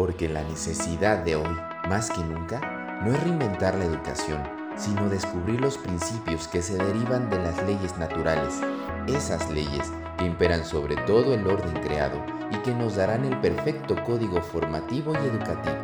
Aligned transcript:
porque 0.00 0.30
la 0.30 0.42
necesidad 0.44 1.18
de 1.24 1.36
hoy, 1.36 1.60
más 1.86 2.08
que 2.08 2.24
nunca, 2.24 2.58
no 3.04 3.12
es 3.12 3.22
reinventar 3.22 3.74
la 3.74 3.84
educación, 3.84 4.42
sino 4.74 5.10
descubrir 5.10 5.60
los 5.60 5.76
principios 5.76 6.48
que 6.48 6.62
se 6.62 6.78
derivan 6.78 7.28
de 7.28 7.36
las 7.36 7.62
leyes 7.66 7.98
naturales, 7.98 8.62
esas 9.06 9.50
leyes 9.50 9.92
que 10.16 10.24
imperan 10.24 10.64
sobre 10.64 10.96
todo 11.04 11.34
el 11.34 11.46
orden 11.46 11.74
creado 11.82 12.16
y 12.50 12.56
que 12.62 12.72
nos 12.72 12.96
darán 12.96 13.26
el 13.26 13.38
perfecto 13.42 13.94
código 14.02 14.40
formativo 14.40 15.12
y 15.12 15.28
educativo. 15.28 15.76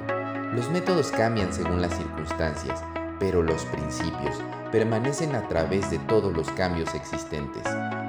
Los 0.55 0.71
métodos 0.71 1.11
cambian 1.11 1.53
según 1.53 1.83
las 1.83 1.95
circunstancias, 1.95 2.83
pero 3.21 3.43
los 3.43 3.67
principios 3.67 4.41
permanecen 4.73 5.35
a 5.35 5.47
través 5.47 5.91
de 5.91 5.99
todos 5.99 6.35
los 6.35 6.51
cambios 6.53 6.95
existentes. 6.95 7.65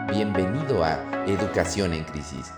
Bienvenido 0.09 0.85
a 0.85 1.25
Educación 1.27 1.93
en 1.93 2.05
Crisis 2.05 2.53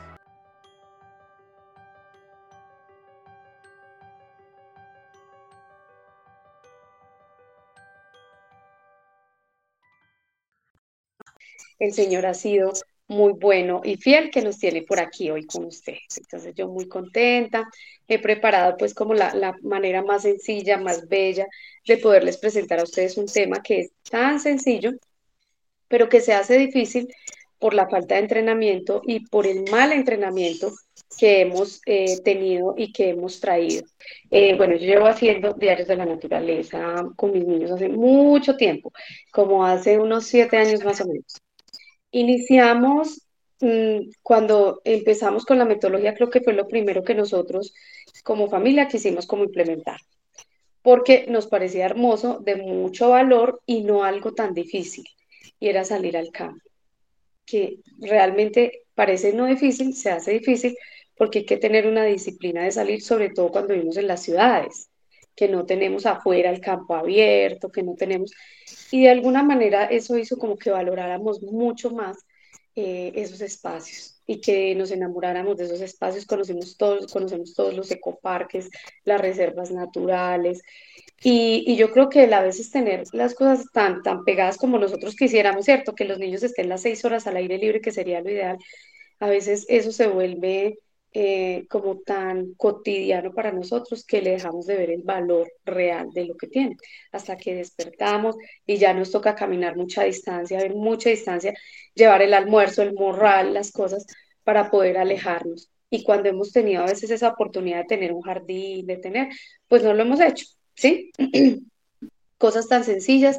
el 11.80 11.94
Señor 11.94 12.26
ha 12.26 12.34
sido 12.34 12.74
muy 13.10 13.34
bueno 13.34 13.82
y 13.84 13.98
fiel 13.98 14.30
que 14.30 14.42
nos 14.42 14.60
tiene 14.60 14.84
por 14.84 15.00
aquí 15.00 15.30
hoy 15.32 15.46
con 15.46 15.66
ustedes. 15.66 16.18
Entonces 16.18 16.54
yo 16.56 16.68
muy 16.68 16.88
contenta, 16.88 17.68
he 18.08 18.20
preparado 18.20 18.78
pues 18.78 18.94
como 18.94 19.14
la, 19.16 19.56
manera 19.64 20.04
más 20.04 20.22
sencilla, 20.22 20.78
más 20.78 21.08
bella 21.10 21.48
de 21.86 21.98
poderles 21.98 22.38
presentar 22.38 22.80
a 22.80 22.84
ustedes 22.84 23.18
un 23.18 23.26
tema 23.26 23.62
que 23.64 23.80
es 23.82 23.92
tan 24.10 24.40
sencillo, 24.40 24.92
pero 25.88 26.08
que 26.08 26.22
se 26.22 26.34
hace 26.34 26.58
difícil 26.58 27.08
por 27.58 27.74
la 27.74 27.90
falta 27.90 28.16
de 28.16 28.22
entrenamiento 28.22 29.02
y 29.06 29.28
por 29.28 29.48
el 29.48 29.70
mal 29.72 29.92
entrenamiento 29.92 30.72
que 31.18 31.42
hemos 31.42 31.82
eh, 31.88 32.22
tenido 32.24 32.76
y 32.78 32.94
que 32.94 33.10
hemos 33.10 33.40
traído. 33.40 33.86
Eh, 34.30 34.56
bueno, 34.56 34.76
yo 34.76 34.86
llevo 34.86 35.08
haciendo 35.08 35.54
diarios 35.54 35.88
de 35.88 35.96
la 35.96 36.06
naturaleza 36.06 37.04
con 37.16 37.32
mis 37.32 37.46
niños 37.46 37.72
hace 37.72 37.90
mucho 37.90 38.56
tiempo, 38.56 38.94
como 39.32 39.66
hace 39.66 39.98
unos 39.98 40.28
siete 40.28 40.58
años 40.58 40.84
más 40.84 41.02
o 41.02 41.08
menos. 41.08 41.42
Iniciamos 42.12 43.28
mm, 43.62 44.10
cuando 44.24 44.82
empezamos 44.84 45.46
con 45.46 45.58
la 45.58 45.66
metodología, 45.66 46.16
creo 46.16 46.30
que 46.30 46.42
fue 46.42 46.54
lo 46.54 46.68
primero 46.68 47.04
que 47.04 47.16
nosotros 47.16 47.74
como 48.24 48.50
familia 48.50 48.88
quisimos 48.88 49.28
como 49.28 49.44
implementar, 49.44 50.00
porque 50.82 51.26
nos 51.28 51.48
parecía 51.48 51.86
hermoso, 51.86 52.40
de 52.40 52.56
mucho 52.56 53.10
valor 53.10 53.62
y 53.66 53.84
no 53.84 54.04
algo 54.04 54.34
tan 54.34 54.54
difícil, 54.54 55.06
y 55.60 55.68
era 55.68 55.84
salir 55.84 56.18
al 56.18 56.32
campo, 56.32 56.64
que 57.46 57.80
realmente 58.00 58.84
parece 58.96 59.34
no 59.34 59.46
difícil, 59.46 59.94
se 59.94 60.12
hace 60.12 60.32
difícil, 60.32 60.76
porque 61.16 61.40
hay 61.40 61.46
que 61.46 61.58
tener 61.58 61.86
una 61.86 62.06
disciplina 62.06 62.64
de 62.64 62.72
salir, 62.72 63.02
sobre 63.02 63.30
todo 63.30 63.52
cuando 63.52 63.74
vivimos 63.74 63.98
en 63.98 64.08
las 64.08 64.24
ciudades, 64.24 64.89
que 65.40 65.48
no 65.48 65.66
tenemos 65.66 66.06
afuera 66.06 66.50
el 66.50 66.60
campo 66.60 66.96
abierto, 66.96 67.72
que 67.72 67.82
no 67.82 67.96
tenemos... 67.96 68.34
Y 68.92 69.04
de 69.04 69.10
alguna 69.10 69.42
manera 69.42 69.86
eso 69.86 70.18
hizo 70.18 70.38
como 70.38 70.58
que 70.58 70.70
valoráramos 70.70 71.42
mucho 71.42 71.92
más 71.92 72.18
eh, 72.76 73.14
esos 73.16 73.40
espacios 73.40 74.22
y 74.28 74.42
que 74.42 74.76
nos 74.76 74.92
enamoráramos 74.92 75.56
de 75.56 75.64
esos 75.64 75.80
espacios. 75.80 76.26
Conocemos 76.26 76.76
todos, 76.76 77.10
conocemos 77.14 77.54
todos 77.54 77.74
los 77.74 77.90
ecoparques, 77.90 78.70
las 79.06 79.22
reservas 79.22 79.72
naturales. 79.72 80.62
Y, 81.24 81.64
y, 81.66 81.78
yo 81.78 81.92
creo 81.92 82.10
que 82.10 82.24
a 82.34 82.42
veces 82.42 82.70
tener 82.70 83.04
las 83.14 83.34
cosas 83.34 83.66
tan, 83.72 84.04
tan 84.04 84.26
pegadas 84.26 84.58
como 84.58 84.78
nosotros 84.78 85.16
quisiéramos, 85.16 85.64
¿cierto? 85.64 85.96
Que 85.96 86.04
los 86.04 86.20
niños 86.20 86.44
estén 86.44 86.68
las 86.68 86.82
seis 86.82 87.06
horas 87.06 87.28
al 87.28 87.38
aire 87.38 87.58
libre, 87.58 87.80
que 87.80 87.92
sería 87.92 88.20
lo 88.20 88.30
ideal. 88.30 88.58
A 89.22 89.30
veces 89.30 89.66
eso 89.70 89.94
se 89.94 90.08
vuelve 90.08 90.80
eh, 91.12 91.66
como 91.70 91.98
tan 92.00 92.54
cotidiano 92.54 93.34
para 93.34 93.52
nosotros 93.52 94.06
que 94.06 94.22
le 94.22 94.32
dejamos 94.32 94.68
de 94.68 94.76
ver 94.76 94.92
el 94.92 95.02
valor 95.02 95.52
real 95.66 96.12
de 96.12 96.26
lo 96.26 96.38
que 96.38 96.48
tiene, 96.48 96.78
hasta 97.12 97.36
que 97.36 97.56
despertamos 97.56 98.36
y 98.68 98.78
ya 98.78 98.94
nos 98.94 99.10
toca 99.10 99.34
caminar 99.34 99.76
mucha 99.76 100.04
distancia, 100.04 100.60
ver 100.60 100.76
mucha 100.76 101.10
distancia, 101.10 101.56
llevar 101.96 102.22
el 102.22 102.36
almuerzo, 102.36 102.84
el 102.84 102.94
morral, 102.94 103.56
las 103.56 103.72
cosas 103.72 104.06
para 104.44 104.70
poder 104.70 104.98
alejarnos. 105.00 105.72
Y 105.90 106.04
cuando 106.04 106.30
hemos 106.30 106.52
tenido 106.52 106.84
a 106.84 106.86
veces 106.86 107.10
esa 107.10 107.30
oportunidad 107.30 107.80
de 107.80 107.86
tener 107.86 108.14
un 108.14 108.22
jardín, 108.22 108.86
de 108.86 108.98
tener, 108.98 109.30
pues 109.68 109.82
no 109.84 109.94
lo 109.94 110.04
hemos 110.04 110.20
hecho, 110.20 110.46
¿sí? 110.76 111.12
Cosas 112.38 112.68
tan 112.68 112.84
sencillas 112.84 113.38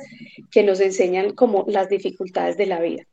que 0.50 0.65
nos 0.65 0.81
enseñan 0.81 1.34
como 1.34 1.65
las 1.69 1.89
dificultades 1.89 2.56
de 2.56 2.67
la 2.67 2.81
vida. 2.81 3.05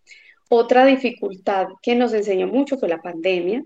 Otra 0.50 0.86
dificultad 0.86 1.68
que 1.82 1.96
nos 1.96 2.14
enseñó 2.14 2.48
mucho 2.48 2.78
fue 2.78 2.90
la 2.90 3.02
pandemia, 3.02 3.64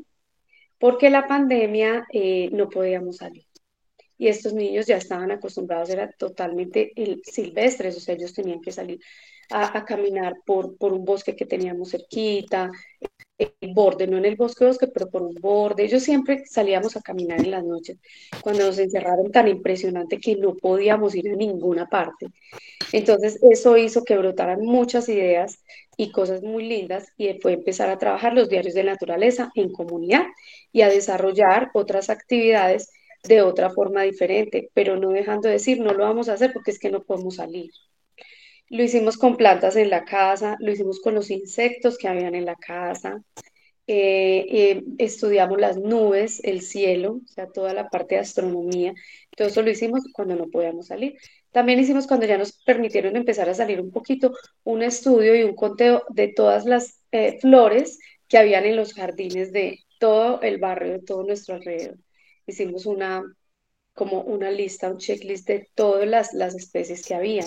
porque 0.82 1.12
la 1.12 1.28
pandemia 1.28 2.08
eh, 2.12 2.50
no 2.52 2.68
podíamos 2.68 3.18
salir. 3.18 3.46
Y 4.18 4.28
estos 4.28 4.54
niños 4.54 4.88
ya 4.88 4.98
estaban 4.98 5.30
acostumbrados, 5.32 5.92
era 5.92 6.12
totalmente 6.12 6.92
silvestres, 7.24 7.98
o 7.98 8.00
sea, 8.00 8.16
ellos 8.16 8.34
tenían 8.34 8.62
que 8.62 8.72
salir 8.72 9.00
a, 9.52 9.86
caminar 9.86 10.34
por, 10.44 10.76
por 10.78 10.92
un 10.92 11.06
bosque 11.06 11.36
que 11.36 11.46
teníamos 11.46 11.92
cerquita, 11.92 12.72
el 13.60 13.74
borde, 13.74 14.08
no 14.08 14.18
en 14.18 14.26
el 14.26 14.36
bosque 14.36 14.66
bosque, 14.66 14.88
pero 14.88 15.10
por 15.10 15.22
un 15.24 15.36
borde. 15.36 15.84
Ellos 15.84 16.04
siempre 16.04 16.44
salíamos 16.46 16.96
a 16.96 17.02
caminar 17.02 17.40
en 17.40 17.52
las 17.52 17.64
noches, 17.64 17.98
cuando 18.42 18.66
nos 18.66 18.80
encerraron 18.80 19.32
tan 19.32 19.48
impresionante 19.48 20.20
que 20.20 20.36
no 20.36 20.56
podíamos 20.56 21.16
ir 21.16 21.30
a 21.30 21.36
ninguna 21.36 21.88
parte. 21.88 22.28
Entonces 22.92 23.40
eso 23.42 23.78
hizo 23.78 24.04
que 24.04 24.18
brotaran 24.18 24.62
muchas 24.62 25.10
ideas 25.10 25.64
y 25.98 26.12
cosas 26.12 26.42
muy 26.42 26.68
lindas 26.68 27.12
y 27.18 27.34
fue 27.40 27.54
empezar 27.54 27.90
a 27.90 27.98
trabajar 27.98 28.34
los 28.34 28.50
diarios 28.50 28.74
de 28.74 28.84
naturaleza 28.84 29.52
en 29.56 29.72
comunidad 29.72 30.26
y 30.72 30.82
a 30.82 30.90
desarrollar 30.90 31.70
otras 31.74 32.10
actividades 32.10 32.90
de 33.24 33.42
otra 33.42 33.70
forma 33.70 34.02
diferente, 34.04 34.70
pero 34.74 34.98
no 34.98 35.10
dejando 35.10 35.48
de 35.48 35.56
decir, 35.56 35.80
no 35.80 35.94
lo 35.94 36.04
vamos 36.06 36.28
a 36.30 36.34
hacer 36.34 36.52
porque 36.54 36.72
es 36.72 36.80
que 36.80 36.90
no 36.90 37.04
podemos 37.04 37.36
salir. 37.36 37.72
Lo 38.72 38.84
hicimos 38.84 39.18
con 39.18 39.36
plantas 39.38 39.76
en 39.76 39.90
la 39.90 40.06
casa, 40.06 40.56
lo 40.60 40.72
hicimos 40.72 41.02
con 41.02 41.14
los 41.16 41.30
insectos 41.30 41.98
que 41.98 42.08
habían 42.08 42.36
en 42.36 42.46
la 42.46 42.56
casa, 42.56 43.22
eh, 43.88 44.46
eh, 44.50 44.84
estudiamos 45.00 45.60
las 45.60 45.78
nubes, 45.78 46.42
el 46.46 46.62
cielo, 46.62 47.22
o 47.26 47.28
sea, 47.28 47.48
toda 47.48 47.74
la 47.74 47.90
parte 47.90 48.16
de 48.16 48.22
astronomía. 48.22 48.94
Todo 49.36 49.50
eso 49.50 49.62
lo 49.62 49.72
hicimos 49.72 50.04
cuando 50.14 50.36
no 50.38 50.50
podíamos 50.50 50.88
salir. 50.88 51.18
También 51.52 51.80
hicimos 51.80 52.08
cuando 52.08 52.26
ya 52.28 52.38
nos 52.38 52.54
permitieron 52.64 53.18
empezar 53.18 53.50
a 53.50 53.54
salir 53.54 53.82
un 53.82 53.92
poquito 53.92 54.34
un 54.64 54.84
estudio 54.84 55.36
y 55.36 55.44
un 55.44 55.56
conteo 55.56 56.04
de 56.10 56.30
todas 56.30 56.66
las 56.66 57.02
eh, 57.12 57.40
flores 57.42 58.00
que 58.30 58.38
habían 58.38 58.66
en 58.66 58.78
los 58.78 58.94
jardines 58.94 59.52
de 59.52 59.80
todo 60.00 60.42
el 60.42 60.60
barrio, 60.60 60.94
de 60.94 61.00
todo 61.02 61.24
nuestro 61.24 61.56
alrededor. 61.56 61.98
Hicimos 62.48 62.86
una 62.86 63.24
como 63.94 64.22
una 64.22 64.52
lista, 64.52 64.90
un 64.92 64.98
checklist 64.98 65.48
de 65.48 65.70
todas 65.76 66.08
las, 66.08 66.34
las 66.34 66.56
especies 66.56 67.06
que 67.06 67.16
había. 67.16 67.46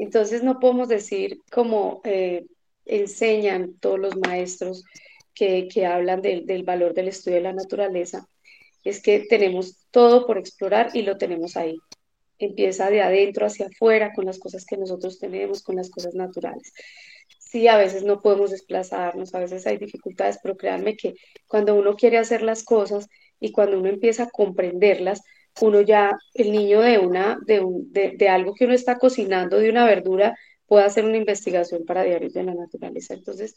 Entonces 0.00 0.42
no 0.42 0.58
podemos 0.60 0.88
decir 0.88 1.42
como 1.52 2.00
eh, 2.04 2.46
enseñan 2.86 3.74
todos 3.80 3.98
los 3.98 4.16
maestros 4.16 4.82
que, 5.34 5.68
hablan 5.86 6.22
del 6.22 6.62
valor 6.64 6.94
del 6.94 7.08
estudio 7.08 7.36
de 7.36 7.42
la 7.42 7.52
naturaleza, 7.52 8.26
es 8.82 9.02
que 9.02 9.20
tenemos 9.20 9.86
todo 9.90 10.26
por 10.26 10.38
explorar 10.38 10.90
y 10.94 11.02
lo 11.02 11.18
tenemos 11.18 11.56
ahí. 11.58 11.76
Empieza 12.38 12.88
de 12.88 13.02
adentro 13.02 13.44
hacia 13.44 13.66
afuera 13.66 14.12
con 14.14 14.24
las 14.24 14.38
cosas 14.38 14.64
que 14.64 14.78
nosotros 14.78 15.18
tenemos, 15.18 15.62
con 15.62 15.76
las 15.76 15.90
cosas 15.90 16.14
naturales. 16.14 16.72
Sí, 17.38 17.68
a 17.68 17.76
veces 17.76 18.02
no 18.02 18.22
podemos 18.22 18.52
desplazarnos, 18.52 19.34
a 19.34 19.40
veces 19.40 19.66
hay 19.66 19.76
dificultades, 19.76 20.38
pero 20.42 20.56
créanme 20.56 20.96
que 20.96 21.14
cuando 21.46 21.74
uno 21.74 21.94
quiere 21.94 22.16
hacer 22.16 22.40
las 22.40 22.64
cosas 22.64 23.06
y 23.38 23.52
cuando 23.52 23.78
uno 23.78 23.90
empieza 23.90 24.24
a 24.24 24.30
comprenderlas, 24.30 25.20
uno 25.60 25.80
ya, 25.82 26.12
el 26.34 26.52
niño 26.52 26.80
de, 26.80 26.98
una, 26.98 27.38
de, 27.46 27.60
un, 27.60 27.92
de, 27.92 28.28
algo 28.28 28.54
que 28.54 28.64
uno 28.64 28.74
está 28.74 28.98
cocinando, 28.98 29.58
de 29.58 29.70
una 29.70 29.84
verdura, 29.84 30.36
puede 30.66 30.84
hacer 30.84 31.04
una 31.04 31.16
investigación 31.16 31.84
para 31.84 32.02
diarios 32.02 32.32
de 32.32 32.44
la 32.44 32.54
naturaleza. 32.54 33.14
Entonces, 33.14 33.54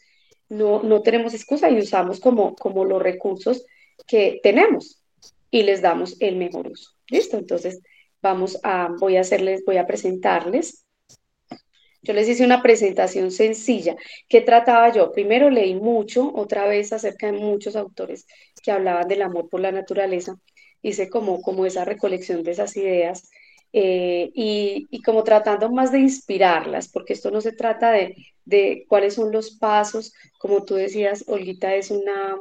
no, 0.48 0.82
no 0.82 1.02
tenemos 1.02 1.34
excusa 1.34 1.70
y 1.70 1.78
usamos 1.78 2.20
como, 2.20 2.54
como 2.54 2.84
los 2.84 3.02
recursos 3.02 3.64
que 4.06 4.40
tenemos 4.42 5.02
y 5.50 5.62
les 5.62 5.80
damos 5.82 6.16
el 6.20 6.36
mejor 6.36 6.68
uso. 6.68 6.90
¿Listo? 7.08 7.36
Entonces, 7.36 7.80
vamos 8.20 8.58
a, 8.62 8.88
voy 8.98 9.16
a 9.16 9.20
hacerles, 9.20 9.64
voy 9.64 9.76
a 9.76 9.86
presentarles. 9.86 10.84
Yo 12.02 12.12
les 12.12 12.28
hice 12.28 12.44
una 12.44 12.62
presentación 12.62 13.30
sencilla. 13.30 13.96
¿Qué 14.28 14.42
trataba 14.42 14.92
yo? 14.92 15.10
Primero 15.12 15.48
leí 15.48 15.74
mucho, 15.74 16.30
otra 16.34 16.66
vez 16.66 16.92
acerca 16.92 17.26
de 17.26 17.38
muchos 17.38 17.76
autores 17.76 18.26
que 18.62 18.72
hablaban 18.72 19.08
del 19.08 19.22
amor 19.22 19.48
por 19.48 19.60
la 19.60 19.72
naturaleza 19.72 20.36
hice 20.84 21.10
como, 21.10 21.42
como 21.42 21.66
esa 21.66 21.84
recolección 21.84 22.42
de 22.44 22.52
esas 22.52 22.76
ideas 22.76 23.30
eh, 23.72 24.30
y, 24.34 24.86
y, 24.90 25.02
como 25.02 25.24
tratando 25.24 25.70
más 25.70 25.90
de 25.90 25.98
inspirarlas, 25.98 26.88
porque 26.88 27.14
esto 27.14 27.30
no 27.32 27.40
se 27.40 27.52
trata 27.52 27.90
de, 27.90 28.14
de 28.44 28.84
cuáles 28.88 29.14
son 29.14 29.32
los 29.32 29.56
pasos, 29.58 30.12
como 30.38 30.64
tú 30.64 30.74
decías, 30.76 31.24
Olguita, 31.26 31.74
es 31.74 31.90
una 31.90 32.36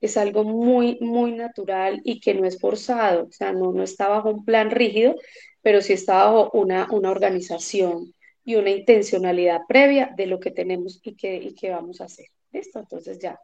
es 0.00 0.16
algo 0.16 0.44
muy, 0.44 0.98
muy 1.00 1.32
natural 1.32 2.00
y 2.04 2.20
que 2.20 2.34
no 2.34 2.44
es 2.44 2.60
forzado, 2.60 3.26
o 3.28 3.32
sea, 3.32 3.52
no, 3.52 3.72
no 3.72 3.84
está 3.84 4.08
bajo 4.08 4.30
un 4.30 4.44
plan 4.44 4.70
rígido, 4.72 5.14
pero 5.62 5.80
sí 5.80 5.92
está 5.92 6.24
bajo 6.24 6.50
una, 6.54 6.88
una 6.90 7.10
organización 7.10 8.12
y 8.44 8.56
una 8.56 8.70
intencionalidad 8.70 9.60
previa 9.68 10.12
de 10.16 10.26
lo 10.26 10.40
que 10.40 10.50
tenemos 10.50 11.00
y 11.04 11.14
que, 11.14 11.36
y 11.36 11.54
que 11.54 11.70
vamos 11.70 12.00
a 12.00 12.06
hacer. 12.06 12.26
¿Listo? 12.52 12.80
Entonces 12.80 13.20
ya 13.20 13.38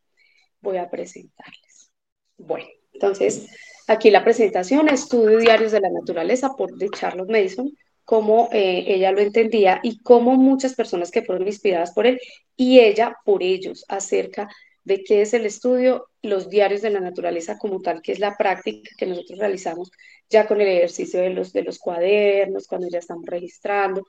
voy 0.61 0.79
a 0.79 0.91
presentarles. 0.91 1.93
Bueno. 2.37 2.78
Entonces, 3.01 3.47
aquí 3.87 4.11
la 4.11 4.25
presentación, 4.25 4.89
Estudio 4.89 5.39
Diarios 5.39 5.71
de 5.71 5.81
la 5.81 5.89
Naturaleza 5.89 6.57
por 6.57 6.77
de 6.77 6.91
Charles 6.91 7.29
Mason, 7.29 7.73
cómo 8.05 8.49
eh, 8.53 8.87
ella 8.89 9.13
lo 9.13 9.21
entendía 9.21 9.79
y 9.85 10.01
cómo 10.03 10.35
muchas 10.35 10.75
personas 10.75 11.13
que 11.13 11.23
fueron 11.23 11.47
inspiradas 11.47 11.93
por 11.93 12.09
él 12.09 12.19
y 12.57 12.81
ella 12.81 13.17
por 13.25 13.45
ellos 13.45 13.85
acerca 13.89 14.49
de 14.83 15.05
qué 15.05 15.23
es 15.23 15.33
el 15.33 15.47
estudio, 15.47 16.09
los 16.23 16.49
diarios 16.49 16.83
de 16.83 16.91
la 16.91 16.99
naturaleza 16.99 17.57
como 17.57 17.81
tal, 17.81 18.03
que 18.03 18.11
es 18.11 18.19
la 18.19 18.37
práctica 18.37 18.91
que 18.99 19.07
nosotros 19.07 19.39
realizamos 19.39 19.93
ya 20.29 20.49
con 20.49 20.61
el 20.61 20.67
ejercicio 20.67 21.21
de 21.21 21.31
los, 21.31 21.53
de 21.53 21.63
los 21.63 21.79
cuadernos, 21.79 22.67
cuando 22.67 22.89
ya 22.89 22.99
estamos 22.99 23.27
registrando, 23.27 24.07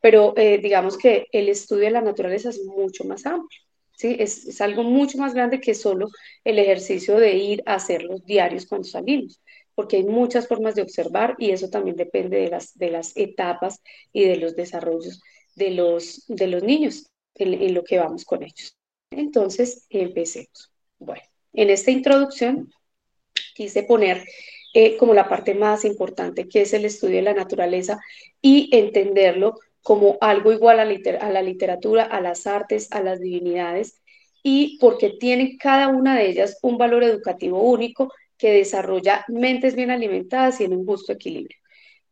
pero 0.00 0.32
eh, 0.36 0.58
digamos 0.58 0.96
que 0.96 1.26
el 1.32 1.50
estudio 1.50 1.84
de 1.84 1.90
la 1.90 2.00
naturaleza 2.00 2.48
es 2.48 2.64
mucho 2.64 3.04
más 3.04 3.26
amplio. 3.26 3.60
Es, 4.02 4.60
algo 4.60 4.82
mucho 4.82 5.18
más 5.18 5.34
grande 5.34 5.60
que 5.60 5.74
solo 5.74 6.08
el 6.44 6.58
ejercicio 6.58 7.18
de 7.18 7.34
ir 7.36 7.62
a 7.66 7.74
hacer 7.74 8.02
los 8.02 8.24
diarios 8.24 8.66
cuando 8.66 8.88
salimos, 8.88 9.40
porque 9.74 9.96
hay 9.96 10.04
muchas 10.04 10.48
formas 10.48 10.74
de 10.74 10.82
observar 10.82 11.36
y 11.38 11.50
eso 11.50 11.68
también 11.68 11.96
depende 11.96 12.38
de 12.38 12.48
las, 12.48 12.76
de 12.76 12.90
las 12.90 13.16
etapas 13.16 13.80
y 14.12 14.24
de 14.24 14.36
los 14.36 14.56
desarrollos 14.56 15.20
de 15.56 15.70
los, 15.70 16.24
de 16.28 16.46
los 16.46 16.62
niños 16.62 17.06
en, 17.34 17.54
en 17.54 17.74
lo 17.74 17.84
que 17.84 17.98
vamos 17.98 18.24
con 18.24 18.42
ellos. 18.42 18.76
Entonces, 19.10 19.86
empecemos. 19.90 20.72
Bueno, 20.98 21.22
en 21.52 21.70
esta 21.70 21.90
introducción 21.90 22.72
quise 23.54 23.82
poner 23.82 24.24
eh, 24.72 24.96
como 24.96 25.14
la 25.14 25.28
parte 25.28 25.54
más 25.54 25.84
importante, 25.84 26.48
que 26.48 26.62
es 26.62 26.72
el 26.72 26.84
estudio 26.84 27.16
de 27.16 27.22
la 27.22 27.34
naturaleza 27.34 27.98
y 28.40 28.68
entenderlo 28.72 29.58
como 29.82 30.18
algo 30.20 30.52
igual 30.52 30.80
a, 30.80 30.84
la 30.84 31.42
literatura, 31.42 32.04
a 32.04 32.20
las 32.20 32.46
artes, 32.46 32.88
a 32.92 33.02
las 33.02 33.20
divinidades, 33.20 34.00
y 34.42 34.78
porque 34.78 35.10
tienen 35.18 35.58
cada 35.58 35.88
una 35.88 36.16
de 36.16 36.28
ellas 36.28 36.58
un 36.62 36.78
valor 36.78 37.02
educativo 37.04 37.62
único 37.62 38.12
que 38.38 38.52
desarrolla 38.52 39.24
mentes 39.28 39.74
bien 39.74 39.90
alimentadas 39.90 40.60
y 40.60 40.64
en 40.64 40.74
un 40.74 40.86
justo 40.86 41.12
equilibrio. 41.12 41.58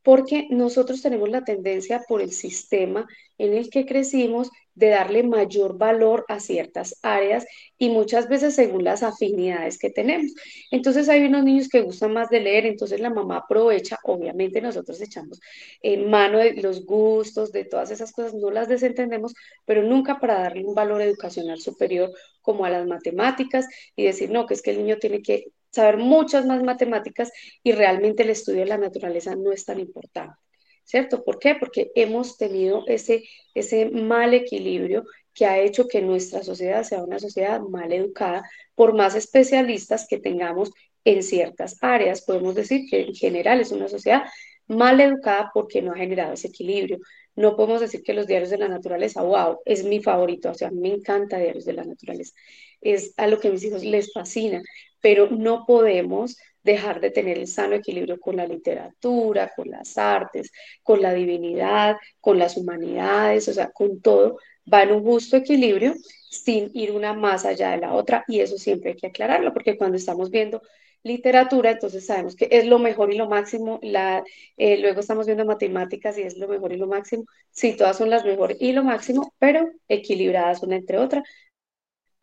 Porque 0.03 0.47
nosotros 0.50 1.03
tenemos 1.03 1.29
la 1.29 1.44
tendencia 1.44 2.03
por 2.06 2.20
el 2.20 2.32
sistema 2.32 3.06
en 3.38 3.55
el 3.55 3.70
que 3.70 3.87
crecimos 3.87 4.50
de 4.78 4.90
darle 4.90 5.22
mayor 5.25 5.76
valor 5.76 6.25
a 6.28 6.38
ciertas 6.40 6.98
áreas 7.02 7.44
y 7.76 7.90
muchas 7.90 8.28
veces 8.28 8.54
según 8.54 8.84
las 8.84 9.02
afinidades 9.02 9.78
que 9.78 9.90
tenemos. 9.90 10.32
Entonces 10.70 11.08
hay 11.08 11.25
unos 11.25 11.44
niños 11.44 11.69
que 11.69 11.80
gustan 11.80 12.12
más 12.12 12.30
de 12.30 12.40
leer, 12.40 12.66
entonces 12.66 13.00
la 13.00 13.10
mamá 13.10 13.38
aprovecha, 13.38 13.98
obviamente 14.04 14.60
nosotros 14.60 15.00
echamos 15.00 15.40
en 15.82 16.08
mano 16.08 16.38
de 16.38 16.54
los 16.54 16.84
gustos, 16.86 17.52
de 17.52 17.64
todas 17.64 17.90
esas 17.90 18.12
cosas, 18.12 18.34
no 18.34 18.50
las 18.50 18.69
desentendemos, 18.69 19.34
pero 19.64 19.82
nunca 19.82 20.20
para 20.20 20.40
darle 20.40 20.64
un 20.64 20.75
valor 20.75 21.02
educacional 21.02 21.58
superior 21.58 22.10
como 22.40 22.64
a 22.64 22.70
las 22.70 22.86
matemáticas 22.86 23.66
y 23.96 24.04
decir, 24.04 24.31
no, 24.31 24.46
que 24.46 24.54
es 24.54 24.62
que 24.62 24.70
el 24.70 24.78
niño 24.78 24.98
tiene 24.98 25.22
que 25.22 25.46
saber 25.70 25.98
muchas 25.98 26.46
más 26.46 26.62
matemáticas 26.62 27.31
y 27.62 27.72
realmente 27.72 28.22
el 28.22 28.31
estudio 28.31 28.60
de 28.60 28.66
la 28.66 28.78
naturaleza 28.78 29.34
no 29.34 29.52
es 29.52 29.64
tan 29.64 29.81
importante. 29.81 30.47
¿Cierto? 30.88 31.23
¿Por 31.23 31.38
qué? 31.38 31.55
Porque 31.55 31.93
hemos 31.94 32.38
tenido 32.38 32.85
ese, 32.87 33.25
ese 33.55 33.90
mal 33.90 34.32
equilibrio 34.32 35.05
que 35.35 35.44
ha 35.44 35.58
hecho 35.58 35.87
que 35.87 36.00
nuestra 36.00 36.43
sociedad 36.43 36.82
sea 36.82 37.05
una 37.05 37.19
sociedad 37.19 37.61
mal 37.61 37.93
educada, 37.93 38.43
por 38.75 38.94
más 38.94 39.14
especialistas 39.14 40.06
que 40.08 40.19
tengamos 40.19 40.70
en 41.05 41.23
ciertas 41.23 41.76
áreas. 41.82 42.23
Podemos 42.23 42.55
decir 42.55 42.88
que 42.90 43.02
en 43.02 43.14
general 43.14 43.61
es 43.61 43.70
una 43.70 43.88
sociedad 43.88 44.23
mal 44.67 44.99
educada 45.00 45.50
porque 45.52 45.82
no 45.82 45.93
ha 45.93 45.96
generado 45.96 46.32
ese 46.32 46.49
equilibrio. 46.49 46.99
No 47.37 47.55
podemos 47.55 47.82
decir 47.82 48.02
que 48.02 48.14
los 48.14 48.26
diarios 48.26 48.50
de 48.50 48.58
la 48.58 48.69
naturaleza, 48.69 49.23
wow, 49.23 49.58
es 49.67 49.84
mi 49.84 50.02
favorito, 50.02 50.50
o 50.50 50.55
sea, 50.55 50.70
me 50.70 50.88
encanta 50.88 51.38
diarios 51.38 51.67
de 51.67 51.75
la 51.75 51.84
naturaleza, 51.84 52.32
es 52.81 53.12
a 53.19 53.26
lo 53.26 53.38
que 53.38 53.49
a 53.49 53.50
mis 53.50 53.62
hijos 53.64 53.84
les 53.84 54.12
fascina, 54.12 54.62
pero 55.00 55.29
no 55.31 55.64
podemos 55.67 56.37
dejar 56.69 57.00
de 57.00 57.11
tener 57.11 57.38
el 57.38 57.47
sano 57.47 57.75
equilibrio 57.76 58.20
con 58.20 58.37
la 58.37 58.47
literatura, 58.47 59.53
con 59.56 59.70
las 59.70 59.97
artes, 59.99 60.50
con 60.82 61.03
la 61.03 61.12
divinidad, 61.15 61.97
con 62.20 62.38
las 62.38 62.56
humanidades, 62.56 63.49
o 63.49 63.53
sea, 63.55 63.70
con 63.70 64.00
todo, 64.00 64.38
va 64.73 64.82
en 64.82 64.93
un 64.93 65.03
justo 65.03 65.37
equilibrio 65.37 65.94
sin 66.31 66.70
ir 66.75 66.93
una 66.93 67.15
más 67.15 67.44
allá 67.47 67.70
de 67.70 67.79
la 67.79 67.94
otra 67.94 68.25
y 68.29 68.41
eso 68.41 68.59
siempre 68.59 68.91
hay 68.91 68.97
que 68.97 69.06
aclararlo 69.09 69.53
porque 69.55 69.79
cuando 69.79 69.97
estamos 69.97 70.31
viendo 70.31 70.62
literatura, 71.03 71.70
entonces 71.70 72.05
sabemos 72.06 72.37
que 72.37 72.49
es 72.50 72.67
lo 72.67 72.79
mejor 72.79 73.12
y 73.12 73.17
lo 73.17 73.29
máximo, 73.29 73.79
la, 73.82 74.23
eh, 74.56 74.79
luego 74.79 75.00
estamos 75.00 75.26
viendo 75.26 75.44
matemáticas 75.47 76.19
y 76.19 76.23
es 76.23 76.37
lo 76.37 76.49
mejor 76.49 76.73
y 76.73 76.76
lo 76.76 76.87
máximo, 76.87 77.25
sí, 77.50 77.76
todas 77.76 77.97
son 77.97 78.11
las 78.11 78.25
mejores 78.25 78.59
y 78.61 78.73
lo 78.73 78.85
máximo, 78.85 79.32
pero 79.38 79.70
equilibradas 79.88 80.62
una 80.62 80.76
entre 80.76 80.99
otra, 80.99 81.23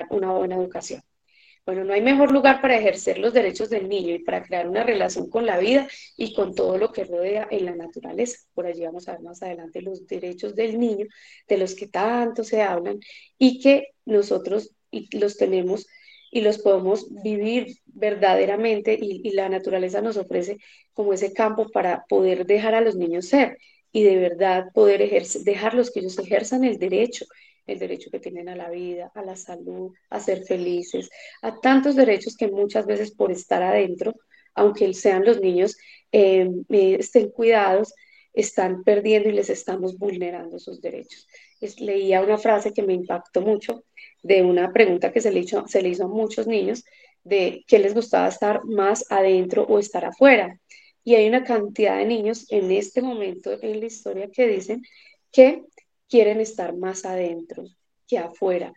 una 0.09 0.31
buena 0.33 0.55
educación. 0.55 1.01
Bueno, 1.65 1.83
no 1.83 1.93
hay 1.93 2.01
mejor 2.01 2.31
lugar 2.31 2.61
para 2.61 2.77
ejercer 2.77 3.17
los 3.17 3.33
derechos 3.33 3.71
del 3.71 3.89
niño 3.89 4.13
y 4.13 4.19
para 4.19 4.43
crear 4.43 4.69
una 4.69 4.83
relación 4.83 5.29
con 5.31 5.47
la 5.47 5.57
vida 5.57 5.87
y 6.15 6.35
con 6.35 6.53
todo 6.53 6.77
lo 6.77 6.91
que 6.91 7.05
rodea 7.05 7.47
en 7.49 7.65
la 7.65 7.75
naturaleza. 7.75 8.37
Por 8.53 8.67
allí 8.67 8.83
vamos 8.83 9.07
a 9.07 9.13
ver 9.13 9.21
más 9.21 9.41
adelante 9.41 9.81
los 9.81 10.05
derechos 10.05 10.55
del 10.55 10.79
niño, 10.79 11.07
de 11.47 11.57
los 11.57 11.73
que 11.73 11.87
tanto 11.87 12.43
se 12.43 12.61
hablan 12.61 12.99
y 13.39 13.59
que 13.59 13.87
nosotros 14.05 14.75
los 15.11 15.37
tenemos 15.37 15.87
y 16.29 16.41
los 16.41 16.59
podemos 16.59 17.07
vivir 17.23 17.77
verdaderamente 17.85 18.93
y, 19.01 19.31
la 19.31 19.49
naturaleza 19.49 20.01
nos 20.01 20.17
ofrece 20.17 20.57
como 20.93 21.13
ese 21.13 21.33
campo 21.33 21.69
para 21.69 22.05
poder 22.07 22.45
dejar 22.45 22.75
a 22.75 22.81
los 22.81 22.95
niños 22.95 23.27
ser 23.27 23.57
y 23.91 24.03
de 24.03 24.17
verdad 24.17 24.65
poder 24.73 25.01
ejercer, 25.01 25.41
dejarlos 25.41 25.89
que 25.89 26.01
ellos 26.01 26.19
ejerzan 26.19 26.63
el 26.63 26.77
derecho 26.77 27.25
el 27.65 27.79
derecho 27.79 28.09
que 28.11 28.19
tienen 28.19 28.49
a 28.49 28.55
la 28.55 28.69
vida, 28.69 29.11
a 29.15 29.21
la 29.23 29.35
salud, 29.35 29.93
a 30.09 30.19
ser 30.19 30.43
felices, 30.43 31.09
a 31.41 31.59
tantos 31.59 31.95
derechos 31.95 32.35
que 32.35 32.47
muchas 32.47 32.85
veces 32.85 33.11
por 33.11 33.31
estar 33.31 33.63
adentro, 33.63 34.13
aunque 34.53 34.93
sean 34.93 35.25
los 35.25 35.41
niños, 35.41 35.77
eh, 36.11 36.49
eh, 36.69 36.97
estén 36.99 37.29
cuidados, 37.29 37.93
están 38.33 38.83
perdiendo 38.83 39.29
y 39.29 39.33
les 39.33 39.49
estamos 39.49 39.97
vulnerando 39.97 40.59
sus 40.59 40.81
derechos. 40.81 41.27
leía 41.79 42.21
una 42.21 42.37
frase 42.37 42.73
que 42.73 42.83
me 42.83 42.93
impactó 42.93 43.41
mucho 43.41 43.83
de 44.21 44.43
una 44.43 44.71
pregunta 44.71 45.11
que 45.11 45.21
se 45.21 45.31
le, 45.31 45.39
hizo, 45.39 45.67
se 45.67 45.81
le 45.81 45.89
hizo 45.89 46.05
a 46.05 46.07
muchos 46.07 46.45
niños 46.45 46.83
de 47.23 47.63
qué 47.67 47.79
les 47.79 47.93
gustaba 47.93 48.27
estar 48.27 48.63
más 48.65 49.05
adentro 49.09 49.63
o 49.63 49.79
estar 49.79 50.05
afuera. 50.05 50.59
Y 51.03 51.15
hay 51.15 51.27
una 51.27 51.43
cantidad 51.43 51.97
de 51.97 52.05
niños 52.05 52.45
en 52.51 52.71
este 52.71 53.01
momento 53.01 53.51
en 53.61 53.79
la 53.79 53.85
historia 53.85 54.29
que 54.31 54.47
dicen 54.47 54.81
que 55.31 55.63
quieren 56.09 56.39
estar 56.39 56.75
más 56.75 57.05
adentro 57.05 57.63
que 58.07 58.17
afuera. 58.17 58.73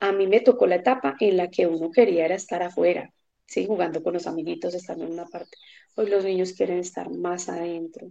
A 0.00 0.12
mí 0.12 0.26
me 0.26 0.40
tocó 0.40 0.66
la 0.66 0.76
etapa 0.76 1.16
en 1.20 1.36
la 1.36 1.50
que 1.50 1.66
uno 1.66 1.90
quería 1.90 2.24
era 2.24 2.34
estar 2.34 2.62
afuera, 2.62 3.12
¿sí? 3.46 3.66
jugando 3.66 4.02
con 4.02 4.14
los 4.14 4.26
amiguitos, 4.26 4.74
estando 4.74 5.04
en 5.04 5.12
una 5.12 5.26
parte. 5.26 5.56
Hoy 5.96 6.08
los 6.08 6.24
niños 6.24 6.52
quieren 6.52 6.78
estar 6.78 7.10
más 7.10 7.48
adentro. 7.48 8.10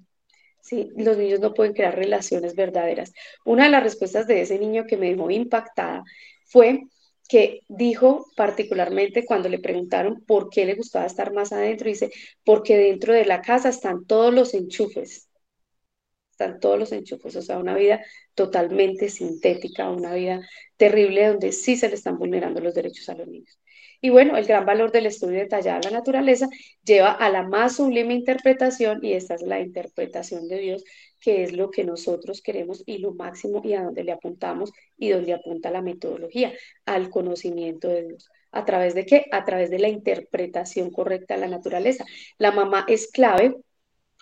¿sí? 0.62 0.90
Los 0.98 1.18
niños 1.18 1.40
no 1.40 1.54
pueden 1.54 1.74
crear 1.74 1.96
relaciones 1.96 2.56
verdaderas. 2.56 3.14
Una 3.46 3.66
de 3.66 3.72
las 3.72 3.84
respuestas 3.84 4.28
de 4.28 4.42
ese 4.42 4.60
niño 4.60 4.86
que 4.86 4.98
me 4.98 5.10
dejó 5.10 5.32
impactada 5.32 6.04
fue 6.46 6.82
que 7.28 7.62
dijo 7.68 8.26
particularmente 8.36 9.26
cuando 9.26 9.50
le 9.50 9.60
preguntaron 9.60 10.24
por 10.26 10.50
qué 10.50 10.66
le 10.66 10.76
gustaba 10.76 11.06
estar 11.06 11.34
más 11.34 11.52
adentro, 11.52 11.88
dice, 11.90 12.10
porque 12.44 12.78
dentro 12.78 13.14
de 13.14 13.26
la 13.26 13.42
casa 13.42 13.70
están 13.70 14.06
todos 14.06 14.34
los 14.34 14.54
enchufes, 14.54 15.27
están 16.38 16.60
todos 16.60 16.78
los 16.78 16.92
enchufes, 16.92 17.36
o 17.36 17.42
sea, 17.42 17.58
una 17.58 17.76
vida 17.76 18.04
totalmente 18.36 19.10
sintética, 19.10 19.90
una 19.90 20.14
vida 20.14 20.42
terrible 20.78 21.28
donde 21.28 21.52
sí 21.52 21.76
se 21.76 21.90
le 21.90 21.96
están 21.96 22.20
vulnerando 22.20 22.62
los 22.62 22.76
derechos 22.76 23.10
a 23.10 23.16
los 23.16 23.28
niños. 23.28 23.60
Y 24.00 24.12
bueno, 24.12 24.38
el 24.38 24.46
gran 24.46 24.64
valor 24.64 24.92
del 24.92 25.08
estudio 25.08 25.40
detallado 25.40 25.80
de 25.80 25.90
la 25.90 25.98
naturaleza 25.98 26.48
lleva 26.84 27.12
a 27.12 27.30
la 27.32 27.42
más 27.42 27.78
sublime 27.78 28.14
interpretación 28.14 29.04
y 29.04 29.14
esta 29.14 29.34
es 29.34 29.42
la 29.42 29.60
interpretación 29.60 30.48
de 30.48 30.60
Dios, 30.60 30.84
que 31.20 31.42
es 31.44 31.54
lo 31.54 31.72
que 31.72 31.84
nosotros 31.84 32.44
queremos 32.44 32.84
y 32.86 33.00
lo 33.00 33.16
máximo 33.16 33.62
y 33.64 33.74
a 33.74 33.82
donde 33.82 34.04
le 34.04 34.12
apuntamos 34.12 34.72
y 34.96 35.10
donde 35.10 35.34
apunta 35.34 35.72
la 35.72 35.82
metodología, 35.82 36.54
al 36.86 37.10
conocimiento 37.10 37.88
de 37.88 38.08
Dios. 38.10 38.30
¿A 38.52 38.66
través 38.66 38.94
de 38.94 39.08
qué? 39.08 39.26
A 39.32 39.44
través 39.44 39.72
de 39.72 39.80
la 39.80 39.90
interpretación 39.90 40.92
correcta 40.92 41.34
de 41.34 41.42
la 41.42 41.48
naturaleza. 41.48 42.06
La 42.38 42.52
mamá 42.52 42.86
es 42.88 43.10
clave 43.12 43.56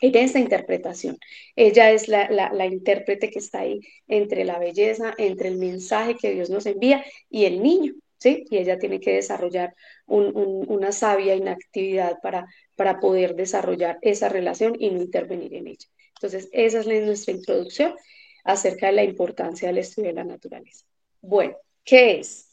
en 0.02 0.16
esa 0.16 0.40
interpretación. 0.40 1.18
Ella 1.56 1.92
es 1.92 2.08
la, 2.08 2.30
la, 2.30 2.66
intérprete 2.66 3.30
que 3.30 3.40
está 3.40 3.60
ahí 3.60 3.80
entre 4.08 4.44
la 4.44 4.60
belleza, 4.60 5.14
entre 5.18 5.50
el 5.50 5.58
mensaje 5.58 6.16
que 6.16 6.32
Dios 6.32 6.50
nos 6.50 6.66
envía 6.66 7.04
y 7.30 7.46
el 7.46 7.62
niño, 7.64 7.94
¿sí? 8.20 8.46
Y 8.50 8.58
ella 8.58 8.78
tiene 8.78 9.00
que 9.00 9.14
desarrollar 9.14 9.76
una 10.08 10.92
sabia 10.92 11.36
inactividad 11.36 12.20
para, 12.22 12.48
para 12.76 13.00
poder 13.00 13.36
desarrollar 13.36 13.98
esa 14.02 14.30
relación 14.30 14.76
y 14.80 14.90
no 14.90 15.02
intervenir 15.02 15.54
en 15.54 15.68
ella. 15.68 15.88
Entonces, 16.16 16.50
esa 16.52 16.80
es 16.80 16.88
nuestra 16.88 17.34
introducción 17.34 17.96
acerca 18.44 18.88
de 18.88 18.94
la 18.94 19.04
importancia 19.04 19.68
del 19.68 19.80
estudio 19.80 20.10
de 20.10 20.16
la 20.16 20.24
naturaleza. 20.24 20.86
Bueno, 21.22 21.56
¿qué 21.84 22.20
es? 22.20 22.50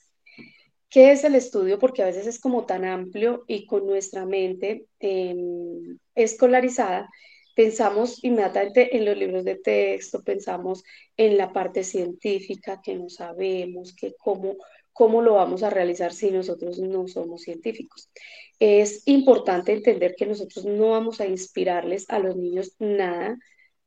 ¿Qué 0.89 1.13
es 1.13 1.25
el 1.25 1.35
estudio? 1.35 1.79
Porque 1.79 2.03
a 2.03 2.07
veces 2.07 2.27
es 2.27 2.39
como 2.39 2.67
tan 2.67 2.85
amplio 2.85 3.45
y 3.47 3.67
con 3.67 3.87
nuestra 3.87 4.27
mente 4.27 4.87
em, 5.01 5.99
escolarizada 6.15 7.09
pensamos 7.55 8.23
inmediatamente 8.25 8.97
en 8.97 9.05
los 9.05 9.17
libros 9.17 9.45
de 9.45 9.57
texto, 9.57 10.23
pensamos 10.23 10.85
en 11.17 11.37
la 11.37 11.53
parte 11.53 11.85
científica 11.85 12.81
que 12.83 12.95
no 12.95 13.09
sabemos, 13.09 13.95
que 13.95 14.15
cómo, 14.19 14.57
¿cómo 14.93 15.23
lo 15.23 15.35
vamos 15.35 15.63
a 15.63 15.71
realizar 15.71 16.13
si 16.13 16.31
nosotros 16.31 16.79
no 16.79 17.09
somos 17.09 17.43
científicos? 17.43 18.11
Es 18.59 19.03
importante 19.07 19.73
entender 19.73 20.15
que 20.17 20.27
nosotros 20.27 20.65
no 20.65 20.91
vamos 20.91 21.21
a 21.21 21.27
inspirarles 21.27 22.09
a 22.09 22.19
los 22.19 22.37
niños 22.37 22.75
nada 22.79 23.39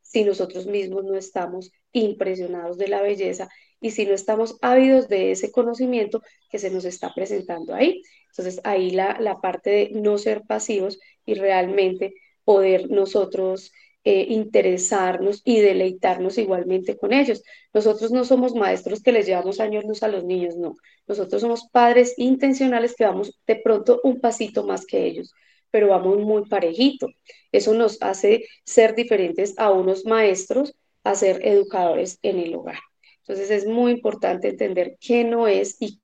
si 0.01 0.23
nosotros 0.23 0.67
mismos 0.67 1.03
no 1.03 1.15
estamos 1.15 1.71
impresionados 1.91 2.77
de 2.77 2.87
la 2.87 3.01
belleza 3.01 3.49
y 3.81 3.91
si 3.91 4.05
no 4.05 4.13
estamos 4.13 4.57
ávidos 4.61 5.07
de 5.09 5.31
ese 5.31 5.51
conocimiento 5.51 6.21
que 6.49 6.59
se 6.59 6.69
nos 6.69 6.85
está 6.85 7.13
presentando 7.13 7.73
ahí. 7.73 8.01
Entonces 8.29 8.61
ahí 8.63 8.91
la, 8.91 9.17
la 9.19 9.41
parte 9.41 9.69
de 9.69 9.89
no 9.93 10.17
ser 10.17 10.43
pasivos 10.43 10.99
y 11.25 11.35
realmente 11.35 12.13
poder 12.45 12.89
nosotros 12.89 13.71
eh, 14.07 14.27
interesarnos 14.29 15.41
y 15.43 15.59
deleitarnos 15.61 16.37
igualmente 16.37 16.95
con 16.95 17.11
ellos. 17.11 17.43
Nosotros 17.73 18.11
no 18.11 18.23
somos 18.23 18.53
maestros 18.53 19.01
que 19.01 19.11
les 19.11 19.25
llevamos 19.25 19.59
años 19.59 20.03
a 20.03 20.07
los 20.07 20.23
niños, 20.23 20.55
no. 20.55 20.75
Nosotros 21.07 21.41
somos 21.41 21.67
padres 21.71 22.13
intencionales 22.17 22.93
que 22.95 23.05
vamos 23.05 23.35
de 23.47 23.55
pronto 23.55 23.99
un 24.03 24.21
pasito 24.21 24.63
más 24.63 24.85
que 24.85 25.05
ellos, 25.07 25.33
pero 25.71 25.87
vamos 25.87 26.19
muy 26.19 26.45
parejito. 26.47 27.07
Eso 27.51 27.73
nos 27.73 27.99
hace 28.01 28.45
ser 28.63 28.93
diferentes 28.93 29.55
a 29.57 29.71
unos 29.71 30.05
maestros, 30.05 30.75
a 31.03 31.15
ser 31.15 31.45
educadores 31.45 32.19
en 32.21 32.37
el 32.37 32.53
hogar. 32.53 32.79
Entonces 33.21 33.49
es 33.49 33.65
muy 33.65 33.91
importante 33.91 34.49
entender 34.49 34.97
qué 34.99 35.23
no 35.23 35.47
es 35.47 35.77
y 35.79 35.99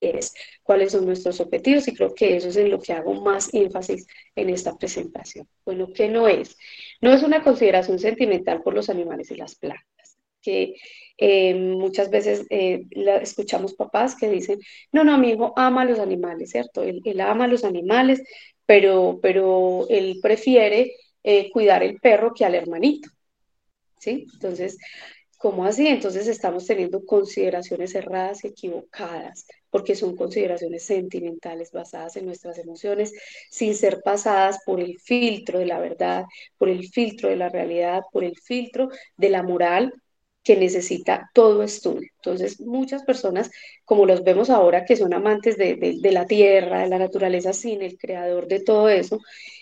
es, 0.00 0.34
cuáles 0.62 0.92
son 0.92 1.06
nuestros 1.06 1.40
objetivos 1.40 1.88
y 1.88 1.94
creo 1.94 2.14
que 2.14 2.36
eso 2.36 2.48
es 2.48 2.56
en 2.56 2.70
lo 2.70 2.80
que 2.80 2.92
hago 2.92 3.14
más 3.14 3.52
énfasis 3.52 4.06
en 4.34 4.50
esta 4.50 4.76
presentación. 4.76 5.48
Bueno, 5.64 5.88
¿qué 5.92 6.08
no 6.08 6.28
es? 6.28 6.56
No 7.00 7.12
es 7.12 7.22
una 7.22 7.42
consideración 7.42 7.98
sentimental 7.98 8.62
por 8.62 8.74
los 8.74 8.90
animales 8.90 9.30
y 9.30 9.36
las 9.36 9.54
plantas, 9.56 10.18
que 10.40 10.74
eh, 11.16 11.54
muchas 11.54 12.10
veces 12.10 12.46
eh, 12.50 12.84
escuchamos 13.20 13.74
papás 13.74 14.14
que 14.14 14.28
dicen, 14.28 14.58
no, 14.92 15.04
no, 15.04 15.18
mi 15.18 15.30
hijo 15.30 15.52
ama 15.56 15.82
a 15.82 15.86
los 15.86 15.98
animales, 15.98 16.50
¿cierto? 16.50 16.82
Él, 16.82 17.20
ama 17.20 17.44
a 17.44 17.48
los 17.48 17.64
animales, 17.64 18.22
pero, 18.66 19.18
pero 19.22 19.86
él 19.88 20.18
prefiere 20.22 20.92
eh, 21.24 21.50
cuidar 21.50 21.82
el 21.82 21.98
perro 21.98 22.32
que 22.34 22.44
al 22.44 22.54
hermanito, 22.54 23.10
¿sí? 23.98 24.26
Entonces, 24.34 24.78
¿Cómo 25.38 25.64
así? 25.64 25.86
Entonces 25.86 26.26
estamos 26.26 26.66
teniendo 26.66 27.04
consideraciones 27.04 27.94
erradas 27.94 28.44
y 28.44 28.48
equivocadas, 28.48 29.46
porque 29.70 29.94
son 29.94 30.16
consideraciones 30.16 30.84
sentimentales 30.84 31.72
basadas 31.72 32.16
en 32.16 32.26
nuestras 32.26 32.58
emociones, 32.58 33.12
sin 33.50 33.74
ser 33.74 34.00
pasadas 34.02 34.58
por 34.64 34.80
el 34.80 34.98
filtro 35.00 35.58
de 35.58 35.66
la 35.66 35.78
verdad, 35.80 36.24
por 36.56 36.68
el 36.68 36.88
filtro 36.88 37.28
de 37.28 37.36
la 37.36 37.48
realidad, 37.48 38.02
por 38.12 38.24
el 38.24 38.36
filtro 38.36 38.88
de 39.16 39.28
la 39.30 39.42
moral 39.42 39.92
que 40.42 40.56
necesita 40.56 41.30
todo 41.34 41.62
estudio. 41.62 42.08
Entonces, 42.16 42.60
muchas 42.60 43.02
personas, 43.04 43.50
como 43.84 44.06
los 44.06 44.24
vemos 44.24 44.48
ahora, 44.50 44.84
que 44.86 44.96
son 44.96 45.12
amantes 45.12 45.58
de, 45.58 45.76
de 46.00 46.12
la 46.12 46.26
tierra, 46.26 46.80
de 46.80 46.88
la 46.88 46.98
naturaleza, 46.98 47.52
sin 47.52 47.82
el 47.82 47.98
creador 47.98 48.48
de 48.48 48.60
todo 48.60 48.88
eso, 48.88 49.18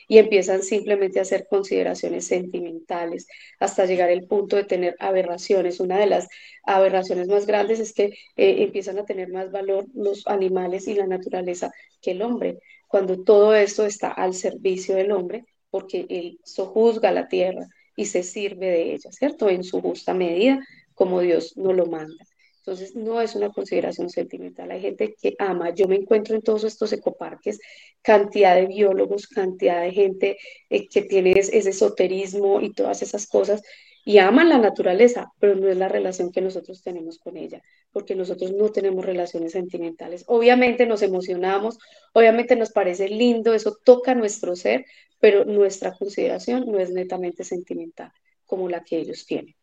y 0.09 0.19
empiezan 0.19 0.63
simplemente 0.63 1.19
a 1.19 1.23
hacer 1.23 1.47
consideraciones 1.49 2.27
sentimentales 2.27 3.27
hasta 3.59 3.87
llegar 3.87 4.11
al 4.11 4.25
punto 4.25 4.57
de 4.57 4.65
tener 4.65 4.97
aberraciones. 4.99 5.81
Una 5.81 5.99
de 5.99 6.07
las 6.07 6.29
aberraciones 6.65 7.29
más 7.29 7.47
grandes 7.47 7.81
es 7.81 7.93
que 7.93 8.05
eh, 8.37 8.63
empiezan 8.63 8.99
a 8.99 9.05
tener 9.05 9.29
más 9.29 9.51
valor 9.51 9.87
los 9.95 10.27
animales 10.27 10.87
y 10.89 10.95
la 10.95 11.07
naturaleza 11.07 11.73
que 12.01 12.13
el 12.13 12.23
hombre, 12.23 12.59
cuando 12.89 13.23
todo 13.23 13.55
esto 13.55 13.85
está 13.85 14.11
al 14.11 14.35
servicio 14.35 14.95
del 14.95 15.13
hombre, 15.13 15.45
porque 15.71 16.07
él 16.09 16.39
sojuzga 16.45 17.11
la 17.13 17.29
tierra 17.29 17.67
y 17.97 18.07
se 18.07 18.23
sirve 18.23 18.67
de 18.67 18.95
ella, 18.95 19.11
¿cierto? 19.11 19.49
En 19.49 19.65
su 19.65 19.81
justa 19.81 20.15
medida, 20.15 20.61
como 20.95 21.21
Dios 21.21 21.57
nos 21.57 21.75
lo 21.75 21.87
manda. 21.87 22.25
Entonces, 22.67 22.97
no 22.97 23.21
es 23.21 23.37
una 23.37 23.51
consideración 23.51 24.11
sentimental. 24.11 24.73
Hay 24.73 24.81
gente 24.81 25.15
que 25.15 25.37
ama. 25.39 25.71
Yo 25.71 25.87
me 25.87 25.95
encuentro 25.95 26.35
en 26.35 26.43
todos 26.43 26.65
estos 26.65 26.93
ecoparques, 26.93 27.61
cantidad 28.03 28.57
de 28.57 28.67
biólogos, 28.67 29.29
cantidad 29.29 29.81
de 29.83 29.93
gente 29.93 30.37
eh, 30.69 30.89
que 30.89 31.03
tiene 31.03 31.31
ese 31.39 31.57
esoterismo 31.57 32.61
y 32.61 32.73
todas 32.73 33.03
esas 33.03 33.29
cosas 33.29 33.63
y 34.05 34.19
aman 34.19 34.49
la 34.49 34.59
naturaleza, 34.59 35.33
pero 35.39 35.55
no 35.55 35.69
es 35.69 35.77
la 35.77 35.89
relación 35.89 36.33
que 36.33 36.41
nosotros 36.41 36.83
tenemos 36.83 37.19
con 37.19 37.37
ella, 37.37 37.63
porque 37.93 38.17
nosotros 38.17 38.53
no 38.53 38.71
tenemos 38.71 39.05
relaciones 39.05 39.53
sentimentales. 39.53 40.25
Obviamente 40.27 40.87
nos 40.87 41.03
emocionamos, 41.03 41.79
obviamente 42.13 42.57
nos 42.57 42.73
parece 42.73 43.09
lindo, 43.09 43.55
eso 43.55 43.77
toca 43.85 44.15
nuestro 44.17 44.57
ser, 44.57 44.87
pero 45.21 45.45
nuestra 45.45 45.93
consideración 45.93 46.67
no 46.67 46.79
es 46.81 46.91
netamente 46.91 47.45
sentimental 47.45 48.13
como 48.45 48.69
la 48.69 48.83
que 48.83 48.99
ellos 48.99 49.25
tienen 49.25 49.55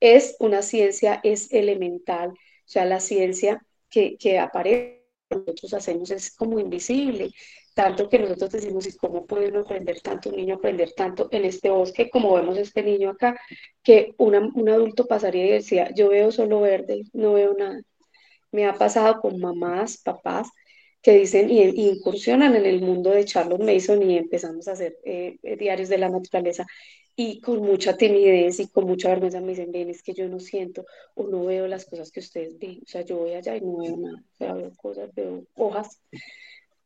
es 0.00 0.36
una 0.40 0.62
ciencia, 0.62 1.20
es 1.22 1.52
elemental, 1.52 2.30
o 2.30 2.34
sea, 2.64 2.84
la 2.84 3.00
ciencia 3.00 3.62
que, 3.88 4.16
que 4.16 4.38
aparece, 4.38 5.04
nosotros 5.30 5.74
hacemos 5.74 6.10
es 6.10 6.34
como 6.34 6.58
invisible, 6.58 7.30
tanto 7.74 8.08
que 8.08 8.18
nosotros 8.18 8.50
decimos, 8.50 8.86
¿y 8.86 8.96
cómo 8.96 9.26
puede 9.26 9.48
uno 9.48 9.60
aprender 9.60 10.00
tanto, 10.00 10.30
un 10.30 10.36
niño 10.36 10.56
aprender 10.56 10.92
tanto 10.92 11.28
en 11.30 11.44
este 11.44 11.70
bosque, 11.70 12.10
como 12.10 12.34
vemos 12.34 12.58
este 12.58 12.82
niño 12.82 13.10
acá, 13.10 13.38
que 13.82 14.14
un 14.18 14.68
adulto 14.68 15.06
pasaría 15.06 15.46
y 15.46 15.50
decía, 15.52 15.90
yo 15.94 16.08
veo 16.10 16.32
solo 16.32 16.60
verde, 16.60 17.04
no 17.12 17.34
veo 17.34 17.54
nada. 17.54 17.80
Me 18.52 18.66
ha 18.66 18.74
pasado 18.74 19.20
con 19.20 19.38
mamás, 19.38 19.98
papás, 19.98 20.48
que 21.02 21.12
dicen 21.12 21.50
y, 21.50 21.62
incursionan 21.62 22.54
en 22.56 22.66
el 22.66 22.82
mundo 22.82 23.10
de 23.10 23.24
Charles 23.24 23.60
Mason 23.60 24.02
y 24.02 24.18
empezamos 24.18 24.68
a 24.68 24.72
hacer 24.72 24.98
eh, 25.04 25.38
diarios 25.58 25.88
de 25.88 25.98
la 25.98 26.08
naturaleza 26.08 26.66
y 27.16 27.40
con 27.40 27.60
mucha 27.60 27.96
timidez 27.96 28.60
y 28.60 28.68
con 28.68 28.86
mucha 28.86 29.08
vergüenza 29.10 29.40
me 29.40 29.48
dicen, 29.48 29.72
ven, 29.72 29.90
es 29.90 30.02
que 30.02 30.14
yo 30.14 30.28
no 30.28 30.40
siento 30.40 30.84
o 31.14 31.26
no 31.26 31.44
veo 31.44 31.66
las 31.66 31.84
cosas 31.84 32.10
que 32.10 32.20
ustedes 32.20 32.58
ven, 32.58 32.80
o 32.82 32.88
sea, 32.88 33.02
yo 33.02 33.18
voy 33.18 33.34
allá 33.34 33.56
y 33.56 33.60
no 33.60 33.78
veo 33.78 33.96
nada, 33.96 34.22
o 34.22 34.36
sea, 34.38 34.54
veo 34.54 34.72
cosas, 34.76 35.14
veo 35.14 35.44
hojas, 35.56 36.00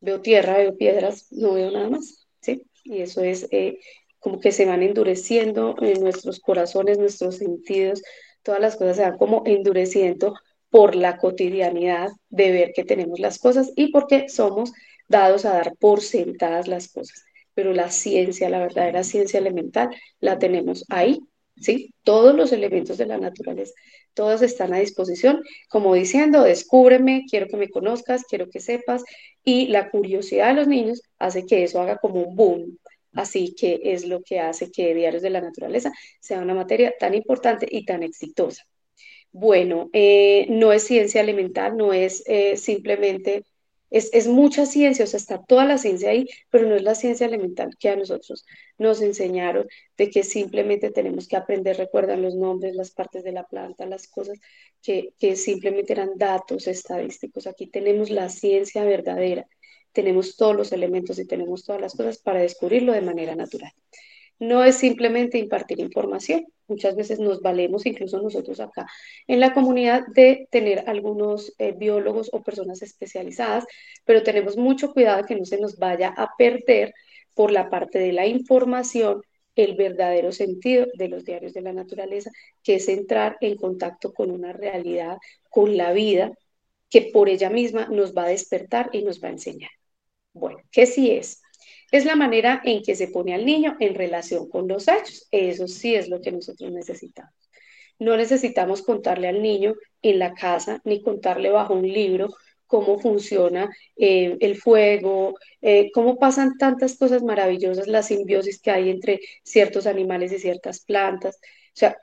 veo 0.01 0.21
tierra, 0.21 0.59
veo 0.59 0.77
piedras, 0.77 1.31
no 1.33 1.55
veo 1.55 1.71
nada 1.71 1.89
más, 1.89 2.27
¿sí? 2.41 2.67
Y 2.85 3.01
eso 3.01 3.23
es 3.23 3.47
eh, 3.51 3.79
como 4.19 4.41
que 4.41 4.53
se 4.53 4.67
van 4.67 4.83
endureciendo 4.83 5.77
en 5.81 6.01
nuestros 6.01 6.41
corazones, 6.41 6.99
nuestros 6.99 7.37
sentidos, 7.37 8.03
todas 8.43 8.61
las 8.61 8.77
cosas 8.77 8.97
se 8.97 9.03
van 9.03 9.19
como 9.19 9.43
endureciendo 9.47 10.35
por 10.71 10.97
la 10.97 11.19
cotidianidad 11.19 12.11
de 12.31 12.51
ver 12.51 12.73
que 12.75 12.85
tenemos 12.85 13.21
las 13.21 13.39
cosas 13.39 13.73
y 13.77 13.93
porque 13.93 14.29
somos 14.29 14.73
dados 15.09 15.45
a 15.45 15.53
dar 15.53 15.77
por 15.77 16.01
sentadas 16.01 16.67
las 16.67 16.89
cosas 16.89 17.25
pero 17.55 17.73
la 17.73 17.91
ciencia, 17.91 18.51
la 18.51 18.59
verdadera 18.59 19.05
ciencia 19.05 19.39
elemental, 19.39 19.91
la 20.21 20.39
tenemos 20.39 20.85
ahí, 20.89 21.21
¿sí? 21.57 21.95
Todos 22.03 22.35
los 22.35 22.53
elementos 22.53 22.99
de 22.99 23.07
la 23.07 23.19
naturaleza, 23.19 23.73
todos 24.15 24.43
están 24.43 24.75
a 24.75 24.79
disposición, 24.79 25.43
como 25.69 25.95
diciendo, 25.95 26.43
descúbreme, 26.43 27.25
quiero 27.29 27.47
que 27.49 27.57
me 27.57 27.71
conozcas, 27.71 28.25
quiero 28.29 28.49
que 28.51 28.61
sepas, 28.61 29.03
y 29.45 29.69
la 29.69 29.91
curiosidad 29.91 30.49
de 30.49 30.55
los 30.55 30.69
niños 30.69 31.03
hace 31.19 31.47
que 31.47 31.65
eso 31.65 31.81
haga 31.81 31.99
como 31.99 32.23
un 32.23 32.37
boom. 32.37 32.79
Así 33.13 33.55
que 33.55 33.81
es 33.85 34.07
lo 34.07 34.23
que 34.23 34.41
hace 34.41 34.71
que 34.71 34.95
Diarios 34.95 35.23
de 35.23 35.31
la 35.31 35.41
Naturaleza 35.41 35.93
sea 36.21 36.41
una 36.41 36.55
materia 36.55 36.93
tan 36.99 37.15
importante 37.15 37.67
y 37.71 37.85
tan 37.85 38.03
exitosa. 38.03 38.65
Bueno, 39.31 39.91
eh, 39.93 40.47
no 40.49 40.73
es 40.73 40.85
ciencia 40.85 41.21
elemental, 41.21 41.77
no 41.77 41.93
es 41.93 42.23
eh, 42.27 42.57
simplemente 42.57 43.45
es, 43.91 44.27
mucha 44.27 44.67
ciencia, 44.67 45.05
o 45.05 45.09
sea, 45.09 45.19
está 45.19 45.43
toda 45.43 45.65
la 45.65 45.79
ciencia 45.79 46.11
ahí, 46.11 46.27
pero 46.51 46.69
no 46.69 46.75
es 46.75 46.83
la 46.83 46.95
ciencia 46.95 47.27
elemental 47.27 47.77
que 47.79 47.91
a 47.91 47.97
nosotros 47.97 48.45
nos 48.79 49.01
enseñaron 49.01 49.69
de 49.97 50.11
que 50.11 50.23
simplemente 50.25 50.91
tenemos 50.91 51.29
que 51.29 51.37
aprender, 51.37 51.77
recuerdan 51.77 52.23
los 52.23 52.35
nombres, 52.35 52.75
las 52.75 52.91
partes 52.91 53.23
de 53.25 53.33
la 53.33 53.45
planta, 53.45 53.87
las 53.87 54.09
cosas 54.09 54.39
que, 54.83 55.15
que 55.19 55.37
simplemente 55.37 55.93
eran 55.93 56.17
datos 56.17 56.67
estadísticos. 56.67 57.47
Aquí 57.47 57.67
tenemos 57.69 58.11
la 58.11 58.29
ciencia 58.29 58.85
verdadera, 58.85 59.47
tenemos 59.93 60.37
todos 60.37 60.57
los 60.57 60.73
elementos 60.73 61.19
y 61.19 61.27
tenemos 61.27 61.65
todas 61.65 61.81
las 61.81 61.95
cosas 61.95 62.19
para 62.19 62.41
descubrirlo 62.41 62.93
de 62.93 63.03
manera 63.03 63.37
natural 63.37 63.73
no 64.39 64.65
es 64.65 64.77
simplemente 64.77 65.39
impartir 65.39 65.81
información. 65.81 66.47
Muchas 66.67 66.97
veces 66.97 67.19
nos 67.19 67.41
valemos, 67.41 67.87
incluso 67.87 68.21
nosotros 68.23 68.61
acá 68.61 68.87
en 69.27 69.41
la 69.41 69.53
comunidad, 69.53 70.05
de 70.15 70.49
tener 70.51 70.85
algunos 70.87 71.55
eh, 71.59 71.73
biólogos 71.77 72.31
o 72.33 72.43
personas 72.43 72.83
especializadas, 72.83 73.65
pero 74.05 74.23
tenemos 74.23 74.57
mucho 74.57 74.93
cuidado 74.93 75.25
que 75.25 75.37
no 75.37 75.45
se 75.45 75.59
nos 75.59 75.77
vaya 75.77 76.15
a 76.17 76.31
perder 76.37 76.95
por 77.35 77.51
la 77.51 77.69
parte 77.69 77.99
de 77.99 78.13
la 78.13 78.27
información 78.27 79.23
el 79.57 79.77
verdadero 79.77 80.33
sentido 80.33 80.87
de 80.95 81.09
los 81.09 81.25
diarios 81.25 81.53
de 81.53 81.63
la 81.63 81.73
naturaleza, 81.73 82.31
que 82.63 82.77
es 82.77 82.89
entrar 82.89 83.37
en 83.41 83.57
contacto 83.57 84.13
con 84.13 84.31
una 84.31 84.53
realidad, 84.53 85.19
con 85.51 85.77
la 85.77 85.93
vida, 85.93 86.33
que 86.91 87.11
por 87.13 87.29
ella 87.29 87.51
misma 87.51 87.87
nos 87.87 88.15
va 88.15 88.25
a 88.25 88.29
despertar 88.29 88.91
y 88.93 89.03
nos 89.03 89.23
va 89.23 89.29
a 89.29 89.33
enseñar. 89.33 89.71
Bueno, 90.33 90.59
¿qué 90.73 90.87
sí 90.87 91.11
es? 91.13 91.44
Es 91.91 92.05
la 92.05 92.17
manera 92.17 92.61
en 92.65 92.83
que 92.83 92.95
se 92.95 93.09
pone 93.09 93.35
al 93.35 93.45
niño 93.45 93.77
en 93.81 93.95
relación 93.95 94.49
con 94.49 94.69
los 94.69 94.89
hechos. 94.89 95.29
Eso 95.31 95.69
sí 95.69 95.95
es 95.95 96.09
lo 96.09 96.21
que 96.21 96.33
nosotros 96.33 96.73
necesitamos. 96.73 97.35
No 97.99 98.17
necesitamos 98.17 98.83
contarle 98.83 99.29
al 99.29 99.43
niño 99.43 99.75
en 100.03 100.19
la 100.19 100.35
casa 100.35 100.81
ni 100.85 101.03
contarle 101.03 101.51
bajo 101.51 101.75
un 101.75 101.87
libro 101.87 102.29
cómo 102.67 102.99
funciona 102.99 103.71
eh, 103.97 104.37
el 104.41 104.57
fuego, 104.57 105.37
eh, 105.63 105.91
cómo 105.93 106.19
pasan 106.19 106.57
tantas 106.59 106.97
cosas 106.99 107.23
maravillosas, 107.23 107.87
la 107.87 108.03
simbiosis 108.03 108.61
que 108.61 108.71
hay 108.71 108.91
entre 108.91 109.21
ciertos 109.45 109.87
animales 109.87 110.33
y 110.33 110.39
ciertas 110.39 110.81
plantas. 110.81 111.37
O 111.37 111.77
sea, 111.77 111.97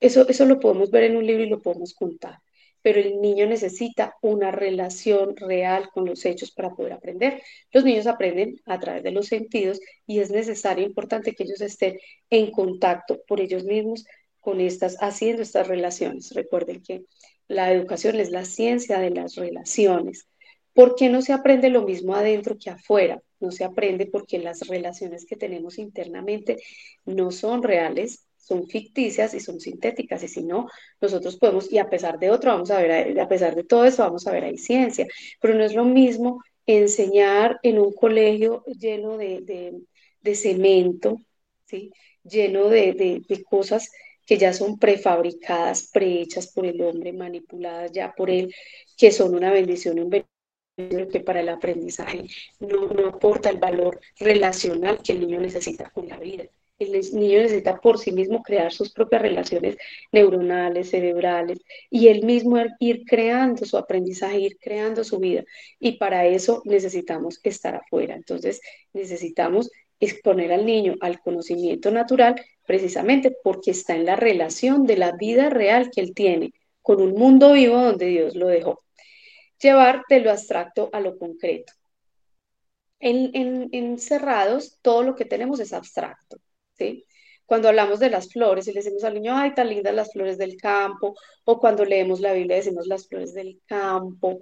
eso, 0.00 0.26
eso 0.28 0.46
lo 0.46 0.60
podemos 0.60 0.90
ver 0.90 1.04
en 1.04 1.16
un 1.16 1.26
libro 1.26 1.44
y 1.44 1.48
lo 1.48 1.60
podemos 1.60 1.94
contar 1.94 2.38
pero 2.84 3.00
el 3.00 3.18
niño 3.22 3.46
necesita 3.46 4.14
una 4.20 4.50
relación 4.50 5.34
real 5.36 5.88
con 5.88 6.04
los 6.04 6.26
hechos 6.26 6.50
para 6.52 6.74
poder 6.74 6.92
aprender. 6.92 7.42
Los 7.72 7.82
niños 7.82 8.06
aprenden 8.06 8.60
a 8.66 8.78
través 8.78 9.02
de 9.02 9.10
los 9.10 9.26
sentidos 9.26 9.80
y 10.06 10.18
es 10.20 10.30
necesario, 10.30 10.84
importante 10.84 11.32
que 11.32 11.44
ellos 11.44 11.62
estén 11.62 11.98
en 12.28 12.50
contacto 12.50 13.22
por 13.26 13.40
ellos 13.40 13.64
mismos 13.64 14.04
con 14.38 14.60
estas, 14.60 14.98
haciendo 15.00 15.40
estas 15.40 15.66
relaciones. 15.66 16.32
Recuerden 16.34 16.82
que 16.82 17.06
la 17.48 17.72
educación 17.72 18.20
es 18.20 18.30
la 18.30 18.44
ciencia 18.44 18.98
de 18.98 19.08
las 19.08 19.36
relaciones. 19.36 20.28
¿Por 20.74 20.94
qué 20.94 21.08
no 21.08 21.22
se 21.22 21.32
aprende 21.32 21.70
lo 21.70 21.84
mismo 21.84 22.14
adentro 22.14 22.58
que 22.62 22.68
afuera? 22.68 23.18
No 23.40 23.50
se 23.50 23.64
aprende 23.64 24.04
porque 24.04 24.38
las 24.38 24.60
relaciones 24.68 25.24
que 25.24 25.36
tenemos 25.36 25.78
internamente 25.78 26.58
no 27.06 27.30
son 27.30 27.62
reales, 27.62 28.23
son 28.44 28.68
ficticias 28.68 29.34
y 29.34 29.40
son 29.40 29.58
sintéticas, 29.60 30.22
y 30.22 30.28
si 30.28 30.42
no, 30.42 30.68
nosotros 31.00 31.36
podemos, 31.36 31.72
y 31.72 31.78
a 31.78 31.88
pesar 31.88 32.18
de 32.18 32.30
otro, 32.30 32.52
vamos 32.52 32.70
a 32.70 32.80
ver, 32.80 33.18
a 33.18 33.28
pesar 33.28 33.54
de 33.54 33.64
todo 33.64 33.84
eso, 33.86 34.02
vamos 34.02 34.26
a 34.26 34.32
ver, 34.32 34.44
hay 34.44 34.58
ciencia, 34.58 35.06
pero 35.40 35.54
no 35.54 35.64
es 35.64 35.74
lo 35.74 35.84
mismo 35.84 36.42
enseñar 36.66 37.58
en 37.62 37.78
un 37.78 37.92
colegio 37.92 38.64
lleno 38.66 39.16
de, 39.16 39.82
cemento, 40.34 41.18
¿sí? 41.66 41.90
lleno 42.22 42.68
de, 42.68 43.22
cosas 43.48 43.90
que 44.26 44.38
ya 44.38 44.52
son 44.52 44.78
prefabricadas, 44.78 45.90
prehechas 45.92 46.52
por 46.52 46.66
el 46.66 46.80
hombre, 46.82 47.12
manipuladas 47.12 47.92
ya 47.92 48.12
por 48.14 48.30
él, 48.30 48.54
que 48.96 49.10
son 49.10 49.34
una 49.34 49.52
bendición, 49.52 49.98
un 49.98 50.10
beneficio 50.10 51.08
que 51.10 51.20
para 51.20 51.40
el 51.40 51.48
aprendizaje 51.48 52.24
no, 52.60 52.88
no 52.88 53.08
aporta 53.08 53.50
el 53.50 53.58
valor 53.58 54.00
relacional 54.18 55.00
que 55.02 55.12
el 55.12 55.20
niño 55.20 55.40
necesita 55.40 55.90
con 55.90 56.08
la 56.08 56.18
vida. 56.18 56.44
El 56.92 57.20
niño 57.20 57.38
necesita 57.40 57.80
por 57.80 57.98
sí 57.98 58.12
mismo 58.12 58.42
crear 58.42 58.72
sus 58.72 58.92
propias 58.92 59.22
relaciones 59.22 59.76
neuronales, 60.12 60.90
cerebrales, 60.90 61.60
y 61.90 62.08
él 62.08 62.24
mismo 62.24 62.56
ir 62.80 63.04
creando 63.04 63.64
su 63.64 63.76
aprendizaje, 63.76 64.38
ir 64.40 64.58
creando 64.58 65.04
su 65.04 65.18
vida. 65.18 65.44
Y 65.78 65.92
para 65.98 66.26
eso 66.26 66.62
necesitamos 66.64 67.40
estar 67.42 67.76
afuera. 67.76 68.14
Entonces, 68.14 68.60
necesitamos 68.92 69.70
exponer 70.00 70.52
al 70.52 70.66
niño 70.66 70.96
al 71.00 71.20
conocimiento 71.20 71.90
natural 71.90 72.34
precisamente 72.66 73.36
porque 73.42 73.70
está 73.70 73.94
en 73.94 74.06
la 74.06 74.16
relación 74.16 74.86
de 74.86 74.96
la 74.96 75.12
vida 75.12 75.50
real 75.50 75.90
que 75.90 76.00
él 76.00 76.14
tiene 76.14 76.52
con 76.82 77.00
un 77.00 77.14
mundo 77.14 77.52
vivo 77.52 77.80
donde 77.80 78.06
Dios 78.06 78.34
lo 78.34 78.48
dejó. 78.48 78.82
Llevar 79.60 80.02
de 80.08 80.20
lo 80.20 80.30
abstracto 80.30 80.90
a 80.92 81.00
lo 81.00 81.16
concreto. 81.18 81.72
En, 82.98 83.30
en, 83.34 83.68
en 83.72 83.98
cerrados, 83.98 84.78
todo 84.82 85.02
lo 85.02 85.14
que 85.14 85.24
tenemos 85.24 85.60
es 85.60 85.72
abstracto. 85.72 86.38
Cuando 87.46 87.68
hablamos 87.68 88.00
de 88.00 88.10
las 88.10 88.32
flores 88.32 88.66
y 88.66 88.72
le 88.72 88.80
decimos 88.80 89.04
al 89.04 89.14
niño, 89.14 89.36
ay, 89.36 89.54
tan 89.54 89.68
lindas 89.68 89.94
las 89.94 90.12
flores 90.12 90.38
del 90.38 90.56
campo, 90.56 91.14
o 91.44 91.58
cuando 91.58 91.84
leemos 91.84 92.20
la 92.20 92.32
Biblia 92.32 92.56
decimos 92.56 92.86
las 92.86 93.06
flores 93.06 93.34
del 93.34 93.60
campo, 93.66 94.40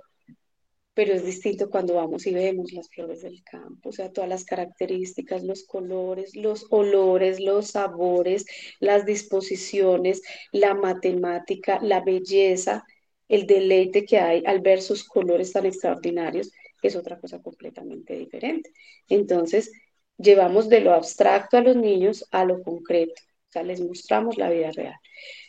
pero 0.94 1.14
es 1.14 1.24
distinto 1.24 1.70
cuando 1.70 1.94
vamos 1.94 2.26
y 2.26 2.34
vemos 2.34 2.72
las 2.72 2.88
flores 2.90 3.22
del 3.22 3.42
campo, 3.44 3.88
o 3.88 3.92
sea, 3.92 4.12
todas 4.12 4.28
las 4.28 4.44
características, 4.44 5.42
los 5.42 5.64
colores, 5.64 6.36
los 6.36 6.66
olores, 6.70 7.40
los 7.40 7.68
sabores, 7.68 8.44
las 8.78 9.06
disposiciones, 9.06 10.22
la 10.52 10.74
matemática, 10.74 11.78
la 11.82 12.02
belleza, 12.02 12.84
el 13.28 13.46
deleite 13.46 14.04
que 14.04 14.18
hay 14.18 14.42
al 14.46 14.60
ver 14.60 14.82
sus 14.82 15.04
colores 15.04 15.52
tan 15.52 15.64
extraordinarios, 15.64 16.52
es 16.82 16.96
otra 16.96 17.18
cosa 17.18 17.40
completamente 17.40 18.14
diferente. 18.14 18.70
Entonces, 19.08 19.72
llevamos 20.18 20.68
de 20.68 20.80
lo 20.80 20.92
abstracto 20.92 21.56
a 21.56 21.60
los 21.60 21.76
niños 21.76 22.26
a 22.30 22.44
lo 22.44 22.62
concreto, 22.62 23.14
o 23.48 23.52
sea, 23.52 23.62
les 23.62 23.80
mostramos 23.80 24.36
la 24.38 24.50
vida 24.50 24.70
real. 24.72 24.94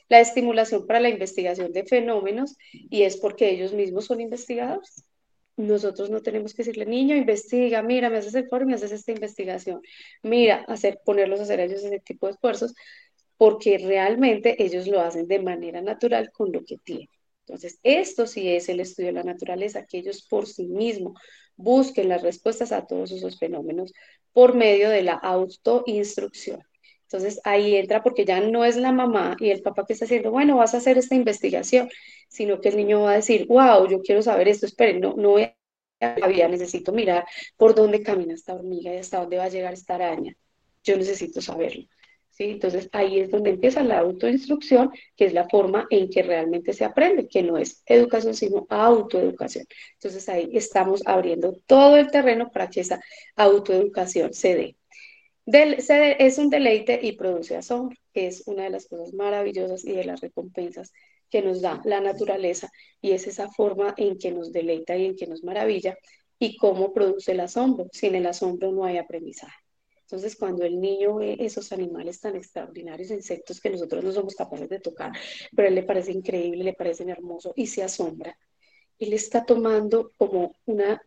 La 0.10 0.20
estimulación 0.20 0.86
para 0.86 1.00
la 1.00 1.10
investigación 1.10 1.72
de 1.72 1.86
fenómenos 1.86 2.55
y 2.72 3.03
es 3.03 3.17
porque 3.17 3.50
ellos 3.50 3.74
mismos 3.74 4.05
son 4.05 4.22
investigadores. 4.22 5.05
Nosotros 5.55 6.10
no 6.10 6.22
tenemos 6.22 6.53
que 6.53 6.63
decirle, 6.63 6.86
niño, 6.86 7.15
investiga, 7.15 7.82
mira, 7.84 8.10
me 8.10 8.17
haces 8.17 8.34
el 8.36 8.48
foro, 8.48 8.65
me 8.65 8.74
haces 8.74 8.91
esta 8.91 9.12
investigación, 9.12 9.82
mira, 10.24 10.65
hacer, 10.67 11.00
ponerlos 11.05 11.39
a 11.39 11.43
hacer 11.43 11.60
ellos 11.60 11.84
ese 11.84 12.00
tipo 12.00 12.27
de 12.27 12.34
esfuerzos, 12.34 12.74
porque 13.38 13.77
realmente 13.77 14.62
ellos 14.63 14.88
lo 14.88 15.00
hacen 15.00 15.27
de 15.27 15.39
manera 15.39 15.82
natural 15.82 16.32
con 16.32 16.51
lo 16.51 16.64
que 16.66 16.77
tienen. 16.77 17.07
Entonces, 17.46 17.79
esto 17.83 18.25
sí 18.25 18.50
es 18.50 18.70
el 18.70 18.79
estudio 18.79 19.07
de 19.07 19.14
la 19.14 19.24
naturaleza, 19.24 19.85
que 19.85 20.00
ellos 20.00 20.25
por 20.27 20.48
sí 20.48 20.68
mismos 20.68 21.20
busquen 21.55 22.09
las 22.09 22.22
respuestas 22.22 22.72
a 22.72 22.85
todos 22.87 23.11
esos 23.11 23.37
fenómenos 23.37 23.94
por 24.33 24.55
medio 24.55 24.89
de 24.89 25.03
la 25.03 25.13
autoinstrucción. 25.13 26.63
Entonces 27.03 27.39
ahí 27.43 27.75
entra 27.75 28.01
porque 28.01 28.25
ya 28.25 28.39
no 28.41 28.65
es 28.65 28.75
la 28.75 28.91
mamá 28.91 29.37
y 29.39 29.51
el 29.51 29.61
papá 29.61 29.85
que 29.85 29.93
está 29.93 30.05
haciendo, 30.05 30.31
bueno, 30.31 30.57
vas 30.57 30.74
a 30.74 30.77
hacer 30.77 30.98
esta 30.98 31.15
investigación, 31.15 31.89
sino 32.27 32.59
que 32.59 32.69
el 32.69 32.77
niño 32.77 33.01
va 33.01 33.11
a 33.11 33.15
decir, 33.15 33.46
wow, 33.48 33.87
yo 33.87 34.01
quiero 34.01 34.24
saber 34.24 34.48
esto, 34.48 34.65
esperen, 34.65 35.00
no, 35.00 35.13
no 35.15 35.29
voy 35.29 35.43
a 35.43 36.19
la 36.19 36.27
vida, 36.27 36.48
necesito 36.48 36.91
mirar 36.91 37.25
por 37.55 37.75
dónde 37.75 38.01
camina 38.01 38.33
esta 38.33 38.55
hormiga 38.55 38.93
y 38.93 38.98
hasta 38.98 39.19
dónde 39.19 39.37
va 39.37 39.46
a 39.46 39.50
llegar 39.50 39.74
esta 39.74 39.96
araña. 39.96 40.35
Yo 40.83 40.98
necesito 40.98 41.41
saberlo. 41.41 41.85
¿Sí? 42.33 42.46
Entonces 42.46 42.89
ahí 42.91 43.19
es 43.19 43.31
donde 43.31 43.51
empieza 43.51 43.83
la 43.83 44.00
autoinstrucción, 44.00 44.91
que 45.15 45.25
es 45.25 45.33
la 45.33 45.48
forma 45.48 45.87
en 45.89 46.09
que 46.09 46.24
realmente 46.24 46.74
se 46.74 46.83
aprende, 46.83 47.27
que 47.27 47.43
no 47.43 47.57
es 47.57 47.83
educación, 47.85 48.33
sino 48.33 48.65
autoeducación. 48.69 49.65
Entonces 49.93 50.27
ahí 50.29 50.50
estamos 50.53 51.01
abriendo 51.05 51.53
todo 51.67 51.96
el 51.98 52.09
terreno 52.11 52.51
para 52.51 52.69
que 52.69 52.81
esa 52.81 53.00
autoeducación 53.35 54.33
se 54.33 54.55
dé. 54.55 54.75
es 55.46 56.37
un 56.37 56.50
deleite 56.50 57.00
y 57.01 57.13
produce 57.13 57.55
asombro, 57.55 57.98
que 58.13 58.27
es 58.27 58.43
una 58.48 58.63
de 58.63 58.69
las 58.72 58.87
cosas 58.87 59.13
maravillosas 59.13 59.85
y 59.85 59.93
de 59.93 60.05
las 60.05 60.22
recompensas 60.22 60.91
que 61.29 61.41
nos 61.41 61.61
da 61.61 61.81
la 61.85 62.00
naturaleza 62.00 62.69
y 63.01 63.11
es 63.11 63.27
esa 63.27 63.50
forma 63.50 63.93
en 63.98 64.17
que 64.17 64.31
nos 64.31 64.51
deleita 64.51 64.96
y 64.96 65.05
en 65.07 65.15
que 65.15 65.27
nos 65.27 65.43
maravilla 65.43 65.98
y 66.39 66.57
cómo 66.57 66.93
produce 66.93 67.31
el 67.31 67.39
asombro. 67.39 67.87
Sin 67.91 68.15
el 68.15 68.25
asombro 68.27 68.72
no 68.72 68.85
hay 68.85 68.98
aprendizaje. 68.98 69.55
Entonces, 70.13 70.35
cuando 70.37 70.63
el 70.63 70.79
niño 70.79 71.15
ve 71.15 71.37
esos 71.39 71.71
animales 71.71 72.19
tan 72.19 72.35
extraordinarios, 72.35 73.09
insectos 73.09 73.59
que 73.59 73.71
nosotros 73.71 74.03
no 74.03 74.11
somos 74.11 74.35
capaces 74.35 74.69
de 74.69 74.79
tocar, 74.79 75.11
pero 75.55 75.65
a 75.65 75.69
él 75.69 75.73
le 75.73 75.81
parece 75.81 76.11
increíble, 76.11 76.63
le 76.63 76.73
parecen 76.73 77.09
hermosos 77.09 77.51
y 77.55 77.65
se 77.65 77.81
asombra, 77.81 78.37
él 78.99 79.11
está 79.13 79.43
tomando 79.43 80.11
como 80.15 80.55
una 80.67 81.01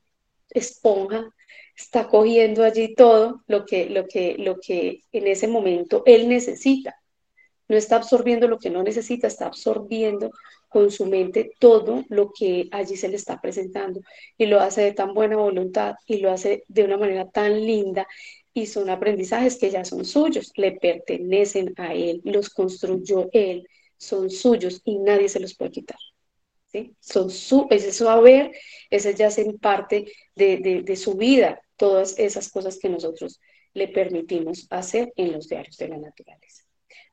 esponja, 0.50 1.32
está 1.76 2.08
cogiendo 2.08 2.64
allí 2.64 2.96
todo 2.96 3.44
lo 3.46 3.64
que, 3.64 3.88
lo 3.88 4.08
que, 4.08 4.34
lo 4.38 4.58
que 4.58 5.02
en 5.12 5.28
ese 5.28 5.46
momento 5.46 6.02
él 6.04 6.28
necesita. 6.28 6.96
No 7.68 7.76
está 7.76 7.96
absorbiendo 7.96 8.48
lo 8.48 8.58
que 8.58 8.70
no 8.70 8.82
necesita, 8.82 9.28
está 9.28 9.46
absorbiendo 9.46 10.32
con 10.68 10.90
su 10.90 11.06
mente 11.06 11.52
todo 11.58 12.04
lo 12.08 12.32
que 12.36 12.68
allí 12.72 12.96
se 12.96 13.08
le 13.08 13.16
está 13.16 13.40
presentando 13.40 14.00
y 14.36 14.46
lo 14.46 14.60
hace 14.60 14.82
de 14.82 14.92
tan 14.92 15.14
buena 15.14 15.36
voluntad 15.36 15.94
y 16.06 16.18
lo 16.18 16.30
hace 16.30 16.64
de 16.66 16.84
una 16.84 16.98
manera 16.98 17.30
tan 17.30 17.54
linda 17.64 18.06
y 18.56 18.64
son 18.64 18.88
aprendizajes 18.88 19.58
que 19.58 19.70
ya 19.70 19.84
son 19.84 20.06
suyos, 20.06 20.50
le 20.56 20.72
pertenecen 20.72 21.74
a 21.76 21.92
él, 21.92 22.22
los 22.24 22.48
construyó 22.48 23.28
él, 23.34 23.68
son 23.98 24.30
suyos 24.30 24.80
y 24.82 24.98
nadie 24.98 25.28
se 25.28 25.40
los 25.40 25.54
puede 25.54 25.72
quitar. 25.72 25.98
¿sí? 26.72 26.96
Son 26.98 27.28
su, 27.28 27.66
ese 27.68 27.92
saber, 27.92 28.52
ese 28.88 29.14
ya 29.14 29.26
hacen 29.26 29.58
parte 29.58 30.10
de, 30.34 30.82
de, 30.82 30.96
su 30.96 31.16
vida, 31.16 31.60
todas 31.76 32.18
esas 32.18 32.48
cosas 32.50 32.78
que 32.78 32.88
nosotros 32.88 33.42
le 33.74 33.88
permitimos 33.88 34.66
hacer 34.70 35.12
en 35.16 35.32
los 35.32 35.50
diarios 35.50 35.76
de 35.76 35.88
la 35.88 35.98
naturaleza. 35.98 36.62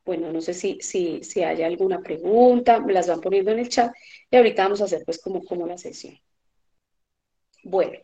Bueno, 0.05 0.31
no 0.31 0.39
sé 0.39 0.53
si, 0.53 0.77
si, 0.79 1.25
si 1.25 1.43
hay 1.43 1.61
alguna 1.61 2.01
pregunta, 2.01 2.79
me 2.79 2.93
las 2.93 3.09
van 3.09 3.19
poniendo 3.19 3.51
en 3.51 3.59
el 3.59 3.67
chat 3.67 3.93
y 4.31 4.37
ahorita 4.37 4.63
vamos 4.63 4.79
a 4.79 4.85
hacer 4.85 5.03
pues 5.03 5.19
como, 5.19 5.43
como 5.43 5.67
la 5.67 5.77
sesión. 5.77 6.17
Bueno, 7.63 7.99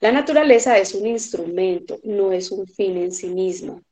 la 0.00 0.12
naturaleza 0.12 0.78
es 0.78 0.94
un 0.94 1.06
instrumento, 1.06 1.98
no 2.04 2.32
es 2.32 2.50
un 2.50 2.66
fin 2.66 2.96
en 2.96 3.12
sí 3.12 3.28
mismo. 3.28 3.82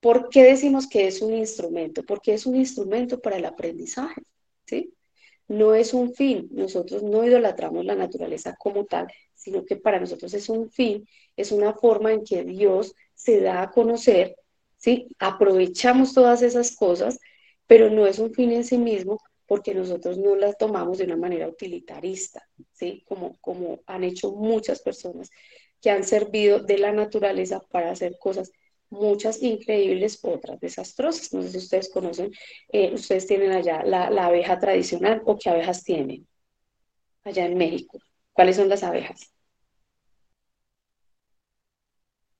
¿Por 0.00 0.28
qué 0.28 0.44
decimos 0.44 0.88
que 0.88 1.06
es 1.06 1.22
un 1.22 1.34
instrumento? 1.34 2.04
Porque 2.04 2.34
es 2.34 2.46
un 2.46 2.56
instrumento 2.56 3.20
para 3.20 3.36
el 3.36 3.44
aprendizaje, 3.44 4.22
¿sí? 4.66 4.94
No 5.48 5.74
es 5.74 5.94
un 5.94 6.14
fin, 6.14 6.48
nosotros 6.52 7.02
no 7.02 7.24
idolatramos 7.24 7.84
la 7.84 7.94
naturaleza 7.94 8.54
como 8.56 8.84
tal, 8.86 9.08
sino 9.34 9.64
que 9.64 9.76
para 9.76 9.98
nosotros 10.00 10.34
es 10.34 10.48
un 10.48 10.70
fin, 10.70 11.06
es 11.36 11.52
una 11.52 11.72
forma 11.74 12.12
en 12.12 12.24
que 12.24 12.44
Dios 12.44 12.94
se 13.14 13.40
da 13.40 13.62
a 13.62 13.70
conocer, 13.70 14.36
¿sí? 14.76 15.08
Aprovechamos 15.18 16.12
todas 16.14 16.42
esas 16.42 16.76
cosas, 16.76 17.18
pero 17.66 17.90
no 17.90 18.06
es 18.06 18.18
un 18.18 18.32
fin 18.34 18.52
en 18.52 18.64
sí 18.64 18.78
mismo, 18.78 19.20
porque 19.48 19.74
nosotros 19.74 20.18
no 20.18 20.36
las 20.36 20.58
tomamos 20.58 20.98
de 20.98 21.04
una 21.04 21.16
manera 21.16 21.48
utilitarista, 21.48 22.46
¿sí? 22.72 23.02
Como, 23.08 23.38
como 23.40 23.80
han 23.86 24.04
hecho 24.04 24.32
muchas 24.32 24.80
personas 24.82 25.30
que 25.80 25.90
han 25.90 26.04
servido 26.04 26.60
de 26.60 26.76
la 26.76 26.92
naturaleza 26.92 27.60
para 27.70 27.90
hacer 27.90 28.18
cosas, 28.20 28.52
muchas 28.90 29.42
increíbles, 29.42 30.18
otras 30.22 30.60
desastrosas. 30.60 31.32
No 31.32 31.42
sé 31.42 31.48
si 31.48 31.58
ustedes 31.58 31.90
conocen, 31.90 32.30
eh, 32.68 32.92
ustedes 32.92 33.26
tienen 33.26 33.52
allá 33.52 33.82
la, 33.84 34.10
la 34.10 34.26
abeja 34.26 34.58
tradicional 34.58 35.22
o 35.24 35.38
qué 35.38 35.48
abejas 35.48 35.82
tienen 35.82 36.26
allá 37.24 37.46
en 37.46 37.56
México. 37.56 37.98
¿Cuáles 38.34 38.56
son 38.56 38.68
las 38.68 38.82
abejas? 38.82 39.32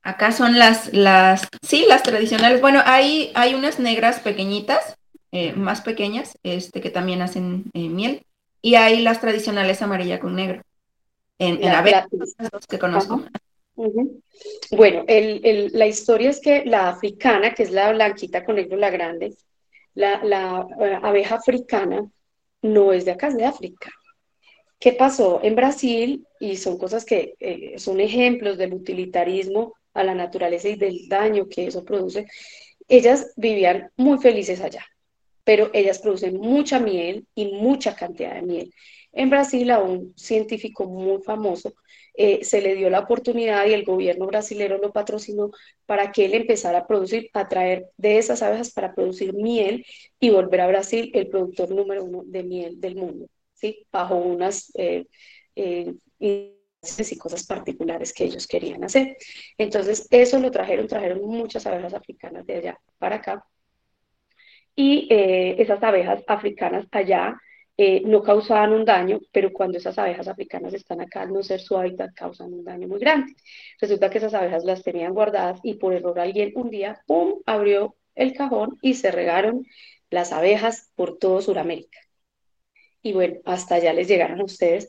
Acá 0.02 0.30
son 0.32 0.58
las, 0.58 0.92
las, 0.92 1.48
sí, 1.62 1.86
las 1.88 2.02
tradicionales. 2.02 2.60
Bueno, 2.60 2.82
hay, 2.84 3.32
hay 3.34 3.54
unas 3.54 3.78
negras 3.78 4.20
pequeñitas 4.20 4.97
eh, 5.32 5.52
más 5.52 5.80
pequeñas, 5.82 6.38
este, 6.42 6.80
que 6.80 6.90
también 6.90 7.22
hacen 7.22 7.64
eh, 7.74 7.88
miel. 7.88 8.22
y 8.62 8.74
hay 8.74 9.02
las 9.02 9.20
tradicionales 9.20 9.82
amarilla 9.82 10.20
con 10.20 10.36
negro. 10.36 10.62
En, 11.38 11.60
la, 11.60 12.08
los 12.10 12.66
que 12.66 12.78
conozco. 12.78 13.22
Bueno, 14.72 15.04
la 15.06 15.86
historia 15.86 16.30
es 16.30 16.40
que 16.40 16.64
la 16.64 16.88
africana, 16.88 17.54
que 17.54 17.62
es 17.62 17.70
la 17.70 17.92
blanquita 17.92 18.44
con 18.44 18.56
negro, 18.56 18.76
la 18.76 18.90
grande, 18.90 19.36
la, 19.94 20.66
eh, 20.80 20.98
abeja 21.02 21.36
africana 21.36 22.08
no 22.62 22.92
es 22.92 23.04
de 23.04 23.12
acá, 23.12 23.28
es 23.28 23.36
de 23.36 23.44
África. 23.44 23.90
¿Qué 24.78 24.92
pasó 24.92 25.40
en 25.42 25.56
Brasil? 25.56 26.26
Y 26.38 26.56
son 26.56 26.78
cosas 26.78 27.04
que 27.04 27.34
eh, 27.40 27.78
son 27.78 28.00
ejemplos 28.00 28.58
del 28.58 28.74
utilitarismo 28.74 29.74
a 29.94 30.04
la 30.04 30.14
naturaleza 30.14 30.68
y 30.68 30.76
del 30.76 31.08
daño 31.08 31.48
que 31.48 31.66
eso 31.66 31.84
produce. 31.84 32.26
Ellas 32.86 33.32
vivían 33.36 33.90
muy 33.96 34.18
felices 34.18 34.60
allá, 34.60 34.84
pero 35.48 35.70
ellas 35.72 35.98
producen 36.00 36.36
mucha 36.36 36.78
miel 36.78 37.26
y 37.34 37.46
mucha 37.46 37.96
cantidad 37.96 38.34
de 38.34 38.42
miel. 38.42 38.74
En 39.12 39.30
Brasil 39.30 39.70
a 39.70 39.78
un 39.78 40.12
científico 40.14 40.84
muy 40.84 41.22
famoso 41.22 41.72
eh, 42.12 42.44
se 42.44 42.60
le 42.60 42.74
dio 42.74 42.90
la 42.90 42.98
oportunidad 43.00 43.64
y 43.64 43.72
el 43.72 43.86
gobierno 43.86 44.26
brasileño 44.26 44.76
lo 44.76 44.92
patrocinó 44.92 45.50
para 45.86 46.12
que 46.12 46.26
él 46.26 46.34
empezara 46.34 46.80
a 46.80 46.86
producir, 46.86 47.30
a 47.32 47.48
traer 47.48 47.86
de 47.96 48.18
esas 48.18 48.42
abejas 48.42 48.72
para 48.72 48.94
producir 48.94 49.32
miel 49.32 49.86
y 50.20 50.28
volver 50.28 50.60
a 50.60 50.66
Brasil 50.66 51.10
el 51.14 51.28
productor 51.28 51.70
número 51.70 52.04
uno 52.04 52.24
de 52.26 52.42
miel 52.42 52.78
del 52.78 52.96
mundo, 52.96 53.26
¿sí? 53.54 53.86
Bajo 53.90 54.16
unas 54.16 54.70
eh, 54.76 55.06
eh, 55.56 55.94
y 56.20 57.16
cosas 57.16 57.46
particulares 57.46 58.12
que 58.12 58.24
ellos 58.24 58.46
querían 58.46 58.84
hacer. 58.84 59.16
Entonces, 59.56 60.06
eso 60.10 60.38
lo 60.40 60.50
trajeron, 60.50 60.86
trajeron 60.86 61.22
muchas 61.22 61.64
abejas 61.66 61.94
africanas 61.94 62.44
de 62.44 62.56
allá 62.56 62.80
para 62.98 63.16
acá. 63.16 63.46
Y 64.80 65.08
esas 65.10 65.82
abejas 65.82 66.22
africanas 66.28 66.86
allá 66.92 67.36
eh, 67.76 68.02
no 68.04 68.22
causaban 68.22 68.72
un 68.72 68.84
daño, 68.84 69.18
pero 69.32 69.52
cuando 69.52 69.78
esas 69.78 69.98
abejas 69.98 70.28
africanas 70.28 70.72
están 70.72 71.00
acá, 71.00 71.22
al 71.22 71.32
no 71.32 71.42
ser 71.42 71.60
su 71.60 71.76
hábitat, 71.76 72.14
causan 72.14 72.52
un 72.52 72.62
daño 72.64 72.86
muy 72.86 73.00
grande. 73.00 73.34
Resulta 73.80 74.08
que 74.08 74.18
esas 74.18 74.34
abejas 74.34 74.64
las 74.64 74.84
tenían 74.84 75.14
guardadas 75.14 75.58
y 75.64 75.74
por 75.74 75.94
error 75.94 76.20
alguien 76.20 76.52
un 76.54 76.70
día, 76.70 77.02
¡pum!, 77.08 77.40
abrió 77.44 77.96
el 78.14 78.34
cajón 78.34 78.78
y 78.80 78.94
se 78.94 79.10
regaron 79.10 79.66
las 80.10 80.32
abejas 80.32 80.92
por 80.94 81.18
todo 81.18 81.40
Sudamérica. 81.40 81.98
Y 83.02 83.14
bueno, 83.14 83.40
hasta 83.46 83.76
allá 83.76 83.92
les 83.92 84.06
llegaron 84.06 84.40
a 84.40 84.44
ustedes. 84.44 84.88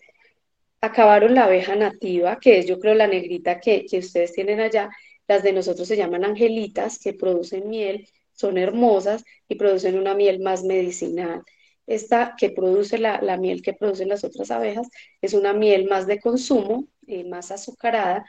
Acabaron 0.82 1.34
la 1.34 1.46
abeja 1.46 1.76
nativa, 1.76 2.40
que 2.40 2.60
es 2.60 2.68
yo 2.68 2.80
creo 2.80 2.94
la 2.94 3.08
negrita 3.08 3.60
que, 3.60 3.86
que 3.86 3.98
ustedes 3.98 4.34
tienen 4.34 4.60
allá. 4.60 4.92
Las 5.28 5.42
de 5.42 5.54
nosotros 5.54 5.88
se 5.88 5.98
llaman 5.98 6.26
angelitas, 6.26 7.00
que 7.00 7.14
producen 7.14 7.70
miel, 7.70 8.08
son 8.40 8.58
hermosas 8.58 9.24
y 9.48 9.56
producen 9.56 9.98
una 9.98 10.14
miel 10.16 10.40
más 10.40 10.64
medicinal 10.64 11.44
esta 11.90 12.36
que 12.38 12.52
produce 12.52 13.00
la, 13.00 13.20
miel 13.38 13.64
que 13.64 13.74
producen 13.74 14.10
las 14.10 14.24
otras 14.24 14.52
abejas 14.52 14.88
es 15.22 15.34
una 15.34 15.54
miel 15.54 15.90
más 15.90 16.06
de 16.06 16.20
consumo, 16.20 16.86
eh, 17.08 17.24
más 17.24 17.50
azucarada, 17.50 18.24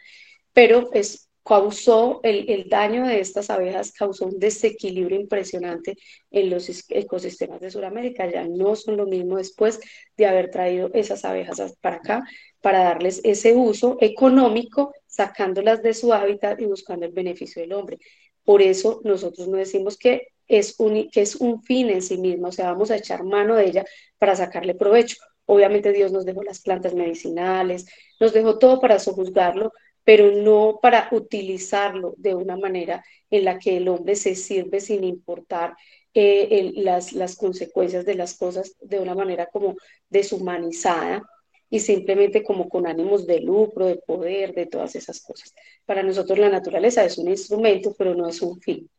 pero 0.54 0.88
es, 0.94 1.28
causó 1.44 2.20
el, 2.22 2.70
daño 2.70 3.06
de 3.06 3.20
estas 3.20 3.50
abejas, 3.50 3.92
causó 3.92 4.24
un 4.24 4.38
desequilibrio 4.38 5.20
impresionante 5.20 5.96
en 6.30 6.48
los 6.48 6.70
ecosistemas 6.88 7.60
de 7.60 7.70
Sudamérica. 7.70 8.30
Ya 8.30 8.46
no 8.48 8.74
son 8.76 8.96
lo 8.96 9.06
mismo 9.06 9.36
después 9.36 9.78
de 10.16 10.26
haber 10.26 10.50
traído 10.50 10.90
esas 10.94 11.26
abejas 11.26 11.76
para 11.82 11.96
acá, 11.96 12.22
para 12.62 12.84
darles 12.84 13.20
ese 13.24 13.52
uso 13.54 13.98
económico, 14.00 14.94
sacándolas 15.06 15.82
de 15.82 15.92
su 15.92 16.14
hábitat 16.14 16.58
y 16.62 16.64
buscando 16.64 17.04
el 17.04 17.12
beneficio 17.12 17.60
del 17.60 17.74
hombre. 17.74 17.98
Por 18.44 18.62
eso 18.62 19.00
nosotros 19.04 19.48
no 19.48 19.56
decimos 19.56 19.96
que 19.96 20.28
es 20.48 20.74
un, 20.78 21.08
que 21.10 21.22
es 21.22 21.36
un 21.36 21.62
fin 21.62 21.90
en 21.90 22.02
sí 22.02 22.18
mismo, 22.18 22.48
o 22.48 22.52
sea, 22.52 22.72
vamos 22.72 22.90
a 22.90 22.96
echar 22.96 23.22
mano 23.22 23.54
de 23.54 23.66
ella 23.66 23.84
para 24.18 24.34
sacarle 24.34 24.74
provecho. 24.74 25.16
Obviamente 25.46 25.92
Dios 25.92 26.12
nos 26.12 26.24
dejó 26.24 26.42
las 26.42 26.60
plantas 26.60 26.94
medicinales, 26.94 27.86
nos 28.18 28.32
dejó 28.32 28.58
todo 28.58 28.80
para 28.80 28.98
sojuzgarlo, 28.98 29.72
pero 30.04 30.30
no 30.32 30.78
para 30.82 31.08
utilizarlo 31.12 32.14
de 32.16 32.34
una 32.34 32.56
manera 32.56 33.04
en 33.30 33.44
la 33.44 33.58
que 33.58 33.76
el 33.76 33.88
hombre 33.88 34.16
se 34.16 34.34
sirve 34.34 34.80
sin 34.80 35.04
importar 35.04 35.76
eh, 36.14 36.72
las, 36.76 37.12
las 37.12 37.36
consecuencias 37.36 38.04
de 38.04 38.16
las 38.16 38.36
cosas 38.36 38.74
de 38.80 38.98
una 38.98 39.14
manera 39.14 39.46
como 39.46 39.76
deshumanizada 40.08 41.22
y 41.70 41.80
simplemente 41.80 42.42
como 42.42 42.68
con 42.68 42.86
ánimos 42.86 43.26
de 43.26 43.40
lucro, 43.40 43.86
de 43.86 43.96
poder, 43.96 44.54
de 44.54 44.66
todas 44.66 44.96
esas 44.96 45.22
cosas. 45.22 45.54
Para 45.86 46.02
nosotros 46.02 46.38
la 46.38 46.50
naturaleza 46.50 47.04
es 47.04 47.16
un 47.18 47.28
instrumento, 47.28 47.94
pero 47.96 48.14
no 48.14 48.28
es 48.28 48.42
un 48.42 48.60
fin 48.60 48.90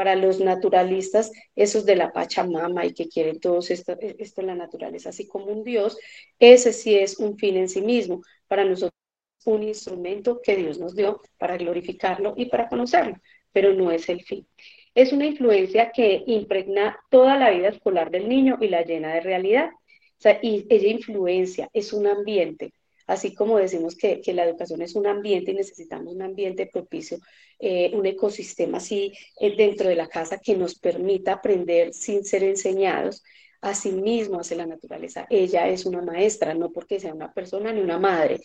para 0.00 0.16
los 0.16 0.40
naturalistas, 0.40 1.30
esos 1.54 1.84
de 1.84 1.94
la 1.94 2.10
Pachamama 2.10 2.86
y 2.86 2.94
que 2.94 3.06
quieren 3.06 3.38
todo 3.38 3.58
esto, 3.58 3.98
esto 4.00 4.40
en 4.40 4.46
la 4.46 4.54
naturaleza, 4.54 5.10
así 5.10 5.26
como 5.28 5.52
un 5.52 5.62
Dios, 5.62 5.98
ese 6.38 6.72
sí 6.72 6.96
es 6.96 7.18
un 7.18 7.36
fin 7.36 7.58
en 7.58 7.68
sí 7.68 7.82
mismo. 7.82 8.22
Para 8.48 8.64
nosotros, 8.64 8.94
un 9.44 9.62
instrumento 9.62 10.40
que 10.42 10.56
Dios 10.56 10.78
nos 10.78 10.94
dio 10.96 11.20
para 11.36 11.58
glorificarlo 11.58 12.32
y 12.38 12.46
para 12.46 12.66
conocerlo, 12.70 13.16
pero 13.52 13.74
no 13.74 13.90
es 13.90 14.08
el 14.08 14.22
fin. 14.22 14.46
Es 14.94 15.12
una 15.12 15.26
influencia 15.26 15.92
que 15.92 16.24
impregna 16.26 16.98
toda 17.10 17.36
la 17.36 17.50
vida 17.50 17.68
escolar 17.68 18.10
del 18.10 18.26
niño 18.26 18.56
y 18.58 18.68
la 18.68 18.80
llena 18.82 19.12
de 19.12 19.20
realidad. 19.20 19.68
Sea, 20.20 20.38
y 20.42 20.66
ella 20.68 20.88
influencia, 20.88 21.70
es 21.72 21.92
un 21.94 22.06
ambiente, 22.06 22.74
así 23.06 23.34
como 23.34 23.58
decimos 23.58 23.96
que, 23.96 24.20
la 24.34 24.44
educación 24.44 24.82
es 24.82 24.94
un 24.94 25.06
ambiente 25.06 25.50
y 25.50 25.54
necesitamos 25.54 26.14
un 26.14 26.22
ambiente 26.22 26.66
propicio, 26.66 27.18
eh, 27.58 27.90
un 27.94 28.04
ecosistema 28.06 28.78
así 28.78 29.12
eh, 29.40 29.56
dentro 29.56 29.88
de 29.88 29.96
la 29.96 30.08
casa 30.08 30.38
que 30.38 30.56
nos 30.56 30.78
permita 30.78 31.32
aprender 31.32 31.94
sin 31.94 32.24
ser 32.24 32.44
enseñados. 32.44 33.22
sí 33.74 33.92
mismo 33.92 34.40
hace 34.40 34.56
la 34.56 34.66
naturaleza. 34.66 35.26
Ella 35.30 35.68
es 35.68 35.86
una 35.86 36.02
maestra, 36.02 36.54
no 36.54 36.70
porque 36.70 37.00
sea 37.00 37.14
una 37.14 37.32
persona 37.32 37.72
ni 37.72 37.80
una 37.80 37.98
madre. 37.98 38.40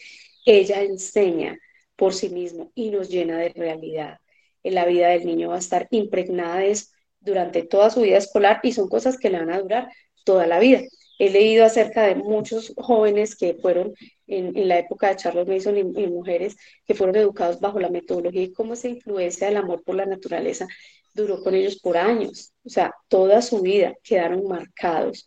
Ella 0.45 0.81
enseña 0.81 1.57
por 1.95 2.13
sí 2.13 2.29
mismo 2.29 2.71
y 2.75 2.89
nos 2.89 3.09
llena 3.09 3.37
de 3.37 3.49
realidad. 3.49 4.19
En 4.63 4.75
la 4.75 4.85
vida 4.85 5.09
del 5.09 5.25
niño 5.25 5.49
va 5.49 5.55
a 5.55 5.59
estar 5.59 5.87
impregnada 5.91 6.59
de 6.59 6.71
eso 6.71 6.87
durante 7.19 7.63
toda 7.63 7.89
su 7.89 8.01
vida 8.01 8.17
escolar 8.17 8.59
y 8.63 8.71
son 8.71 8.87
cosas 8.87 9.17
que 9.17 9.29
le 9.29 9.39
van 9.39 9.51
a 9.51 9.59
durar 9.59 9.89
toda 10.23 10.47
la 10.47 10.59
vida. 10.59 10.81
He 11.17 11.29
leído 11.29 11.65
acerca 11.65 12.03
de 12.03 12.15
muchos 12.15 12.73
jóvenes 12.77 13.35
que 13.35 13.53
fueron 13.55 13.93
en, 14.27 14.67
la 14.67 14.79
época 14.79 15.09
de 15.09 15.15
Charles 15.15 15.47
Mason 15.47 15.77
y, 15.77 16.07
mujeres 16.07 16.55
que 16.85 16.93
fueron 16.93 17.15
educados 17.15 17.59
bajo 17.59 17.79
la 17.79 17.89
metodología 17.89 18.43
y 18.43 18.53
cómo 18.53 18.73
esa 18.73 18.89
influencia 18.89 19.47
del 19.47 19.57
amor 19.57 19.83
por 19.83 19.95
la 19.95 20.05
naturaleza 20.05 20.67
duró 21.13 21.41
con 21.41 21.55
ellos 21.55 21.79
por 21.79 21.97
años. 21.97 22.53
O 22.63 22.69
sea, 22.69 22.93
toda 23.07 23.41
su 23.41 23.61
vida 23.61 23.95
quedaron 24.03 24.47
marcados 24.47 25.25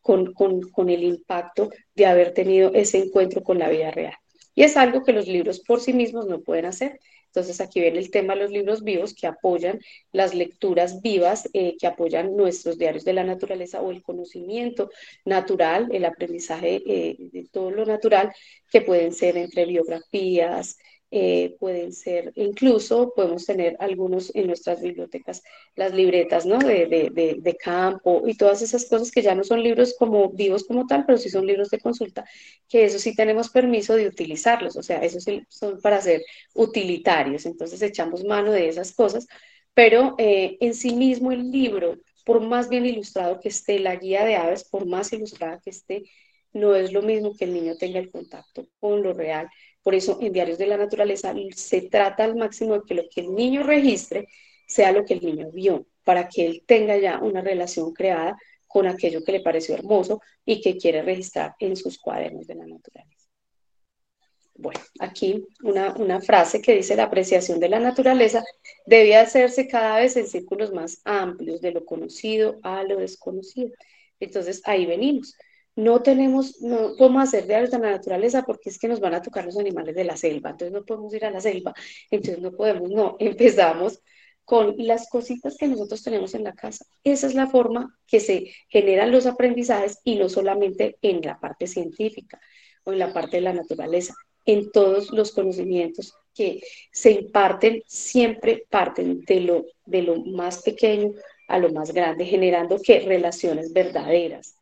con, 0.00 0.32
con 0.32 0.88
el 0.88 1.02
impacto 1.02 1.70
de 1.94 2.06
haber 2.06 2.32
tenido 2.32 2.72
ese 2.74 2.98
encuentro 2.98 3.42
con 3.42 3.58
la 3.58 3.68
vida 3.68 3.90
real. 3.90 4.14
Y 4.54 4.62
es 4.62 4.76
algo 4.78 5.04
que 5.04 5.12
los 5.12 5.28
libros 5.28 5.60
por 5.60 5.80
sí 5.80 5.92
mismos 5.92 6.26
no 6.26 6.40
pueden 6.40 6.64
hacer. 6.64 6.98
Entonces 7.36 7.60
aquí 7.60 7.80
viene 7.80 7.98
el 7.98 8.10
tema 8.10 8.34
de 8.34 8.40
los 8.40 8.50
libros 8.50 8.82
vivos 8.82 9.12
que 9.12 9.26
apoyan 9.26 9.78
las 10.10 10.34
lecturas 10.34 11.02
vivas, 11.02 11.50
eh, 11.52 11.76
que 11.78 11.86
apoyan 11.86 12.34
nuestros 12.34 12.78
diarios 12.78 13.04
de 13.04 13.12
la 13.12 13.24
naturaleza 13.24 13.82
o 13.82 13.90
el 13.90 14.02
conocimiento 14.02 14.88
natural, 15.26 15.86
el 15.92 16.06
aprendizaje 16.06 16.82
eh, 16.86 17.16
de 17.18 17.46
todo 17.52 17.70
lo 17.70 17.84
natural, 17.84 18.32
que 18.70 18.80
pueden 18.80 19.12
ser 19.12 19.36
entre 19.36 19.66
biografías, 19.66 20.78
eh, 21.18 21.56
pueden 21.58 21.94
ser, 21.94 22.30
incluso 22.34 23.14
podemos 23.16 23.46
tener 23.46 23.74
algunos 23.80 24.34
en 24.34 24.48
nuestras 24.48 24.82
bibliotecas, 24.82 25.42
las 25.74 25.94
libretas 25.94 26.44
¿no? 26.44 26.58
de, 26.58 26.84
de, 26.86 27.38
de, 27.40 27.56
campo 27.56 28.22
y 28.26 28.36
todas 28.36 28.60
esas 28.60 28.84
cosas 28.84 29.10
que 29.10 29.22
ya 29.22 29.34
no 29.34 29.42
son 29.42 29.62
libros 29.62 29.94
como 29.98 30.28
vivos 30.28 30.64
como 30.64 30.86
tal, 30.86 31.06
pero 31.06 31.16
sí 31.16 31.30
son 31.30 31.46
libros 31.46 31.70
de 31.70 31.78
consulta, 31.78 32.26
que 32.68 32.84
eso 32.84 32.98
sí 32.98 33.16
tenemos 33.16 33.48
permiso 33.48 33.96
de 33.96 34.08
utilizarlos, 34.08 34.76
o 34.76 34.82
sea, 34.82 34.98
esos 34.98 35.24
son 35.48 35.80
para 35.80 36.02
ser 36.02 36.20
utilitarios, 36.52 37.46
entonces 37.46 37.80
echamos 37.80 38.22
mano 38.22 38.52
de 38.52 38.68
esas 38.68 38.92
cosas, 38.92 39.26
pero 39.72 40.16
eh, 40.18 40.58
en 40.60 40.74
sí 40.74 40.94
mismo 40.96 41.32
el 41.32 41.50
libro, 41.50 41.96
por 42.26 42.42
más 42.42 42.68
bien 42.68 42.84
ilustrado 42.84 43.40
que 43.40 43.48
esté, 43.48 43.78
la 43.78 43.96
guía 43.96 44.26
de 44.26 44.36
aves, 44.36 44.64
por 44.64 44.84
más 44.84 45.14
ilustrada 45.14 45.60
que 45.64 45.70
esté, 45.70 46.02
no 46.52 46.74
es 46.74 46.92
lo 46.92 47.00
mismo 47.00 47.34
que 47.34 47.46
el 47.46 47.54
niño 47.54 47.76
tenga 47.78 48.00
el 48.00 48.10
contacto 48.10 48.68
con 48.80 49.02
lo 49.02 49.14
real 49.14 49.48
por 49.86 49.94
eso 49.94 50.18
en 50.20 50.32
Diarios 50.32 50.58
de 50.58 50.66
la 50.66 50.76
Naturaleza 50.76 51.32
se 51.54 51.82
trata 51.82 52.24
al 52.24 52.34
máximo 52.34 52.74
de 52.74 52.82
que 52.84 52.94
lo 52.94 53.08
que 53.08 53.20
el 53.20 53.32
niño 53.32 53.62
registre 53.62 54.26
sea 54.66 54.90
lo 54.90 55.04
que 55.04 55.14
el 55.14 55.24
niño 55.24 55.52
vio, 55.52 55.86
para 56.02 56.28
que 56.28 56.44
él 56.44 56.64
tenga 56.66 56.98
ya 56.98 57.20
una 57.20 57.40
relación 57.40 57.92
creada 57.92 58.36
con 58.66 58.88
aquello 58.88 59.22
que 59.22 59.30
le 59.30 59.42
pareció 59.42 59.76
hermoso 59.76 60.20
y 60.44 60.60
que 60.60 60.76
quiere 60.76 61.02
registrar 61.02 61.54
en 61.60 61.76
sus 61.76 62.00
cuadernos 62.00 62.48
de 62.48 62.56
la 62.56 62.66
naturaleza. 62.66 63.28
Bueno, 64.56 64.80
aquí 64.98 65.46
una, 65.62 65.94
una 65.94 66.20
frase 66.20 66.60
que 66.60 66.74
dice 66.74 66.96
la 66.96 67.04
apreciación 67.04 67.60
de 67.60 67.68
la 67.68 67.78
naturaleza 67.78 68.42
debe 68.86 69.14
hacerse 69.14 69.68
cada 69.68 70.00
vez 70.00 70.16
en 70.16 70.26
círculos 70.26 70.72
más 70.72 71.00
amplios, 71.04 71.60
de 71.60 71.70
lo 71.70 71.84
conocido 71.84 72.58
a 72.64 72.82
lo 72.82 72.96
desconocido. 72.96 73.70
Entonces 74.18 74.62
ahí 74.64 74.84
venimos 74.84 75.36
no 75.76 76.02
tenemos, 76.02 76.60
no 76.62 76.96
podemos 76.96 77.22
hacer 77.22 77.46
diarios 77.46 77.70
de 77.70 77.78
la 77.78 77.90
naturaleza 77.90 78.42
porque 78.42 78.70
es 78.70 78.78
que 78.78 78.88
nos 78.88 78.98
van 78.98 79.14
a 79.14 79.22
tocar 79.22 79.44
los 79.44 79.58
animales 79.58 79.94
de 79.94 80.04
la 80.04 80.16
selva, 80.16 80.50
entonces 80.50 80.72
no 80.72 80.84
podemos 80.84 81.12
ir 81.14 81.24
a 81.26 81.30
la 81.30 81.40
selva, 81.40 81.74
entonces 82.10 82.42
no 82.42 82.52
podemos, 82.52 82.90
no, 82.90 83.16
empezamos 83.20 84.00
con 84.44 84.74
las 84.78 85.08
cositas 85.08 85.56
que 85.56 85.68
nosotros 85.68 86.02
tenemos 86.02 86.34
en 86.34 86.44
la 86.44 86.54
casa. 86.54 86.86
Esa 87.02 87.26
es 87.26 87.34
la 87.34 87.48
forma 87.48 87.98
que 88.06 88.20
se 88.20 88.52
generan 88.68 89.10
los 89.10 89.26
aprendizajes 89.26 89.98
y 90.04 90.14
no 90.16 90.28
solamente 90.28 90.96
en 91.02 91.20
la 91.20 91.38
parte 91.40 91.66
científica 91.66 92.40
o 92.84 92.92
en 92.92 93.00
la 93.00 93.12
parte 93.12 93.38
de 93.38 93.42
la 93.42 93.52
naturaleza, 93.52 94.14
en 94.44 94.70
todos 94.70 95.10
los 95.10 95.32
conocimientos 95.32 96.14
que 96.32 96.62
se 96.92 97.10
imparten 97.10 97.82
siempre 97.86 98.64
parten 98.70 99.22
de 99.22 99.40
lo, 99.40 99.66
de 99.84 100.02
lo 100.02 100.24
más 100.24 100.62
pequeño 100.62 101.12
a 101.48 101.58
lo 101.58 101.72
más 101.72 101.92
grande, 101.92 102.24
generando 102.24 102.78
que 102.80 103.00
relaciones 103.00 103.72
verdaderas. 103.72 104.55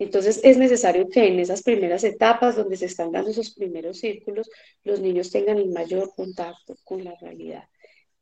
Entonces 0.00 0.40
es 0.42 0.56
necesario 0.56 1.10
que 1.10 1.26
en 1.26 1.38
esas 1.38 1.62
primeras 1.62 2.04
etapas 2.04 2.56
donde 2.56 2.78
se 2.78 2.86
están 2.86 3.12
dando 3.12 3.30
esos 3.30 3.54
primeros 3.54 3.98
círculos, 3.98 4.50
los 4.82 4.98
niños 4.98 5.30
tengan 5.30 5.58
el 5.58 5.68
mayor 5.68 6.14
contacto 6.16 6.74
con 6.84 7.04
la 7.04 7.14
realidad. 7.20 7.64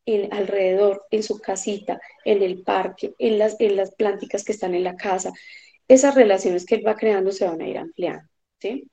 En, 0.05 0.33
alrededor, 0.35 1.07
en 1.13 1.23
su 1.23 1.39
casita, 1.39 2.01
en 2.25 2.43
el 2.43 2.65
parque, 2.65 3.15
en 3.19 3.39
las, 3.39 3.55
en 3.61 3.77
las 3.77 3.95
plánticas 3.95 4.43
que 4.43 4.51
están 4.51 4.75
en 4.75 4.83
la 4.83 4.97
casa, 4.97 5.33
esas 5.87 6.17
relaciones 6.17 6.67
que 6.67 6.75
él 6.75 6.83
va 6.85 6.97
creando 6.97 7.31
se 7.31 7.47
van 7.47 7.61
a 7.61 7.69
ir 7.69 7.79
ampliando. 7.79 8.29
¿sí? 8.59 8.91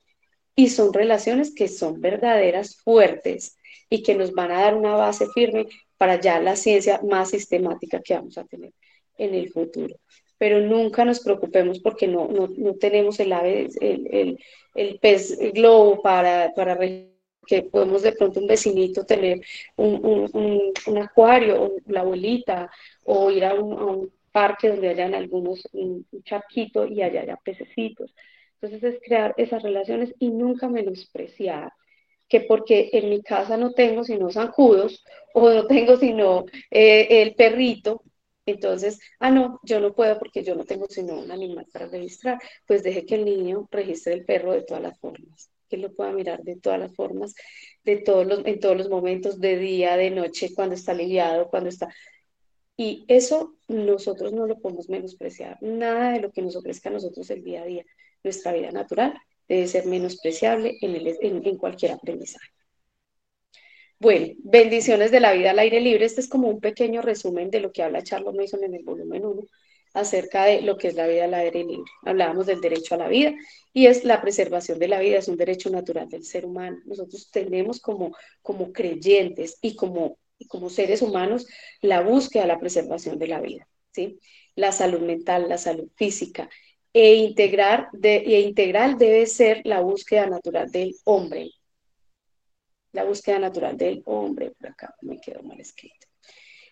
Y 0.56 0.70
son 0.70 0.94
relaciones 0.94 1.56
que 1.56 1.68
son 1.68 2.00
verdaderas, 2.02 2.76
fuertes, 2.76 3.58
y 3.90 4.04
que 4.04 4.14
nos 4.14 4.32
van 4.32 4.52
a 4.52 4.62
dar 4.62 4.76
una 4.76 4.94
base 4.94 5.26
firme 5.34 5.66
para 5.98 6.22
ya 6.22 6.40
la 6.40 6.56
ciencia 6.56 7.02
más 7.02 7.32
sistemática 7.32 8.00
que 8.00 8.14
vamos 8.14 8.38
a 8.38 8.46
tener 8.46 8.74
en 9.18 9.34
el 9.34 9.52
futuro. 9.52 9.96
Pero 10.38 10.60
nunca 10.62 11.06
nos 11.06 11.22
preocupemos 11.22 11.80
porque 11.80 12.08
no, 12.08 12.28
no, 12.28 12.48
no 12.48 12.74
tenemos 12.76 13.20
el 13.20 13.32
ave, 13.34 13.70
el, 13.80 14.08
el, 14.12 14.40
el 14.76 15.00
pez 15.00 15.38
globo 15.54 16.02
para, 16.02 16.52
para 16.56 16.78
que 17.46 17.64
podemos 17.64 18.02
de 18.02 18.14
pronto 18.14 18.40
un 18.40 18.48
vecinito 18.48 19.06
tener 19.06 19.40
un, 19.76 20.30
un, 20.34 20.74
un, 20.86 20.98
acuario, 20.98 21.64
o 21.64 21.72
la 21.88 22.02
abuelita, 22.02 22.70
o 23.04 23.32
ir 23.32 23.46
a 23.46 23.54
un, 23.54 24.12
parque 24.32 24.68
donde 24.68 24.90
hayan 24.90 25.16
algunos, 25.16 25.66
un, 25.72 26.06
charquito 26.26 26.86
y 26.86 27.02
allá 27.02 27.22
haya 27.22 27.38
pececitos. 27.38 28.14
Entonces 28.56 28.96
es 28.96 29.02
crear 29.02 29.34
esas 29.38 29.64
relaciones 29.64 30.14
y 30.20 30.30
nunca 30.30 30.68
menospreciar 30.68 31.72
que 32.28 32.42
porque 32.42 32.90
en 32.94 33.10
mi 33.10 33.22
casa 33.22 33.56
no 33.56 33.72
tengo 33.72 34.04
sino 34.04 34.32
zancudos 34.32 35.06
o 35.34 35.50
no 35.52 35.68
tengo 35.68 35.96
sino 35.98 36.46
eh, 36.72 37.22
el 37.22 37.36
perrito, 37.36 38.02
entonces, 38.46 39.00
ah, 39.20 39.32
no, 39.32 39.60
yo 39.64 39.80
no 39.80 39.94
puedo 39.94 40.20
porque 40.20 40.44
yo 40.44 40.56
no 40.56 40.66
tengo 40.66 40.88
sino 40.88 41.20
un 41.20 41.32
animal 41.32 41.66
para 41.72 41.88
registrar, 41.88 42.40
pues 42.68 42.84
deje 42.84 43.06
que 43.06 43.16
el 43.16 43.26
niño 43.26 43.68
registre 43.72 44.14
el 44.14 44.26
perro 44.26 44.52
de 44.54 44.64
todas 44.64 44.84
las 44.84 45.00
formas, 45.00 45.50
que 45.70 45.78
lo 45.78 45.94
pueda 45.94 46.12
mirar 46.12 46.44
de 46.44 46.56
todas 46.58 46.80
las 46.80 46.94
formas, 46.96 47.34
de 47.84 47.98
todos 47.98 48.26
los, 48.28 48.46
en 48.46 48.60
todos 48.60 48.78
los 48.78 48.90
momentos, 48.90 49.40
de 49.40 49.58
día, 49.58 49.98
de 49.98 50.12
noche, 50.12 50.54
cuando 50.54 50.76
está 50.76 50.92
aliviado, 50.92 51.50
cuando 51.50 51.70
está... 51.70 51.94
Y 52.78 53.06
eso 53.08 53.56
nosotros 53.68 54.34
no 54.34 54.48
lo 54.48 54.60
podemos 54.60 54.90
menospreciar, 54.90 55.58
nada 55.62 56.12
de 56.12 56.20
lo 56.20 56.32
que 56.32 56.42
nos 56.42 56.56
ofrezca 56.56 56.90
a 56.90 56.94
nosotros 56.94 57.30
el 57.30 57.44
día 57.44 57.64
a 57.64 57.66
día, 57.66 57.86
nuestra 58.24 58.52
vida 58.54 58.72
natural, 58.72 59.14
debe 59.48 59.68
ser 59.68 59.86
menospreciable 59.86 60.78
en, 60.82 60.96
el, 60.96 61.18
en, 61.22 61.58
cualquier 61.58 61.94
aprendizaje. 61.94 62.55
Bueno, 64.00 64.34
bendiciones 64.44 65.12
de 65.12 65.20
la 65.20 65.34
vida 65.34 65.52
al 65.52 65.60
aire 65.60 65.80
libre. 65.80 66.06
Este 66.06 66.22
es 66.22 66.28
como 66.28 66.50
un 66.50 66.60
pequeño 66.60 67.02
resumen 67.02 67.50
de 67.50 67.62
lo 67.62 67.72
que 67.72 67.82
habla 67.84 68.04
Charles 68.04 68.34
Mason 68.34 68.64
en 68.64 68.76
el 68.76 68.84
volumen 68.84 69.26
1 69.26 69.42
acerca 69.94 70.44
de 70.46 70.62
lo 70.62 70.78
que 70.78 70.90
es 70.90 70.96
la 70.96 71.08
vida 71.08 71.24
al 71.26 71.34
aire 71.34 71.64
libre. 71.64 71.90
Hablábamos 72.04 72.46
del 72.46 72.60
derecho 72.60 72.96
a 72.96 72.98
la 72.98 73.08
vida 73.08 73.34
y 73.74 73.88
es 73.88 74.04
la 74.04 74.22
preservación 74.22 74.78
de 74.80 74.90
la 74.90 75.00
vida, 75.00 75.18
es 75.20 75.30
un 75.30 75.38
derecho 75.38 75.70
natural 75.70 76.10
del 76.10 76.26
ser 76.26 76.46
humano. 76.46 76.78
Nosotros 76.86 77.30
tenemos 77.32 77.80
como, 77.80 78.16
como 78.42 78.74
creyentes 78.74 79.58
y 79.62 79.76
como, 79.76 80.18
como 80.50 80.70
seres 80.70 81.02
humanos 81.02 81.48
la 81.82 82.02
búsqueda 82.02 82.46
la 82.46 82.60
preservación 82.60 83.18
de 83.18 83.28
la 83.28 83.40
vida. 83.40 83.68
¿sí? 83.92 84.20
La 84.56 84.74
salud 84.74 85.00
mental, 85.02 85.48
la 85.48 85.58
salud 85.58 85.90
física, 85.96 86.50
e, 86.94 87.16
integrar 87.16 87.90
e 88.04 88.42
integral 88.42 88.98
debe 88.98 89.26
ser 89.26 89.62
la 89.66 89.80
búsqueda 89.82 90.28
natural 90.28 90.70
del 90.72 90.96
hombre. 91.06 91.52
La 92.96 93.04
búsqueda 93.04 93.40
natural 93.40 93.78
del 93.78 94.02
hombre, 94.06 94.52
por 94.52 94.70
acá 94.70 94.96
me 95.02 95.20
quedó 95.20 95.44
mal 95.44 95.60
escrito. 95.60 96.08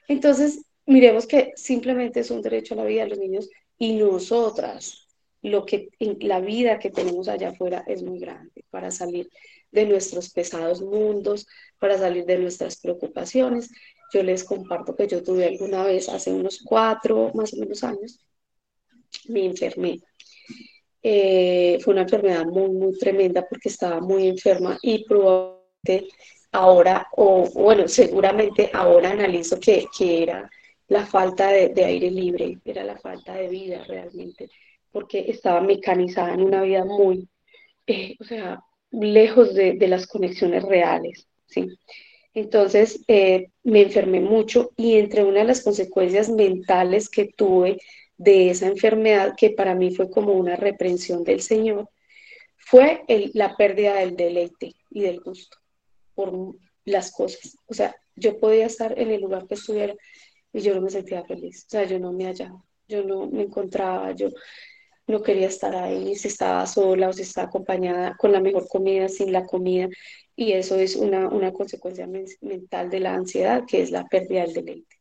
Entonces, 0.08 0.62
miremos 0.86 1.28
que 1.28 1.52
simplemente 1.56 2.22
es 2.22 2.32
un 2.32 2.42
derecho 2.42 2.74
a 2.74 2.78
la 2.78 2.86
vida 2.86 3.04
de 3.04 3.10
los 3.10 3.20
niños 3.20 3.50
y 3.78 3.94
nosotras, 3.94 5.08
lo 5.42 5.66
que 5.66 5.90
la 6.00 6.40
vida 6.40 6.80
que 6.80 6.90
tenemos 6.90 7.28
allá 7.28 7.50
afuera 7.50 7.84
es 7.86 8.02
muy 8.02 8.20
grande 8.20 8.64
para 8.70 8.90
salir 8.90 9.30
de 9.72 9.86
nuestros 9.86 10.30
pesados 10.32 10.82
mundos, 10.82 11.46
para 11.78 11.98
salir 11.98 12.26
de 12.26 12.38
nuestras 12.38 12.80
preocupaciones. 12.80 13.70
Yo 14.14 14.24
les 14.24 14.46
comparto 14.46 14.96
que 14.96 15.08
yo 15.08 15.22
tuve 15.22 15.46
alguna 15.46 15.84
vez, 15.84 16.08
hace 16.08 16.32
unos 16.32 16.62
cuatro 16.64 17.32
más 17.34 17.54
o 17.54 17.58
menos 17.58 17.84
años, 17.84 18.26
me 19.28 19.46
enfermé 19.46 20.00
eh, 21.06 21.80
fue 21.82 21.94
una 21.94 22.04
enfermedad 22.04 22.46
muy, 22.46 22.70
muy 22.70 22.98
tremenda 22.98 23.46
porque 23.48 23.68
estaba 23.68 24.00
muy 24.00 24.26
enferma 24.30 24.78
y 24.82 25.04
probablemente 25.04 25.62
ahora, 26.52 27.08
o 27.13 27.50
bueno, 27.54 27.88
seguramente 27.88 28.69
ahora 28.74 29.12
analizo 29.12 29.60
que, 29.60 29.88
que 29.98 30.24
era 30.24 30.50
la 30.88 31.06
falta 31.06 31.50
de, 31.50 31.84
aire 31.84 32.12
libre, 32.12 32.60
era 32.65 32.84
la 32.84 32.98
falta 32.98 33.34
de 33.36 33.50
vida 33.50 33.84
realmente, 33.86 34.50
porque 34.91 35.26
estaba 35.28 35.62
mecanizada 35.62 36.34
en 36.34 36.43
una 36.43 36.62
vida 36.62 36.86
muy, 36.86 37.28
eh, 37.88 38.15
o 38.19 38.24
sea, 38.24 38.62
lejos 38.91 39.54
de, 39.56 39.74
de, 39.74 39.88
las 39.88 40.08
conexiones 40.08 40.63
reales, 40.63 41.28
¿sí? 41.48 41.67
Entonces 42.34 43.04
eh, 43.08 43.50
me 43.63 43.82
enfermé 43.84 44.19
mucho 44.19 44.72
y 44.78 44.98
entre 44.98 45.24
una 45.24 45.39
de 45.39 45.46
las 45.46 45.63
consecuencias 45.63 46.30
mentales 46.30 47.10
que 47.10 47.26
tuve 47.26 47.78
de 48.17 48.50
esa 48.50 48.67
enfermedad 48.67 49.36
que 49.38 49.52
para 49.52 49.76
mí 49.76 49.93
fue 49.96 50.10
como 50.10 50.34
una 50.34 50.56
reprensión 50.56 51.24
del 51.24 51.41
Señor, 51.41 51.89
fue 52.58 53.04
la 53.34 53.56
pérdida 53.58 53.96
del 53.96 54.15
deleite 54.15 54.74
y 54.89 55.02
del 55.02 55.19
gusto 55.22 55.62
por 56.15 56.34
las 56.86 57.12
cosas. 57.12 57.58
O 57.67 57.73
sea, 57.73 57.95
yo 58.15 58.39
podía 58.39 58.65
estar 58.65 58.97
en 58.99 59.12
el 59.12 59.21
lugar 59.21 59.47
que 59.47 59.56
estuviera 59.56 59.95
y 60.52 60.62
yo 60.62 60.76
no 60.76 60.82
me 60.82 60.89
sentía 60.89 61.23
feliz. 61.26 61.65
O 61.67 61.69
sea, 61.71 61.84
yo 61.86 61.99
no 61.99 62.12
me 62.12 62.26
hallaba, 62.26 62.63
yo 62.88 63.04
no 63.04 63.28
me 63.28 63.43
encontraba, 63.43 64.12
yo 64.13 64.30
no 65.08 65.21
quería 65.21 65.47
estar 65.47 65.76
ahí, 65.76 66.15
si 66.15 66.28
estaba 66.30 66.65
sola 66.65 67.10
o 67.10 67.13
si 67.13 67.23
estaba 67.23 67.47
acompañada 67.47 68.15
con 68.17 68.32
la 68.32 68.39
mejor 68.39 68.67
comida, 68.67 69.10
sin 69.10 69.32
la 69.32 69.45
comida. 69.45 69.89
Y 70.36 70.54
eso 70.54 70.78
es 70.78 70.95
una, 70.95 71.28
una 71.30 71.52
consecuencia 71.54 72.08
mental 72.41 72.89
de 72.89 72.99
la 72.99 73.13
ansiedad, 73.13 73.63
que 73.67 73.82
es 73.82 73.91
la 73.91 74.06
pérdida 74.08 74.43
del 74.43 74.54
deleite 74.54 74.97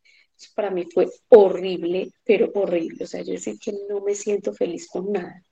para 0.55 0.71
mí 0.71 0.87
fue 0.93 1.09
horrible, 1.29 2.13
pero 2.25 2.51
horrible. 2.55 3.05
O 3.05 3.07
sea, 3.07 3.23
yo 3.23 3.33
decía 3.33 3.55
que 3.63 3.73
no 3.89 4.01
me 4.01 4.15
siento 4.15 4.53
feliz 4.53 4.89
con 4.89 5.13
nada. 5.13 5.43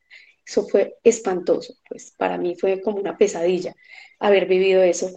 Eso 0.46 0.66
fue 0.66 0.96
espantoso, 1.04 1.74
pues 1.88 2.12
para 2.16 2.36
mí 2.36 2.56
fue 2.56 2.80
como 2.80 2.98
una 2.98 3.16
pesadilla 3.16 3.74
haber 4.18 4.46
vivido 4.46 4.82
eso. 4.82 5.10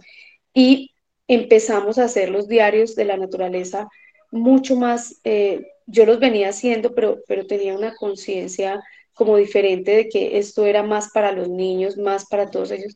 Y 0.54 0.92
empezamos 1.28 1.98
a 1.98 2.04
hacer 2.04 2.30
los 2.30 2.48
diarios 2.48 2.94
de 2.96 3.04
la 3.04 3.16
naturaleza 3.16 3.88
mucho 4.30 4.76
más, 4.76 5.20
eh, 5.24 5.66
yo 5.86 6.06
los 6.06 6.18
venía 6.20 6.48
haciendo, 6.50 6.94
pero, 6.94 7.20
pero 7.28 7.46
tenía 7.46 7.76
una 7.76 7.94
conciencia 7.94 8.82
como 9.14 9.36
diferente 9.36 9.92
de 9.92 10.08
que 10.08 10.38
esto 10.38 10.66
era 10.66 10.82
más 10.82 11.10
para 11.12 11.32
los 11.32 11.48
niños, 11.48 11.96
más 11.98 12.26
para 12.26 12.50
todos 12.50 12.70
ellos, 12.72 12.94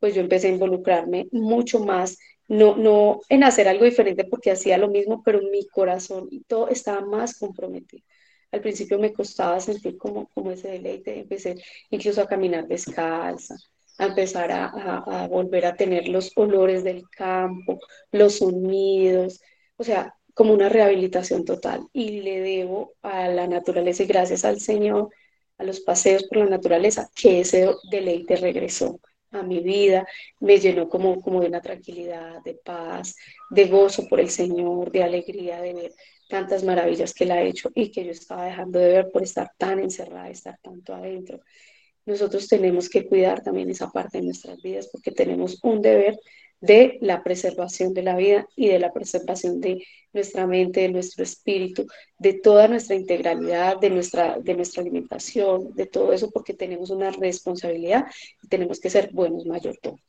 pues 0.00 0.14
yo 0.14 0.20
empecé 0.22 0.48
a 0.48 0.50
involucrarme 0.50 1.28
mucho 1.32 1.80
más 1.80 2.18
no, 2.48 2.74
no 2.76 3.20
en 3.28 3.44
hacer 3.44 3.68
algo 3.68 3.84
diferente 3.84 4.24
porque 4.24 4.50
hacía 4.50 4.76
lo 4.78 4.88
mismo, 4.88 5.22
pero 5.22 5.40
mi 5.40 5.66
corazón 5.68 6.26
y 6.32 6.40
todo 6.44 6.68
estaba 6.68 7.00
más 7.00 7.38
comprometido. 7.38 8.02
Al 8.50 8.60
principio 8.60 8.98
me 8.98 9.12
costaba 9.12 9.60
sentir 9.60 9.96
como, 9.96 10.28
como 10.34 10.50
ese 10.50 10.68
deleite, 10.68 11.20
empecé 11.20 11.56
incluso 11.90 12.20
a 12.20 12.26
caminar 12.26 12.66
descalza, 12.66 13.54
a 14.00 14.06
empezar 14.06 14.50
a, 14.50 14.66
a, 14.66 15.28
volver 15.28 15.66
a 15.66 15.76
tener 15.76 16.08
los 16.08 16.32
olores 16.36 16.84
del 16.84 17.08
campo, 17.10 17.78
los 18.12 18.38
sonidos, 18.38 19.40
o 19.76 19.84
sea, 19.84 20.14
como 20.34 20.54
una 20.54 20.68
rehabilitación 20.68 21.44
total. 21.44 21.86
Y 21.92 22.22
le 22.22 22.40
debo 22.40 22.94
a 23.02 23.28
la 23.28 23.46
naturaleza 23.46 24.02
y 24.02 24.06
gracias 24.06 24.44
al 24.44 24.60
Señor, 24.60 25.10
a 25.58 25.64
los 25.64 25.80
paseos 25.80 26.24
por 26.24 26.38
la 26.38 26.46
naturaleza, 26.46 27.10
que 27.14 27.40
ese 27.40 27.68
deleite 27.90 28.36
regresó 28.36 29.00
a 29.32 29.42
mi 29.42 29.60
vida, 29.60 30.06
me 30.40 30.58
llenó 30.58 30.88
como, 30.88 31.20
como 31.20 31.40
de 31.42 31.48
una 31.48 31.60
tranquilidad, 31.60 32.42
de 32.42 32.54
paz, 32.54 33.16
de 33.50 33.66
gozo 33.66 34.08
por 34.08 34.18
el 34.20 34.30
Señor, 34.30 34.90
de 34.90 35.02
alegría 35.02 35.60
de 35.60 35.74
ver 35.74 35.92
tantas 36.28 36.64
maravillas 36.64 37.12
que 37.12 37.24
Él 37.24 37.32
ha 37.32 37.42
hecho 37.42 37.70
y 37.74 37.90
que 37.90 38.04
yo 38.04 38.12
estaba 38.12 38.44
dejando 38.46 38.78
de 38.78 38.88
ver 38.88 39.10
por 39.12 39.22
estar 39.22 39.50
tan 39.58 39.78
encerrada, 39.78 40.30
estar 40.30 40.58
tanto 40.62 40.94
adentro. 40.94 41.40
Nosotros 42.06 42.48
tenemos 42.48 42.88
que 42.88 43.06
cuidar 43.06 43.42
también 43.42 43.70
esa 43.70 43.90
parte 43.90 44.18
de 44.18 44.24
nuestras 44.24 44.60
vidas 44.62 44.88
porque 44.90 45.12
tenemos 45.12 45.58
un 45.62 45.80
deber 45.82 46.18
de 46.60 46.98
la 47.00 47.22
preservación 47.22 47.94
de 47.94 48.02
la 48.02 48.16
vida 48.16 48.46
y 48.54 48.68
de 48.68 48.78
la 48.78 48.92
preservación 48.92 49.60
de 49.60 49.82
nuestra 50.12 50.46
mente, 50.46 50.80
de 50.80 50.90
nuestro 50.90 51.22
espíritu, 51.22 51.86
de 52.18 52.34
toda 52.34 52.68
nuestra 52.68 52.96
integralidad, 52.96 53.78
de 53.78 53.90
nuestra, 53.90 54.38
de 54.38 54.54
nuestra 54.54 54.82
alimentación, 54.82 55.74
de 55.74 55.86
todo 55.86 56.12
eso, 56.12 56.30
porque 56.30 56.54
tenemos 56.54 56.90
una 56.90 57.10
responsabilidad 57.10 58.04
y 58.42 58.48
tenemos 58.48 58.80
que 58.80 58.90
ser 58.90 59.10
buenos 59.12 59.46
mayordomos. 59.46 60.00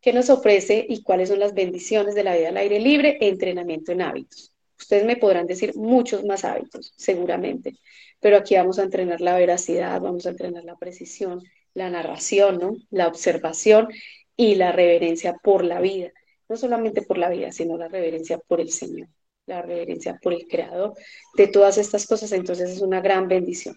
¿Qué 0.00 0.12
nos 0.12 0.30
ofrece 0.30 0.84
y 0.88 1.02
cuáles 1.02 1.28
son 1.28 1.38
las 1.38 1.54
bendiciones 1.54 2.16
de 2.16 2.24
la 2.24 2.36
vida 2.36 2.48
al 2.48 2.56
aire 2.56 2.80
libre? 2.80 3.18
Entrenamiento 3.20 3.92
en 3.92 4.02
hábitos. 4.02 4.52
Ustedes 4.76 5.04
me 5.04 5.16
podrán 5.16 5.46
decir 5.46 5.76
muchos 5.76 6.24
más 6.24 6.44
hábitos, 6.44 6.92
seguramente, 6.96 7.76
pero 8.22 8.36
aquí 8.36 8.54
vamos 8.54 8.78
a 8.78 8.84
entrenar 8.84 9.20
la 9.20 9.36
veracidad, 9.36 10.00
vamos 10.00 10.26
a 10.26 10.30
entrenar 10.30 10.62
la 10.64 10.76
precisión, 10.76 11.42
la 11.74 11.90
narración, 11.90 12.58
¿no? 12.58 12.76
La 12.90 13.08
observación 13.08 13.88
y 14.36 14.54
la 14.54 14.70
reverencia 14.70 15.34
por 15.42 15.64
la 15.64 15.80
vida. 15.80 16.12
No 16.48 16.56
solamente 16.56 17.02
por 17.02 17.18
la 17.18 17.28
vida, 17.28 17.50
sino 17.50 17.76
la 17.76 17.88
reverencia 17.88 18.38
por 18.38 18.60
el 18.60 18.70
Señor, 18.70 19.08
la 19.46 19.60
reverencia 19.60 20.20
por 20.22 20.34
el 20.34 20.46
Creador 20.46 20.94
de 21.36 21.48
todas 21.48 21.78
estas 21.78 22.06
cosas. 22.06 22.30
Entonces 22.30 22.70
es 22.70 22.80
una 22.80 23.00
gran 23.00 23.26
bendición. 23.26 23.76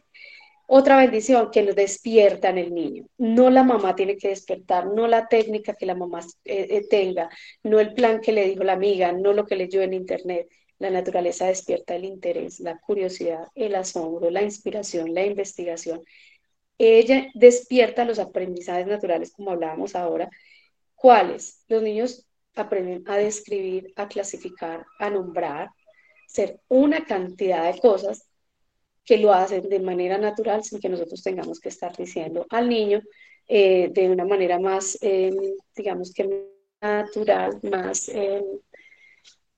Otra 0.68 0.98
bendición 0.98 1.50
que 1.52 1.64
nos 1.64 1.76
despierta 1.76 2.50
en 2.50 2.60
el 2.60 2.72
niño. 2.72 3.08
No 3.18 3.50
la 3.50 3.64
mamá 3.64 3.96
tiene 3.96 4.16
que 4.16 4.28
despertar, 4.30 4.86
no 4.86 5.08
la 5.08 5.28
técnica 5.28 5.74
que 5.74 5.88
la 5.88 5.96
mamá 5.96 6.20
eh, 6.44 6.68
eh, 6.70 6.88
tenga, 6.88 7.30
no 7.64 7.80
el 7.80 7.96
plan 7.96 8.22
que 8.22 8.32
le 8.32 8.48
dijo 8.48 8.64
la 8.64 8.74
amiga, 8.74 9.12
no 9.12 9.34
lo 9.34 9.48
que 9.48 9.56
leyó 9.56 9.82
en 9.82 9.94
internet. 9.94 10.48
La 10.80 10.90
naturaleza 10.90 11.48
despierta 11.48 11.96
el 11.96 12.06
interés, 12.06 12.60
la 12.60 12.78
curiosidad, 12.80 13.48
el 13.56 13.76
asombro, 13.76 14.30
la 14.30 14.44
inspiración, 14.44 15.14
la 15.14 15.26
investigación. 15.26 16.02
Ella 16.78 17.28
despierta 17.34 18.06
los 18.06 18.20
aprendizajes 18.20 18.88
naturales, 18.88 19.32
como 19.32 19.52
hablábamos 19.52 19.96
ahora. 19.96 20.30
¿Cuáles? 20.96 21.64
Los 21.68 21.82
niños 21.82 22.26
aprenden 22.56 23.04
a 23.08 23.18
describir, 23.18 23.94
a 23.96 24.08
clasificar, 24.08 24.86
a 25.00 25.10
nombrar, 25.10 25.70
ser 26.28 26.60
una 26.68 27.06
cantidad 27.06 27.72
de 27.72 27.80
cosas 27.80 28.28
que 29.06 29.18
lo 29.18 29.32
hacen 29.34 29.70
de 29.70 29.80
manera 29.80 30.18
natural 30.18 30.64
sin 30.64 30.80
que 30.80 30.90
nosotros 30.90 31.22
tengamos 31.22 31.60
que 31.60 31.70
estar 31.70 31.96
diciendo 31.96 32.46
al 32.50 32.68
niño 32.68 33.02
eh, 33.48 33.90
de 33.92 34.10
una 34.10 34.26
manera 34.26 34.60
más, 34.60 34.98
eh, 35.02 35.32
digamos 35.76 36.12
que 36.12 36.48
natural, 36.82 37.60
más 37.64 38.10
eh, 38.10 38.44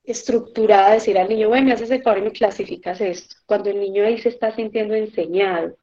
estructurada, 0.08 0.94
decir 0.94 1.18
al 1.18 1.30
niño, 1.30 1.50
bueno, 1.50 1.68
me 1.68 1.74
haces 1.74 1.92
el 1.92 2.02
favor 2.02 2.20
y 2.20 2.24
me 2.24 2.32
clasificas 2.32 3.02
esto. 3.02 3.36
Cuando 3.46 3.70
el 3.70 3.80
niño 3.80 4.06
ahí 4.06 4.18
se 4.18 4.30
está 4.30 4.56
sintiendo 4.56 4.96
enseñado, 4.96 5.78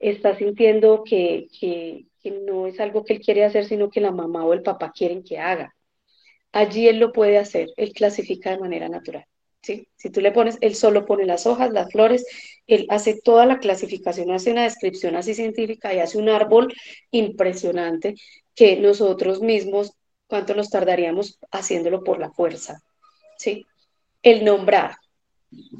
está 0.00 0.36
sintiendo 0.36 1.04
que, 1.04 1.48
que, 1.60 2.06
que 2.22 2.30
no 2.30 2.66
es 2.66 2.80
algo 2.80 3.04
que 3.04 3.14
él 3.14 3.20
quiere 3.20 3.44
hacer, 3.44 3.66
sino 3.66 3.90
que 3.90 4.00
la 4.00 4.10
mamá 4.10 4.44
o 4.44 4.54
el 4.54 4.62
papá 4.62 4.90
quieren 4.92 5.22
que 5.22 5.38
haga. 5.38 5.74
Allí 6.52 6.88
él 6.88 6.98
lo 6.98 7.12
puede 7.12 7.38
hacer, 7.38 7.68
él 7.76 7.92
clasifica 7.92 8.50
de 8.50 8.58
manera 8.58 8.88
natural. 8.88 9.26
¿sí? 9.62 9.86
Si 9.96 10.08
tú 10.10 10.22
le 10.22 10.32
pones, 10.32 10.56
él 10.62 10.74
solo 10.74 11.04
pone 11.04 11.26
las 11.26 11.46
hojas, 11.46 11.70
las 11.70 11.92
flores, 11.92 12.24
él 12.66 12.86
hace 12.88 13.20
toda 13.22 13.44
la 13.44 13.58
clasificación, 13.58 14.30
hace 14.30 14.50
una 14.50 14.64
descripción 14.64 15.14
así 15.14 15.34
científica 15.34 15.92
y 15.92 15.98
hace 15.98 16.16
un 16.16 16.30
árbol 16.30 16.72
impresionante 17.10 18.14
que 18.54 18.76
nosotros 18.76 19.42
mismos, 19.42 19.92
¿cuánto 20.26 20.54
nos 20.54 20.70
tardaríamos 20.70 21.38
haciéndolo 21.50 22.02
por 22.02 22.18
la 22.18 22.30
fuerza? 22.30 22.80
¿Sí? 23.38 23.66
El 24.22 24.44
nombrar, 24.44 24.96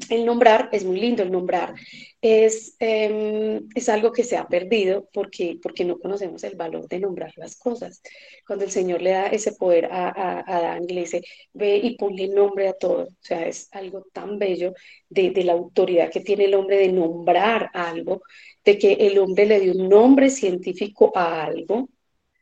el 0.09 0.25
nombrar 0.25 0.69
es 0.71 0.83
muy 0.83 0.99
lindo, 0.99 1.21
el 1.21 1.31
nombrar 1.31 1.75
es, 2.21 2.75
em, 2.79 3.67
es 3.75 3.89
algo 3.89 4.11
que 4.11 4.23
se 4.23 4.37
ha 4.37 4.47
perdido 4.47 5.07
porque, 5.13 5.59
porque 5.61 5.85
no 5.85 5.99
conocemos 5.99 6.43
el 6.43 6.55
valor 6.55 6.87
de 6.87 6.99
nombrar 6.99 7.33
las 7.37 7.55
cosas. 7.57 8.01
Cuando 8.47 8.65
el 8.65 8.71
Señor 8.71 9.01
le 9.01 9.11
da 9.11 9.27
ese 9.27 9.53
poder 9.53 9.85
a, 9.85 10.09
a, 10.09 10.39
a 10.39 10.57
Adán 10.57 10.85
y 10.87 10.93
le 10.93 11.01
dice, 11.01 11.21
ve 11.53 11.77
y 11.77 11.95
ponle 11.97 12.27
nombre 12.29 12.67
a 12.67 12.73
todo, 12.73 13.03
o 13.03 13.15
sea, 13.19 13.47
es 13.47 13.67
algo 13.71 14.03
tan 14.11 14.39
bello 14.39 14.73
de, 15.09 15.31
de 15.31 15.43
la 15.43 15.53
autoridad 15.53 16.11
que 16.11 16.21
tiene 16.21 16.45
el 16.45 16.55
hombre 16.55 16.77
de 16.77 16.91
nombrar 16.91 17.69
algo, 17.73 18.21
de 18.65 18.77
que 18.77 18.93
el 18.93 19.19
hombre 19.19 19.45
le 19.45 19.59
dio 19.59 19.73
un 19.73 19.89
nombre 19.89 20.29
científico 20.29 21.11
a 21.15 21.43
algo, 21.45 21.89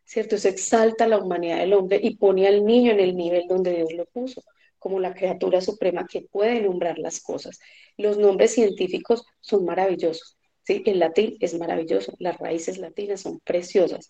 ¿cierto? 0.06 0.38
Se 0.38 0.50
exalta 0.50 1.08
la 1.08 1.18
humanidad 1.20 1.60
del 1.60 1.74
hombre 1.74 2.00
y 2.02 2.16
pone 2.16 2.48
al 2.48 2.66
niño 2.66 2.92
en 2.94 3.00
el 3.02 3.16
nivel 3.18 3.48
donde 3.48 3.76
Dios 3.76 3.94
lo 3.94 4.06
puso 4.06 4.42
como 4.80 5.00
la 5.00 5.14
criatura 5.14 5.62
suprema 5.62 6.08
que 6.10 6.22
puede 6.22 6.62
nombrar 6.62 6.98
las 7.00 7.22
cosas. 7.22 7.60
Los 7.98 8.18
nombres 8.18 8.54
científicos 8.54 9.26
son 9.42 9.66
maravillosos. 9.66 10.38
¿sí? 10.68 10.84
El 10.86 11.00
latín 11.00 11.38
es 11.40 11.58
maravilloso, 11.58 12.14
las 12.20 12.38
raíces 12.38 12.78
latinas 12.78 13.22
son 13.22 13.40
preciosas. 13.40 14.10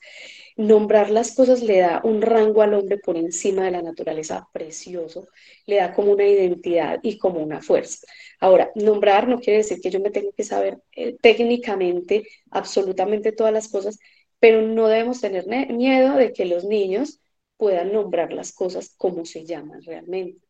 Nombrar 0.55 1.09
las 1.11 1.35
cosas 1.35 1.61
le 1.61 1.79
da 1.79 2.01
un 2.03 2.21
rango 2.21 2.61
al 2.63 2.73
hombre 2.73 2.97
por 2.97 3.15
encima 3.15 3.65
de 3.65 3.71
la 3.71 3.81
naturaleza 3.83 4.47
precioso, 4.51 5.27
le 5.67 5.77
da 5.77 5.93
como 5.93 6.11
una 6.13 6.25
identidad 6.25 6.99
y 7.03 7.17
como 7.19 7.39
una 7.41 7.61
fuerza. 7.61 8.07
Ahora, 8.39 8.71
nombrar 8.75 9.27
no 9.27 9.39
quiere 9.39 9.57
decir 9.59 9.79
que 9.81 9.91
yo 9.91 9.99
me 9.99 10.11
tenga 10.11 10.31
que 10.35 10.43
saber 10.43 10.79
eh, 10.95 11.15
técnicamente 11.21 12.23
absolutamente 12.51 13.31
todas 13.31 13.53
las 13.53 13.69
cosas, 13.69 13.99
pero 14.39 14.61
no 14.63 14.87
debemos 14.87 15.21
tener 15.21 15.45
miedo 15.47 16.15
de 16.15 16.33
que 16.33 16.45
los 16.45 16.65
niños 16.65 17.19
puedan 17.57 17.91
nombrar 17.93 18.33
las 18.33 18.51
cosas 18.53 18.93
como 18.97 19.25
se 19.25 19.45
llaman 19.45 19.81
realmente. 19.83 20.46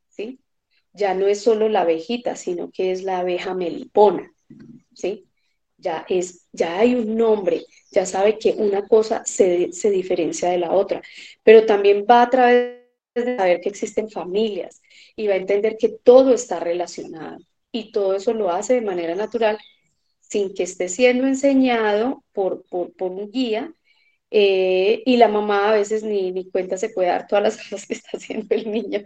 Ya 0.98 1.14
no 1.14 1.28
es 1.28 1.42
solo 1.42 1.70
la 1.70 1.82
abejita, 1.82 2.36
sino 2.36 2.72
que 2.72 2.92
es 2.92 3.04
la 3.04 3.20
abeja 3.20 3.54
melipona, 3.54 4.32
¿sí? 4.94 5.26
Ya, 5.78 6.06
es, 6.10 6.48
ya 6.52 6.80
hay 6.80 6.96
un 6.96 7.16
nombre, 7.16 7.66
ya 7.92 8.06
sabe 8.06 8.40
que 8.40 8.52
una 8.58 8.88
cosa 8.88 9.24
se, 9.26 9.72
se 9.74 9.92
diferencia 9.92 10.50
de 10.50 10.58
la 10.58 10.72
otra, 10.72 11.02
pero 11.44 11.66
también 11.66 12.06
va 12.10 12.24
a 12.24 12.30
través 12.30 12.82
de 13.16 13.38
saber 13.38 13.62
que 13.62 13.70
existen 13.70 14.10
familias 14.10 14.82
y 15.16 15.28
va 15.28 15.36
a 15.36 15.38
entender 15.38 15.78
que 15.78 15.90
todo 15.90 16.34
está 16.34 16.60
relacionado 16.60 17.38
y 17.72 17.92
todo 17.92 18.16
eso 18.16 18.34
lo 18.34 18.52
hace 18.52 18.76
de 18.76 18.82
manera 18.82 19.16
natural 19.16 19.58
sin 20.20 20.54
que 20.54 20.64
esté 20.64 20.90
siendo 20.90 21.28
enseñado 21.28 22.24
por, 22.34 22.66
por, 22.70 22.94
por 22.94 23.12
un 23.12 23.32
guía 23.32 23.74
eh, 24.30 25.04
y 25.06 25.18
la 25.18 25.28
mamá 25.30 25.70
a 25.70 25.74
veces 25.74 26.04
ni, 26.04 26.32
ni 26.32 26.50
cuenta 26.50 26.78
se 26.78 26.90
puede 26.90 27.10
dar 27.10 27.28
todas 27.28 27.44
las 27.44 27.58
cosas 27.70 27.86
que 27.88 27.94
está 27.94 28.18
haciendo 28.18 28.48
el 28.50 28.72
niño 28.72 29.02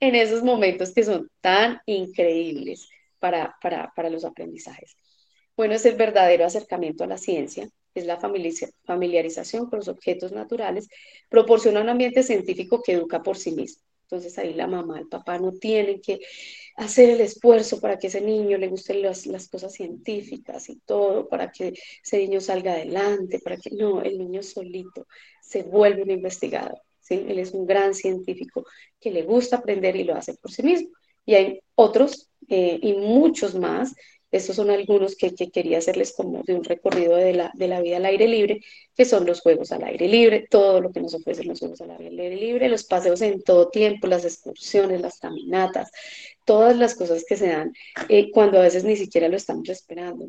en 0.00 0.14
esos 0.14 0.42
momentos 0.42 0.92
que 0.92 1.04
son 1.04 1.28
tan 1.40 1.80
increíbles 1.86 2.88
para, 3.18 3.56
para, 3.60 3.92
para 3.94 4.10
los 4.10 4.24
aprendizajes. 4.24 4.96
Bueno, 5.56 5.74
es 5.74 5.84
el 5.84 5.96
verdadero 5.96 6.44
acercamiento 6.44 7.04
a 7.04 7.06
la 7.06 7.18
ciencia, 7.18 7.68
es 7.94 8.06
la 8.06 8.18
familiarización 8.18 9.68
con 9.68 9.80
los 9.80 9.88
objetos 9.88 10.32
naturales, 10.32 10.88
proporciona 11.28 11.80
un 11.80 11.90
ambiente 11.90 12.22
científico 12.22 12.82
que 12.82 12.92
educa 12.92 13.22
por 13.22 13.36
sí 13.36 13.52
mismo. 13.52 13.82
Entonces 14.04 14.36
ahí 14.38 14.54
la 14.54 14.66
mamá, 14.66 14.98
el 14.98 15.08
papá 15.08 15.38
no 15.38 15.52
tienen 15.52 16.00
que 16.00 16.20
hacer 16.76 17.10
el 17.10 17.20
esfuerzo 17.20 17.80
para 17.80 17.98
que 17.98 18.06
ese 18.06 18.20
niño 18.20 18.58
le 18.58 18.68
gusten 18.68 19.02
las, 19.02 19.26
cosas 19.48 19.72
científicas 19.72 20.68
y 20.68 20.76
todo, 20.86 21.28
para 21.28 21.50
que 21.50 21.74
ese 22.04 22.18
niño 22.18 22.40
salga 22.40 22.72
adelante, 22.72 23.38
para 23.40 23.56
que 23.56 23.70
no, 23.70 24.02
el 24.02 24.18
niño 24.18 24.42
solito 24.42 25.06
se 25.40 25.62
vuelve 25.62 26.02
un 26.02 26.10
investigador. 26.10 26.80
¿sí? 27.00 27.24
Él 27.28 27.38
es 27.38 27.52
un 27.52 27.66
gran 27.66 27.94
científico 27.94 28.64
que 29.00 29.10
le 29.10 29.22
gusta 29.22 29.56
aprender 29.56 29.96
y 29.96 30.04
lo 30.04 30.14
hace 30.14 30.34
por 30.34 30.50
sí 30.50 30.62
mismo. 30.62 30.88
Y 31.24 31.34
hay 31.34 31.60
otros 31.74 32.28
eh, 32.48 32.78
y 32.82 32.94
muchos 32.94 33.54
más 33.54 33.94
estos 34.32 34.56
son 34.56 34.70
algunos 34.70 35.14
que, 35.14 35.34
quería 35.34 35.76
hacerles 35.76 36.14
como 36.16 36.42
de 36.42 36.54
un 36.54 36.64
recorrido 36.64 37.16
de 37.16 37.34
la, 37.34 37.50
de 37.54 37.68
la 37.68 37.82
vida 37.82 37.98
al 37.98 38.06
aire 38.06 38.26
libre, 38.26 38.62
que 38.96 39.04
son 39.04 39.26
los 39.26 39.42
juegos 39.42 39.72
al 39.72 39.84
aire 39.84 40.08
libre, 40.08 40.46
todo 40.50 40.80
lo 40.80 40.90
que 40.90 41.02
nos 41.02 41.12
ofrecen 41.12 41.48
los 41.48 41.58
juegos 41.60 41.82
al 41.82 41.90
aire 41.90 42.34
libre, 42.34 42.70
los 42.70 42.84
paseos 42.84 43.20
en 43.20 43.42
todo 43.42 43.68
tiempo, 43.68 44.06
las 44.06 44.24
excursiones, 44.24 45.02
las 45.02 45.18
caminatas, 45.18 45.90
todas 46.44 46.76
las 46.76 46.94
cosas 46.94 47.24
que 47.26 47.36
se 47.36 47.48
dan 47.48 47.72
eh, 48.08 48.30
cuando 48.30 48.58
a 48.58 48.62
veces 48.62 48.84
ni 48.84 48.96
siquiera 48.96 49.28
lo 49.28 49.36
estamos 49.36 49.68
esperando. 49.68 50.26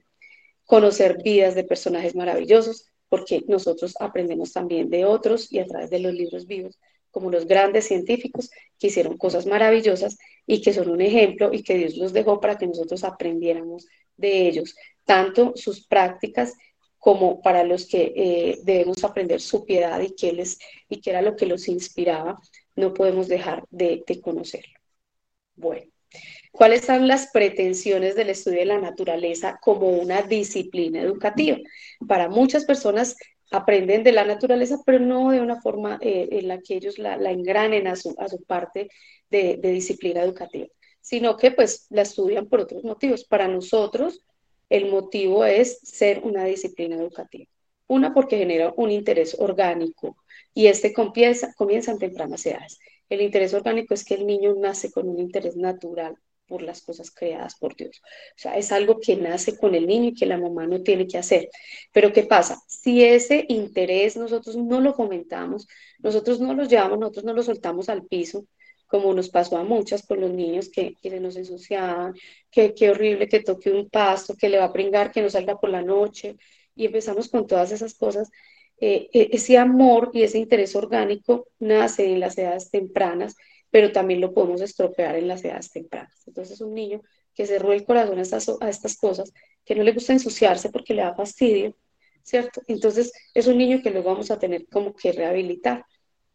Conocer 0.65 1.21
vidas 1.23 1.55
de 1.55 1.63
personajes 1.63 2.15
maravillosos, 2.15 2.89
porque 3.09 3.43
nosotros 3.47 3.95
aprendemos 3.99 4.53
también 4.53 4.89
de 4.89 5.05
otros 5.05 5.51
y 5.51 5.59
a 5.59 5.65
través 5.65 5.89
de 5.89 5.99
los 5.99 6.13
libros 6.13 6.47
vivos 6.47 6.79
como 7.13 7.29
los 7.29 7.45
grandes 7.45 7.87
científicos 7.87 8.49
que 8.79 8.87
hicieron 8.87 9.17
cosas 9.17 9.45
maravillosas 9.45 10.17
y 10.47 10.61
que 10.63 10.73
son 10.73 10.89
un 10.89 10.99
ejemplo 10.99 11.53
y 11.53 11.61
que 11.61 11.77
Dios 11.77 11.95
los 11.95 12.11
dejó 12.11 12.41
para 12.41 12.57
que 12.57 12.65
nosotros 12.65 13.03
aprendiéramos 13.03 13.85
de 14.17 14.47
ellos, 14.47 14.75
tanto 15.05 15.53
sus 15.55 15.85
prácticas 15.85 16.55
como 16.97 17.39
para 17.39 17.63
los 17.63 17.85
que 17.85 18.13
eh, 18.15 18.59
debemos 18.63 19.03
aprender 19.03 19.41
su 19.41 19.63
piedad 19.63 20.01
y 20.01 20.15
que, 20.15 20.33
les, 20.33 20.57
y 20.89 21.01
que 21.01 21.11
era 21.11 21.21
lo 21.21 21.35
que 21.35 21.45
los 21.45 21.67
inspiraba, 21.67 22.39
no 22.75 22.95
podemos 22.95 23.27
dejar 23.27 23.63
de, 23.69 24.03
de 24.07 24.19
conocerlo. 24.19 24.79
Bueno, 25.55 25.92
¿cuáles 26.53 26.85
son 26.85 27.07
las 27.07 27.31
pretensiones 27.31 28.15
del 28.15 28.29
estudio 28.29 28.59
de 28.59 28.65
la 28.65 28.79
naturaleza 28.79 29.59
como 29.59 29.89
una 29.89 30.21
disciplina 30.21 31.01
educativa? 31.01 31.57
Para 32.07 32.29
muchas 32.29 32.63
personas 32.63 33.17
aprenden 33.51 34.03
de 34.03 34.11
la 34.11 34.23
naturaleza, 34.23 34.79
pero 34.85 34.99
no 34.99 35.31
de 35.31 35.41
una 35.41 35.59
forma 35.61 35.97
eh, 36.01 36.29
en 36.31 36.47
la 36.47 36.59
que 36.59 36.75
ellos 36.75 36.99
la, 36.99 37.15
engranen 37.31 37.87
a 37.87 37.95
su, 37.95 38.15
parte 38.47 38.89
de, 39.29 39.57
disciplina 39.57 40.21
educativa, 40.21 40.67
sino 41.01 41.37
que 41.37 41.51
pues 41.51 41.87
la 41.89 42.03
estudian 42.03 42.47
por 42.47 42.61
otros 42.61 42.83
motivos. 42.83 43.25
Para 43.25 43.47
nosotros 43.47 44.21
el 44.69 44.89
motivo 44.89 45.45
es 45.45 45.79
ser 45.79 46.21
una 46.23 46.45
disciplina 46.45 46.95
educativa. 46.95 47.49
Una 47.87 48.13
porque 48.13 48.37
genera 48.37 48.73
un 48.77 48.91
interés 48.91 49.35
orgánico 49.37 50.17
y 50.53 50.67
este 50.67 50.93
comienza, 50.93 51.53
comienza 51.55 51.91
en 51.91 51.99
tempranas 51.99 52.45
edades. 52.45 52.79
El 53.09 53.21
interés 53.21 53.53
orgánico 53.53 53.95
es 53.95 54.05
que 54.05 54.13
el 54.13 54.25
niño 54.25 54.55
nace 54.55 54.91
con 54.91 55.09
un 55.09 55.19
interés 55.19 55.57
natural 55.57 56.15
por 56.53 56.61
las 56.61 56.83
cosas 56.83 57.09
creadas 57.09 57.55
por 57.55 57.75
Dios. 57.75 57.99
O 58.03 58.37
sea, 58.37 58.55
es 58.57 58.71
algo 58.71 58.99
que 58.99 59.15
nace 59.15 59.57
con 59.57 59.73
el 59.73 59.87
niño 59.87 60.09
y 60.09 60.13
que 60.13 60.27
la 60.27 60.37
mamá 60.37 60.67
no 60.67 60.83
tiene 60.83 61.07
que 61.07 61.17
hacer. 61.17 61.49
Pero 61.91 62.13
¿qué 62.13 62.25
pasa? 62.25 62.61
Si 62.67 63.03
ese 63.03 63.43
interés 63.49 64.15
nosotros 64.17 64.55
no 64.55 64.79
lo 64.79 64.93
fomentamos, 64.93 65.67
nosotros 65.97 66.39
no 66.39 66.53
lo 66.53 66.65
llevamos, 66.65 66.99
nosotros 66.99 67.25
no 67.25 67.33
lo 67.33 67.41
soltamos 67.41 67.89
al 67.89 68.05
piso, 68.05 68.45
como 68.85 69.15
nos 69.15 69.29
pasó 69.29 69.57
a 69.57 69.63
muchas 69.63 70.05
con 70.05 70.21
los 70.21 70.29
niños 70.29 70.69
que, 70.69 70.93
que 71.01 71.09
se 71.09 71.19
nos 71.19 71.37
ensuciaban, 71.37 72.13
que 72.51 72.75
qué 72.75 72.91
horrible 72.91 73.27
que 73.27 73.39
toque 73.39 73.71
un 73.71 73.89
pasto, 73.89 74.35
que 74.35 74.49
le 74.49 74.59
va 74.59 74.65
a 74.65 74.73
pringar, 74.73 75.11
que 75.11 75.23
no 75.23 75.29
salga 75.31 75.59
por 75.59 75.71
la 75.71 75.81
noche, 75.81 76.35
y 76.75 76.85
empezamos 76.85 77.29
con 77.29 77.47
todas 77.47 77.71
esas 77.71 77.95
cosas. 77.95 78.29
Eh, 78.79 79.09
e, 79.11 79.29
ese 79.31 79.57
amor 79.57 80.11
y 80.13 80.21
ese 80.21 80.37
interés 80.37 80.75
orgánico 80.75 81.47
nace 81.57 82.11
en 82.11 82.19
las 82.19 82.37
edades 82.37 82.69
tempranas, 82.69 83.35
pero 83.73 83.91
también 83.91 84.21
lo 84.21 84.35
podemos 84.35 84.61
estropear 84.61 85.15
en 85.15 85.27
las 85.27 85.43
edades 85.43 85.71
tempranas. 85.71 86.27
Entonces, 86.27 86.61
un 86.61 86.75
niño 86.75 87.01
que 87.33 87.47
cerró 87.47 87.73
el 87.73 87.83
corazón 87.83 88.19
a 88.19 88.21
estas, 88.21 88.47
a 88.61 88.69
estas 88.69 88.95
cosas, 88.95 89.33
que 89.65 89.73
no 89.73 89.81
le 89.81 89.93
gusta 89.93 90.13
ensuciarse 90.13 90.69
porque 90.69 90.93
le 90.93 91.01
da 91.01 91.15
fastidio, 91.15 91.75
¿cierto? 92.21 92.61
Entonces, 92.67 93.11
es 93.33 93.47
un 93.47 93.57
niño 93.57 93.81
que 93.81 93.89
luego 93.89 94.11
vamos 94.11 94.29
a 94.29 94.37
tener 94.37 94.67
como 94.67 94.93
que 94.93 95.11
rehabilitar, 95.11 95.85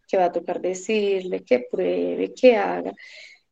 que 0.09 0.17
va 0.17 0.25
a 0.25 0.33
tocar 0.33 0.61
decirle, 0.61 1.45
que 1.45 1.65
pruebe, 1.71 2.35
que 2.35 2.57
haga, 2.57 2.93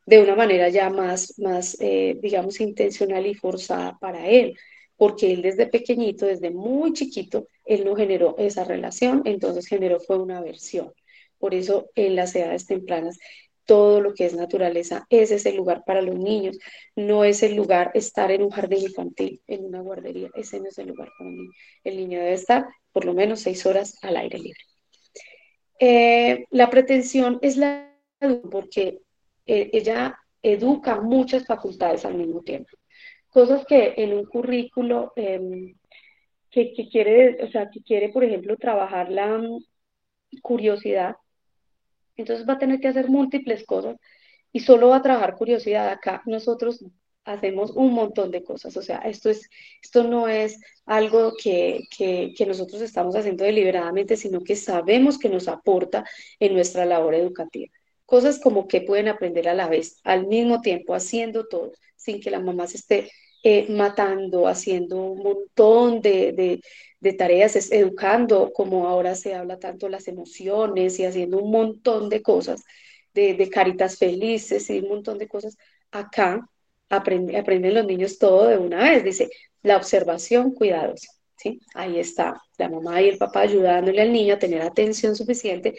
de 0.05 0.20
una 0.20 0.34
manera 0.34 0.68
ya 0.68 0.91
más, 0.91 1.39
más 1.39 1.76
eh, 1.78 2.18
digamos, 2.20 2.59
intencional 2.61 3.24
y 3.24 3.34
forzada 3.34 3.97
para 4.01 4.26
él, 4.26 4.59
porque 4.97 5.32
él 5.32 5.43
desde 5.43 5.68
pequeñito, 5.68 6.26
desde 6.26 6.51
muy 6.51 6.93
chiquito, 6.93 7.47
él 7.64 7.84
no 7.84 7.95
generó 7.95 8.34
esa 8.37 8.64
relación, 8.64 9.22
entonces 9.26 9.68
generó 9.68 10.01
fue 10.01 10.18
una 10.18 10.39
aversión. 10.39 10.93
Por 11.39 11.55
eso 11.55 11.91
en 11.95 12.16
las 12.16 12.34
edades 12.34 12.66
tempranas 12.66 13.18
todo 13.67 14.01
lo 14.01 14.14
que 14.14 14.25
es 14.25 14.35
naturaleza, 14.35 15.07
ese 15.11 15.35
es 15.35 15.47
el 15.47 15.57
lugar 15.57 15.83
para 15.85 16.01
los 16.01 16.17
niños, 16.17 16.59
no 16.95 17.25
es 17.25 17.43
el 17.43 17.55
lugar 17.55 17.91
estar 17.95 18.31
en 18.31 18.43
un 18.43 18.51
jardín 18.51 18.85
infantil, 18.85 19.43
en 19.47 19.64
una 19.64 19.81
guardería, 19.81 20.31
ese 20.35 20.61
no 20.61 20.69
es 20.69 20.79
el 20.79 20.89
lugar 20.89 21.11
para 21.19 21.29
un 21.29 21.37
niño. 21.37 21.53
El 21.85 21.97
niño 21.97 22.19
debe 22.19 22.33
estar 22.33 22.67
por 22.93 23.05
lo 23.05 23.12
menos 23.12 23.41
seis 23.41 23.67
horas 23.67 23.99
al 24.03 24.17
aire 24.17 24.39
libre. 24.39 24.61
Eh, 25.79 26.47
la 26.51 26.71
pretensión 26.71 27.39
es 27.43 27.57
la 27.57 27.93
porque 28.51 29.01
eh, 29.47 29.71
ella 29.73 30.19
educa 30.43 31.01
muchas 31.01 31.45
facultades 31.45 32.05
al 32.05 32.14
mismo 32.14 32.43
tiempo, 32.43 32.71
cosas 33.29 33.67
que 33.67 33.95
en 33.97 34.14
un 34.14 34.25
currículo 34.25 35.12
em, 35.17 35.75
que, 36.51 36.73
que, 36.73 36.89
quiere, 36.89 37.43
o 37.45 37.51
sea, 37.51 37.69
que 37.71 37.83
quiere, 37.83 38.09
por 38.09 38.25
ejemplo, 38.25 38.57
trabajar 38.57 39.11
la 39.11 39.39
mm, 39.39 39.59
curiosidad, 40.41 41.17
entonces 42.17 42.49
va 42.49 42.55
a 42.55 42.59
tener 42.59 42.81
que 42.81 42.89
hacer 42.89 43.09
múltiples 43.09 43.64
cosas 43.64 43.97
y 44.53 44.61
solo 44.61 44.89
va 44.89 44.97
a 44.97 45.03
trabajar 45.03 45.37
curiosidad. 45.37 45.91
Acá 45.91 46.23
nosotros 46.27 46.85
hacemos 47.25 47.73
un 47.73 47.93
montón 47.93 48.31
de 48.31 48.45
cosas, 48.45 48.77
o 48.77 48.83
sea, 48.83 48.99
esto, 48.99 49.29
es, 49.31 49.51
esto 49.83 50.05
no 50.05 50.29
es 50.29 50.61
algo 50.87 51.33
que, 51.43 51.81
que, 51.97 52.33
que, 52.37 52.47
nosotros 52.47 52.81
estamos 52.81 53.17
haciendo 53.17 53.45
deliberadamente, 53.45 54.17
sino 54.17 54.43
que 54.43 54.55
sabemos 54.55 55.19
que 55.19 55.29
nos 55.29 55.49
aporta 55.49 56.05
en 56.39 56.55
nuestra 56.55 56.85
labor 56.85 57.17
educativa. 57.17 57.73
Cosas 58.05 58.39
como 58.39 58.69
que 58.69 58.81
pueden 58.81 59.09
aprender 59.09 59.49
a 59.49 59.55
la 59.55 59.69
vez, 59.69 60.01
al 60.05 60.29
mismo 60.29 60.61
tiempo, 60.61 60.95
haciendo 60.95 61.49
todo, 61.49 61.73
sin 61.97 62.21
que 62.21 62.31
la 62.31 62.39
mamá 62.39 62.69
se 62.69 62.77
esté 62.77 63.11
eh, 63.49 63.64
matando, 63.68 64.49
haciendo 64.49 64.97
un 64.97 65.22
montón 65.22 66.01
de, 66.01 66.61
de, 67.01 67.12
tareas, 67.12 67.55
es 67.55 67.70
educando, 67.70 68.53
como 68.53 68.88
ahora 68.88 69.14
se 69.14 69.36
habla 69.36 69.61
tanto 69.61 69.88
las 69.88 70.09
emociones 70.09 70.99
y 70.99 71.05
haciendo 71.05 71.38
un 71.38 71.53
montón 71.53 72.09
de 72.09 72.22
cosas, 72.22 72.64
de, 73.14 73.49
caritas 73.49 73.99
felices 73.99 74.68
y 74.68 74.80
un 74.80 74.88
montón 74.88 75.18
de 75.18 75.28
cosas. 75.28 75.57
Acá 75.92 76.40
aprende, 76.88 77.36
aprenden 77.36 77.74
los 77.74 77.86
niños 77.86 78.18
todo 78.18 78.49
de 78.49 78.59
una 78.59 78.82
vez, 78.90 79.05
dice, 79.05 79.30
la 79.62 79.76
observación 79.76 80.51
cuidadosa. 80.53 81.12
¿sí? 81.36 81.61
Ahí 81.74 82.01
está 82.01 82.42
la 82.59 82.68
mamá 82.68 83.01
y 83.01 83.11
el 83.11 83.18
papá 83.18 83.42
ayudándole 83.42 84.03
al 84.03 84.12
niño 84.12 84.34
a 84.34 84.38
tener 84.40 84.62
atención 84.62 85.14
suficiente 85.14 85.76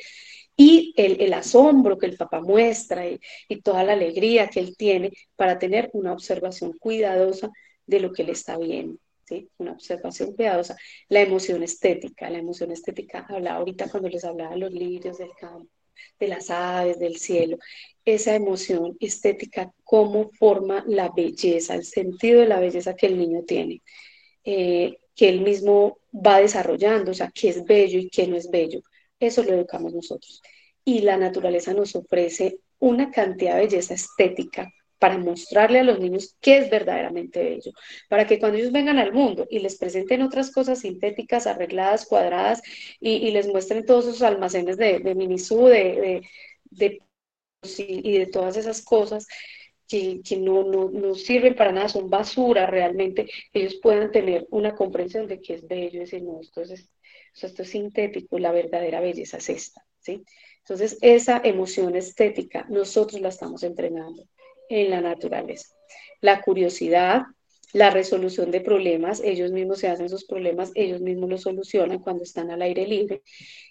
y 0.60 0.94
el, 0.98 1.32
asombro 1.34 2.00
que 2.00 2.08
el 2.08 2.18
papá 2.18 2.42
muestra 2.42 3.08
y, 3.08 3.20
toda 3.62 3.84
la 3.84 3.94
alegría 3.94 4.48
que 4.48 4.60
él 4.60 4.76
tiene 4.76 5.12
para 5.36 5.60
tener 5.60 5.92
una 5.94 6.12
observación 6.12 6.74
cuidadosa 6.80 7.52
de 7.86 8.00
lo 8.00 8.12
que 8.12 8.24
le 8.24 8.32
está 8.32 8.58
viendo. 8.58 9.00
¿sí? 9.26 9.50
Una 9.60 9.74
observación 9.74 10.34
cuidadosa. 10.34 10.76
La 11.10 11.22
emoción 11.22 11.62
estética, 11.62 12.30
la 12.32 12.40
emoción 12.40 12.72
estética, 12.72 13.26
hablaba 13.30 13.60
ahorita 13.60 13.90
cuando 13.90 14.10
les 14.10 14.26
hablaba 14.26 14.52
de 14.52 14.58
los 14.58 14.74
lirios 14.74 15.20
del 15.20 15.30
campo, 15.40 15.70
de 16.20 16.28
las 16.28 16.50
aves, 16.50 16.98
del 16.98 17.18
cielo, 17.18 17.60
esa 18.04 18.34
emoción 18.34 18.98
estética, 19.00 19.72
cómo 19.84 20.32
forma 20.32 20.84
la 20.88 21.12
belleza, 21.16 21.76
el 21.76 21.86
sentido 21.86 22.42
de 22.42 22.48
la 22.48 22.60
belleza 22.60 22.96
que 22.96 23.08
el 23.08 23.20
niño 23.20 23.44
tiene, 23.44 23.84
eh, 24.44 24.98
que 25.16 25.30
él 25.30 25.42
mismo 25.42 26.00
va 26.14 26.40
desarrollando, 26.40 27.12
o 27.12 27.14
sea, 27.14 27.32
qué 27.32 27.50
es 27.50 27.64
bello 27.64 28.00
y 28.00 28.10
qué 28.10 28.26
no 28.28 28.38
es 28.38 28.50
bello. 28.50 28.82
Eso 29.20 29.44
lo 29.44 29.54
educamos 29.54 29.94
nosotros. 29.94 30.42
Y 30.84 31.02
la 31.02 31.18
naturaleza 31.18 31.74
nos 31.74 31.96
ofrece 31.96 32.60
una 32.80 33.12
cantidad 33.12 33.56
de 33.56 33.62
belleza 33.62 33.94
estética 33.94 34.72
para 35.00 35.18
mostrarle 35.18 35.80
a 35.80 35.84
los 35.84 36.00
niños 36.00 36.36
qué 36.42 36.58
es 36.58 36.70
verdaderamente 36.70 37.44
bello, 37.44 37.72
para 38.10 38.26
que 38.26 38.40
cuando 38.40 38.58
ellos 38.58 38.72
vengan 38.72 38.98
al 38.98 39.14
mundo 39.14 39.46
y 39.50 39.60
les 39.60 39.78
presenten 39.78 40.22
otras 40.22 40.52
cosas 40.52 40.80
sintéticas, 40.80 41.46
arregladas, 41.48 42.06
cuadradas, 42.06 42.62
y, 43.00 43.32
les 43.32 43.48
muestren 43.48 43.86
todos 43.86 44.08
esos 44.08 44.24
almacenes 44.24 44.78
de, 44.78 45.00
de 45.00 45.16
minisú, 45.16 45.66
de, 45.68 46.24
de, 46.72 47.02
y, 47.78 48.18
de 48.18 48.26
todas 48.28 48.58
esas 48.58 48.82
cosas 48.82 49.28
que, 49.88 50.22
que 50.22 50.38
no, 50.38 50.64
no, 50.64 50.90
no, 50.90 51.16
sirven 51.16 51.56
para 51.56 51.72
nada, 51.72 51.90
son 51.90 52.10
basura 52.10 52.66
realmente, 52.66 53.30
ellos 53.54 53.76
puedan 53.82 54.12
tener 54.12 54.48
una 54.50 54.76
comprensión 54.76 55.28
de 55.28 55.42
qué 55.42 55.56
es 55.56 55.68
bello, 55.68 56.00
decir, 56.02 56.24
no, 56.24 56.42
esto 56.42 56.62
es, 56.62 56.90
esto 57.46 57.62
es 57.62 57.70
sintético, 57.70 58.40
la 58.40 58.52
verdadera 58.52 59.00
belleza 59.00 59.38
es 59.38 59.50
esta, 59.50 59.86
¿sí? 60.00 60.24
Entonces, 60.60 60.98
esa 61.02 61.40
emoción 61.44 61.96
estética 61.96 62.66
nosotros 62.70 63.22
la 63.22 63.30
estamos 63.30 63.64
entrenando 63.64 64.24
en 64.70 64.90
la 64.90 65.02
naturaleza. 65.02 65.74
La 66.20 66.42
curiosidad, 66.42 67.24
la 67.74 67.90
resolución 67.90 68.52
de 68.52 68.62
problemas, 68.62 69.22
ellos 69.24 69.52
mismos 69.52 69.80
se 69.80 69.88
hacen 69.88 70.10
sus 70.10 70.26
problemas, 70.26 70.72
ellos 70.76 71.02
mismos 71.02 71.30
los 71.30 71.42
solucionan 71.42 72.00
cuando 72.00 72.24
están 72.24 72.52
al 72.52 72.62
aire 72.62 72.88
libre. 72.88 73.22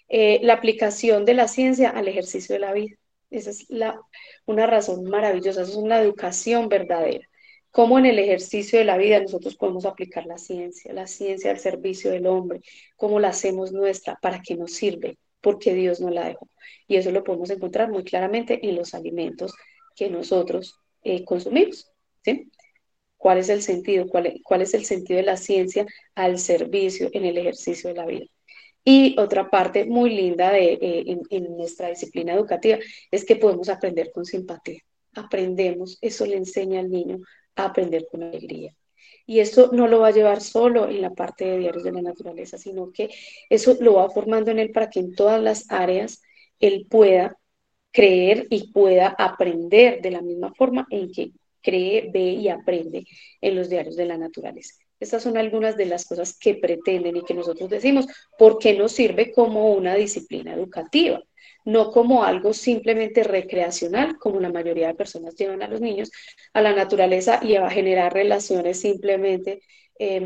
Eh, 0.07 0.39
la 0.43 0.53
aplicación 0.53 1.25
de 1.25 1.33
la 1.33 1.47
ciencia 1.47 1.89
al 1.89 2.07
ejercicio 2.07 2.53
de 2.53 2.59
la 2.59 2.73
vida. 2.73 2.95
Esa 3.29 3.49
es 3.49 3.65
la, 3.69 3.99
una 4.45 4.65
razón 4.67 5.03
maravillosa, 5.03 5.63
es 5.63 5.75
una 5.75 5.99
educación 5.99 6.69
verdadera. 6.69 7.27
Cómo 7.71 7.99
en 7.99 8.05
el 8.05 8.19
ejercicio 8.19 8.79
de 8.79 8.85
la 8.85 8.97
vida 8.97 9.19
nosotros 9.19 9.55
podemos 9.55 9.85
aplicar 9.85 10.25
la 10.25 10.37
ciencia, 10.37 10.93
la 10.93 11.07
ciencia 11.07 11.51
al 11.51 11.59
servicio 11.59 12.11
del 12.11 12.25
hombre, 12.27 12.61
cómo 12.95 13.19
la 13.19 13.29
hacemos 13.29 13.71
nuestra, 13.71 14.17
para 14.21 14.41
qué 14.41 14.55
nos 14.55 14.73
sirve, 14.73 15.17
porque 15.41 15.73
Dios 15.73 15.99
nos 15.99 16.11
la 16.11 16.27
dejó. 16.27 16.49
Y 16.87 16.95
eso 16.95 17.11
lo 17.11 17.23
podemos 17.23 17.49
encontrar 17.49 17.91
muy 17.91 18.03
claramente 18.03 18.67
en 18.67 18.75
los 18.75 18.93
alimentos 18.93 19.53
que 19.95 20.09
nosotros 20.09 20.79
eh, 21.03 21.23
consumimos. 21.23 21.91
¿sí? 22.23 22.49
¿Cuál 23.17 23.39
es 23.39 23.49
el 23.49 23.61
sentido? 23.61 24.07
¿Cuál, 24.07 24.39
¿Cuál 24.43 24.61
es 24.61 24.73
el 24.73 24.85
sentido 24.85 25.17
de 25.17 25.25
la 25.25 25.37
ciencia 25.37 25.85
al 26.15 26.39
servicio 26.39 27.09
en 27.13 27.25
el 27.25 27.37
ejercicio 27.37 27.89
de 27.89 27.95
la 27.95 28.05
vida? 28.05 28.25
Y 28.83 29.19
otra 29.19 29.49
parte 29.49 29.85
muy 29.85 30.11
linda 30.11 30.51
de, 30.51 30.73
eh, 30.73 31.03
en, 31.07 31.21
en, 31.29 31.57
nuestra 31.57 31.89
disciplina 31.89 32.33
educativa 32.33 32.77
es 33.11 33.25
que 33.25 33.35
podemos 33.35 33.67
aprender 33.67 34.11
con 34.13 34.23
simpatía. 34.23 34.81
Aprendemos, 35.13 35.97
eso 35.99 36.25
le 36.25 36.37
enseña 36.37 36.79
al 36.79 36.89
niño 36.89 37.19
aprender 37.57 38.07
con 38.09 38.23
alegría. 38.23 38.73
Y 39.25 39.39
eso 39.39 39.69
no 39.73 39.87
lo 39.87 39.99
va 39.99 40.07
a 40.07 40.11
llevar 40.11 40.41
solo 40.41 40.87
en 40.87 41.01
la 41.01 41.09
parte 41.09 41.45
de 41.45 41.57
diarios 41.57 41.83
de 41.83 41.91
la 41.91 42.01
naturaleza, 42.01 42.57
sino 42.57 42.91
que 42.91 43.09
eso 43.49 43.75
lo 43.81 43.95
va 43.95 44.09
formando 44.09 44.51
en 44.51 44.59
él 44.59 44.71
para 44.71 44.89
que 44.89 45.01
en 45.01 45.15
todas 45.15 45.41
las 45.41 45.69
áreas 45.69 46.21
él 46.59 46.87
pueda 46.89 47.37
creer 47.91 48.47
y 48.49 48.71
pueda 48.71 49.07
aprender 49.17 50.01
de 50.01 50.11
la 50.11 50.21
misma 50.21 50.53
forma 50.53 50.87
en 50.89 51.11
que 51.11 51.31
cree, 51.61 52.09
ve 52.13 52.31
y 52.33 52.47
aprende 52.47 53.05
en 53.41 53.55
los 53.55 53.69
diarios 53.69 53.95
de 53.97 54.05
la 54.05 54.17
naturaleza. 54.17 54.75
Estas 54.99 55.21
son 55.21 55.37
algunas 55.37 55.77
de 55.77 55.85
las 55.85 56.05
cosas 56.05 56.37
que 56.37 56.55
pretenden 56.55 57.17
y 57.17 57.23
que 57.23 57.33
nosotros 57.33 57.69
decimos, 57.69 58.07
¿por 58.37 58.57
qué 58.57 58.73
nos 58.73 58.93
sirve 58.93 59.31
como 59.31 59.73
una 59.73 59.95
disciplina 59.95 60.53
educativa? 60.53 61.21
No 61.67 61.91
como 61.91 62.23
algo 62.23 62.53
simplemente 62.53 63.23
recreacional, 63.23 64.17
como 64.17 64.39
la 64.39 64.51
mayoría 64.51 64.87
de 64.87 64.95
personas 64.95 65.35
llevan 65.35 65.61
a 65.61 65.67
los 65.67 65.81
niños 65.81 66.11
a 66.53 66.61
la 66.61 66.73
naturaleza 66.73 67.41
y 67.43 67.55
a 67.55 67.69
generar 67.69 68.13
relaciones 68.13 68.79
simplemente 68.79 69.61
eh, 69.99 70.25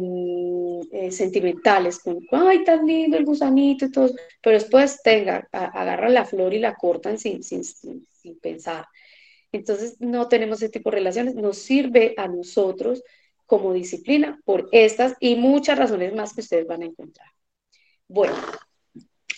eh, 0.92 1.12
sentimentales, 1.12 2.00
con, 2.00 2.20
ay, 2.32 2.64
tan 2.64 2.86
lindo 2.86 3.18
el 3.18 3.26
gusanito 3.26 3.86
y 3.86 3.92
todo, 3.92 4.12
pero 4.42 4.54
después 4.54 5.02
tenga, 5.02 5.48
a, 5.52 5.66
agarran 5.82 6.14
la 6.14 6.26
flor 6.26 6.54
y 6.54 6.60
la 6.60 6.76
cortan 6.76 7.18
sin, 7.18 7.42
sin, 7.44 7.64
sin, 7.64 8.08
sin 8.12 8.39
pensar. 8.39 8.86
Entonces, 9.52 9.98
no 10.00 10.28
tenemos 10.28 10.62
ese 10.62 10.70
tipo 10.70 10.89
de 10.92 10.98
relaciones, 10.98 11.36
nos 11.36 11.58
sirve 11.58 12.14
a 12.18 12.28
nosotros 12.28 13.04
como 13.46 13.74
disciplina 13.74 14.39
por 14.46 14.70
estas 14.72 15.16
y 15.20 15.36
muchas 15.36 15.78
razones 15.80 16.14
más 16.14 16.34
que 16.34 16.42
ustedes 16.42 16.68
van 16.68 16.84
a 16.84 16.86
encontrar. 16.86 17.28
Bueno, 18.08 18.36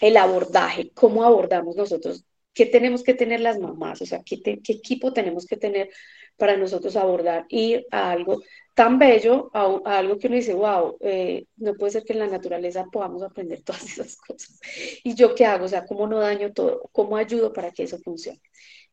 el 0.04 0.18
abordaje, 0.18 0.92
¿cómo 0.94 1.24
abordamos 1.24 1.78
nosotros? 1.78 2.26
¿Qué 2.54 2.66
tenemos 2.66 3.04
que 3.04 3.14
tener 3.14 3.40
las 3.40 3.58
mamás? 3.58 4.02
O 4.02 4.06
sea, 4.06 4.22
¿qué, 4.26 4.42
qué 4.42 4.74
equipo 4.74 5.14
tenemos 5.14 5.46
que 5.46 5.56
tener 5.56 5.90
para 6.36 6.58
nosotros 6.58 6.98
abordar, 6.98 7.46
ir 7.48 7.86
a 7.90 8.12
algo 8.12 8.42
tan 8.76 9.00
bello, 9.00 9.50
a, 9.54 9.80
a 9.86 10.00
algo 10.00 10.18
que 10.18 10.28
uno 10.28 10.36
dice, 10.36 10.54
wow, 10.54 10.98
eh, 11.00 11.46
no 11.56 11.76
puede 11.76 11.94
ser 11.94 12.04
que 12.04 12.12
en 12.12 12.20
la 12.20 12.28
naturaleza 12.28 12.86
podamos 12.92 13.24
aprender 13.24 13.62
todas 13.64 13.84
esas 13.84 14.18
cosas. 14.18 14.60
¿Y 15.06 15.16
yo 15.16 15.34
qué 15.36 15.46
hago? 15.46 15.66
O 15.66 15.70
sea, 15.70 15.86
¿cómo 15.86 16.06
no 16.06 16.20
daño 16.20 16.52
todo? 16.52 16.90
¿Cómo 16.92 17.16
ayudo 17.16 17.54
para 17.54 17.72
que 17.72 17.84
eso 17.84 17.98
funcione? 18.00 18.42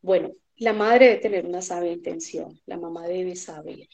Bueno, 0.01 0.31
la 0.59 0.73
madre 0.73 1.07
debe 1.07 1.21
tener 1.21 1.45
una 1.45 1.61
sabia 1.61 1.91
intención, 1.91 2.61
la 2.67 2.77
mamá 2.77 3.09
debe 3.09 3.35
saber 3.35 3.89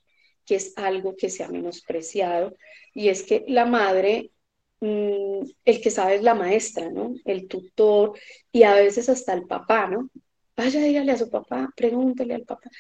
que 0.44 0.56
es 0.56 0.74
algo 0.76 1.16
que 1.16 1.30
se 1.30 1.44
ha 1.44 1.48
menospreciado 1.48 2.54
y 2.92 3.08
es 3.08 3.22
que 3.22 3.44
la 3.48 3.64
madre, 3.64 4.32
mm, 4.80 5.42
el 5.64 5.80
que 5.80 5.90
sabe 5.90 6.16
es 6.16 6.22
la 6.22 6.34
maestra, 6.34 6.90
¿no? 6.90 7.14
El 7.24 7.48
tutor 7.48 8.18
y 8.52 8.62
a 8.64 8.74
veces 8.74 9.08
hasta 9.08 9.32
el 9.34 9.46
papá, 9.46 9.86
¿no? 9.88 10.10
Vaya, 10.56 10.80
dígale 10.80 11.12
a 11.12 11.18
su 11.18 11.30
papá, 11.30 11.70
pregúntele 11.76 12.34
al 12.34 12.44
papá. 12.44 12.70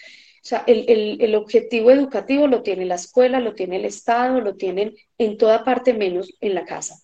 O 0.46 0.48
sea, 0.48 0.64
el, 0.66 1.18
el, 1.20 1.34
objetivo 1.34 1.90
educativo 1.90 2.46
lo 2.46 2.62
tiene 2.62 2.84
la 2.86 2.94
escuela, 2.94 3.40
lo 3.40 3.54
tiene 3.54 3.76
el 3.76 3.84
Estado, 3.84 4.40
lo 4.40 4.54
tienen 4.56 4.94
en 5.18 5.36
toda 5.38 5.64
parte 5.64 5.92
menos 5.92 6.32
en 6.40 6.54
la 6.54 6.64
casa. 6.64 7.00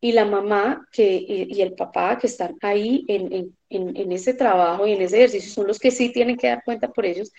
Y 0.00 0.12
la 0.12 0.24
mamá 0.24 0.86
que, 0.92 1.24
y, 1.26 1.60
el 1.60 1.74
papá 1.74 2.18
que 2.18 2.28
están 2.28 2.56
ahí 2.62 3.04
en, 3.08 3.52
en, 3.68 3.96
en, 3.96 4.12
ese 4.12 4.32
trabajo 4.32 4.86
y 4.86 4.92
en 4.92 5.02
ese 5.02 5.16
ejercicio 5.16 5.50
son 5.52 5.66
los 5.66 5.78
que 5.78 5.90
sí 5.90 6.12
tienen 6.12 6.36
que 6.36 6.46
dar 6.46 6.62
cuenta 6.64 6.92
por 6.92 7.04
ellos, 7.04 7.32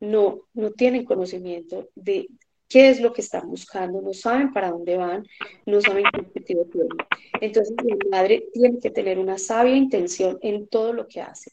no, 0.00 0.40
no 0.54 0.72
tienen 0.72 1.04
conocimiento 1.04 1.90
de 1.94 2.26
qué 2.70 2.88
es 2.88 3.00
lo 3.00 3.12
que 3.12 3.20
están 3.20 3.50
buscando, 3.50 4.00
no 4.00 4.14
saben 4.14 4.52
para 4.52 4.70
dónde 4.70 4.96
van, 4.96 5.26
no 5.66 5.80
saben 5.80 6.04
qué 6.14 6.20
objetivo 6.20 6.64
tienen. 6.66 6.96
Entonces, 7.40 7.74
la 7.76 8.18
madre 8.18 8.46
tiene 8.52 8.78
que 8.78 8.90
tener 8.90 9.18
una 9.18 9.38
sabia 9.38 9.74
intención 9.74 10.38
en 10.40 10.68
todo 10.68 10.92
lo 10.92 11.08
que 11.08 11.20
hace. 11.20 11.50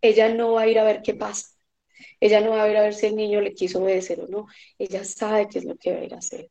Ella 0.00 0.34
no 0.34 0.52
va 0.52 0.62
a 0.62 0.66
ir 0.66 0.78
a 0.78 0.84
ver 0.84 1.02
qué 1.02 1.14
pasa. 1.14 1.48
Ella 2.18 2.40
no 2.40 2.52
va 2.52 2.64
a 2.64 2.70
ir 2.70 2.76
a 2.78 2.82
ver 2.82 2.94
si 2.94 3.06
el 3.06 3.14
niño 3.14 3.42
le 3.42 3.52
quiso 3.52 3.82
obedecer 3.82 4.20
o 4.20 4.26
no. 4.26 4.46
Ella 4.78 5.04
sabe 5.04 5.48
qué 5.48 5.58
es 5.58 5.66
lo 5.66 5.76
que 5.76 5.92
va 5.92 6.00
a 6.00 6.04
ir 6.04 6.14
a 6.14 6.18
hacer. 6.18 6.50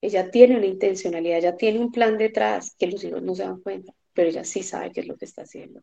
Ella 0.00 0.30
tiene 0.30 0.56
una 0.56 0.66
intencionalidad, 0.66 1.38
ella 1.38 1.56
tiene 1.56 1.78
un 1.78 1.92
plan 1.92 2.16
detrás 2.16 2.74
que 2.78 2.86
los 2.86 3.04
hijos 3.04 3.22
no 3.22 3.34
se 3.34 3.42
dan 3.42 3.60
cuenta, 3.60 3.92
pero 4.14 4.28
ella 4.28 4.44
sí 4.44 4.62
sabe 4.62 4.92
qué 4.92 5.00
es 5.00 5.06
lo 5.06 5.16
que 5.16 5.26
está 5.26 5.42
haciendo. 5.42 5.82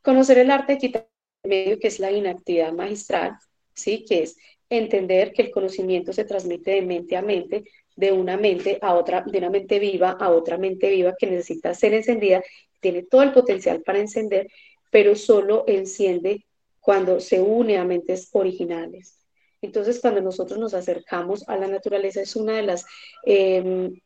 Conocer 0.00 0.38
el 0.38 0.50
arte 0.50 0.74
de 0.74 0.78
quitar 0.78 1.08
medio, 1.42 1.78
que 1.78 1.88
es 1.88 1.98
la 1.98 2.12
inactividad 2.12 2.72
magistral, 2.72 3.36
¿sí? 3.74 4.04
que 4.04 4.22
es 4.22 4.36
entender 4.70 5.32
que 5.32 5.42
el 5.42 5.50
conocimiento 5.50 6.12
se 6.12 6.24
transmite 6.24 6.72
de 6.72 6.82
mente 6.82 7.16
a 7.16 7.22
mente, 7.22 7.64
de 7.96 8.12
una 8.12 8.36
mente 8.36 8.78
a 8.80 8.94
otra, 8.94 9.24
de 9.26 9.38
una 9.38 9.50
mente 9.50 9.78
viva 9.78 10.10
a 10.10 10.30
otra 10.30 10.58
mente 10.58 10.90
viva 10.90 11.14
que 11.18 11.26
necesita 11.26 11.74
ser 11.74 11.94
encendida, 11.94 12.42
tiene 12.80 13.02
todo 13.02 13.22
el 13.22 13.32
potencial 13.32 13.82
para 13.82 13.98
encender, 13.98 14.48
pero 14.90 15.16
solo 15.16 15.64
enciende 15.66 16.46
cuando 16.80 17.20
se 17.20 17.40
une 17.40 17.76
a 17.78 17.84
mentes 17.84 18.28
originales. 18.32 19.18
Entonces, 19.60 20.00
cuando 20.00 20.20
nosotros 20.20 20.58
nos 20.58 20.74
acercamos 20.74 21.46
a 21.48 21.56
la 21.56 21.66
naturaleza, 21.66 22.20
es 22.22 22.36
una 22.36 22.56
de 22.56 22.62
las, 22.62 22.84
em, 23.24 23.98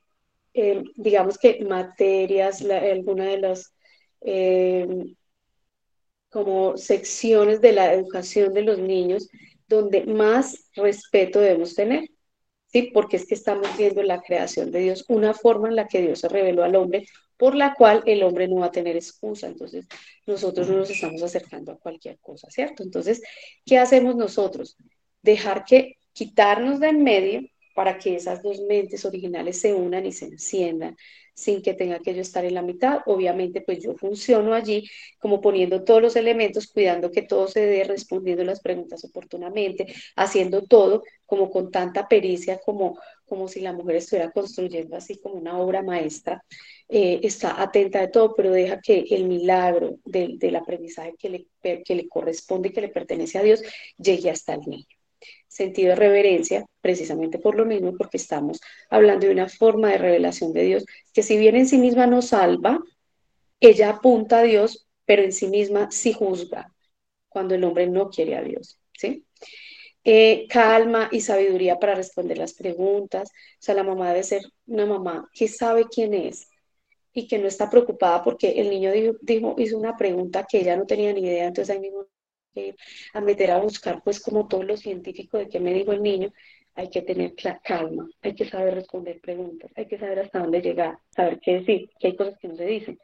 em, 0.54 0.84
digamos 0.96 1.38
que 1.38 1.62
materias, 1.64 2.62
alguna 2.62 3.26
de 3.26 3.38
las 3.38 3.74
em, 4.24 5.14
como 6.30 6.76
secciones 6.76 7.60
de 7.60 7.72
la 7.72 7.92
educación 7.92 8.54
de 8.54 8.62
los 8.62 8.78
niños 8.78 9.28
donde 9.72 10.04
más 10.06 10.70
respeto 10.74 11.40
debemos 11.40 11.74
tener. 11.74 12.08
¿Sí? 12.66 12.90
Porque 12.94 13.16
es 13.16 13.26
que 13.26 13.34
estamos 13.34 13.76
viendo 13.76 14.02
la 14.02 14.22
creación 14.22 14.70
de 14.70 14.80
Dios, 14.80 15.04
una 15.08 15.34
forma 15.34 15.68
en 15.68 15.76
la 15.76 15.88
que 15.88 16.00
Dios 16.00 16.20
se 16.20 16.28
reveló 16.28 16.64
al 16.64 16.74
hombre, 16.74 17.06
por 17.36 17.54
la 17.54 17.74
cual 17.74 18.02
el 18.06 18.22
hombre 18.22 18.48
no 18.48 18.60
va 18.60 18.66
a 18.66 18.72
tener 18.72 18.96
excusa. 18.96 19.46
Entonces, 19.46 19.86
nosotros 20.26 20.70
no 20.70 20.78
nos 20.78 20.88
estamos 20.88 21.22
acercando 21.22 21.72
a 21.72 21.78
cualquier 21.78 22.18
cosa, 22.20 22.48
¿cierto? 22.50 22.82
Entonces, 22.82 23.20
¿qué 23.66 23.78
hacemos 23.78 24.16
nosotros? 24.16 24.76
Dejar 25.22 25.64
que 25.64 25.96
quitarnos 26.14 26.80
de 26.80 26.88
en 26.88 27.02
medio 27.02 27.40
para 27.74 27.98
que 27.98 28.16
esas 28.16 28.42
dos 28.42 28.60
mentes 28.62 29.04
originales 29.04 29.60
se 29.60 29.74
unan 29.74 30.06
y 30.06 30.12
se 30.12 30.26
enciendan 30.26 30.96
sin 31.34 31.62
que 31.62 31.74
tenga 31.74 31.98
que 32.00 32.14
yo 32.14 32.20
estar 32.20 32.44
en 32.44 32.54
la 32.54 32.62
mitad. 32.62 33.00
Obviamente, 33.06 33.62
pues 33.62 33.82
yo 33.82 33.94
funciono 33.94 34.54
allí 34.54 34.88
como 35.18 35.40
poniendo 35.40 35.84
todos 35.84 36.02
los 36.02 36.16
elementos, 36.16 36.66
cuidando 36.68 37.10
que 37.10 37.22
todo 37.22 37.48
se 37.48 37.60
dé, 37.60 37.84
respondiendo 37.84 38.44
las 38.44 38.60
preguntas 38.60 39.04
oportunamente, 39.04 39.86
haciendo 40.16 40.62
todo 40.62 41.02
como 41.26 41.50
con 41.50 41.70
tanta 41.70 42.08
pericia 42.08 42.58
como, 42.58 42.98
como 43.24 43.48
si 43.48 43.60
la 43.60 43.72
mujer 43.72 43.96
estuviera 43.96 44.30
construyendo 44.30 44.96
así 44.96 45.18
como 45.20 45.36
una 45.36 45.58
obra 45.58 45.82
maestra. 45.82 46.44
Eh, 46.88 47.20
está 47.22 47.62
atenta 47.62 48.00
de 48.00 48.08
todo, 48.08 48.34
pero 48.34 48.50
deja 48.52 48.80
que 48.80 49.06
el 49.10 49.24
milagro 49.24 49.98
del, 50.04 50.38
del 50.38 50.56
aprendizaje 50.56 51.14
que 51.18 51.30
le, 51.30 51.46
que 51.82 51.94
le 51.94 52.08
corresponde 52.08 52.68
y 52.68 52.72
que 52.72 52.82
le 52.82 52.88
pertenece 52.88 53.38
a 53.38 53.42
Dios 53.42 53.62
llegue 53.96 54.30
hasta 54.30 54.54
el 54.54 54.60
niño 54.66 55.01
sentido 55.52 55.90
de 55.90 55.96
reverencia, 55.96 56.64
precisamente 56.80 57.38
por 57.38 57.56
lo 57.56 57.66
mismo, 57.66 57.94
porque 57.96 58.16
estamos 58.16 58.60
hablando 58.90 59.26
de 59.26 59.32
una 59.32 59.48
forma 59.48 59.90
de 59.90 59.98
revelación 59.98 60.52
de 60.52 60.62
Dios 60.64 60.84
que 61.12 61.22
si 61.22 61.36
bien 61.36 61.56
en 61.56 61.68
sí 61.68 61.78
misma 61.78 62.06
no 62.06 62.22
salva, 62.22 62.80
ella 63.60 63.90
apunta 63.90 64.38
a 64.40 64.42
Dios, 64.42 64.86
pero 65.04 65.22
en 65.22 65.32
sí 65.32 65.48
misma 65.48 65.90
sí 65.90 66.12
juzga 66.12 66.72
cuando 67.28 67.54
el 67.54 67.64
hombre 67.64 67.86
no 67.86 68.08
quiere 68.08 68.36
a 68.36 68.42
Dios, 68.42 68.78
¿sí? 68.96 69.24
Eh, 70.04 70.46
calma 70.48 71.08
y 71.12 71.20
sabiduría 71.20 71.78
para 71.78 71.94
responder 71.94 72.38
las 72.38 72.54
preguntas. 72.54 73.30
O 73.30 73.56
sea, 73.60 73.74
la 73.74 73.84
mamá 73.84 74.08
debe 74.10 74.24
ser 74.24 74.42
una 74.66 74.86
mamá 74.86 75.28
que 75.32 75.48
sabe 75.48 75.84
quién 75.88 76.14
es 76.14 76.48
y 77.12 77.28
que 77.28 77.38
no 77.38 77.46
está 77.46 77.70
preocupada 77.70 78.24
porque 78.24 78.52
el 78.60 78.70
niño 78.70 78.90
dijo, 79.22 79.54
hizo 79.58 79.78
una 79.78 79.96
pregunta 79.96 80.46
que 80.48 80.60
ella 80.60 80.76
no 80.76 80.86
tenía 80.86 81.12
ni 81.12 81.20
idea, 81.20 81.46
entonces 81.46 81.74
ahí 81.74 81.80
mismo 81.80 82.06
a 83.14 83.20
meter 83.20 83.50
a 83.50 83.58
buscar, 83.58 84.02
pues 84.02 84.20
como 84.20 84.48
todo 84.48 84.62
lo 84.62 84.76
científico 84.76 85.38
de 85.38 85.48
qué 85.48 85.60
me 85.60 85.72
dijo 85.72 85.92
el 85.92 86.02
niño, 86.02 86.32
hay 86.74 86.88
que 86.88 87.02
tener 87.02 87.34
calma, 87.62 88.08
hay 88.22 88.34
que 88.34 88.48
saber 88.48 88.74
responder 88.74 89.20
preguntas, 89.20 89.70
hay 89.76 89.86
que 89.86 89.98
saber 89.98 90.20
hasta 90.20 90.38
dónde 90.38 90.62
llegar, 90.62 90.98
saber 91.10 91.38
qué 91.40 91.60
decir, 91.60 91.90
que 91.98 92.08
hay 92.08 92.16
cosas 92.16 92.38
que 92.38 92.48
no 92.48 92.56
se 92.56 92.66
dicen, 92.66 92.98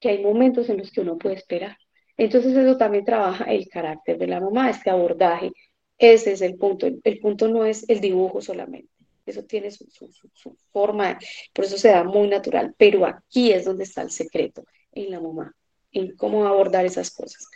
que 0.00 0.10
hay 0.10 0.22
momentos 0.22 0.68
en 0.68 0.78
los 0.78 0.90
que 0.90 1.00
uno 1.00 1.18
puede 1.18 1.36
esperar. 1.36 1.76
Entonces 2.16 2.56
eso 2.56 2.76
también 2.76 3.04
trabaja 3.04 3.44
el 3.44 3.68
carácter 3.68 4.18
de 4.18 4.26
la 4.26 4.40
mamá, 4.40 4.70
este 4.70 4.90
abordaje, 4.90 5.52
ese 5.98 6.32
es 6.32 6.42
el 6.42 6.56
punto, 6.56 6.86
el, 6.86 7.18
punto 7.20 7.48
no 7.48 7.64
es 7.64 7.88
el 7.88 8.00
dibujo 8.00 8.40
solamente, 8.40 8.90
eso 9.26 9.44
tiene 9.44 9.70
su, 9.70 9.86
su, 9.90 10.56
forma, 10.72 11.18
por 11.52 11.64
eso 11.64 11.76
se 11.76 11.88
da 11.88 12.04
muy 12.04 12.28
natural, 12.28 12.74
pero 12.78 13.04
aquí 13.04 13.52
es 13.52 13.64
donde 13.64 13.84
está 13.84 14.02
el 14.02 14.10
secreto, 14.10 14.64
en 14.92 15.10
la 15.10 15.20
mamá, 15.20 15.54
en 15.92 16.16
cómo 16.16 16.46
abordar 16.46 16.86
esas 16.86 17.10
cosas. 17.10 17.46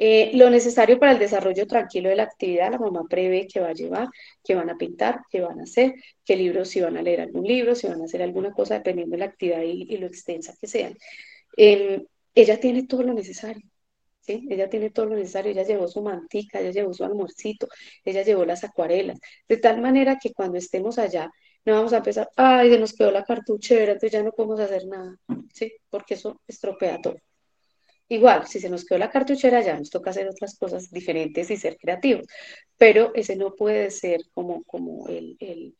Eh, 0.00 0.30
lo 0.34 0.48
necesario 0.48 0.98
para 1.00 1.12
el 1.12 1.18
desarrollo 1.18 1.66
tranquilo 1.66 2.08
de 2.08 2.16
la 2.16 2.22
actividad, 2.22 2.70
la 2.70 2.78
mamá 2.78 3.02
prevé 3.10 3.48
que 3.48 3.58
va 3.60 3.70
a 3.70 3.72
llevar, 3.72 4.08
que 4.44 4.54
van 4.54 4.70
a 4.70 4.76
pintar, 4.78 5.22
que 5.28 5.40
van 5.40 5.58
a 5.58 5.64
hacer, 5.64 5.94
qué 6.24 6.36
libros, 6.36 6.68
si 6.68 6.80
van 6.80 6.96
a 6.96 7.02
leer 7.02 7.20
algún 7.22 7.44
libro, 7.44 7.74
si 7.74 7.88
van 7.88 8.00
a 8.00 8.04
hacer 8.04 8.22
alguna 8.22 8.52
cosa, 8.52 8.74
dependiendo 8.74 9.14
de 9.14 9.18
la 9.18 9.24
actividad 9.26 9.62
y, 9.62 9.96
lo 9.98 10.06
extensa 10.06 10.54
que 10.60 10.68
sean. 10.68 10.96
Em, 11.56 12.06
ella 12.34 12.60
tiene 12.60 12.86
todo 12.86 13.02
lo 13.02 13.12
necesario. 13.14 13.62
¿Sí? 14.20 14.46
Ella 14.50 14.68
tiene 14.68 14.90
todo 14.90 15.06
lo 15.06 15.16
necesario, 15.16 15.52
ella 15.52 15.62
llevó 15.64 15.88
su 15.88 16.02
mantica, 16.02 16.60
ella 16.60 16.70
llevó 16.70 16.92
su 16.92 17.02
almuercito, 17.04 17.66
ella 18.04 18.22
llevó 18.22 18.44
las 18.44 18.62
acuarelas, 18.62 19.18
de 19.48 19.56
tal 19.56 19.80
manera 19.80 20.18
que 20.22 20.32
cuando 20.34 20.58
estemos 20.58 20.98
allá 20.98 21.30
no 21.64 21.74
vamos 21.74 21.92
a 21.94 21.98
empezar, 21.98 22.30
ay, 22.36 22.70
se 22.70 22.78
nos 22.78 22.92
quedó 22.94 23.10
la 23.10 23.24
cartuchera, 23.24 23.92
entonces 23.92 24.12
ya 24.12 24.22
no 24.22 24.32
podemos 24.32 24.60
hacer 24.60 24.86
nada, 24.86 25.16
¿sí? 25.52 25.72
Porque 25.90 26.14
eso 26.14 26.40
estropea 26.46 27.00
todo. 27.00 27.16
Igual, 28.08 28.46
si 28.46 28.58
se 28.60 28.70
nos 28.70 28.84
quedó 28.84 28.98
la 28.98 29.10
cartuchera, 29.10 29.60
ya 29.60 29.78
nos 29.78 29.90
toca 29.90 30.10
hacer 30.10 30.28
otras 30.28 30.56
cosas 30.58 30.90
diferentes 30.90 31.50
y 31.50 31.56
ser 31.56 31.76
creativos, 31.76 32.26
pero 32.78 33.12
ese 33.14 33.36
no 33.36 33.54
puede 33.54 33.90
ser 33.90 34.22
como, 34.32 34.64
como, 34.64 35.08
el, 35.08 35.36
el 35.40 35.74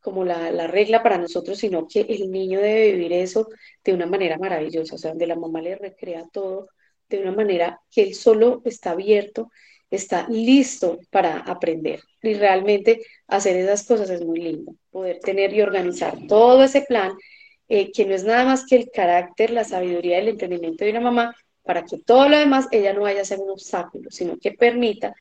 como 0.00 0.24
la, 0.24 0.50
la, 0.50 0.66
regla 0.66 1.02
para 1.02 1.18
nosotros, 1.18 1.58
sino 1.58 1.86
que 1.86 2.00
el 2.00 2.30
niño 2.30 2.60
debe 2.60 2.92
vivir 2.92 3.12
eso 3.12 3.48
de 3.84 3.92
una 3.92 4.06
manera 4.06 4.38
maravillosa, 4.38 4.94
o 4.94 4.98
sea, 4.98 5.10
donde 5.10 5.26
la 5.26 5.36
mamá 5.36 5.60
le 5.60 5.76
recrea 5.76 6.24
todo 6.32 6.68
de 7.10 7.18
una 7.18 7.32
manera 7.32 7.80
que 7.90 8.02
él 8.02 8.14
solo 8.14 8.62
está 8.64 8.92
abierto, 8.92 9.50
está 9.90 10.26
listo 10.28 11.00
para 11.10 11.40
aprender. 11.40 12.00
Y 12.22 12.34
realmente 12.34 13.02
hacer 13.26 13.56
esas 13.56 13.86
cosas 13.86 14.08
es 14.10 14.24
muy 14.24 14.40
lindo, 14.40 14.74
poder 14.90 15.18
tener 15.20 15.52
y 15.52 15.60
organizar 15.60 16.16
todo 16.28 16.64
ese 16.64 16.82
plan, 16.82 17.12
eh, 17.68 17.92
que 17.92 18.06
no 18.06 18.14
es 18.14 18.24
nada 18.24 18.44
más 18.44 18.64
que 18.66 18.76
el 18.76 18.90
carácter, 18.90 19.50
la 19.50 19.64
sabiduría, 19.64 20.18
el 20.18 20.28
entendimiento 20.28 20.84
de 20.84 20.90
una 20.92 21.00
mamá, 21.00 21.34
para 21.62 21.84
que 21.84 21.98
todo 21.98 22.28
lo 22.28 22.38
demás 22.38 22.68
ella 22.70 22.92
no 22.92 23.02
vaya 23.02 23.22
a 23.22 23.24
ser 23.24 23.38
un 23.38 23.50
obstáculo, 23.50 24.10
sino 24.10 24.38
que 24.38 24.52
permita 24.52 25.14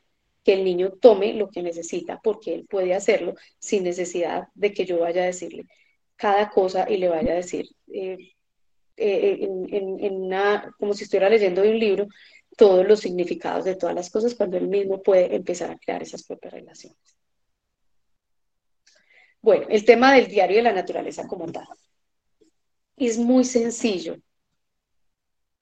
que 0.43 0.53
el 0.53 0.63
niño 0.63 0.93
tome 0.99 1.33
lo 1.33 1.49
que 1.49 1.61
necesita, 1.61 2.19
porque 2.23 2.53
él 2.53 2.65
puede 2.69 2.93
hacerlo 2.93 3.35
sin 3.59 3.83
necesidad 3.83 4.47
de 4.55 4.73
que 4.73 4.85
yo 4.85 4.99
vaya 4.99 5.23
a 5.23 5.25
decirle 5.25 5.67
cada 6.15 6.49
cosa 6.49 6.85
y 6.89 6.97
le 6.97 7.07
vaya 7.07 7.31
a 7.31 7.35
decir, 7.35 7.69
eh, 7.93 8.17
eh, 8.97 9.37
en, 9.41 10.15
una, 10.15 10.69
como 10.77 10.93
si 10.93 11.05
estuviera 11.05 11.29
leyendo 11.29 11.61
de 11.61 11.69
un 11.69 11.79
libro, 11.79 12.07
todos 12.57 12.85
los 12.85 12.99
significados 12.99 13.63
de 13.63 13.75
todas 13.75 13.95
las 13.95 14.09
cosas, 14.09 14.35
cuando 14.35 14.57
él 14.57 14.67
mismo 14.67 15.01
puede 15.01 15.33
empezar 15.33 15.71
a 15.71 15.77
crear 15.77 16.03
esas 16.03 16.23
propias 16.23 16.53
relaciones. 16.53 16.97
Bueno, 19.41 19.67
el 19.69 19.85
tema 19.85 20.13
del 20.13 20.27
diario 20.27 20.57
de 20.57 20.63
la 20.63 20.73
naturaleza 20.73 21.25
como 21.25 21.49
tal. 21.49 21.67
Es 22.97 23.17
muy 23.17 23.45
sencillo. 23.45 24.17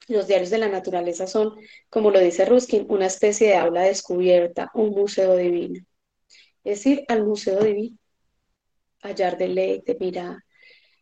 Los 0.08 0.26
diarios 0.26 0.50
de 0.50 0.58
la 0.58 0.68
naturaleza 0.68 1.26
son, 1.26 1.54
como 1.90 2.10
lo 2.10 2.18
dice 2.18 2.44
Ruskin, 2.46 2.86
una 2.88 3.06
especie 3.06 3.48
de 3.48 3.56
aula 3.56 3.82
descubierta, 3.82 4.70
un 4.74 4.90
museo 4.90 5.36
divino. 5.36 5.84
Es 6.64 6.86
ir 6.86 7.04
al 7.08 7.24
museo 7.24 7.62
divino, 7.62 7.96
hallar 9.02 9.36
deleite, 9.38 9.96
mirar, 10.00 10.38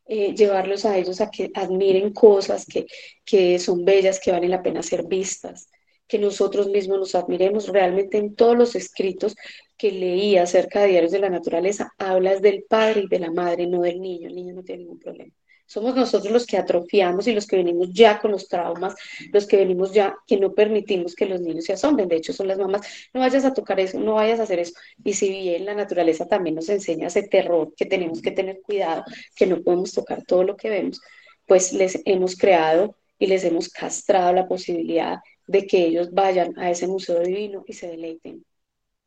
eh, 0.07 0.35
llevarlos 0.35 0.85
a 0.85 0.99
ellos 0.99 1.21
a 1.21 1.31
que 1.31 1.51
admiren 1.55 2.13
cosas 2.13 2.67
que, 2.67 2.87
que 3.25 3.59
son 3.59 3.85
bellas, 3.85 4.21
que 4.21 4.33
valen 4.33 4.51
la 4.51 4.63
pena 4.63 4.83
ser 4.83 5.05
vistas, 5.07 5.69
que 6.09 6.19
nosotros 6.19 6.69
mismos 6.69 6.99
nos 6.99 7.15
admiremos. 7.15 7.69
Realmente 7.69 8.19
en 8.19 8.35
todos 8.35 8.57
los 8.57 8.75
escritos 8.75 9.37
que 9.77 9.93
leí 9.93 10.37
acerca 10.37 10.83
de 10.83 10.89
diarios 10.89 11.13
de 11.13 11.21
la 11.21 11.31
naturaleza, 11.31 11.93
hablas 11.99 12.43
del 12.43 12.65
padre 12.69 13.03
y 13.03 13.09
de 13.09 13.21
la 13.21 13.31
madre, 13.31 13.67
no 13.67 13.83
del 13.83 14.01
niño. 14.01 14.29
El 14.29 14.35
niño 14.35 14.55
no 14.55 14.63
tiene 14.63 14.83
ningún 14.83 14.99
problema. 14.99 15.33
Somos 15.67 15.97
nosotros 15.97 16.33
los 16.33 16.47
que 16.47 16.57
atrofiamos 16.57 17.27
y 17.27 17.33
los 17.33 17.47
que 17.47 17.57
venimos 17.57 17.93
ya 17.93 18.21
con 18.21 18.31
los 18.31 18.49
traumas, 18.49 18.95
los 19.33 19.47
que 19.47 19.57
venimos 19.57 19.93
ya 19.93 20.17
que 20.27 20.39
no 20.39 20.55
permitimos 20.55 21.14
que 21.17 21.27
los 21.27 21.41
niños 21.41 21.64
se 21.64 21.73
asombren. 21.73 22.09
De 22.09 22.17
hecho, 22.17 22.33
son 22.33 22.47
las 22.47 22.59
mamás, 22.59 22.83
no 23.12 23.21
vayas 23.21 23.45
a 23.45 23.53
tocar 23.53 23.81
eso, 23.81 23.99
no 23.99 24.14
vayas 24.14 24.39
a 24.39 24.45
hacer 24.45 24.61
eso. 24.61 24.75
Y 25.05 25.14
si 25.14 25.29
bien 25.29 25.64
la 25.64 25.75
naturaleza 25.75 26.27
también 26.29 26.55
nos 26.55 26.69
enseña 26.69 27.09
ese 27.09 27.25
terror, 27.25 27.75
que 27.77 27.85
tenemos 27.85 28.23
que 28.23 28.31
tener 28.31 28.61
cuidado, 28.62 29.05
que 29.35 29.47
no 29.47 29.61
podemos 29.62 29.93
tocar 29.93 30.23
todo 30.25 30.45
lo 30.45 30.57
que 30.57 30.71
vemos, 30.71 31.01
pues 31.47 31.73
les 31.73 32.01
hemos 32.05 32.37
creado 32.37 32.97
y 33.19 33.27
les 33.27 33.45
hemos 33.45 33.69
castrado 33.69 34.33
la 34.33 34.47
posibilidad 34.47 35.19
de 35.49 35.67
que 35.67 35.85
ellos 35.85 36.12
vayan 36.12 36.57
a 36.59 36.71
ese 36.71 36.87
museo 36.87 37.21
divino 37.21 37.64
y 37.67 37.73
se 37.73 37.89
deleiten. 37.89 38.45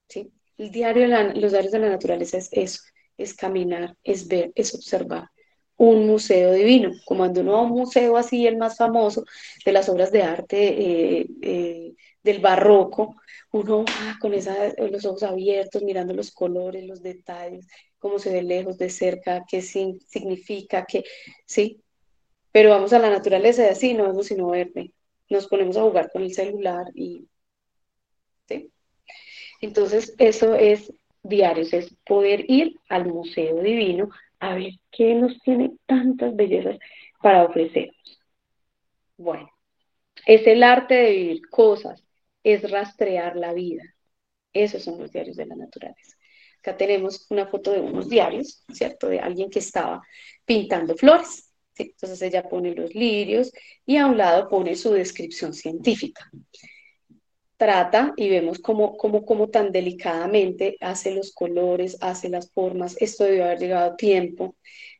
¿sí? 0.09 0.31
El 0.57 0.71
diario 0.71 1.07
los 1.07 1.51
diarios 1.51 1.71
de 1.71 1.79
la 1.79 1.89
naturaleza 1.89 2.37
es 2.37 2.49
eso, 2.51 2.81
es 3.17 3.33
caminar, 3.33 3.95
es 4.03 4.27
ver, 4.27 4.51
es 4.55 4.75
observar 4.75 5.29
un 5.79 6.07
museo 6.07 6.51
divino, 6.51 6.91
cuando 7.05 7.39
uno 7.39 7.53
va 7.53 7.61
a 7.61 7.63
museo 7.63 8.17
así, 8.17 8.45
el 8.45 8.57
más 8.57 8.75
famoso 8.75 9.23
de 9.65 9.71
las 9.71 9.87
obras 9.87 10.11
de 10.11 10.23
arte 10.23 10.57
eh, 11.21 11.27
eh, 11.41 11.93
del 12.21 12.39
barroco, 12.39 13.15
uno 13.53 13.85
va 13.85 14.17
con 14.19 14.33
los 14.33 15.05
ojos 15.05 15.23
abiertos, 15.23 15.81
mirando 15.81 16.13
los 16.13 16.31
colores, 16.31 16.85
los 16.85 17.01
detalles, 17.01 17.65
cómo 17.97 18.19
se 18.19 18.31
ve 18.31 18.43
lejos, 18.43 18.77
de 18.77 18.89
cerca, 18.89 19.45
qué 19.49 19.61
significa, 19.61 20.85
qué, 20.85 21.05
sí, 21.45 21.81
pero 22.51 22.71
vamos 22.71 22.91
a 22.91 22.99
la 22.99 23.09
naturaleza 23.09 23.63
y 23.63 23.69
así 23.69 23.93
no 23.93 24.03
vemos 24.03 24.27
sino 24.27 24.49
verde, 24.49 24.91
nos 25.29 25.47
ponemos 25.47 25.77
a 25.77 25.83
jugar 25.83 26.11
con 26.11 26.23
el 26.23 26.33
celular 26.33 26.87
y, 26.93 27.25
¿sí? 28.49 28.69
Entonces, 29.61 30.13
eso 30.17 30.55
es 30.55 30.93
diarios, 31.23 31.71
es 31.71 31.95
poder 32.05 32.43
ir 32.49 32.75
al 32.89 33.05
Museo 33.05 33.61
Divino 33.61 34.09
a 34.39 34.55
ver 34.55 34.73
qué 34.91 35.15
nos 35.15 35.39
tiene 35.41 35.71
tantas 35.85 36.35
bellezas 36.35 36.77
para 37.21 37.43
ofrecernos. 37.43 38.19
Bueno, 39.17 39.49
es 40.25 40.45
el 40.47 40.63
arte 40.63 40.95
de 40.95 41.11
vivir 41.11 41.41
cosas, 41.49 42.03
es 42.43 42.69
rastrear 42.69 43.35
la 43.35 43.53
vida. 43.53 43.83
Esos 44.53 44.83
son 44.83 44.99
los 44.99 45.11
diarios 45.11 45.37
de 45.37 45.45
la 45.45 45.55
naturaleza. 45.55 46.15
Acá 46.59 46.75
tenemos 46.77 47.27
una 47.29 47.47
foto 47.47 47.71
de 47.71 47.81
unos 47.81 48.09
diarios, 48.09 48.63
¿cierto? 48.71 49.07
De 49.07 49.19
alguien 49.19 49.49
que 49.49 49.59
estaba 49.59 50.01
pintando 50.45 50.95
flores. 50.95 51.51
Entonces 51.77 52.21
ella 52.21 52.47
pone 52.49 52.75
los 52.75 52.93
lirios 52.93 53.51
y 53.85 53.97
a 53.97 54.07
un 54.07 54.17
lado 54.17 54.49
pone 54.49 54.75
su 54.75 54.91
descripción 54.91 55.53
científica 55.53 56.29
trata 57.59 58.13
y 58.15 58.29
vemos 58.29 58.59
cómo, 58.59 58.95
cómo, 58.95 59.25
cómo 59.25 59.49
tan 59.49 59.73
delicadamente 59.73 60.77
hace 60.79 61.13
los 61.13 61.33
colores, 61.33 61.97
hace 61.99 62.29
las 62.29 62.49
formas. 62.51 62.95
Esto 63.01 63.25
debió 63.25 63.43
haber 63.43 63.59
llevado 63.59 63.95
tiempo, 63.97 64.55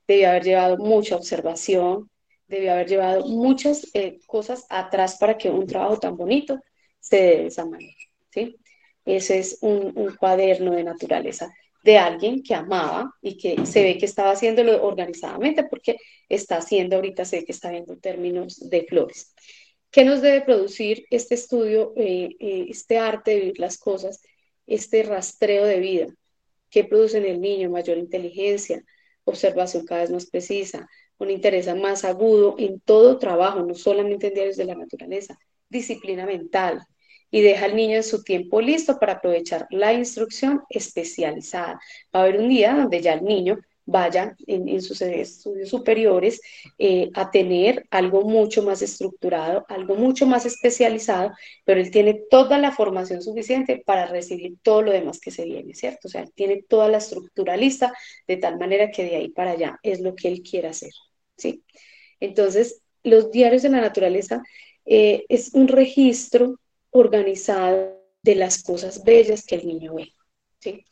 debió 0.05 0.29
haber 0.29 0.43
llevado 0.43 0.77
mucha 0.77 1.15
observación, 1.15 2.09
debió 2.47 2.73
haber 2.73 2.89
llevado 2.89 3.25
muchas 3.25 3.87
eh, 3.93 4.19
cosas 4.27 4.65
atrás 4.69 5.17
para 5.17 5.37
que 5.37 5.49
un 5.49 5.67
trabajo 5.67 5.99
tan 5.99 6.17
bonito 6.17 6.59
se 6.99 7.15
dé 7.15 7.37
de 7.37 7.47
esa 7.47 7.65
manera. 7.65 7.95
¿sí? 8.29 8.57
Ese 9.05 9.39
es 9.39 9.59
un, 9.61 9.93
un 9.95 10.15
cuaderno 10.17 10.73
de 10.73 10.83
naturaleza 10.83 11.49
de 11.81 11.97
alguien 11.97 12.43
que 12.43 12.55
amaba 12.55 13.15
y 13.21 13.37
que 13.37 13.65
se 13.65 13.83
ve 13.83 13.97
que 13.97 14.05
estaba 14.05 14.31
haciéndolo 14.31 14.85
organizadamente 14.85 15.63
porque 15.63 15.95
está 16.27 16.57
haciendo 16.57 16.97
ahorita, 16.97 17.23
se 17.23 17.37
ve 17.37 17.45
que 17.45 17.53
está 17.53 17.71
viendo 17.71 17.95
términos 17.97 18.69
de 18.69 18.83
flores. 18.83 19.33
¿Qué 19.91 20.05
nos 20.05 20.21
debe 20.21 20.41
producir 20.41 21.05
este 21.09 21.33
estudio, 21.33 21.93
eh, 21.95 22.29
eh, 22.39 22.67
este 22.69 22.99
arte 22.99 23.31
de 23.31 23.39
vivir 23.39 23.59
las 23.59 23.77
cosas, 23.77 24.21
este 24.67 25.01
rastreo 25.01 25.65
de 25.65 25.79
vida? 25.79 26.07
¿Qué 26.69 26.83
produce 26.83 27.17
en 27.17 27.25
el 27.25 27.41
niño? 27.41 27.71
Mayor 27.71 27.97
inteligencia, 27.97 28.83
observación 29.23 29.85
cada 29.85 30.01
vez 30.01 30.11
más 30.11 30.27
precisa, 30.27 30.87
un 31.17 31.31
interés 31.31 31.73
más 31.75 32.05
agudo 32.05 32.55
en 32.59 32.79
todo 32.79 33.17
trabajo, 33.17 33.61
no 33.61 33.73
solamente 33.73 34.27
en 34.27 34.35
diarios 34.35 34.57
de 34.57 34.65
la 34.65 34.75
naturaleza, 34.75 35.39
disciplina 35.69 36.25
mental, 36.25 36.81
y 37.31 37.41
deja 37.41 37.65
al 37.65 37.75
niño 37.75 37.97
en 37.97 38.03
su 38.03 38.23
tiempo 38.23 38.61
listo 38.61 38.99
para 38.99 39.13
aprovechar 39.13 39.67
la 39.71 39.93
instrucción 39.93 40.61
especializada. 40.69 41.79
Va 42.15 42.19
a 42.19 42.23
haber 42.23 42.39
un 42.39 42.49
día 42.49 42.75
donde 42.75 43.01
ya 43.01 43.13
el 43.13 43.23
niño 43.23 43.59
vaya 43.89 44.35
en, 44.45 44.81
sus 44.81 45.01
estudios 45.01 45.69
superiores 45.69 46.41
eh, 46.77 47.09
a 47.15 47.31
tener 47.31 47.87
algo 47.89 48.21
mucho 48.21 48.61
más 48.63 48.81
estructurado, 48.81 49.65
algo 49.67 49.95
mucho 49.95 50.27
más 50.27 50.45
especializado, 50.45 51.31
pero 51.65 51.81
él 51.81 51.89
tiene 51.91 52.21
toda 52.29 52.57
la 52.57 52.71
formación 52.71 53.21
suficiente 53.21 53.81
para 53.85 54.05
recibir 54.05 54.57
todo 54.61 54.83
lo 54.83 54.91
demás 54.91 55.19
que 55.19 55.31
se 55.31 55.45
viene, 55.45 55.73
¿cierto? 55.73 56.07
O 56.07 56.11
sea, 56.11 56.21
él 56.21 56.31
tiene 56.33 56.63
toda 56.63 56.87
la 56.87 56.99
estructura 56.99 57.57
lista 57.57 57.93
de 58.27 58.37
tal 58.37 58.59
manera 58.59 58.91
que 58.91 59.03
de 59.03 59.15
ahí 59.15 59.29
para 59.29 59.51
allá 59.51 59.79
es 59.83 60.01
lo 60.01 60.15
que 60.15 60.27
él 60.27 60.43
quiere 60.43 60.67
hacer, 60.67 60.91
¿sí? 61.35 61.63
Entonces, 62.19 62.81
los 63.03 63.31
diarios 63.31 63.63
de 63.63 63.69
la 63.69 63.81
naturaleza 63.81 64.43
eh, 64.85 65.25
es 65.29 65.53
un 65.53 65.67
registro 65.67 66.59
organizado 66.91 67.99
de 68.21 68.35
las 68.35 68.61
cosas 68.61 69.03
bellas 69.03 69.45
que 69.45 69.55
el 69.55 69.67
niño 69.67 69.95
ve, 69.95 70.13
¿sí? 70.59 70.85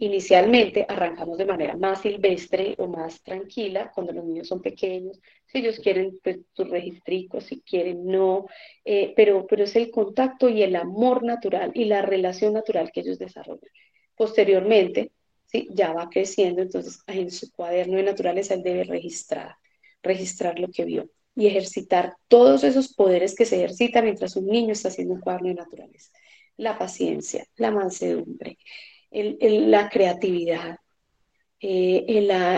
Inicialmente 0.00 0.86
arrancamos 0.88 1.38
de 1.38 1.44
manera 1.44 1.76
más 1.76 2.02
silvestre 2.02 2.76
o 2.78 2.86
más 2.86 3.20
tranquila 3.22 3.90
cuando 3.92 4.12
los 4.12 4.24
niños 4.24 4.46
son 4.46 4.62
pequeños. 4.62 5.20
Si 5.46 5.58
ellos 5.58 5.80
quieren, 5.80 6.20
pues 6.22 6.38
sus 6.52 6.70
registricos, 6.70 7.44
si 7.44 7.60
quieren, 7.62 8.06
no. 8.06 8.46
Eh, 8.84 9.12
pero, 9.16 9.44
pero 9.48 9.64
es 9.64 9.74
el 9.74 9.90
contacto 9.90 10.48
y 10.48 10.62
el 10.62 10.76
amor 10.76 11.24
natural 11.24 11.72
y 11.74 11.86
la 11.86 12.02
relación 12.02 12.52
natural 12.52 12.92
que 12.92 13.00
ellos 13.00 13.18
desarrollan. 13.18 13.70
Posteriormente, 14.14 15.10
¿sí? 15.46 15.68
ya 15.72 15.92
va 15.92 16.08
creciendo, 16.08 16.62
entonces 16.62 17.00
en 17.08 17.32
su 17.32 17.50
cuaderno 17.50 17.96
de 17.96 18.04
naturaleza 18.04 18.54
él 18.54 18.62
debe 18.62 18.84
registrar, 18.84 19.56
registrar 20.02 20.60
lo 20.60 20.68
que 20.68 20.84
vio 20.84 21.10
y 21.34 21.48
ejercitar 21.48 22.14
todos 22.28 22.62
esos 22.62 22.94
poderes 22.94 23.34
que 23.34 23.46
se 23.46 23.56
ejercitan 23.56 24.04
mientras 24.04 24.36
un 24.36 24.46
niño 24.46 24.72
está 24.72 24.88
haciendo 24.88 25.14
un 25.14 25.20
cuaderno 25.20 25.48
de 25.48 25.54
naturaleza. 25.54 26.10
La 26.56 26.78
paciencia, 26.78 27.46
la 27.56 27.70
mansedumbre, 27.70 28.58
la 29.10 29.88
creatividad, 29.88 30.78
eh, 31.60 32.04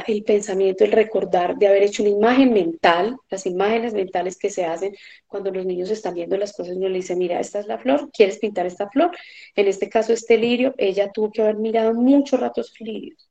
el, 0.06 0.24
pensamiento, 0.24 0.84
el 0.84 0.92
recordar 0.92 1.56
de 1.56 1.66
haber 1.66 1.84
hecho 1.84 2.02
una 2.02 2.10
imagen 2.10 2.52
mental, 2.52 3.16
las 3.30 3.46
imágenes 3.46 3.94
mentales 3.94 4.36
que 4.36 4.50
se 4.50 4.66
hacen 4.66 4.94
cuando 5.26 5.50
los 5.50 5.64
niños 5.64 5.90
están 5.90 6.14
viendo 6.14 6.36
las 6.36 6.52
cosas, 6.52 6.76
uno 6.76 6.88
le 6.88 6.96
dice, 6.96 7.16
mira, 7.16 7.40
esta 7.40 7.60
es 7.60 7.66
la 7.66 7.78
flor, 7.78 8.10
¿quieres 8.12 8.38
pintar 8.38 8.66
esta 8.66 8.90
flor? 8.90 9.10
En 9.56 9.68
este 9.68 9.88
caso, 9.88 10.12
este 10.12 10.36
lirio, 10.36 10.74
ella 10.76 11.10
tuvo 11.12 11.30
que 11.32 11.40
haber 11.40 11.56
mirado 11.56 11.94
mucho 11.94 12.36
rato 12.36 12.62
lirios 12.78 13.28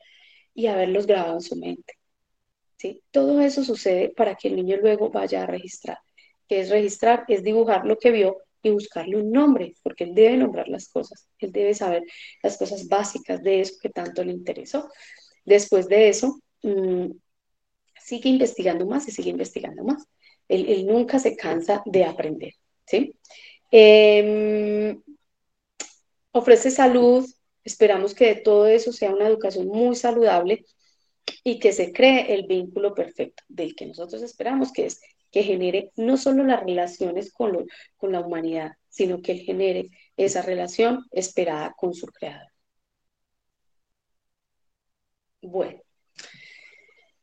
y 0.56 0.68
haberlos 0.68 1.06
grabado 1.06 1.36
en 1.36 1.42
su 1.42 1.56
mente. 1.56 1.94
¿sí? 2.78 3.04
Todo 3.12 3.40
eso 3.40 3.64
sucede 3.64 4.10
para 4.10 4.36
que 4.36 4.48
el 4.48 4.56
niño 4.56 4.78
luego 4.78 5.10
vaya 5.10 5.44
a 5.44 5.46
registrar. 5.46 6.00
¿Qué 6.48 6.62
es 6.62 6.70
registrar? 6.70 7.26
Es 7.28 7.44
dibujar 7.44 7.86
lo 7.86 7.98
que 8.00 8.10
vio 8.10 8.38
y 8.62 8.70
buscarle 8.72 9.18
un 9.18 9.32
nombre, 9.32 9.76
porque 9.84 10.04
él 10.04 10.14
debe 10.14 10.38
nombrar 10.38 10.68
las 10.68 10.90
cosas, 10.90 11.28
él 11.40 11.52
debe 11.52 11.74
saber 11.74 12.04
las 12.44 12.58
cosas 12.58 12.88
básicas 12.88 13.42
de 13.44 13.62
eso 13.62 13.76
que 13.82 13.90
tanto 13.90 14.24
le 14.24 14.32
interesó. 14.32 14.90
Después 15.46 15.88
de 15.88 16.10
eso, 16.10 16.40
mm, 16.64 17.12
sigue 18.00 18.30
investigando 18.30 18.86
más 18.86 19.08
y 19.08 19.12
sigue 19.12 19.30
investigando 19.30 19.84
más. 19.84 20.06
Él, 20.48 20.86
nunca 20.88 21.20
se 21.20 21.36
cansa 21.36 21.84
de 21.86 22.06
aprender, 22.06 22.54
¿sí? 22.86 23.14
Em, 23.72 25.02
ofrece 26.32 26.72
salud, 26.72 27.26
esperamos 27.64 28.14
que 28.16 28.26
de 28.28 28.36
todo 28.42 28.68
eso 28.68 28.92
sea 28.92 29.12
una 29.12 29.28
educación 29.28 29.68
muy 29.68 29.96
saludable 29.96 30.66
y 31.44 31.60
que 31.60 31.72
se 31.72 31.92
cree 31.94 32.34
el 32.34 32.48
vínculo 32.48 32.96
perfecto 32.96 33.44
del 33.48 33.76
que 33.76 33.86
nosotros 33.86 34.24
esperamos, 34.24 34.72
que 34.72 34.88
es 34.88 35.00
que 35.32 35.44
genere 35.44 35.92
no 35.96 36.18
solo 36.18 36.44
las 36.44 36.64
relaciones 36.64 37.32
con, 37.32 37.68
la 38.02 38.20
humanidad, 38.22 38.74
sino 38.90 39.22
que 39.22 39.36
genere 39.36 39.90
esa 40.18 40.42
relación 40.42 41.06
esperada 41.12 41.74
con 41.78 41.94
su 41.94 42.08
creador. 42.08 42.48
Bueno, 45.42 45.82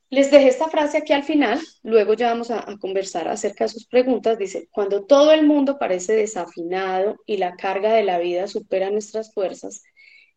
les 0.08 0.30
dejé 0.30 0.48
esta 0.48 0.68
frase 0.68 0.98
aquí 0.98 1.12
al 1.12 1.24
final, 1.24 1.60
luego 1.82 2.14
ya 2.14 2.28
vamos 2.28 2.50
a, 2.50 2.70
a, 2.70 2.78
conversar 2.78 3.28
acerca 3.28 3.64
de 3.64 3.70
sus 3.70 3.86
preguntas. 3.86 4.38
Dice, 4.38 4.68
cuando 4.70 5.04
todo 5.04 5.32
el 5.32 5.46
mundo 5.46 5.78
parece 5.78 6.14
desafinado 6.14 7.16
y 7.26 7.36
la 7.36 7.56
carga 7.56 7.92
de 7.92 8.04
la 8.04 8.18
vida 8.18 8.46
supera 8.46 8.90
nuestras 8.90 9.34
fuerzas, 9.34 9.82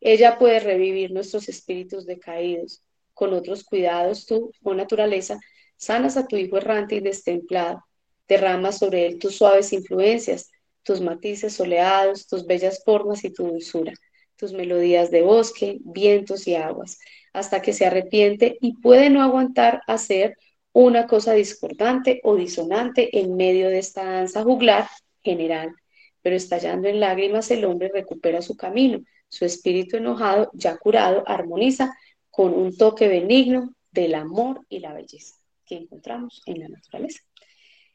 ella 0.01 0.37
puede 0.37 0.59
revivir 0.59 1.11
nuestros 1.11 1.49
espíritus 1.49 2.05
decaídos. 2.05 2.83
Con 3.13 3.33
otros 3.33 3.65
cuidados, 3.65 4.25
tú, 4.25 4.51
o 4.63 4.73
naturaleza, 4.73 5.39
sanas 5.79 6.17
a 6.17 6.27
tu 6.27 6.35
hijo 6.35 6.57
errante 6.57 6.95
y 6.95 6.99
destemplado, 6.99 7.85
derramas 8.27 8.79
sobre 8.79 9.07
él 9.07 9.17
tus 9.17 9.37
suaves 9.37 9.71
influencias, 9.71 10.51
tus 10.83 10.99
matices 10.99 11.53
soleados, 11.53 12.27
tus 12.27 12.45
bellas 12.45 12.83
formas 12.83 13.23
y 13.23 13.31
tu 13.31 13.47
dulzura, 13.47 13.93
tus 14.35 14.51
melodías 14.51 15.09
de 15.09 15.21
bosque, 15.21 15.77
vientos 15.81 16.47
y 16.47 16.55
aguas, 16.55 16.99
hasta 17.31 17.61
que 17.61 17.71
se 17.71 17.85
arrepiente 17.85 18.57
y 18.59 18.75
puede 18.75 19.09
no 19.09 19.23
aguantar 19.23 19.81
hacer 19.87 20.37
una 20.73 21.07
cosa 21.07 21.33
discordante 21.33 22.19
o 22.23 22.35
disonante 22.35 23.17
en 23.17 23.37
medio 23.37 23.69
de 23.69 23.79
esta 23.79 24.03
danza 24.03 24.43
juglar 24.43 24.87
general, 25.23 25.73
pero 26.21 26.35
estallando 26.35 26.89
en 26.89 26.99
lágrimas 26.99 27.49
el 27.51 27.63
hombre 27.63 27.89
recupera 27.93 28.41
su 28.41 28.57
camino. 28.57 28.99
Su 29.29 29.45
espíritu 29.45 29.97
enojado, 29.97 30.49
ya 30.53 30.75
curado, 30.77 31.23
armoniza 31.25 31.95
con 32.29 32.53
un 32.53 32.75
toque 32.75 33.07
benigno 33.07 33.73
del 33.91 34.15
amor 34.15 34.65
y 34.69 34.79
la 34.79 34.93
belleza 34.93 35.38
que 35.69 35.75
encontramos 35.75 36.41
en 36.47 36.59
la 36.59 36.67
naturaleza. 36.67 37.21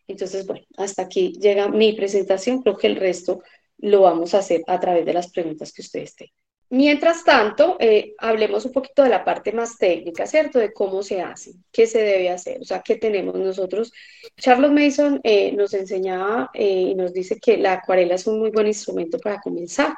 Entonces, 0.06 0.46
bueno, 0.46 0.64
hasta 0.76 1.02
aquí 1.02 1.32
llega 1.40 1.68
mi 1.68 1.92
presentación. 1.92 2.62
Creo 2.62 2.76
que 2.76 2.86
el 2.86 2.96
resto 2.96 3.42
lo 3.78 4.02
vamos 4.02 4.34
a 4.34 4.38
hacer 4.38 4.62
a 4.66 4.78
través 4.78 5.04
de 5.04 5.14
las 5.14 5.30
preguntas 5.30 5.72
que 5.72 5.82
ustedes 5.82 6.14
tengan. 6.14 6.34
Mientras 6.70 7.24
tanto, 7.24 7.76
eh, 7.78 8.14
hablemos 8.18 8.64
un 8.64 8.72
poquito 8.72 9.02
de 9.02 9.10
la 9.10 9.24
parte 9.24 9.52
más 9.52 9.76
técnica, 9.76 10.26
¿cierto? 10.26 10.58
De 10.58 10.72
cómo 10.72 11.02
se 11.02 11.20
hace, 11.20 11.52
qué 11.70 11.86
se 11.86 12.02
debe 12.02 12.30
hacer, 12.30 12.60
o 12.60 12.64
sea, 12.64 12.80
qué 12.82 12.96
tenemos 12.96 13.34
nosotros. 13.36 13.92
Charles 14.36 14.72
Mason 14.72 15.20
eh, 15.22 15.52
nos 15.52 15.74
enseñaba 15.74 16.50
eh, 16.54 16.88
y 16.90 16.94
nos 16.94 17.12
dice 17.12 17.38
que 17.38 17.58
la 17.58 17.74
acuarela 17.74 18.14
es 18.14 18.26
un 18.26 18.40
muy 18.40 18.50
buen 18.50 18.66
instrumento 18.66 19.18
para 19.18 19.40
comenzar, 19.40 19.94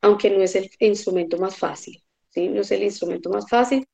aunque 0.00 0.30
no 0.30 0.40
es 0.42 0.54
el 0.54 0.70
instrumento 0.78 1.36
más 1.36 1.56
fácil, 1.58 2.02
¿sí? 2.30 2.48
No 2.48 2.62
es 2.62 2.70
el 2.70 2.84
instrumento 2.84 3.28
más 3.28 3.48
fácil, 3.48 3.86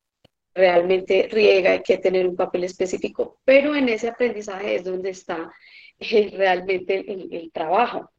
realmente 0.61 1.29
riega, 1.31 1.73
hay 1.73 1.83
que 1.83 1.99
tener 1.99 2.27
un 2.27 2.37
papel 2.37 2.65
específico, 2.65 3.41
pero 3.45 3.75
en 3.75 3.89
ese 3.89 4.09
aprendizaje 4.09 4.77
es 4.77 4.85
donde 4.85 5.11
está 5.11 5.53
realmente 5.99 7.05
el 7.07 7.51
trabajo 7.53 8.11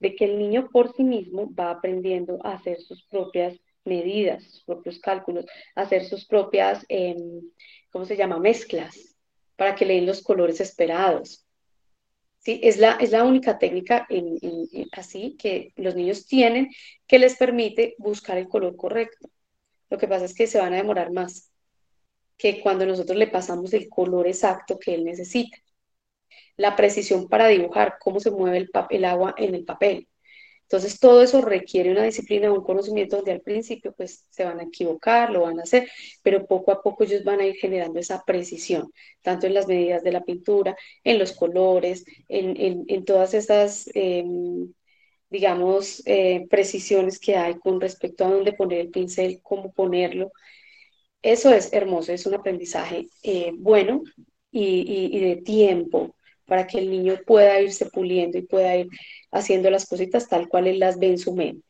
de 0.00 0.14
que 0.14 0.24
el 0.24 0.38
niño 0.38 0.68
por 0.70 0.94
sí 0.94 1.04
mismo 1.04 1.52
va 1.54 1.70
aprendiendo 1.70 2.38
a 2.44 2.54
hacer 2.54 2.80
sus 2.80 3.04
propias 3.04 3.58
medidas, 3.84 4.44
sus 4.44 4.64
propios 4.64 4.98
cálculos, 5.00 5.46
hacer 5.74 6.04
sus 6.04 6.26
propias, 6.26 6.84
em, 6.88 7.42
¿cómo 7.90 8.04
se 8.04 8.16
llama?, 8.16 8.38
mezclas, 8.38 9.16
para 9.56 9.74
que 9.74 9.84
le 9.84 9.94
den 9.94 10.06
los 10.06 10.22
colores 10.22 10.60
esperados. 10.60 11.44
¿Sí? 12.38 12.60
Es, 12.62 12.76
la, 12.76 12.92
es 13.00 13.10
la 13.10 13.24
única 13.24 13.58
técnica 13.58 14.06
así 14.92 15.36
que 15.36 15.72
los 15.76 15.96
niños 15.96 16.26
tienen 16.26 16.70
que 17.06 17.18
les 17.18 17.36
permite 17.36 17.96
buscar 17.98 18.38
el 18.38 18.48
color 18.48 18.76
correcto. 18.76 19.28
Lo 19.90 19.98
que 19.98 20.06
pasa 20.06 20.26
es 20.26 20.34
que 20.34 20.46
se 20.46 20.60
van 20.60 20.72
a 20.72 20.76
demorar 20.76 21.10
más 21.10 21.50
que 22.38 22.60
cuando 22.62 22.86
nosotros 22.86 23.18
le 23.18 23.26
pasamos 23.26 23.74
el 23.74 23.88
color 23.88 24.28
exacto 24.28 24.78
que 24.78 24.94
él 24.94 25.04
necesita 25.04 25.58
la 26.58 26.76
precisión 26.76 27.28
para 27.28 27.48
dibujar, 27.48 27.96
cómo 28.00 28.20
se 28.20 28.30
mueve 28.30 28.68
el, 28.90 29.04
agua 29.04 29.34
en 29.38 29.54
el 29.54 29.64
papel. 29.64 30.08
Entonces, 30.62 31.00
todo 31.00 31.22
eso 31.22 31.40
requiere 31.40 31.90
una 31.92 32.04
disciplina, 32.04 32.52
un 32.52 32.62
conocimiento 32.62 33.16
donde 33.16 33.32
al 33.32 33.40
principio 33.40 33.94
pues 33.96 34.26
se 34.30 34.44
van 34.44 34.60
a 34.60 34.64
equivocar, 34.64 35.30
lo 35.30 35.42
van 35.42 35.60
a 35.60 35.62
hacer, 35.62 35.88
pero 36.22 36.46
poco 36.46 36.72
a 36.72 36.82
poco 36.82 37.04
ellos 37.04 37.24
van 37.24 37.40
a 37.40 37.46
ir 37.46 37.56
generando 37.56 37.98
esa 37.98 38.22
precisión, 38.24 38.92
tanto 39.22 39.46
en 39.46 39.54
las 39.54 39.66
medidas 39.66 40.02
de 40.02 40.12
la 40.12 40.24
pintura, 40.24 40.76
en 41.04 41.18
los 41.18 41.32
colores, 41.32 42.04
en, 42.28 43.04
todas 43.06 43.32
esas, 43.34 43.88
em, 43.94 44.72
digamos, 45.30 46.02
eh, 46.06 46.46
precisiones 46.50 47.18
que 47.20 47.36
hay 47.36 47.58
con 47.58 47.80
respecto 47.80 48.24
a 48.24 48.30
dónde 48.30 48.52
poner 48.52 48.80
el 48.80 48.90
pincel, 48.90 49.40
cómo 49.42 49.72
ponerlo. 49.72 50.32
Eso 51.22 51.52
es 51.52 51.72
hermoso, 51.72 52.12
es 52.12 52.26
un 52.26 52.34
aprendizaje 52.34 53.08
eh, 53.22 53.50
bueno 53.54 54.02
y, 54.50 55.18
de 55.18 55.36
tiempo, 55.36 56.14
para 56.46 56.66
que 56.66 56.78
el 56.78 56.90
niño 56.90 57.18
pueda 57.26 57.60
irse 57.60 57.86
puliendo 57.86 58.38
y 58.38 58.42
pueda 58.42 58.76
ir 58.76 58.88
haciendo 59.30 59.70
las 59.70 59.86
cositas 59.86 60.28
tal 60.28 60.48
cual 60.48 60.66
él 60.66 60.78
las 60.78 60.98
ve 60.98 61.08
en 61.08 61.18
su 61.18 61.34
mente. 61.34 61.62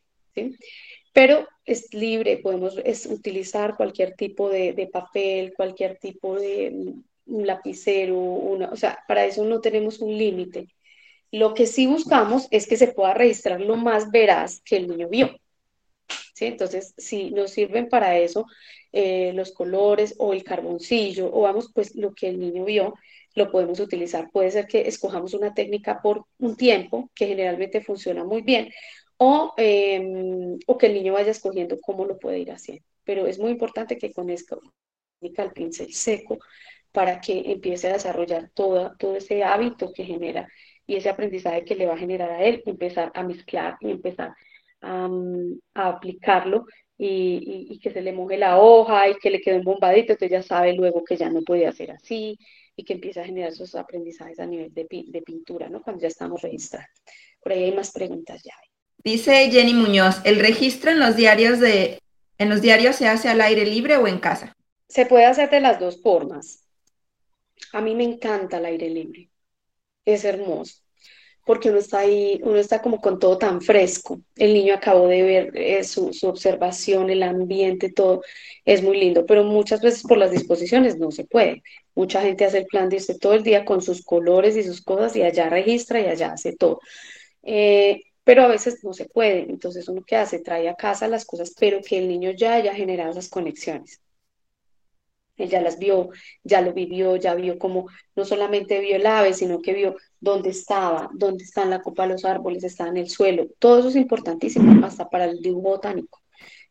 Pero 1.13 1.49
es 1.65 1.93
libre, 1.93 2.39
podemos 2.39 2.77
utilizar 3.07 3.77
cualquier 3.77 4.15
tipo 4.15 4.49
de, 4.51 4.89
papel, 4.93 5.55
cualquier 5.55 5.99
tipo 5.99 6.37
de 6.37 6.95
un 7.27 7.47
lapicero, 7.47 8.19
o 8.19 8.77
sea, 8.77 8.99
para 9.09 9.25
eso 9.25 9.45
no 9.45 9.61
tenemos 9.61 9.99
un 10.01 10.17
límite. 10.17 10.69
Lo 11.31 11.55
que 11.55 11.67
sí 11.67 11.87
buscamos 11.87 12.49
es 12.51 12.67
que 12.67 12.77
se 12.77 12.89
pueda 12.89 13.15
registrar 13.15 13.61
lo 13.61 13.77
más 13.77 14.11
veraz 14.11 14.63
que 14.63 14.77
el 14.77 14.89
niño 14.89 15.09
vio. 15.09 15.39
¿Sí? 16.39 16.47
Entonces, 16.47 16.95
si 16.97 17.33
nos 17.33 17.51
sirven 17.51 17.89
para 17.89 18.17
eso 18.17 18.47
eh, 18.93 19.33
los 19.35 19.51
colores 19.53 20.15
o 20.19 20.33
el 20.33 20.45
carboncillo, 20.45 21.29
o 21.33 21.41
vamos, 21.43 21.73
pues 21.75 21.97
lo 21.97 22.15
que 22.15 22.29
el 22.29 22.39
niño 22.39 22.65
vio, 22.65 22.95
lo 23.35 23.51
podemos 23.51 23.81
utilizar. 23.81 24.31
Puede 24.31 24.53
ser 24.53 24.69
que 24.69 24.87
escojamos 24.87 25.35
una 25.35 25.53
técnica 25.53 26.01
por 26.01 26.27
un 26.39 26.57
tiempo, 26.57 27.11
que 27.15 27.27
generalmente 27.27 27.81
funciona 27.83 28.23
muy 28.25 28.43
bien, 28.43 28.71
o, 29.17 29.53
em, 29.57 30.59
o 30.67 30.79
que 30.79 30.87
el 30.87 30.95
niño 30.95 31.15
vaya 31.15 31.33
escogiendo 31.33 31.81
cómo 31.81 32.05
lo 32.05 32.19
puede 32.21 32.39
ir 32.39 32.53
haciendo. 32.53 32.85
Pero 33.05 33.27
es 33.27 33.39
muy 33.41 33.51
importante 33.51 33.99
que 33.99 34.13
con 34.13 34.31
esto 34.31 34.61
el 35.21 35.53
pincel 35.53 35.93
seco 35.93 36.39
para 36.93 37.21
que 37.21 37.51
empiece 37.51 37.89
a 37.89 37.95
desarrollar 37.95 38.51
todo, 38.55 38.95
todo 38.97 39.17
ese 39.17 39.43
hábito 39.43 39.93
que 39.93 40.05
genera 40.05 40.49
y 40.87 40.97
ese 40.97 41.09
aprendizaje 41.09 41.65
que 41.65 41.75
le 41.75 41.87
va 41.87 41.95
a 41.95 41.99
generar 41.99 42.31
a 42.31 42.45
él, 42.45 42.63
empezar 42.65 43.11
a 43.15 43.25
mezclar 43.25 43.77
y 43.81 43.91
empezar 43.91 44.35
a, 44.81 45.09
a 45.75 45.89
aplicarlo 45.89 46.67
y, 46.97 47.67
y, 47.71 47.79
que 47.79 47.91
se 47.91 48.01
le 48.01 48.13
moje 48.13 48.37
la 48.37 48.59
hoja 48.59 49.09
y 49.09 49.15
que 49.17 49.31
le 49.31 49.41
quede 49.41 49.59
un 49.59 49.65
bombadito, 49.65 50.13
entonces 50.13 50.31
ya 50.31 50.43
sabe 50.43 50.73
luego 50.73 51.05
que 51.05 51.17
ya 51.17 51.31
no 51.31 51.43
puede 51.43 51.67
hacer 51.67 51.93
así 51.93 52.37
y 52.75 52.85
que 52.85 52.95
empieza 52.95 53.23
a 53.23 53.25
generar 53.25 53.53
sus 53.53 53.75
aprendizajes 53.75 54.39
a 54.41 54.47
nivel 54.47 54.73
de, 54.75 54.87
de 55.07 55.23
pintura, 55.23 55.69
¿no? 55.69 55.83
Cuando 55.83 56.03
ya 56.03 56.09
estamos 56.09 56.43
registrando. 56.43 56.89
Por 57.41 57.53
ahí 57.53 57.65
hay 57.65 57.73
más 57.73 57.93
preguntas 57.93 58.43
ya. 58.43 58.55
Dice 58.99 59.49
Jenny 59.51 59.75
Muñoz, 59.75 60.21
¿el 60.25 60.41
registro 60.41 60.91
en 60.91 60.99
los 60.99 61.15
diarios 61.17 61.61
de 61.61 62.01
en 62.39 62.49
los 62.49 62.61
diarios 62.63 62.97
se 62.97 63.09
hace 63.09 63.29
al 63.29 63.41
aire 63.41 63.65
libre 63.65 63.97
o 63.97 64.07
en 64.07 64.19
casa? 64.19 64.57
Se 64.89 65.07
puede 65.07 65.25
hacer 65.25 65.51
de 65.51 65.61
las 65.61 65.79
dos 65.79 66.01
formas. 66.03 66.65
A 67.73 67.81
mí 67.81 67.95
me 67.95 68.05
encanta 68.05 68.59
el 68.59 68.67
aire 68.67 68.89
libre. 68.89 69.29
Es 70.05 70.25
hermoso 70.25 70.83
porque 71.49 71.71
uno 71.71 71.79
está 71.79 72.01
ahí, 72.01 72.39
uno 72.45 72.59
está 72.59 72.83
como 72.83 73.01
con 73.01 73.19
todo 73.19 73.39
tan 73.39 73.63
fresco. 73.63 74.21
El 74.37 74.53
niño 74.53 74.75
acabó 74.75 75.09
de 75.09 75.23
ver 75.23 75.53
eh, 75.55 75.83
su, 75.83 76.11
observación, 76.25 77.09
el 77.09 77.23
ambiente, 77.23 77.91
todo 77.91 78.21
es 78.67 78.83
muy 78.83 79.01
lindo, 79.01 79.25
pero 79.25 79.45
muchas 79.45 79.81
veces 79.81 80.03
por 80.03 80.19
las 80.19 80.31
disposiciones 80.31 80.99
no 80.99 81.11
se 81.11 81.25
puede. 81.25 81.63
Mucha 81.95 82.21
gente 82.21 82.45
hace 82.45 82.59
el 82.59 82.67
plan 82.67 82.91
de 82.91 83.03
todo 83.19 83.33
el 83.33 83.43
día 83.45 83.65
con 83.65 83.81
sus 83.81 84.05
colores 84.05 84.59
y 84.59 84.63
sus 84.63 84.83
cosas 84.83 85.17
y 85.17 85.23
allá 85.23 85.49
registra 85.49 86.03
y 86.03 86.05
allá 86.05 86.33
hace 86.33 86.55
todo. 86.55 86.81
Eh, 87.43 88.03
pero 88.25 88.43
a 88.43 88.49
veces 88.49 88.85
no 88.85 88.93
se 88.93 89.07
puede, 89.07 89.41
entonces 89.49 89.89
uno 89.89 90.03
que 90.07 90.17
hace, 90.17 90.41
trae 90.41 90.69
a 90.69 90.75
casa 90.75 91.09
las 91.09 91.25
cosas, 91.25 91.55
pero 91.59 91.81
que 91.81 91.97
el 91.97 92.09
niño 92.09 92.33
ya 92.33 92.57
haya 92.57 92.75
generado 92.75 93.13
esas 93.13 93.31
conexiones. 93.31 94.03
Él 95.39 95.49
ya 95.49 95.63
las 95.63 95.79
vio, 95.79 96.11
ya 96.43 96.61
lo 96.61 96.75
vivió, 96.75 97.17
ya 97.17 97.35
vio 97.35 97.59
como 97.59 97.87
no 98.17 98.25
solamente 98.25 98.81
vio 98.81 98.97
el 98.97 99.07
ave, 99.07 99.33
sino 99.33 99.61
que 99.61 99.73
vio 99.73 99.97
dónde 100.21 100.51
estaba, 100.51 101.09
dónde 101.15 101.45
está 101.45 101.65
la 101.65 101.81
copa 101.81 102.03
de 102.03 102.11
los 102.11 102.25
árboles, 102.25 102.65
está 102.65 102.89
en 102.89 102.97
el 102.97 103.09
suelo. 103.09 103.47
Todo 103.59 103.79
eso 103.79 103.89
es 103.89 103.97
importantísimo, 103.97 104.85
hasta 104.85 105.09
para 105.09 105.27
el 105.27 105.41
dibujo 105.41 105.71
botánico. 105.71 106.21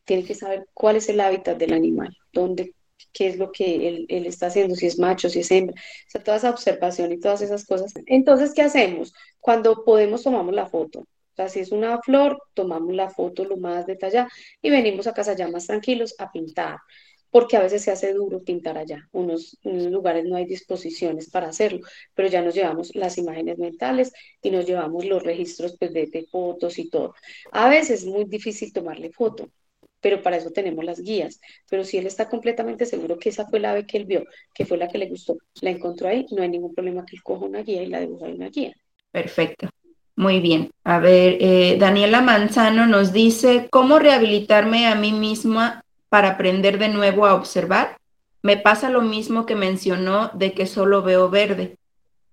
Tiene 0.04 0.24
que 0.24 0.34
saber 0.34 0.66
cuál 0.74 0.96
es 0.96 1.08
el 1.08 1.20
hábitat 1.20 1.58
del 1.58 1.72
animal, 1.72 2.16
dónde, 2.32 2.74
qué 3.12 3.28
es 3.28 3.38
lo 3.38 3.50
que 3.52 3.88
él, 3.88 4.06
él, 4.08 4.26
está 4.26 4.46
haciendo, 4.46 4.74
si 4.74 4.86
es 4.86 4.98
macho, 4.98 5.28
si 5.28 5.40
es 5.40 5.50
hembra, 5.50 5.74
o 5.80 6.10
sea, 6.10 6.22
toda 6.22 6.36
esa 6.36 6.50
observación 6.50 7.12
y 7.12 7.20
todas 7.20 7.40
esas 7.42 7.64
cosas. 7.64 7.92
Entonces, 8.06 8.52
¿qué 8.54 8.62
hacemos? 8.62 9.12
Cuando 9.40 9.84
podemos, 9.84 10.22
tomamos 10.22 10.54
la 10.54 10.66
foto. 10.66 11.00
O 11.00 11.36
sea, 11.36 11.48
si 11.48 11.60
es 11.60 11.72
una 11.72 12.00
flor, 12.02 12.42
tomamos 12.54 12.94
la 12.94 13.10
foto 13.10 13.44
lo 13.44 13.56
más 13.56 13.86
detallada 13.86 14.28
y 14.60 14.70
venimos 14.70 15.06
a 15.06 15.14
casa 15.14 15.34
ya 15.34 15.48
más 15.48 15.66
tranquilos 15.66 16.14
a 16.18 16.32
pintar 16.32 16.78
porque 17.30 17.56
a 17.56 17.60
veces 17.60 17.82
se 17.82 17.90
hace 17.90 18.12
duro 18.12 18.42
pintar 18.42 18.78
allá. 18.78 19.08
Unos, 19.12 19.58
lugares 19.62 20.24
no 20.24 20.36
hay 20.36 20.44
disposiciones 20.44 21.30
para 21.30 21.48
hacerlo, 21.48 21.80
pero 22.14 22.28
ya 22.28 22.42
nos 22.42 22.54
llevamos 22.54 22.94
las 22.94 23.18
imágenes 23.18 23.58
mentales 23.58 24.12
y 24.42 24.50
nos 24.50 24.66
llevamos 24.66 25.04
los 25.04 25.22
registros 25.22 25.76
pues, 25.78 25.92
de, 25.92 26.06
de 26.06 26.26
fotos 26.26 26.78
y 26.78 26.88
todo. 26.88 27.14
A 27.52 27.68
veces 27.68 28.02
es 28.02 28.06
muy 28.06 28.24
difícil 28.24 28.72
tomarle 28.72 29.10
foto, 29.10 29.50
pero 30.00 30.22
para 30.22 30.36
eso 30.36 30.50
tenemos 30.50 30.84
las 30.84 31.00
guías. 31.00 31.40
Pero 31.68 31.84
si 31.84 31.98
él 31.98 32.06
está 32.06 32.28
completamente 32.28 32.86
seguro 32.86 33.18
que 33.18 33.30
esa 33.30 33.46
fue 33.46 33.60
la 33.60 33.72
ave 33.72 33.86
que 33.86 33.98
él 33.98 34.04
vio, 34.04 34.24
que 34.54 34.66
fue 34.66 34.78
la 34.78 34.88
que 34.88 34.98
le 34.98 35.08
gustó, 35.08 35.36
la 35.60 35.70
encontró 35.70 36.08
ahí, 36.08 36.26
no 36.30 36.42
hay 36.42 36.48
ningún 36.48 36.74
problema 36.74 37.04
que 37.04 37.16
él 37.16 37.22
coja 37.22 37.44
una 37.44 37.62
guía 37.62 37.82
y 37.82 37.86
la 37.86 38.00
dibuja 38.00 38.26
en 38.26 38.34
una 38.34 38.48
guía. 38.48 38.74
Perfecto. 39.10 39.68
Muy 40.16 40.40
bien. 40.40 40.70
A 40.82 40.98
ver, 40.98 41.36
eh, 41.40 41.76
Daniela 41.78 42.20
Manzano 42.20 42.86
nos 42.86 43.12
dice, 43.12 43.68
¿cómo 43.70 44.00
rehabilitarme 44.00 44.88
a 44.88 44.96
mí 44.96 45.12
misma 45.12 45.84
para 46.08 46.30
aprender 46.30 46.78
de 46.78 46.88
nuevo 46.88 47.26
a 47.26 47.34
observar, 47.34 47.98
me 48.42 48.56
pasa 48.56 48.90
lo 48.90 49.02
mismo 49.02 49.46
que 49.46 49.56
mencionó 49.56 50.30
de 50.34 50.52
que 50.52 50.66
solo 50.66 51.02
veo 51.02 51.28
verde. 51.28 51.76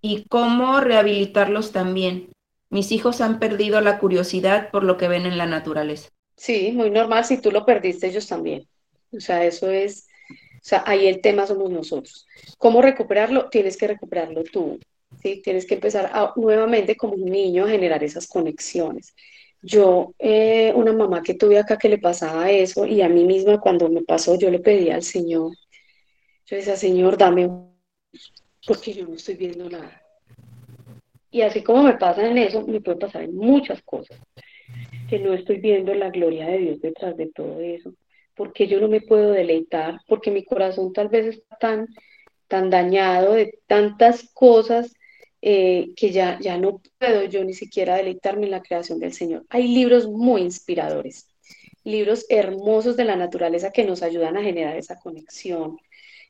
¿Y 0.01 0.25
cómo 0.29 0.79
rehabilitarlos 0.81 1.71
también? 1.71 2.29
Mis 2.69 2.91
hijos 2.91 3.21
han 3.21 3.39
perdido 3.39 3.81
la 3.81 3.99
curiosidad 3.99 4.69
por 4.69 4.83
lo 4.83 4.97
que 4.97 5.07
ven 5.07 5.25
en 5.25 5.37
la 5.37 5.45
naturaleza. 5.45 6.09
Sí, 6.35 6.71
muy 6.73 6.89
normal. 6.89 7.25
Si 7.25 7.37
tú 7.39 7.51
lo 7.51 7.65
perdiste, 7.65 8.07
ellos 8.07 8.27
también. 8.27 8.67
O 9.11 9.19
sea, 9.19 9.45
eso 9.45 9.69
es, 9.69 10.07
o 10.29 10.61
sea, 10.61 10.83
ahí 10.85 11.07
el 11.07 11.21
tema 11.21 11.47
somos 11.47 11.71
nosotros. 11.71 12.27
¿Cómo 12.57 12.81
recuperarlo? 12.81 13.49
Tienes 13.49 13.77
que 13.77 13.87
recuperarlo 13.87 14.43
tú. 14.43 14.79
¿sí? 15.21 15.41
Tienes 15.43 15.65
que 15.65 15.75
empezar 15.75 16.11
nuevamente 16.35 16.95
como 16.95 17.13
un 17.13 17.25
niño 17.25 17.65
a 17.65 17.69
generar 17.69 18.03
esas 18.03 18.27
conexiones. 18.27 19.15
Yo, 19.65 20.13
eh, 20.19 20.71
una 20.75 20.93
mamá 20.93 21.23
que 21.23 21.33
tuve 21.33 21.57
acá 21.57 21.77
que 21.77 21.89
le 21.89 21.97
pasaba 21.97 22.51
eso 22.51 22.85
y 22.85 23.01
a 23.01 23.09
mí 23.09 23.23
misma 23.23 23.59
cuando 23.59 23.89
me 23.89 24.03
pasó, 24.03 24.37
yo 24.37 24.51
le 24.51 24.59
pedía 24.59 24.95
al 24.95 25.03
Señor, 25.03 25.53
yo 26.45 26.57
decía, 26.57 26.75
Señor, 26.75 27.17
dame, 27.17 27.49
porque 28.67 28.93
yo 28.93 29.07
no 29.07 29.15
estoy 29.15 29.35
viendo 29.35 29.69
nada. 29.69 30.03
Y 31.31 31.41
así 31.41 31.63
como 31.63 31.83
me 31.83 31.97
pasa 31.97 32.29
en 32.29 32.37
eso, 32.37 32.65
me 32.67 32.79
puede 32.79 32.97
pasar 32.99 33.23
en 33.23 33.35
muchas 33.35 33.81
cosas. 33.83 34.19
que 35.09 35.19
no 35.19 35.33
estoy 35.33 35.59
viendo 35.59 35.93
la 35.95 36.11
gloria 36.11 36.47
de 36.47 36.59
Dios 36.59 36.81
detrás 36.81 37.17
de 37.17 37.27
todo 37.27 37.59
eso, 37.61 37.93
porque 38.35 38.67
yo 38.67 38.79
no 38.79 38.87
me 38.87 39.01
puedo 39.01 39.31
deleitar, 39.31 39.99
porque 40.07 40.31
mi 40.31 40.45
corazón 40.45 40.93
tal 40.93 41.09
vez 41.09 41.27
está 41.27 41.57
tan, 41.57 41.87
tan 42.47 42.69
dañado 42.69 43.33
de 43.33 43.59
tantas 43.67 44.31
cosas 44.33 44.94
eh, 45.47 45.93
que 45.95 46.09
ya, 46.11 46.39
ya 46.41 46.57
no 46.57 46.81
puedo 46.97 47.23
yo 47.25 47.43
ni 47.43 47.53
siquiera 47.53 47.97
deleitarme 47.97 48.45
en 48.45 48.51
la 48.51 48.63
creación 48.63 48.99
del 48.99 49.13
Señor. 49.13 49.45
Hay 49.49 49.67
libros 49.67 50.07
muy 50.07 50.41
inspiradores, 50.41 51.27
libros 51.83 52.25
hermosos 52.29 52.97
de 52.97 53.05
la 53.05 53.15
naturaleza 53.15 53.71
que 53.71 53.85
nos 53.85 54.01
ayudan 54.01 54.37
a 54.37 54.41
generar 54.41 54.75
esa 54.75 54.97
conexión. 54.97 55.77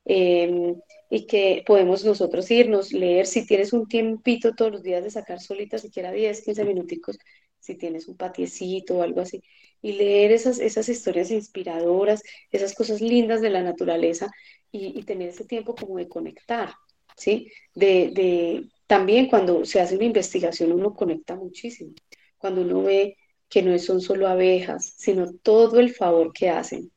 Em, 0.03 0.75
y 1.09 1.27
que 1.27 1.63
podemos 1.65 2.03
nosotros 2.03 2.51
irnos, 2.51 2.91
leer, 2.91 3.25
si 3.25 3.45
tienes 3.47 3.71
un 3.71 3.87
tiempito 3.87 4.53
todos 4.53 4.71
los 4.73 4.83
días 4.83 5.03
de 5.03 5.11
sacar 5.11 5.39
solita, 5.39 5.77
siquiera 5.77 6.11
10, 6.11 6.41
15 6.43 6.65
minuticos, 6.65 7.17
si 7.59 7.75
tienes 7.75 8.07
un 8.09 8.17
patiecito 8.17 8.97
o 8.97 9.01
algo 9.01 9.21
así, 9.21 9.41
y 9.81 9.93
leer 9.93 10.31
esas, 10.33 10.59
esas 10.59 10.89
historias 10.89 11.31
inspiradoras, 11.31 12.21
esas 12.51 12.75
cosas 12.75 12.99
lindas 13.01 13.39
de 13.41 13.49
la 13.49 13.63
naturaleza 13.63 14.29
y, 14.71 15.03
tener 15.03 15.29
ese 15.29 15.45
tiempo 15.45 15.73
como 15.73 15.97
de 15.97 16.09
conectar, 16.09 16.73
¿sí? 17.15 17.49
De, 17.73 18.11
de, 18.13 18.65
también 18.87 19.27
cuando 19.27 19.65
se 19.65 19.79
hace 19.79 19.95
una 19.95 20.05
investigación 20.05 20.71
uno 20.71 20.93
conecta 20.93 21.35
muchísimo, 21.35 21.93
cuando 22.37 22.61
uno 22.61 22.83
ve 22.83 23.17
que 23.49 23.61
no 23.61 23.77
son 23.79 24.01
solo 24.01 24.27
abejas, 24.27 24.93
sino 24.97 25.33
todo 25.33 25.79
el 25.79 25.93
favor 25.93 26.33
que 26.33 26.49
hacen 26.49 26.91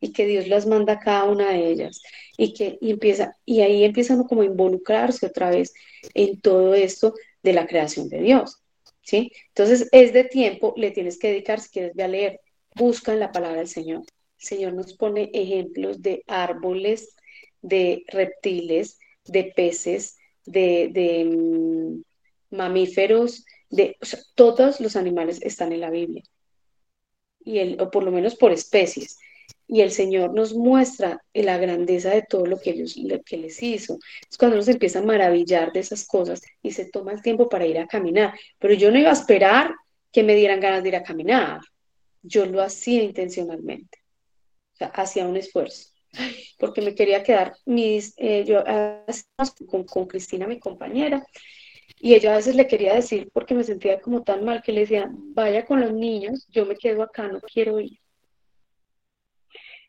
y 0.00 0.12
que 0.12 0.26
Dios 0.26 0.48
las 0.48 0.66
manda 0.66 0.94
a 0.94 1.00
cada 1.00 1.24
una 1.24 1.50
de 1.52 1.70
ellas 1.70 2.00
y 2.36 2.52
que 2.54 2.78
empieza 2.80 3.36
y 3.44 3.60
ahí 3.62 3.84
empiezan 3.84 4.24
como 4.24 4.42
a 4.42 4.46
involucrarse 4.46 5.26
otra 5.26 5.50
vez 5.50 5.72
en 6.14 6.40
todo 6.40 6.74
esto 6.74 7.14
de 7.42 7.52
la 7.52 7.66
creación 7.66 8.08
de 8.08 8.20
Dios, 8.20 8.62
¿sí? 9.02 9.32
Entonces 9.48 9.88
es 9.92 10.12
de 10.12 10.24
tiempo, 10.24 10.74
le 10.76 10.90
tienes 10.90 11.18
que 11.18 11.28
dedicar 11.28 11.60
si 11.60 11.70
quieres 11.70 11.94
ve 11.94 12.04
a 12.04 12.08
leer, 12.08 12.40
busca 12.74 13.12
en 13.12 13.20
la 13.20 13.32
palabra 13.32 13.58
del 13.58 13.68
Señor. 13.68 14.02
El 14.40 14.46
Señor 14.46 14.74
nos 14.74 14.94
pone 14.94 15.30
ejemplos 15.32 16.00
de 16.00 16.22
árboles, 16.26 17.16
de 17.60 18.04
reptiles, 18.08 18.98
de 19.24 19.52
peces, 19.54 20.17
de, 20.50 21.24
mm, 21.24 22.56
mamíferos, 22.56 23.44
de 23.70 23.96
todos 24.34 24.80
los 24.80 24.96
animales 24.96 25.40
están 25.42 25.72
en 25.72 25.80
la 25.80 25.90
Biblia. 25.90 26.22
Y 27.40 27.58
el, 27.58 27.80
o 27.80 27.90
por 27.90 28.02
lo 28.02 28.10
menos 28.10 28.34
por 28.34 28.52
especies 28.52 29.18
y 29.68 29.82
el 29.82 29.90
Señor 29.90 30.34
nos 30.34 30.54
muestra 30.54 31.22
la 31.34 31.58
grandeza 31.58 32.10
de 32.10 32.22
todo 32.22 32.46
lo 32.46 32.58
que, 32.58 32.70
ellos, 32.70 32.96
que 33.24 33.36
les 33.36 33.62
hizo. 33.62 33.98
Es 34.28 34.38
cuando 34.38 34.56
uno 34.56 34.64
se 34.64 34.72
empieza 34.72 35.00
a 35.00 35.02
maravillar 35.02 35.72
de 35.72 35.80
esas 35.80 36.06
cosas 36.06 36.40
y 36.62 36.72
se 36.72 36.86
toma 36.86 37.12
el 37.12 37.22
tiempo 37.22 37.50
para 37.50 37.66
ir 37.66 37.78
a 37.78 37.86
caminar. 37.86 38.34
Pero 38.58 38.72
yo 38.74 38.90
no 38.90 38.98
iba 38.98 39.10
a 39.10 39.12
esperar 39.12 39.74
que 40.10 40.22
me 40.22 40.34
dieran 40.34 40.60
ganas 40.60 40.82
de 40.82 40.88
ir 40.88 40.96
a 40.96 41.02
caminar. 41.02 41.60
Yo 42.22 42.46
lo 42.46 42.62
hacía 42.62 43.02
intencionalmente. 43.02 43.98
O 44.72 44.76
sea, 44.76 44.88
hacía 44.88 45.26
un 45.26 45.36
esfuerzo. 45.36 45.87
Porque 46.58 46.82
me 46.82 46.94
quería 46.94 47.22
quedar, 47.22 47.54
mis, 47.66 48.14
eh, 48.16 48.44
yo 48.44 48.64
con, 49.66 49.84
con 49.84 50.06
Cristina, 50.06 50.46
mi 50.46 50.58
compañera, 50.58 51.24
y 52.00 52.14
ella 52.14 52.32
a 52.32 52.36
veces 52.36 52.54
le 52.54 52.66
quería 52.66 52.94
decir, 52.94 53.28
porque 53.32 53.54
me 53.54 53.64
sentía 53.64 54.00
como 54.00 54.22
tan 54.22 54.44
mal, 54.44 54.62
que 54.62 54.72
le 54.72 54.80
decía, 54.80 55.10
vaya 55.10 55.64
con 55.64 55.80
los 55.80 55.92
niños, 55.92 56.46
yo 56.50 56.66
me 56.66 56.76
quedo 56.76 57.02
acá, 57.02 57.28
no 57.28 57.40
quiero 57.40 57.80
ir. 57.80 57.98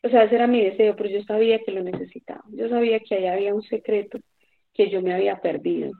O 0.02 0.08
sea, 0.08 0.24
ese 0.24 0.36
era 0.36 0.46
mi 0.46 0.64
deseo, 0.64 0.96
pero 0.96 1.10
yo 1.10 1.22
sabía 1.24 1.60
que 1.60 1.72
lo 1.72 1.82
necesitaba. 1.82 2.42
Yo 2.52 2.68
sabía 2.68 3.00
que 3.00 3.16
ahí 3.16 3.26
había 3.26 3.54
un 3.54 3.62
secreto 3.62 4.18
que 4.72 4.90
yo 4.90 5.02
me 5.02 5.12
había 5.12 5.40
perdido. 5.40 5.92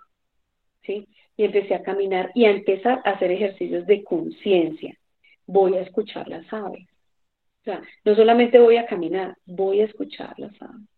¿Sí? 0.82 1.06
Y 1.36 1.44
empecé 1.44 1.74
a 1.74 1.82
caminar 1.82 2.32
y 2.34 2.46
a 2.46 2.50
empezar 2.50 3.02
a 3.04 3.10
hacer 3.10 3.30
ejercicios 3.30 3.86
de 3.86 4.02
conciencia. 4.02 4.96
Voy 5.46 5.76
a 5.76 5.82
escuchar 5.82 6.28
las 6.28 6.50
aves. 6.52 6.89
O 7.60 7.64
sea, 7.64 7.82
no 8.04 8.14
solamente 8.14 8.58
voy 8.58 8.76
a 8.76 8.86
caminar, 8.86 9.36
voy 9.44 9.80
a 9.80 9.84
escuchar 9.84 10.38
las 10.38 10.60
aves. 10.62 10.88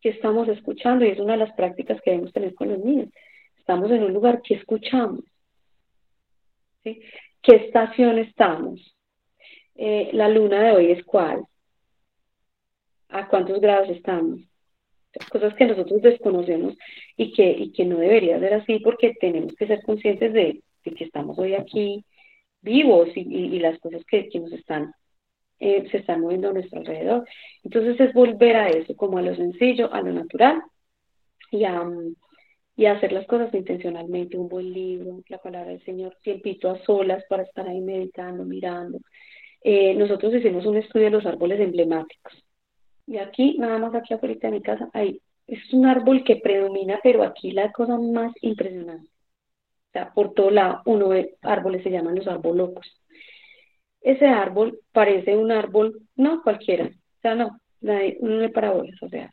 ¿Qué 0.00 0.10
estamos 0.10 0.48
escuchando? 0.48 1.04
Y 1.04 1.08
es 1.08 1.18
una 1.18 1.32
de 1.32 1.38
las 1.38 1.54
prácticas 1.54 2.00
que 2.02 2.10
debemos 2.10 2.32
tener 2.32 2.54
con 2.54 2.68
los 2.68 2.78
niños. 2.78 3.08
Estamos 3.58 3.90
en 3.90 4.02
un 4.02 4.12
lugar 4.12 4.42
que 4.42 4.54
escuchamos. 4.54 5.24
¿Qué 6.82 7.00
estación 7.42 8.18
estamos? 8.18 8.94
Eh, 9.76 10.10
la 10.12 10.28
luna 10.28 10.62
de 10.62 10.72
hoy 10.72 10.90
es 10.90 11.04
cuál? 11.04 11.44
a 13.14 13.28
cuántos 13.28 13.60
grados 13.60 13.88
estamos. 13.90 14.40
Cosas 15.30 15.54
que 15.54 15.66
nosotros 15.66 16.02
desconocemos 16.02 16.74
y 17.16 17.32
que, 17.32 17.48
y 17.48 17.70
que 17.70 17.84
no 17.84 17.98
debería 17.98 18.40
ser 18.40 18.54
así 18.54 18.80
porque 18.80 19.14
tenemos 19.20 19.54
que 19.54 19.68
ser 19.68 19.82
conscientes 19.82 20.32
de, 20.32 20.60
que 20.82 21.04
estamos 21.04 21.38
hoy 21.38 21.54
aquí 21.54 22.04
vivos 22.60 23.08
y, 23.14 23.20
y, 23.20 23.60
las 23.60 23.78
cosas 23.78 24.04
que, 24.06 24.28
que 24.28 24.40
nos 24.40 24.52
están, 24.52 24.92
eh, 25.60 25.88
se 25.90 25.98
están 25.98 26.20
moviendo 26.20 26.50
a 26.50 26.52
nuestro 26.52 26.80
alrededor. 26.80 27.26
Entonces 27.62 28.00
es 28.00 28.12
volver 28.12 28.56
a 28.56 28.68
eso, 28.68 28.94
como 28.96 29.18
a 29.18 29.22
lo 29.22 29.34
sencillo, 29.36 29.92
a 29.92 30.00
lo 30.02 30.12
natural 30.12 30.62
y 31.50 31.64
a, 31.64 31.84
y 32.76 32.86
hacer 32.86 33.12
las 33.12 33.26
cosas 33.26 33.52
intencionalmente, 33.54 34.36
un 34.36 34.48
buen 34.48 34.72
libro, 34.72 35.22
la 35.28 35.38
palabra 35.38 35.70
del 35.70 35.84
Señor, 35.84 36.16
tiempito 36.22 36.70
a 36.70 36.82
solas 36.84 37.24
para 37.28 37.44
estar 37.44 37.68
ahí 37.68 37.80
meditando, 37.80 38.44
mirando. 38.44 38.98
Eh, 39.62 39.94
nosotros 39.94 40.34
hicimos 40.34 40.66
un 40.66 40.76
estudio 40.76 41.06
de 41.06 41.10
los 41.12 41.26
árboles 41.26 41.60
emblemáticos 41.60 42.44
y 43.06 43.18
aquí, 43.18 43.56
nada 43.58 43.78
más 43.78 43.94
aquí 43.94 44.14
afuera 44.14 44.34
de 44.40 44.50
mi 44.50 44.62
casa, 44.62 44.88
hay, 44.92 45.20
es 45.46 45.72
un 45.72 45.86
árbol 45.86 46.24
que 46.24 46.36
predomina, 46.36 47.00
pero 47.02 47.22
aquí 47.22 47.50
la 47.52 47.70
cosa 47.72 47.98
más 47.98 48.32
impresionante. 48.40 49.08
O 49.88 49.92
sea, 49.92 50.12
por 50.12 50.34
todo 50.34 50.50
lado, 50.50 50.82
uno 50.86 51.08
ve 51.08 51.36
árboles, 51.42 51.82
se 51.82 51.90
llaman 51.90 52.16
los 52.16 52.26
árboles 52.26 52.56
locos. 52.56 53.03
Ese 54.04 54.26
árbol 54.26 54.78
parece 54.92 55.36
un 55.36 55.50
árbol, 55.50 55.98
no 56.14 56.42
cualquiera, 56.42 56.86
o 56.86 57.20
sea, 57.20 57.34
no, 57.34 57.58
no 57.80 58.44
es 58.44 58.52
para 58.52 58.70
bolas, 58.70 59.02
o 59.02 59.08
sea, 59.08 59.32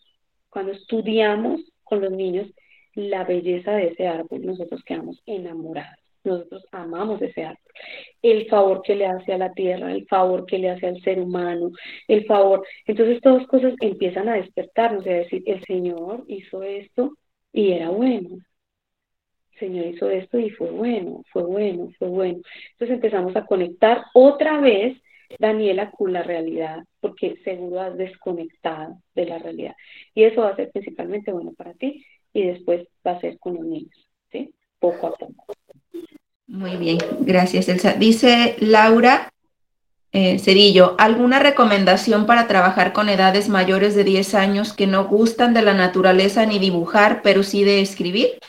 cuando 0.49 0.71
estudiamos 0.71 1.61
con 1.83 2.01
los 2.01 2.11
niños 2.11 2.47
la 2.95 3.23
belleza 3.23 3.73
de 3.73 3.87
ese 3.87 4.07
árbol, 4.07 4.45
nosotros 4.45 4.81
quedamos 4.83 5.21
enamorados. 5.25 5.99
Nosotros 6.23 6.63
amamos 6.71 7.21
ese 7.21 7.43
árbol. 7.43 7.63
El 8.21 8.47
favor 8.47 8.81
que 8.83 8.95
le 8.95 9.07
hace 9.07 9.33
a 9.33 9.37
la 9.37 9.51
tierra, 9.53 9.91
el 9.91 10.05
favor 10.07 10.45
que 10.45 10.59
le 10.59 10.69
hace 10.69 10.87
al 10.87 11.01
ser 11.01 11.19
humano, 11.19 11.71
el 12.07 12.25
favor. 12.25 12.65
Entonces 12.85 13.21
todas 13.21 13.47
cosas 13.47 13.73
empiezan 13.81 14.29
a 14.29 14.35
despertarnos, 14.35 15.05
a 15.07 15.09
decir, 15.09 15.41
el 15.47 15.63
Señor 15.65 16.23
hizo 16.27 16.63
esto 16.63 17.13
y 17.51 17.71
era 17.71 17.89
bueno. 17.89 18.37
Señor 19.61 19.85
hizo 19.85 20.09
esto 20.09 20.39
y 20.39 20.49
fue 20.49 20.71
bueno, 20.71 21.23
fue 21.31 21.43
bueno, 21.43 21.89
fue 21.97 22.09
bueno. 22.09 22.41
Entonces 22.71 22.95
empezamos 22.95 23.35
a 23.35 23.45
conectar 23.45 24.03
otra 24.13 24.59
vez, 24.59 24.97
Daniela, 25.39 25.91
con 25.91 26.11
la 26.11 26.23
realidad, 26.23 26.83
porque 26.99 27.37
seguro 27.45 27.79
has 27.79 27.95
desconectado 27.97 28.97
de 29.15 29.25
la 29.25 29.37
realidad. 29.37 29.75
Y 30.13 30.23
eso 30.23 30.41
va 30.41 30.49
a 30.49 30.55
ser 30.55 30.71
principalmente 30.71 31.31
bueno 31.31 31.53
para 31.53 31.73
ti 31.75 32.03
y 32.33 32.43
después 32.43 32.87
va 33.05 33.11
a 33.11 33.21
ser 33.21 33.37
con 33.39 33.53
los 33.53 33.65
niños, 33.65 34.09
¿sí? 34.31 34.53
Poco 34.79 35.07
a 35.07 35.13
poco. 35.13 35.45
Muy 36.47 36.75
bien, 36.75 36.97
gracias 37.21 37.69
Elsa. 37.69 37.93
Dice 37.93 38.55
Laura 38.59 39.31
eh, 40.13 40.39
Cerillo, 40.39 40.95
¿alguna 40.97 41.39
recomendación 41.39 42.25
para 42.25 42.47
trabajar 42.47 42.91
con 42.91 43.07
edades 43.07 43.47
mayores 43.47 43.95
de 43.95 44.03
10 44.03 44.35
años 44.35 44.73
que 44.73 44.85
no 44.87 45.07
gustan 45.07 45.53
de 45.53 45.61
la 45.61 45.73
naturaleza 45.73 46.45
ni 46.45 46.59
dibujar, 46.59 47.21
pero 47.21 47.43
sí 47.43 47.63
de 47.63 47.79
escribir? 47.79 48.39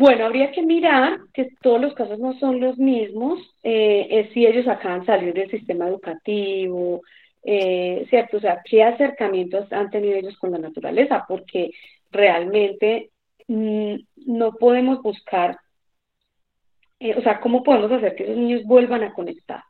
Bueno, 0.00 0.24
habría 0.24 0.50
que 0.50 0.62
mirar 0.62 1.18
que 1.34 1.50
todos 1.60 1.78
los 1.78 1.92
casos 1.92 2.18
no 2.18 2.32
son 2.38 2.58
los 2.58 2.78
mismos, 2.78 3.38
eh, 3.62 4.30
si 4.32 4.46
ellos 4.46 4.66
acaban 4.66 5.00
de 5.00 5.06
salir 5.06 5.34
del 5.34 5.50
sistema 5.50 5.88
educativo, 5.88 7.02
eh, 7.42 8.06
¿cierto? 8.08 8.38
O 8.38 8.40
sea, 8.40 8.62
¿qué 8.64 8.82
acercamientos 8.82 9.70
han 9.70 9.90
tenido 9.90 10.16
ellos 10.16 10.38
con 10.38 10.52
la 10.52 10.58
naturaleza? 10.58 11.26
Porque 11.28 11.72
realmente 12.10 13.10
mm, 13.46 13.96
no 14.24 14.52
podemos 14.52 15.02
buscar 15.02 15.58
eh, 16.98 17.14
o 17.18 17.22
sea, 17.22 17.38
¿cómo 17.40 17.62
podemos 17.62 17.92
hacer 17.92 18.14
que 18.16 18.24
esos 18.24 18.38
niños 18.38 18.64
vuelvan 18.64 19.02
a 19.02 19.12
conectar? 19.12 19.62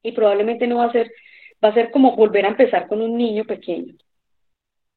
Y 0.00 0.12
probablemente 0.12 0.68
no 0.68 0.76
va 0.76 0.84
a 0.84 0.92
ser, 0.92 1.10
va 1.64 1.70
a 1.70 1.74
ser 1.74 1.90
como 1.90 2.14
volver 2.14 2.44
a 2.46 2.50
empezar 2.50 2.86
con 2.86 3.02
un 3.02 3.16
niño 3.16 3.44
pequeño, 3.44 3.94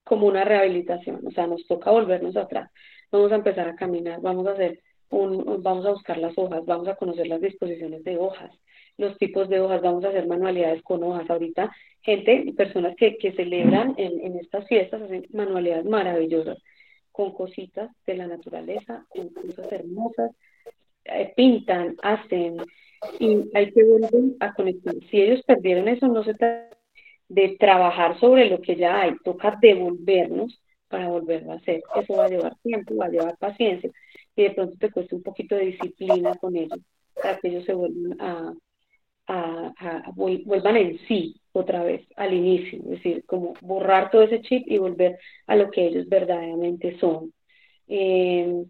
como 0.04 0.28
una 0.28 0.44
rehabilitación, 0.44 1.26
o 1.26 1.32
sea, 1.32 1.48
nos 1.48 1.66
toca 1.66 1.90
volvernos 1.90 2.36
atrás, 2.38 2.70
vamos 3.12 3.32
a 3.32 3.36
empezar 3.36 3.68
a 3.68 3.76
caminar, 3.76 4.22
vamos 4.22 4.48
a 4.48 4.52
hacer 4.52 4.80
un, 5.10 5.62
vamos 5.62 5.86
a 5.86 5.92
buscar 5.92 6.18
las 6.18 6.38
hojas, 6.38 6.66
vamos 6.66 6.88
a 6.88 6.96
conocer 6.96 7.28
las 7.28 7.42
disposiciones 7.42 8.04
de 8.04 8.18
hojas, 8.18 8.52
los 8.98 9.18
tipos 9.18 9.50
de 9.50 9.60
hojas, 9.60 9.82
vamos 9.82 10.04
a 10.06 10.10
hacer 10.10 10.28
manualidades 10.28 10.82
con 10.84 11.04
hojas. 11.04 11.30
Ahorita, 11.30 11.72
gente, 12.02 12.54
personas 12.56 12.96
que, 12.96 13.18
que 13.18 13.34
celebran 13.34 13.94
en, 13.98 14.20
en 14.22 14.38
estas 14.38 14.68
fiestas 14.68 15.02
hacen 15.02 15.28
manualidades 15.34 15.86
maravillosas, 15.86 16.58
con 17.12 17.34
cositas 17.34 17.92
de 18.06 18.16
la 18.16 18.28
naturaleza, 18.28 19.06
con 19.10 19.30
cosas 19.30 19.72
hermosas, 19.72 20.32
eh, 21.06 21.34
pintan, 21.36 21.96
hacen, 22.04 22.58
y 23.20 23.50
hay 23.54 23.72
que 23.72 23.84
volver 23.84 24.36
a 24.40 24.54
conectar. 24.54 24.94
Si 25.10 25.22
ellos 25.22 25.42
perdieron 25.46 25.88
eso, 25.88 26.08
no 26.08 26.24
se 26.24 26.36
trata 26.36 26.78
de 27.28 27.56
trabajar 27.60 28.20
sobre 28.20 28.50
lo 28.50 28.62
que 28.62 28.76
ya 28.76 29.02
hay, 29.02 29.16
toca 29.24 29.58
devolvernos 29.62 30.62
para 30.92 31.08
volverlo 31.08 31.54
a 31.54 31.56
hacer. 31.56 31.82
Eso 31.96 32.14
va 32.14 32.26
a 32.26 32.30
llevar 32.30 32.56
tiempo, 32.62 32.96
va 32.96 33.06
a 33.06 33.10
llevar 33.10 33.38
paciencia, 33.38 33.90
y 34.36 34.44
de 34.44 34.52
pronto 34.52 34.78
te 34.78 34.92
cuesta 34.92 35.16
un 35.16 35.24
poquito 35.24 35.56
de 35.56 35.68
disciplina 35.68 36.36
con 36.36 36.56
ellos, 36.56 36.80
para 37.16 37.40
que 37.40 37.48
ellos 37.48 37.66
se 37.66 37.74
vuelvan 37.74 38.18
a, 38.20 38.54
vuelvan 40.14 40.78
en 40.78 41.00
sí 41.08 41.36
otra 41.54 41.84
vez 41.84 42.06
al 42.18 42.34
inicio, 42.34 42.80
es 42.80 42.90
decir, 42.90 43.24
como 43.26 43.54
borrar 43.62 44.12
todo 44.12 44.24
ese 44.24 44.42
chip 44.42 44.64
y 44.68 44.78
volver 44.78 45.18
a 45.48 45.56
lo 45.56 45.72
que 45.72 45.88
ellos 45.88 46.08
verdaderamente 46.10 47.00
son. 47.00 47.34
Eh, 47.88 48.66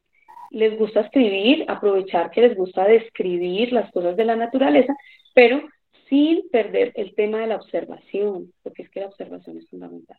les 0.51 0.77
gusta 0.77 1.01
escribir, 1.01 1.65
aprovechar 1.67 2.29
que 2.29 2.41
les 2.41 2.55
gusta 2.55 2.85
describir 2.85 3.73
las 3.73 3.91
cosas 3.91 4.15
de 4.15 4.25
la 4.25 4.35
naturaleza, 4.35 4.93
pero 5.33 5.61
sin 6.09 6.49
perder 6.49 6.91
el 6.95 7.15
tema 7.15 7.39
de 7.39 7.47
la 7.47 7.55
observación, 7.55 8.51
porque 8.61 8.83
es 8.83 8.89
que 8.89 8.99
la 8.99 9.07
observación 9.07 9.57
es 9.57 9.69
fundamental. 9.69 10.17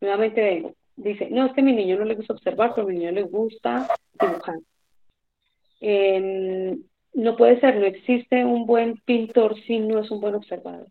Nuevamente 0.00 0.40
vengo, 0.40 0.74
dice, 0.96 1.28
no, 1.30 1.46
es 1.46 1.52
que 1.52 1.62
mi 1.62 1.72
niño 1.72 1.98
no 1.98 2.04
le 2.04 2.14
gusta 2.14 2.34
observar, 2.34 2.72
pero 2.74 2.86
mi 2.86 2.94
niño 2.94 3.12
le 3.12 3.22
gusta 3.22 3.88
dibujar. 4.20 4.58
Em, 5.80 6.82
no 7.14 7.36
puede 7.36 7.60
ser, 7.60 7.76
no 7.76 7.86
existe 7.86 8.44
un 8.44 8.66
buen 8.66 8.96
pintor 9.04 9.60
si 9.62 9.78
no 9.78 10.00
es 10.00 10.10
un 10.10 10.20
buen 10.20 10.34
observador. 10.34 10.88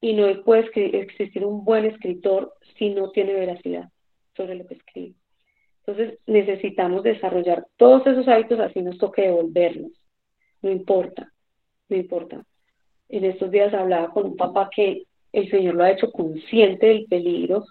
Y 0.00 0.12
no 0.12 0.26
puede 0.44 0.68
existir 1.00 1.44
un 1.44 1.64
buen 1.64 1.86
escritor 1.86 2.52
si 2.78 2.90
no 2.90 3.10
tiene 3.10 3.32
veracidad 3.32 3.88
sobre 4.36 4.56
lo 4.56 4.66
que 4.66 4.74
escribe. 4.74 5.14
Entonces 5.86 6.18
necesitamos 6.26 7.02
desarrollar 7.02 7.66
todos 7.76 8.06
esos 8.06 8.26
hábitos, 8.28 8.60
así 8.60 8.80
nos 8.80 8.98
toque 8.98 9.22
devolvernos. 9.22 9.92
No 10.62 10.70
importa, 10.70 11.32
no 11.88 11.96
importa. 11.96 12.44
En 13.08 13.24
estos 13.24 13.50
días 13.50 13.72
hablaba 13.74 14.10
con 14.10 14.26
un 14.26 14.36
papá 14.36 14.70
que 14.74 15.04
el 15.32 15.50
Señor 15.50 15.74
lo 15.74 15.84
ha 15.84 15.90
hecho 15.90 16.10
consciente 16.10 16.86
del 16.86 17.06
peligro, 17.06 17.64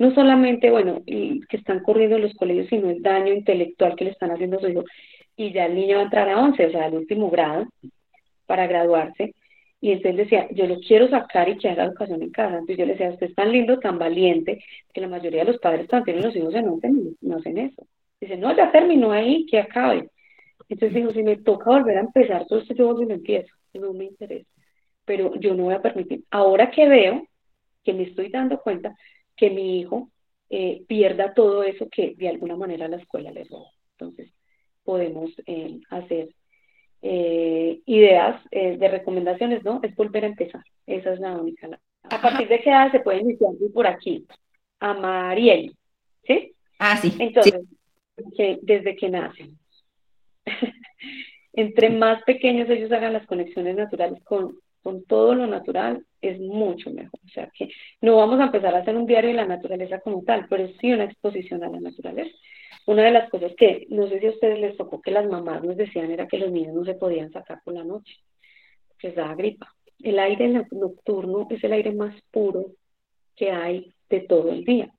no 0.00 0.14
solamente, 0.14 0.70
bueno, 0.70 1.02
que 1.04 1.56
están 1.58 1.80
corriendo 1.80 2.16
en 2.16 2.22
los 2.22 2.34
colegios, 2.34 2.68
sino 2.68 2.88
el 2.88 3.02
daño 3.02 3.34
intelectual 3.34 3.94
que 3.96 4.06
le 4.06 4.12
están 4.12 4.30
haciendo 4.30 4.56
a 4.56 4.60
su 4.60 4.68
hijo. 4.68 4.84
Y 5.36 5.52
ya 5.52 5.66
el 5.66 5.74
niño 5.74 5.96
va 5.96 6.00
a 6.00 6.04
entrar 6.04 6.26
a 6.30 6.40
11, 6.40 6.66
o 6.66 6.70
sea, 6.70 6.86
al 6.86 6.94
último 6.94 7.28
grado, 7.28 7.66
para 8.46 8.66
graduarse. 8.66 9.34
Y 9.78 9.92
entonces 9.92 10.16
decía, 10.16 10.48
yo 10.52 10.66
lo 10.66 10.80
quiero 10.80 11.06
sacar 11.10 11.50
y 11.50 11.58
que 11.58 11.68
haga 11.68 11.84
educación 11.84 12.22
en 12.22 12.30
casa. 12.30 12.54
Entonces 12.54 12.78
yo 12.78 12.86
le 12.86 12.92
decía, 12.92 13.10
usted 13.10 13.26
es 13.26 13.34
tan 13.34 13.52
lindo, 13.52 13.78
tan 13.78 13.98
valiente, 13.98 14.64
que 14.94 15.02
la 15.02 15.08
mayoría 15.08 15.44
de 15.44 15.52
los 15.52 15.60
padres 15.60 15.86
cuando 15.86 16.06
tienen 16.06 16.24
los 16.24 16.34
hijos 16.34 16.54
en 16.54 16.68
11 16.68 16.90
no 17.20 17.36
hacen 17.36 17.58
eso. 17.58 17.86
Dice, 18.18 18.38
no, 18.38 18.56
ya 18.56 18.72
terminó 18.72 19.12
ahí, 19.12 19.44
que 19.44 19.58
acabe. 19.58 20.08
Entonces 20.70 20.94
dijo, 20.94 21.10
si 21.10 21.22
me 21.22 21.36
toca 21.36 21.72
volver 21.72 21.98
a 21.98 22.00
empezar, 22.00 22.46
todo 22.46 22.60
esto 22.60 22.72
yo 22.72 22.86
vuelvo 22.86 23.02
y 23.02 23.06
lo 23.06 23.14
empiezo. 23.16 23.54
No 23.74 23.92
me 23.92 24.04
interesa. 24.06 24.48
Pero 25.04 25.34
yo 25.34 25.54
no 25.54 25.64
voy 25.64 25.74
a 25.74 25.82
permitir. 25.82 26.24
Ahora 26.30 26.70
que 26.70 26.88
veo, 26.88 27.22
que 27.84 27.92
me 27.92 28.04
estoy 28.04 28.30
dando 28.30 28.58
cuenta, 28.60 28.94
que 29.40 29.48
mi 29.48 29.80
hijo 29.80 30.10
eh, 30.50 30.84
pierda 30.86 31.32
todo 31.32 31.62
eso 31.62 31.88
que 31.90 32.14
de 32.14 32.28
alguna 32.28 32.56
manera 32.56 32.88
la 32.88 32.98
escuela 32.98 33.30
le 33.30 33.44
robó. 33.44 33.70
Entonces, 33.92 34.30
podemos 34.84 35.30
eh, 35.46 35.80
hacer 35.88 36.28
eh, 37.00 37.80
ideas 37.86 38.42
de 38.50 38.88
recomendaciones, 38.88 39.64
¿no? 39.64 39.80
Es 39.82 39.96
volver 39.96 40.24
a 40.24 40.28
empezar. 40.28 40.62
Esa 40.86 41.14
es 41.14 41.20
la 41.20 41.38
única. 41.38 41.70
A 42.02 42.20
partir 42.20 42.48
de 42.48 42.60
qué 42.60 42.68
edad 42.68 42.92
se 42.92 43.00
puede 43.00 43.20
iniciar 43.20 43.52
por 43.72 43.86
aquí? 43.86 44.26
A 44.80 44.92
Mariel, 44.92 45.74
¿sí? 46.26 46.52
Ah, 46.78 46.98
sí. 46.98 47.14
Entonces, 47.18 47.62
desde 48.62 48.96
que 48.96 49.08
nacen. 49.08 49.58
Entre 51.54 51.88
más 51.88 52.22
pequeños 52.24 52.68
ellos 52.68 52.92
hagan 52.92 53.14
las 53.14 53.26
conexiones 53.26 53.76
naturales 53.76 54.22
con 54.24 54.58
con 54.82 55.04
todo 55.04 55.34
lo 55.34 55.46
natural 55.46 56.04
es 56.20 56.38
mucho 56.40 56.90
mejor. 56.90 57.20
O 57.24 57.28
sea 57.28 57.50
que 57.56 57.68
no 58.00 58.16
vamos 58.16 58.40
a 58.40 58.44
empezar 58.44 58.74
a 58.74 58.78
hacer 58.78 58.96
un 58.96 59.06
diario 59.06 59.30
de 59.30 59.36
la 59.36 59.46
naturaleza 59.46 60.00
como 60.00 60.22
tal, 60.24 60.46
pero 60.48 60.68
sí 60.80 60.92
una 60.92 61.04
exposición 61.04 61.62
a 61.64 61.68
la 61.68 61.80
naturaleza. 61.80 62.34
Una 62.86 63.04
de 63.04 63.10
las 63.10 63.30
cosas 63.30 63.52
que 63.56 63.86
no 63.90 64.08
sé 64.08 64.20
si 64.20 64.26
a 64.26 64.30
ustedes 64.30 64.58
les 64.58 64.76
tocó 64.76 65.00
que 65.00 65.10
las 65.10 65.26
mamás 65.26 65.62
nos 65.62 65.76
decían 65.76 66.10
era 66.10 66.26
que 66.26 66.38
los 66.38 66.50
niños 66.50 66.74
no 66.74 66.84
se 66.84 66.94
podían 66.94 67.30
sacar 67.30 67.60
por 67.64 67.74
la 67.74 67.84
noche, 67.84 68.14
que 68.98 69.08
les 69.08 69.16
daba 69.16 69.34
gripa. 69.34 69.74
El 70.02 70.18
aire 70.18 70.48
nocturno 70.70 71.46
es 71.50 71.62
el 71.62 71.72
aire 71.72 71.92
más 71.92 72.14
puro 72.30 72.72
que 73.36 73.50
hay 73.50 73.94
de 74.08 74.20
todo 74.20 74.50
el 74.50 74.64
día. 74.64 74.90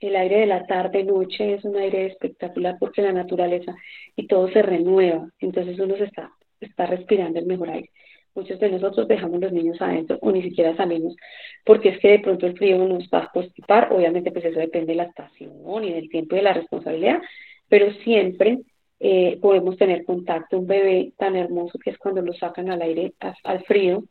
El 0.00 0.16
aire 0.16 0.40
de 0.40 0.46
la 0.46 0.66
tarde, 0.66 1.04
noche 1.04 1.54
es 1.54 1.64
un 1.64 1.76
aire 1.76 2.06
espectacular 2.06 2.76
porque 2.80 3.02
la 3.02 3.12
naturaleza 3.12 3.72
y 4.16 4.26
todo 4.26 4.50
se 4.50 4.60
renueva. 4.60 5.30
Entonces 5.38 5.78
uno 5.78 5.96
se 5.96 6.04
está 6.04 6.32
está 6.66 6.86
respirando 6.86 7.38
el 7.38 7.46
mejor 7.46 7.70
aire. 7.70 7.90
Muchos 8.34 8.58
de 8.60 8.70
nosotros 8.70 9.06
dejamos 9.08 9.40
los 9.40 9.52
niños 9.52 9.80
adentro 9.80 10.18
o 10.22 10.32
ni 10.32 10.42
siquiera 10.42 10.74
salimos 10.74 11.14
porque 11.64 11.90
es 11.90 11.98
que 11.98 12.12
de 12.12 12.18
pronto 12.20 12.46
el 12.46 12.56
frío 12.56 12.78
nos 12.78 13.08
va 13.08 13.24
a 13.24 13.30
constipar. 13.30 13.92
Obviamente, 13.92 14.32
pues 14.32 14.44
eso 14.44 14.58
depende 14.58 14.92
de 14.92 14.96
la 14.96 15.04
estación 15.04 15.84
y 15.84 15.92
del 15.92 16.08
tiempo 16.08 16.34
y 16.34 16.38
de 16.38 16.44
la 16.44 16.54
responsabilidad, 16.54 17.20
pero 17.68 17.92
siempre 18.04 18.58
eh, 19.00 19.38
podemos 19.40 19.76
tener 19.76 20.04
contacto. 20.04 20.58
Un 20.58 20.66
bebé 20.66 21.12
tan 21.18 21.36
hermoso 21.36 21.78
que 21.78 21.90
es 21.90 21.98
cuando 21.98 22.22
lo 22.22 22.32
sacan 22.32 22.70
al 22.70 22.82
aire, 22.82 23.12
al 23.44 23.64
frío, 23.64 24.04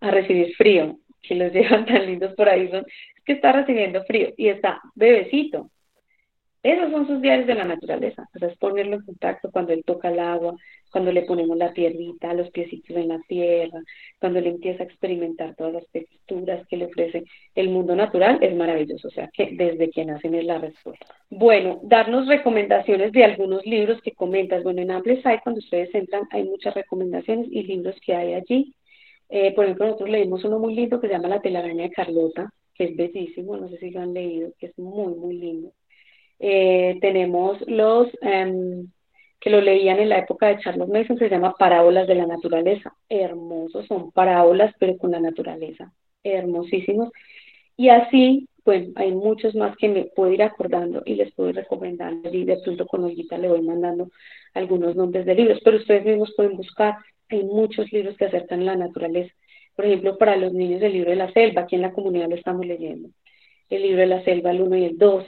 a 0.00 0.10
recibir 0.10 0.54
frío, 0.56 0.98
que 1.22 1.34
los 1.34 1.52
llevan 1.54 1.86
tan 1.86 2.06
lindos 2.06 2.34
por 2.34 2.48
ahí, 2.48 2.68
son, 2.68 2.84
es 3.16 3.24
que 3.24 3.32
está 3.32 3.52
recibiendo 3.52 4.04
frío 4.04 4.32
y 4.36 4.48
está 4.48 4.80
bebecito, 4.94 5.70
esos 6.72 6.90
son 6.90 7.06
sus 7.06 7.20
diarios 7.20 7.46
de 7.46 7.54
la 7.54 7.64
naturaleza. 7.64 8.28
O 8.34 8.38
sea, 8.38 8.48
es 8.48 8.56
ponerlo 8.58 8.96
en 8.96 9.04
contacto 9.04 9.50
cuando 9.50 9.72
él 9.72 9.84
toca 9.84 10.08
el 10.08 10.18
agua, 10.18 10.56
cuando 10.90 11.12
le 11.12 11.22
ponemos 11.22 11.56
la 11.56 11.72
tierrita, 11.72 12.34
los 12.34 12.50
piecitos 12.50 12.96
en 12.96 13.08
la 13.08 13.20
tierra, 13.28 13.80
cuando 14.18 14.38
él 14.38 14.46
empieza 14.46 14.82
a 14.82 14.86
experimentar 14.86 15.54
todas 15.54 15.74
las 15.74 15.86
texturas 15.88 16.66
que 16.68 16.76
le 16.76 16.86
ofrece 16.86 17.24
el 17.54 17.68
mundo 17.70 17.94
natural, 17.94 18.38
es 18.40 18.54
maravilloso. 18.54 19.08
O 19.08 19.10
sea, 19.10 19.28
que 19.32 19.50
desde 19.52 19.90
que 19.90 20.04
nacen 20.04 20.34
es 20.34 20.44
la 20.44 20.58
respuesta. 20.58 21.06
Bueno, 21.30 21.80
darnos 21.82 22.26
recomendaciones 22.26 23.12
de 23.12 23.24
algunos 23.24 23.64
libros 23.64 24.00
que 24.02 24.12
comentas. 24.12 24.62
Bueno, 24.62 24.82
en 24.82 24.90
Amplify, 24.90 25.40
cuando 25.42 25.60
ustedes 25.60 25.94
entran, 25.94 26.22
hay 26.30 26.44
muchas 26.44 26.74
recomendaciones 26.74 27.48
y 27.50 27.62
libros 27.62 27.96
que 28.04 28.14
hay 28.14 28.34
allí. 28.34 28.74
Eh, 29.28 29.54
por 29.54 29.64
ejemplo, 29.64 29.86
nosotros 29.86 30.10
leímos 30.10 30.44
uno 30.44 30.58
muy 30.58 30.74
lindo 30.74 31.00
que 31.00 31.08
se 31.08 31.14
llama 31.14 31.28
La 31.28 31.40
telaraña 31.40 31.84
de 31.84 31.90
Carlota, 31.90 32.50
que 32.74 32.84
es 32.84 32.96
bellísimo, 32.96 33.56
no 33.56 33.68
sé 33.68 33.78
si 33.78 33.90
lo 33.90 34.00
han 34.00 34.14
leído, 34.14 34.52
que 34.58 34.66
es 34.66 34.78
muy, 34.78 35.14
muy 35.14 35.36
lindo. 35.36 35.72
Eh, 36.38 36.98
tenemos 37.00 37.58
los 37.66 38.08
em, 38.20 38.88
que 39.40 39.50
lo 39.50 39.60
leían 39.60 39.98
en 40.00 40.08
la 40.08 40.18
época 40.18 40.48
de 40.48 40.58
Charles 40.58 40.88
Mason, 40.88 41.18
se 41.18 41.28
llama 41.28 41.54
Parábolas 41.58 42.06
de 42.06 42.14
la 42.16 42.26
Naturaleza. 42.26 42.94
Hermosos, 43.08 43.86
son 43.86 44.10
parábolas, 44.12 44.74
pero 44.78 44.96
con 44.98 45.12
la 45.12 45.20
naturaleza. 45.20 45.92
Hermosísimos. 46.24 47.10
Y 47.76 47.90
así, 47.90 48.48
bueno, 48.64 48.92
hay 48.96 49.12
muchos 49.12 49.54
más 49.54 49.76
que 49.76 49.88
me 49.88 50.04
puedo 50.06 50.32
ir 50.32 50.42
acordando 50.42 51.02
y 51.06 51.14
les 51.14 51.32
puedo 51.34 51.50
ir 51.50 51.56
recomendando. 51.56 52.28
Y 52.32 52.44
de 52.44 52.58
pronto 52.64 52.86
con 52.86 53.04
Olguita 53.04 53.38
le 53.38 53.48
voy 53.48 53.62
mandando 53.62 54.10
algunos 54.54 54.96
nombres 54.96 55.26
de 55.26 55.34
libros, 55.34 55.60
pero 55.64 55.76
ustedes 55.76 56.04
mismos 56.04 56.32
pueden 56.36 56.56
buscar. 56.56 56.96
Hay 57.28 57.44
muchos 57.44 57.92
libros 57.92 58.16
que 58.16 58.26
acercan 58.26 58.64
la 58.64 58.76
naturaleza. 58.76 59.32
Por 59.74 59.84
ejemplo, 59.84 60.16
para 60.18 60.36
los 60.36 60.52
niños 60.52 60.80
del 60.80 60.94
libro 60.94 61.10
de 61.10 61.16
la 61.16 61.32
selva, 61.32 61.62
aquí 61.62 61.76
en 61.76 61.82
la 61.82 61.92
comunidad 61.92 62.28
lo 62.28 62.36
estamos 62.36 62.66
leyendo. 62.66 63.10
El 63.68 63.82
libro 63.82 64.00
de 64.00 64.06
la 64.06 64.24
selva, 64.24 64.50
el 64.50 64.62
1 64.62 64.76
y 64.76 64.84
el 64.86 64.98
2 64.98 65.24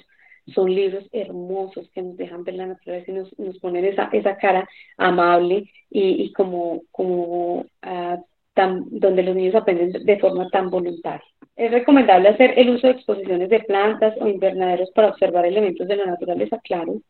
son 0.54 0.74
libros 0.74 1.04
hermosos 1.12 1.90
que 1.90 2.02
nos 2.02 2.16
dejan 2.16 2.44
ver 2.44 2.54
la 2.54 2.66
naturaleza 2.66 3.10
y 3.10 3.14
nos, 3.14 3.38
nos 3.38 3.58
ponen 3.58 3.84
esa, 3.84 4.08
esa 4.12 4.36
cara 4.36 4.68
amable 4.96 5.70
y, 5.90 6.22
y 6.22 6.32
como, 6.32 6.82
como 6.90 7.60
uh, 7.60 8.24
tan, 8.54 8.84
donde 8.90 9.22
los 9.22 9.36
niños 9.36 9.54
aprenden 9.54 9.92
de 10.04 10.18
forma 10.18 10.48
tan 10.50 10.70
voluntaria. 10.70 11.24
Es 11.56 11.70
recomendable 11.70 12.28
hacer 12.28 12.54
el 12.56 12.70
uso 12.70 12.86
de 12.86 12.94
exposiciones 12.94 13.48
de 13.50 13.60
plantas 13.60 14.14
o 14.20 14.28
invernaderos 14.28 14.90
para 14.92 15.08
observar 15.08 15.44
elementos 15.44 15.86
de 15.86 15.96
la 15.96 16.06
naturaleza, 16.06 16.60
claro. 16.62 17.00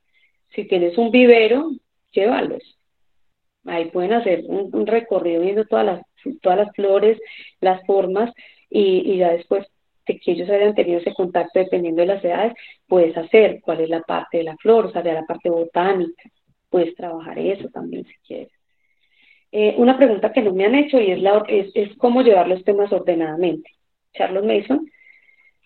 Si 0.54 0.64
tienes 0.66 0.96
un 0.96 1.10
vivero, 1.10 1.70
llévalos. 2.12 2.78
Ahí 3.64 3.90
pueden 3.90 4.14
hacer 4.14 4.44
un, 4.46 4.74
un 4.74 4.86
recorrido 4.86 5.42
viendo 5.42 5.66
todas 5.66 5.84
las, 5.84 6.02
todas 6.40 6.58
las 6.58 6.74
flores, 6.74 7.18
las 7.60 7.84
formas 7.86 8.32
y, 8.70 9.12
y 9.12 9.18
ya 9.18 9.32
después 9.32 9.66
que 10.16 10.32
ellos 10.32 10.48
hayan 10.48 10.74
tenido 10.74 11.00
ese 11.00 11.14
contacto 11.14 11.58
dependiendo 11.58 12.00
de 12.00 12.06
las 12.06 12.24
edades, 12.24 12.54
puedes 12.86 13.16
hacer 13.16 13.60
cuál 13.60 13.80
es 13.80 13.88
la 13.88 14.00
parte 14.00 14.38
de 14.38 14.44
la 14.44 14.56
flor, 14.56 14.86
o 14.86 14.90
sea, 14.92 15.02
la 15.02 15.26
parte 15.26 15.50
botánica, 15.50 16.22
puedes 16.70 16.94
trabajar 16.94 17.38
eso 17.38 17.68
también 17.68 18.04
si 18.04 18.14
quieres. 18.26 18.52
Eh, 19.50 19.74
una 19.78 19.96
pregunta 19.96 20.32
que 20.32 20.42
no 20.42 20.52
me 20.52 20.66
han 20.66 20.74
hecho 20.74 21.00
y 21.00 21.10
es, 21.10 21.20
la, 21.22 21.44
es, 21.48 21.70
es 21.74 21.96
cómo 21.96 22.22
llevar 22.22 22.48
los 22.48 22.64
temas 22.64 22.92
ordenadamente. 22.92 23.70
Charles 24.12 24.44
Mason 24.44 24.90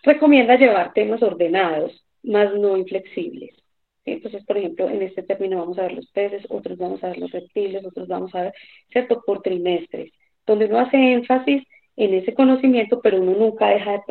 recomienda 0.03 0.57
llevar 0.57 0.93
temas 0.93 1.21
ordenados, 1.21 2.05
más 2.23 2.53
no 2.53 2.77
inflexibles. 2.77 3.51
Entonces, 4.05 4.43
por 4.45 4.57
ejemplo, 4.57 4.89
en 4.89 5.01
este 5.01 5.23
término 5.23 5.59
vamos 5.59 5.77
a 5.77 5.83
ver 5.83 5.93
los 5.93 6.09
peces, 6.11 6.45
otros 6.49 6.77
vamos 6.77 7.03
a 7.03 7.09
ver 7.09 7.19
los 7.19 7.31
reptiles, 7.31 7.85
otros 7.85 8.07
vamos 8.07 8.33
a 8.35 8.43
ver, 8.43 8.53
¿cierto?, 8.91 9.21
por 9.25 9.41
trimestres, 9.41 10.11
donde 10.45 10.65
uno 10.65 10.79
hace 10.79 10.97
énfasis 10.97 11.63
en 11.95 12.13
ese 12.13 12.33
conocimiento, 12.33 12.99
pero 13.01 13.21
uno 13.21 13.33
nunca 13.33 13.67
deja 13.67 13.93
de 13.93 14.01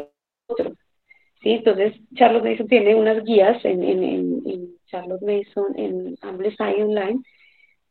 ¿sí? 1.43 1.51
Entonces, 1.51 1.95
Charles 2.15 2.43
Mason 2.43 2.69
tiene 2.69 2.95
unas 2.95 3.25
guías 3.25 3.65
en, 3.65 3.83
en, 3.83 4.03
en, 4.03 4.73
Charles 4.87 5.23
Mason, 5.23 5.73
en 5.79 6.17
Amplify 6.21 6.83
Online, 6.83 7.21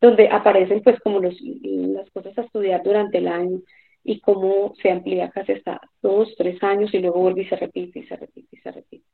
donde 0.00 0.28
aparecen 0.28 0.82
pues 0.82 1.00
como 1.00 1.18
los, 1.18 1.34
las 1.40 2.08
cosas 2.10 2.38
a 2.38 2.42
estudiar 2.42 2.82
durante 2.84 3.18
el 3.18 3.26
año 3.26 3.60
y 4.04 4.20
cómo 4.20 4.74
se 4.80 4.90
amplía 4.90 5.30
casi 5.30 5.52
hasta 5.52 5.80
dos, 6.00 6.32
tres 6.36 6.62
años 6.62 6.92
y 6.94 6.98
luego 6.98 7.20
vuelve 7.20 7.42
y 7.42 7.48
se 7.48 7.56
repite 7.56 8.00
y 8.00 8.02
se 8.04 8.16
repite 8.16 8.48
y 8.56 8.60
se 8.60 8.70
repite. 8.70 9.06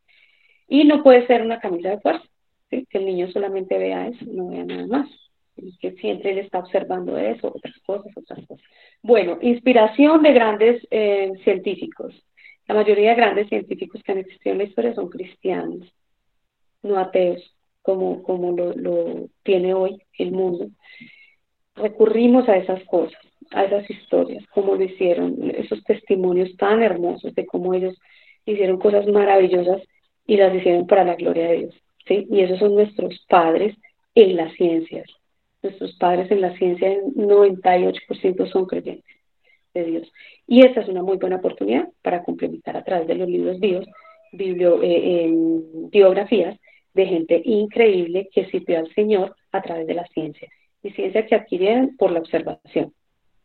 Y 0.69 0.85
no 0.85 1.03
puede 1.03 1.27
ser 1.27 1.43
una 1.43 1.61
camisa 1.61 1.91
de 1.91 2.01
fuerza, 2.01 2.27
¿sí? 2.71 2.87
que 2.91 2.99
el 2.99 3.07
niño 3.07 3.31
solamente 3.31 3.79
vea 3.79 4.09
eso, 4.09 4.25
no 4.27 4.49
vea 4.49 4.65
nada 4.65 4.87
más. 4.87 5.09
que 5.81 5.93
siempre 5.93 6.33
él 6.33 6.39
está 6.39 6.59
observando 6.59 7.17
eso, 7.19 7.49
otras 7.49 7.75
cosas, 7.87 8.17
otras 8.17 8.47
cosas. 8.47 8.67
Bueno, 9.03 9.39
inspiración 9.41 10.23
de 10.23 10.33
grandes 10.33 10.87
eh, 10.91 11.33
científicos. 11.45 12.15
La 12.69 12.75
mayoría 12.75 13.11
de 13.11 13.17
grandes 13.17 13.49
científicos 13.49 14.03
que 14.03 14.13
han 14.13 14.19
existido 14.19 14.53
en 14.53 14.59
la 14.59 14.65
historia 14.65 14.95
son 14.95 15.09
cristianos, 15.09 15.91
no 16.83 16.99
ateos, 16.99 17.57
como, 17.81 18.23
como 18.23 18.53
lo, 18.53 18.75
lo 18.75 19.29
tiene 19.43 19.73
hoy 19.73 20.03
el 20.19 20.33
mundo. 20.33 20.69
Recurrimos 21.75 22.47
a 22.47 22.59
esas 22.59 22.85
cosas, 22.85 23.19
a 23.53 23.65
esas 23.65 23.89
historias, 23.89 24.45
como 24.49 24.75
lo 24.75 24.85
hicieron, 24.85 25.51
esos 25.51 25.83
testimonios 25.85 26.55
tan 26.59 26.83
hermosos 26.83 27.35
de 27.35 27.47
cómo 27.47 27.73
ellos 27.73 27.99
hicieron 28.45 28.79
cosas 28.79 29.07
maravillosas 29.07 29.83
y 30.27 30.37
las 30.37 30.55
hicieron 30.55 30.87
para 30.87 31.05
la 31.05 31.15
gloria 31.15 31.49
de 31.49 31.57
Dios. 31.57 31.75
¿sí? 32.07 32.27
Y 32.31 32.41
esos 32.43 32.59
son 32.59 32.75
nuestros 32.75 33.25
padres 33.31 33.75
en 34.15 34.37
las 34.37 34.53
ciencias. 34.53 35.09
Nuestros 35.63 35.97
padres 35.97 36.31
en 36.31 36.43
la 36.43 36.55
ciencia, 36.59 36.93
el 36.93 37.15
98% 37.15 38.53
son 38.53 38.67
creyentes 38.67 39.18
de 39.79 39.85
Dios. 39.85 40.13
Y 40.47 40.65
esta 40.65 40.81
es 40.81 40.89
una 40.89 41.03
muy 41.03 41.17
buena 41.17 41.37
oportunidad 41.37 41.89
para 42.03 42.23
complementar 42.23 42.77
a 42.77 42.85
través 42.85 43.07
de 43.09 43.15
los 43.15 43.29
libros 43.29 43.59
vivos, 43.61 43.87
eh, 44.33 45.31
biografías 45.91 46.59
de 46.95 47.07
gente 47.07 47.41
increíble 47.45 48.29
que 48.33 48.47
sirvió 48.51 48.79
al 48.79 48.93
Señor 48.95 49.37
a 49.53 49.63
través 49.63 49.87
de 49.87 49.95
la 49.95 50.07
ciencia. 50.09 50.49
Y 50.83 50.91
ciencia 50.91 51.27
que 51.27 51.35
adquirieron 51.35 51.97
por 51.97 52.11
la 52.11 52.21
observación, 52.21 52.93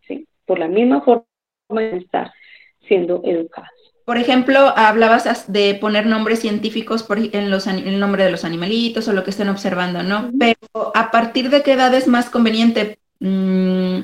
¿sí? 0.07 0.27
por 0.45 0.59
la 0.59 0.67
misma 0.67 1.01
forma 1.01 1.25
de 1.69 1.97
estar 1.97 2.31
siendo 2.87 3.21
educados. 3.23 3.93
Por 4.05 4.17
ejemplo, 4.17 4.59
hablabas 4.75 5.51
de 5.51 5.75
poner 5.75 6.05
nombres 6.05 6.39
científicos 6.39 7.03
por, 7.03 7.17
en 7.19 7.49
los, 7.49 7.67
el 7.67 7.99
nombre 7.99 8.25
de 8.25 8.31
los 8.31 8.43
animalitos 8.43 9.07
o 9.07 9.13
lo 9.13 9.23
que 9.23 9.29
estén 9.29 9.47
observando, 9.47 10.03
¿no? 10.03 10.29
Pero 10.37 10.91
¿a 10.93 11.09
partir 11.09 11.49
de 11.49 11.63
qué 11.63 11.73
edad 11.73 11.93
es 11.93 12.07
más 12.07 12.29
conveniente? 12.29 12.97
Mm, 13.21 14.01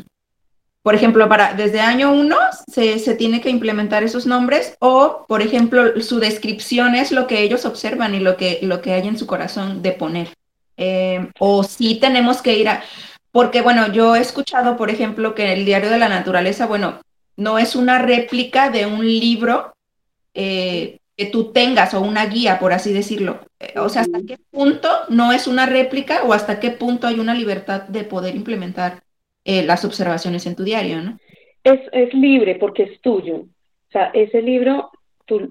por 0.81 0.95
ejemplo, 0.95 1.27
para 1.27 1.53
desde 1.53 1.81
año 1.81 2.11
uno 2.13 2.37
se, 2.67 2.99
se, 2.99 3.15
tiene 3.15 3.41
que 3.41 3.49
implementar 3.49 4.03
esos 4.03 4.25
nombres 4.25 4.77
o, 4.79 5.25
por 5.27 5.41
ejemplo, 5.41 6.01
su 6.01 6.19
descripción 6.19 6.95
es 6.95 7.11
lo 7.11 7.27
que 7.27 7.41
ellos 7.41 7.65
observan 7.65 8.15
y 8.15 8.19
lo 8.19 8.37
que, 8.37 8.59
lo 8.61 8.81
que 8.81 8.93
hay 8.93 9.07
en 9.07 9.17
su 9.17 9.27
corazón 9.27 9.81
de 9.81 9.91
poner. 9.91 10.29
Eh, 10.77 11.29
o 11.39 11.63
si 11.63 11.95
tenemos 11.95 12.41
que 12.41 12.57
ir 12.57 12.69
a... 12.69 12.81
Porque, 13.31 13.61
bueno, 13.61 13.91
yo 13.91 14.15
he 14.15 14.21
escuchado, 14.21 14.77
por 14.77 14.89
ejemplo, 14.89 15.35
que 15.35 15.53
el 15.53 15.65
diario 15.65 15.89
de 15.89 15.99
la 15.99 16.09
naturaleza, 16.09 16.65
bueno, 16.65 17.01
no 17.35 17.59
es 17.59 17.75
una 17.75 17.99
réplica 17.99 18.69
de 18.69 18.85
un 18.85 19.05
libro 19.05 19.73
eh, 20.33 20.99
que 21.17 21.25
tú 21.25 21.51
tengas 21.51 21.93
o 21.93 21.99
una 21.99 22.25
guía, 22.25 22.57
por 22.57 22.71
así 22.71 22.93
decirlo. 22.93 23.41
Eh, 23.59 23.73
o 23.77 23.89
sea, 23.89 24.03
¿hasta 24.03 24.19
qué 24.25 24.37
punto 24.49 24.89
no 25.09 25.33
es 25.33 25.45
una 25.45 25.65
réplica 25.65 26.23
o 26.23 26.33
hasta 26.33 26.61
qué 26.61 26.71
punto 26.71 27.05
hay 27.05 27.19
una 27.19 27.33
libertad 27.33 27.81
de 27.83 28.05
poder 28.05 28.35
implementar 28.35 29.03
eh, 29.45 29.63
las 29.63 29.85
observaciones 29.85 30.45
en 30.45 30.55
tu 30.55 30.63
diario, 30.63 31.01
¿no? 31.01 31.17
Es, 31.63 31.79
es 31.91 32.13
libre 32.13 32.55
porque 32.55 32.83
es 32.83 33.01
tuyo. 33.01 33.37
O 33.37 33.91
sea, 33.91 34.11
ese 34.13 34.41
libro 34.41 34.91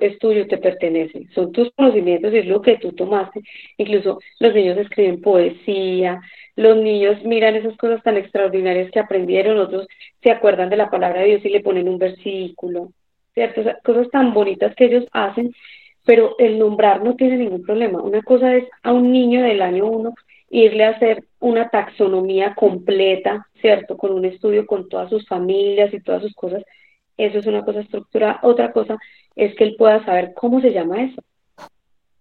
es 0.01 0.18
tuyo, 0.18 0.47
te 0.47 0.59
pertenece. 0.59 1.26
Son 1.34 1.53
tus 1.53 1.70
conocimientos 1.72 2.32
y 2.32 2.39
es 2.39 2.47
lo 2.47 2.62
que 2.62 2.78
tú 2.78 2.93
tomaste. 2.93 3.41
Incluso 3.76 4.18
los 4.41 4.55
niños 4.55 4.78
escriben 4.78 5.20
poesía, 5.20 6.20
los 6.57 6.76
niños 6.76 7.22
miran 7.24 7.55
esas 7.55 7.76
cosas 7.76 8.03
tan 8.03 8.16
extraordinarias 8.16 8.91
que 8.91 9.01
aprendieron, 9.01 9.59
otros 9.59 9.86
se 10.22 10.30
acuerdan 10.30 10.70
de 10.70 10.76
la 10.76 10.91
palabra 10.91 11.20
de 11.20 11.28
Dios 11.28 11.45
y 11.45 11.51
le 11.51 11.61
ponen 11.61 11.89
un 11.89 11.99
versículo. 11.99 12.93
Cosas 13.84 14.11
tan 14.11 14.34
bonitas 14.34 14.74
que 14.74 14.86
ellos 14.86 15.05
hacen, 15.12 15.53
pero 16.05 16.34
el 16.39 16.59
nombrar 16.59 17.05
no 17.05 17.14
tiene 17.14 17.36
ningún 17.36 17.62
problema. 17.62 18.03
Una 18.03 18.22
cosa 18.22 18.57
es 18.57 18.64
a 18.82 18.93
un 18.93 19.12
niño 19.12 19.43
del 19.43 19.62
año 19.62 19.86
uno 19.86 20.14
irle 20.51 20.84
a 20.84 20.90
hacer 20.90 21.24
una 21.40 21.68
taxonomía 21.68 22.55
completa, 22.55 23.46
¿cierto? 23.61 23.96
Con 23.96 24.12
un 24.12 24.24
estudio 24.24 24.66
con 24.66 24.88
todas 24.88 25.11
sus 25.11 25.26
familias 25.26 25.92
y 25.92 26.01
todas 26.01 26.22
sus 26.22 26.34
cosas. 26.34 26.64
Eso 27.16 27.38
es 27.38 27.46
una 27.46 27.64
cosa 27.64 27.80
estructurada. 27.80 28.40
Otra 28.42 28.72
cosa 28.72 28.96
es 29.36 29.55
que 29.57 29.64
él 29.64 29.76
pueda 29.76 30.05
saber 30.05 30.32
cómo 30.34 30.61
se 30.61 30.72
llama 30.72 31.03
eso. 31.03 31.22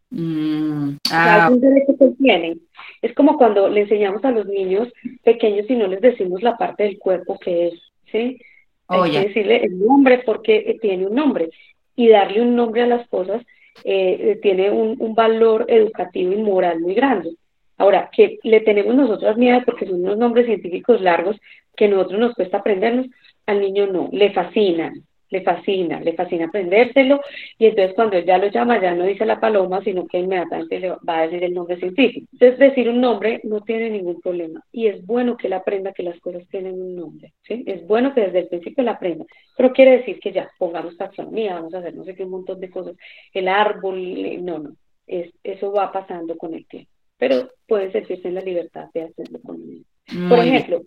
Mm, 0.10 0.98
ah. 1.12 1.50
derecho 1.52 1.98
que 1.98 2.08
tiene. 2.22 2.58
Es 3.02 3.14
como 3.14 3.38
cuando 3.38 3.68
le 3.70 3.82
enseñamos 3.82 4.24
a 4.24 4.32
los 4.32 4.46
niños 4.46 4.88
pequeños 5.24 5.70
y 5.70 5.76
no 5.76 5.88
les 5.88 6.02
decimos 6.02 6.42
la 6.42 6.58
parte 6.58 6.84
del 6.84 6.98
cuerpo 6.98 7.38
que 7.38 7.68
es, 7.68 7.74
¿sí? 8.12 8.40
Hay 8.88 9.12
que 9.12 9.20
decirle 9.28 9.66
el 9.66 9.78
nombre 9.80 10.24
porque 10.26 10.78
tiene 10.82 11.08
un 11.08 11.16
nombre 11.16 11.50
y 11.96 12.08
darle 12.08 12.42
un 12.42 12.56
nombre 12.56 12.84
a 12.84 12.88
las 12.88 13.08
cosas 13.10 13.44
eh, 13.84 14.40
tiene 14.42 14.72
un, 14.72 14.96
un, 15.00 15.14
valor 15.14 15.66
educativo 15.68 16.32
y 16.32 16.38
moral 16.38 16.80
muy 16.80 16.96
grande. 16.96 17.36
Ahora, 17.78 18.10
que 18.12 18.40
le 18.44 18.62
tenemos 18.62 18.96
nosotros 18.96 19.38
miedo 19.38 19.62
porque 19.66 19.86
son 19.86 20.04
unos 20.04 20.18
nombres 20.18 20.46
científicos 20.46 21.02
largos 21.02 21.38
que 21.76 21.88
nosotros 21.88 22.20
nos 22.20 22.34
cuesta 22.34 22.58
aprendernos, 22.58 23.08
al 23.46 23.62
niño 23.62 23.88
no, 23.88 24.10
le 24.12 24.32
fascinan 24.34 25.08
le 25.30 25.42
fascina, 25.42 26.00
le 26.00 26.14
fascina 26.14 26.46
aprendérselo 26.46 27.22
y 27.58 27.66
entonces 27.68 27.94
cuando 27.96 28.18
él 28.18 28.26
ya 28.26 28.38
lo 28.38 28.48
llama 28.48 28.82
ya 28.82 28.94
no 28.94 29.06
dice 29.06 29.26
la 29.26 29.40
paloma, 29.40 29.82
sino 29.84 30.08
que 30.08 30.20
inmediatamente 30.20 30.80
le 30.80 30.90
va 30.90 31.20
a 31.20 31.22
decir 31.24 31.44
el 31.44 31.54
nombre 31.54 31.78
científico. 31.78 32.28
Entonces 32.34 32.60
decir 32.60 32.90
un 32.90 33.02
nombre 33.02 33.42
no 33.44 33.62
tiene 33.62 33.90
ningún 33.90 34.22
problema 34.22 34.64
y 34.72 34.88
es 34.88 35.06
bueno 35.06 35.38
que 35.38 35.48
él 35.48 35.54
aprenda 35.54 35.94
que 35.94 36.04
las 36.04 36.20
cosas 36.20 36.48
tienen 36.50 36.82
un 36.82 36.96
nombre, 36.96 37.34
¿sí? 37.44 37.64
Es 37.68 37.86
bueno 37.88 38.14
que 38.14 38.22
desde 38.22 38.40
el 38.40 38.48
principio 38.48 38.84
la 38.84 38.92
aprenda, 38.92 39.26
pero 39.56 39.74
quiere 39.74 39.98
decir 39.98 40.20
que 40.20 40.32
ya 40.32 40.50
pongamos 40.58 40.98
taxonomía, 40.98 41.56
vamos 41.56 41.74
a 41.74 41.80
hacer 41.80 41.96
no 41.96 42.04
sé 42.04 42.16
qué 42.16 42.24
un 42.24 42.32
montón 42.32 42.60
de 42.60 42.70
cosas, 42.70 42.96
el 43.34 43.48
árbol, 43.48 44.46
no, 44.46 44.60
no, 44.60 44.72
es, 45.06 45.30
eso 45.44 45.72
va 45.72 45.92
pasando 45.92 46.38
con 46.38 46.54
el 46.54 46.66
tiempo, 46.68 46.92
pero 47.18 47.50
puede 47.68 47.92
sentirse 47.92 48.28
en 48.28 48.36
la 48.36 48.42
libertad 48.42 48.90
de 48.94 49.04
hacerlo 49.04 49.40
con 49.42 49.56
él. 49.56 49.86
Por 50.30 50.40
ejemplo, 50.40 50.84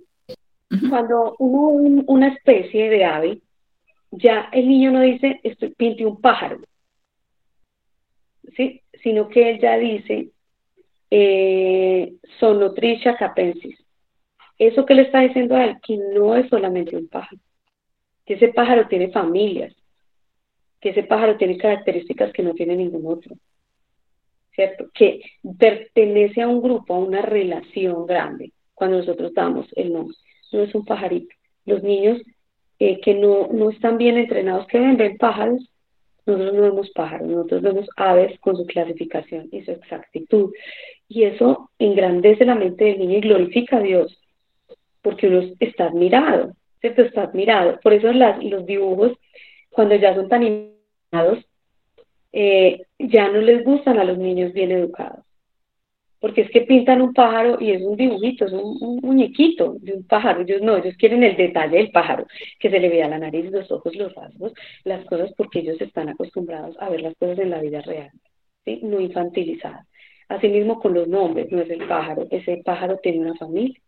cuando 0.89 1.37
uno, 1.39 2.05
una 2.07 2.29
especie 2.29 2.89
de 2.89 3.05
ave 3.05 3.41
ya 4.13 4.49
el 4.53 4.69
niño 4.69 4.91
no 4.91 5.01
dice, 5.01 5.41
estoy 5.43 5.71
pinte 5.75 6.05
un 6.05 6.21
pájaro, 6.21 6.61
¿sí? 8.57 8.83
sino 9.03 9.29
que 9.29 9.51
él 9.51 9.61
ya 9.61 9.77
dice, 9.77 10.31
eh, 11.11 12.15
sonotricha 12.39 13.17
capensis. 13.17 13.77
Eso 14.59 14.85
que 14.85 14.95
le 14.95 15.03
está 15.03 15.21
diciendo 15.21 15.57
a 15.57 15.65
él, 15.65 15.77
que 15.83 15.97
no 15.97 16.35
es 16.37 16.49
solamente 16.49 16.97
un 16.97 17.09
pájaro, 17.09 17.41
que 18.27 18.35
ese 18.35 18.49
pájaro 18.49 18.89
tiene 18.89 19.11
familias, 19.11 19.75
que 20.81 20.91
ese 20.91 21.03
pájaro 21.05 21.37
tiene 21.37 21.57
características 21.57 22.33
que 22.33 22.43
no 22.43 22.55
tiene 22.55 22.77
ningún 22.77 23.07
otro, 23.07 23.37
¿cierto? 24.55 24.87
Que 24.95 25.21
pertenece 25.59 26.43
a 26.43 26.49
un 26.49 26.63
grupo, 26.63 26.95
a 26.95 26.99
una 26.99 27.23
relación 27.23 28.07
grande, 28.07 28.53
cuando 28.75 28.99
nosotros 28.99 29.33
damos 29.35 29.67
el 29.77 29.93
nombre. 29.93 30.17
No 30.53 30.63
es 30.63 30.75
un 30.75 30.85
pajarito. 30.85 31.35
Los 31.65 31.83
niños 31.83 32.21
eh, 32.79 33.01
que 33.01 33.15
no, 33.15 33.49
no 33.53 33.71
están 33.71 33.99
bien 33.99 34.17
entrenados, 34.17 34.67
que 34.67 34.79
ven, 34.79 34.97
ven 34.97 35.19
pájaros, 35.19 35.71
nosotros 36.27 36.55
no 36.55 36.63
vemos 36.63 36.91
pájaros, 36.91 37.29
nosotros 37.29 37.63
vemos 37.63 37.89
aves 37.97 38.39
con 38.41 38.57
su 38.57 38.67
clasificación 38.67 39.49
y 39.53 39.63
su 39.63 39.73
exactitud. 39.73 40.53
Y 41.09 41.25
eso 41.25 41.71
engrandece 41.79 42.45
la 42.45 42.55
mente 42.55 42.85
del 42.85 43.01
niño 43.01 43.19
y 43.19 43.21
glorifica 43.21 43.79
a 43.79 43.83
Dios, 43.83 44.19
porque 45.03 45.29
uno 45.29 45.43
está 45.61 45.87
admirado, 45.87 46.55
¿cierto? 46.81 47.03
Está 47.03 47.23
admirado. 47.25 47.79
Por 47.83 47.93
eso 47.93 48.13
las, 48.13 48.43
los 48.43 48.65
dibujos, 48.65 49.13
cuando 49.71 49.97
ya 49.97 50.15
son 50.15 50.29
tan 50.29 50.43
animados, 50.43 51.45
eh, 52.33 52.83
ya 52.99 53.29
no 53.29 53.41
les 53.41 53.65
gustan 53.65 53.99
a 53.99 54.05
los 54.05 54.19
niños 54.19 54.53
bien 54.53 54.73
educados 54.73 55.25
porque 56.21 56.43
es 56.43 56.51
que 56.51 56.61
pintan 56.61 57.01
un 57.01 57.15
pájaro 57.15 57.57
y 57.61 57.71
es 57.73 57.83
un 57.83 57.97
dibujito, 57.97 58.45
es 58.45 58.53
un, 58.53 59.01
muñequito 59.03 59.77
de 59.81 59.95
un 59.95 60.07
pájaro. 60.07 60.43
Ellos 60.43 60.61
no, 60.61 60.77
ellos 60.77 60.95
quieren 60.99 61.25
el 61.25 61.37
detalle 61.37 61.79
del 61.79 61.91
pájaro, 61.91 62.27
que 62.59 62.71
se 62.71 62.79
le 62.79 62.91
vea 62.91 63.09
la 63.09 63.19
nariz, 63.19 63.51
los 63.51 63.71
ojos, 63.73 63.97
los 63.97 64.15
rasgos, 64.15 64.53
las 64.85 65.05
cosas 65.07 65.33
porque 65.37 65.61
ellos 65.61 65.81
están 65.81 66.11
acostumbrados 66.11 66.77
a 66.79 66.91
ver 66.91 67.01
las 67.01 67.17
cosas 67.17 67.39
en 67.39 67.51
la 67.51 67.61
vida 67.61 67.81
real, 67.81 68.11
no 68.83 69.01
infantilizadas. 69.01 69.87
Asimismo 70.29 70.79
con 70.79 70.95
los 70.95 71.09
nombres, 71.09 71.51
no 71.51 71.63
es 71.63 71.71
el 71.71 71.89
pájaro, 71.89 72.27
ese 72.31 72.63
pájaro 72.65 72.99
tiene 73.03 73.21
una 73.21 73.35
familia. 73.37 73.81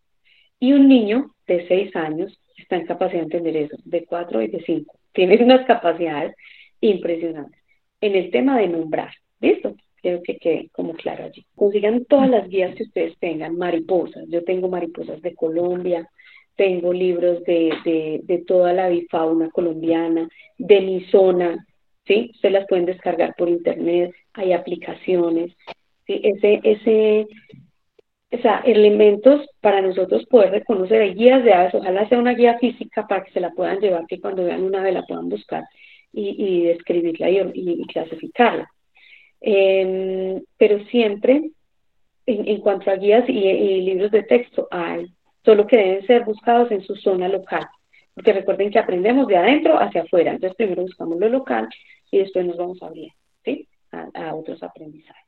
Y 0.59 0.73
un 0.73 0.87
niño 0.87 1.35
de 1.45 1.67
seis 1.67 1.95
años 1.95 2.37
está 2.57 2.77
en 2.77 2.87
capacidad 2.87 3.19
de 3.19 3.25
entender 3.25 3.57
eso, 3.57 3.77
de 3.85 4.05
cuatro 4.05 4.41
y 4.41 4.47
de 4.47 4.61
cinco. 4.63 4.97
Tiene 5.13 5.41
unas 5.43 5.65
capacidades 5.65 6.35
impresionantes. 6.81 7.62
En 8.03 8.17
el 8.17 8.31
tema 8.31 8.57
de 8.57 8.67
nombrar, 8.67 9.13
¿listo? 9.39 9.77
Quiero 10.01 10.21
que 10.23 10.35
quede 10.35 10.67
como 10.73 10.91
claro 10.91 11.23
allí. 11.23 11.45
Consigan 11.55 12.03
todas 12.03 12.29
las 12.29 12.49
guías 12.49 12.75
que 12.75 12.83
ustedes 12.83 13.17
tengan, 13.17 13.57
mariposas. 13.57 14.25
Yo 14.27 14.43
tengo 14.43 14.67
mariposas 14.67 15.21
de 15.21 15.33
Colombia, 15.33 16.09
tengo 16.57 16.91
libros 16.91 17.41
de, 17.45 17.71
de, 17.85 18.19
de 18.23 18.37
toda 18.39 18.73
la 18.73 18.89
bifauna 18.89 19.49
colombiana, 19.51 20.27
de 20.57 20.81
mi 20.81 21.05
zona, 21.05 21.65
¿sí? 22.05 22.31
Ustedes 22.33 22.51
las 22.51 22.67
pueden 22.67 22.87
descargar 22.87 23.35
por 23.37 23.47
internet, 23.47 24.11
hay 24.33 24.51
aplicaciones, 24.51 25.55
¿sí? 26.05 26.19
Ese, 26.25 26.59
ese, 26.61 27.27
o 28.33 28.37
sea, 28.39 28.63
elementos 28.65 29.47
para 29.61 29.81
nosotros 29.81 30.25
poder 30.25 30.51
reconocer, 30.51 31.15
guías 31.15 31.41
de 31.45 31.53
aves, 31.53 31.73
ojalá 31.73 32.09
sea 32.09 32.19
una 32.19 32.33
guía 32.33 32.59
física 32.59 33.07
para 33.07 33.23
que 33.23 33.31
se 33.31 33.39
la 33.39 33.51
puedan 33.51 33.79
llevar, 33.79 34.07
que 34.07 34.19
cuando 34.19 34.43
vean 34.43 34.61
una 34.61 34.81
ave 34.81 34.91
la 34.91 35.03
puedan 35.03 35.29
buscar 35.29 35.63
y, 36.13 36.63
describirla 36.63 37.29
y, 37.29 37.85
clasificarla. 37.87 38.69
Em, 39.41 40.41
pero 40.57 40.83
siempre, 40.85 41.49
en, 42.25 42.61
cuanto 42.61 42.91
a 42.91 42.95
guías 42.95 43.27
y, 43.27 43.81
libros 43.81 44.11
de 44.11 44.23
texto, 44.23 44.67
hay, 44.71 45.07
solo 45.43 45.67
que 45.67 45.77
deben 45.77 46.07
ser 46.07 46.23
buscados 46.23 46.71
en 46.71 46.81
su 46.81 46.95
zona 46.95 47.27
local. 47.27 47.67
Porque 48.13 48.31
recuerden 48.31 48.69
que 48.69 48.79
aprendemos 48.79 49.27
de 49.27 49.37
adentro 49.37 49.79
hacia 49.79 50.03
afuera. 50.03 50.31
Entonces 50.31 50.55
primero 50.55 50.83
buscamos 50.83 51.19
lo 51.19 51.29
local 51.29 51.67
y 52.11 52.19
después 52.19 52.45
nos 52.45 52.57
vamos 52.57 52.81
a 52.83 52.87
abrir 52.87 53.11
a, 53.91 54.35
otros 54.35 54.61
aprendizajes. 54.63 55.23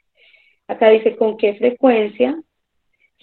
Acá 0.67 0.89
dice 0.89 1.15
con 1.15 1.37
qué 1.37 1.55
frecuencia 1.55 2.39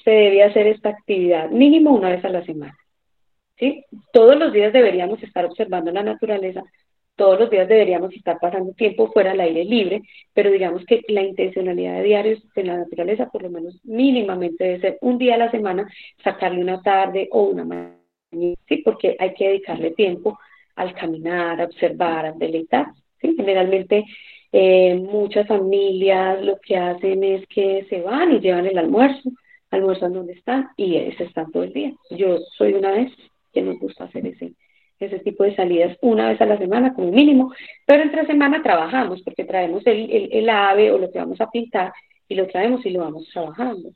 se 0.05 0.11
debe 0.11 0.43
hacer 0.43 0.67
esta 0.67 0.91
actividad, 0.91 1.51
mínimo 1.51 1.93
una 1.93 2.11
vez 2.11 2.25
a 2.25 2.29
la 2.29 2.45
semana. 2.45 2.77
¿sí? 3.59 3.85
Todos 4.13 4.37
los 4.37 4.53
días 4.53 4.73
deberíamos 4.73 5.23
estar 5.23 5.45
observando 5.45 5.91
la 5.91 6.03
naturaleza, 6.03 6.63
todos 7.17 7.39
los 7.39 7.51
días 7.51 7.69
deberíamos 7.69 8.15
estar 8.15 8.39
pasando 8.41 8.73
tiempo 8.73 9.11
fuera 9.13 9.33
al 9.33 9.41
aire 9.41 9.65
libre, 9.65 10.03
pero 10.33 10.51
digamos 10.51 10.85
que 10.87 11.03
la 11.09 11.23
intencionalidad 11.23 11.97
de 11.97 12.03
diarios 12.05 12.43
en 12.57 12.67
la 12.67 12.77
naturaleza, 12.79 13.29
por 13.31 13.43
lo 13.43 13.51
menos 13.51 13.79
mínimamente, 13.85 14.65
debe 14.65 14.81
ser 14.81 14.99
un 15.01 15.19
día 15.19 15.35
a 15.35 15.39
la 15.39 15.51
semana, 15.51 15.89
sacarle 16.25 16.61
una 16.61 16.83
tarde 16.83 17.29
o 17.31 17.43
una 17.45 17.65
mañana 17.65 18.03
¿sí? 18.33 18.77
porque 18.85 19.17
hay 19.19 19.35
que 19.35 19.49
dedicarle 19.49 19.93
tiempo 19.93 20.39
al 20.77 20.95
caminar, 20.95 21.61
a 21.61 21.65
observar, 21.65 22.27
a 22.27 22.33
deleitar. 22.33 22.87
¿sí? 23.21 23.35
Generalmente 23.37 24.05
eh, 24.53 24.95
muchas 24.95 25.47
familias 25.47 26.43
lo 26.43 26.59
que 26.61 26.77
hacen 26.77 27.25
es 27.25 27.47
que 27.49 27.87
se 27.89 28.01
van 28.03 28.33
y 28.33 28.41
llevan 28.41 28.67
el 28.67 28.79
almuerzo, 28.79 29.31
almuerzan 29.71 30.13
donde 30.13 30.35
están 30.35 30.69
y 30.77 30.95
se 31.17 31.25
están 31.25 31.51
todo 31.53 31.63
el 31.63 31.73
día. 31.73 31.93
Yo 32.11 32.39
soy 32.57 32.75
una 32.75 32.93
vez 32.93 33.13
que 33.53 33.63
nos 33.63 33.79
gusta 33.79 34.05
hacer 34.05 34.27
ese, 34.27 34.53
ese 35.03 35.19
tipo 35.21 35.45
de 35.45 35.55
salidas 35.55 35.97
una 36.01 36.29
vez 36.29 36.41
a 36.41 36.47
la 36.47 36.59
semana 36.59 36.95
como 36.95 37.11
mínimo, 37.11 37.53
pero 37.87 38.03
entre 38.03 38.27
semana 38.27 38.63
trabajamos 38.63 39.23
porque 39.23 39.45
traemos 39.45 39.87
el, 39.87 40.11
el, 40.11 40.29
el 40.33 40.49
ave 40.49 40.91
o 40.91 40.99
lo 40.99 41.11
que 41.11 41.19
vamos 41.19 41.41
a 41.41 41.51
pintar 41.51 41.93
y 42.29 42.35
lo 42.35 42.47
traemos 42.47 42.85
y 42.87 42.91
lo 42.91 43.01
vamos 43.01 43.29
trabajando. 43.33 43.91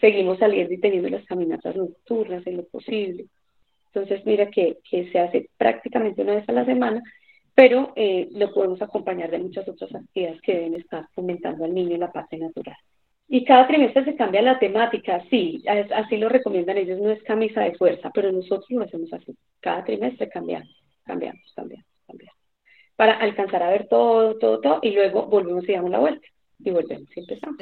Seguimos 0.00 0.38
saliendo 0.38 0.72
y 0.72 0.78
teniendo 0.78 1.08
las 1.08 1.24
caminatas 1.24 1.76
nocturnas 1.76 2.46
en 2.46 2.58
lo 2.58 2.64
posible. 2.64 3.26
Entonces, 3.94 4.26
mira 4.26 4.50
que, 4.50 4.78
se 4.90 5.18
hace 5.18 5.50
prácticamente 5.56 6.22
una 6.22 6.34
vez 6.34 6.48
a 6.48 6.52
la 6.52 6.64
semana, 6.64 7.02
pero 7.54 7.92
eh, 7.94 8.28
lo 8.32 8.52
podemos 8.52 8.82
acompañar 8.82 9.30
de 9.30 9.38
muchas 9.38 9.68
otras 9.68 9.94
actividades 9.94 10.40
que 10.42 10.54
deben 10.54 10.74
estar 10.74 11.06
fomentando 11.14 11.64
al 11.64 11.74
niño 11.74 11.94
en 11.94 12.00
la 12.00 12.10
parte 12.10 12.36
natural. 12.36 12.76
Y 13.28 13.44
cada 13.44 13.66
trimestre 13.66 14.04
se 14.04 14.16
cambia 14.16 14.42
la 14.42 14.58
temática, 14.58 15.22
sí, 15.30 15.62
así 15.94 16.18
lo 16.18 16.28
recomiendan 16.28 16.76
ellos, 16.76 17.00
no 17.00 17.10
es 17.10 17.22
camisa 17.22 17.62
de 17.62 17.74
fuerza, 17.74 18.10
pero 18.12 18.30
nosotros 18.30 18.70
lo 18.70 18.82
hacemos 18.82 19.12
así. 19.12 19.34
Cada 19.60 19.84
trimestre 19.84 20.28
cambiamos, 20.28 20.68
cambiamos, 21.04 21.42
cambiamos, 21.56 21.86
cambiamos. 22.06 22.38
Para 22.96 23.14
alcanzar 23.14 23.62
a 23.62 23.70
ver 23.70 23.88
todo, 23.88 24.36
todo, 24.36 24.60
todo, 24.60 24.78
y 24.82 24.90
luego 24.90 25.26
volvemos 25.26 25.68
y 25.68 25.72
damos 25.72 25.90
la 25.90 25.98
vuelta. 25.98 26.26
Y 26.60 26.70
volvemos 26.70 27.08
y 27.16 27.20
empezamos. 27.20 27.56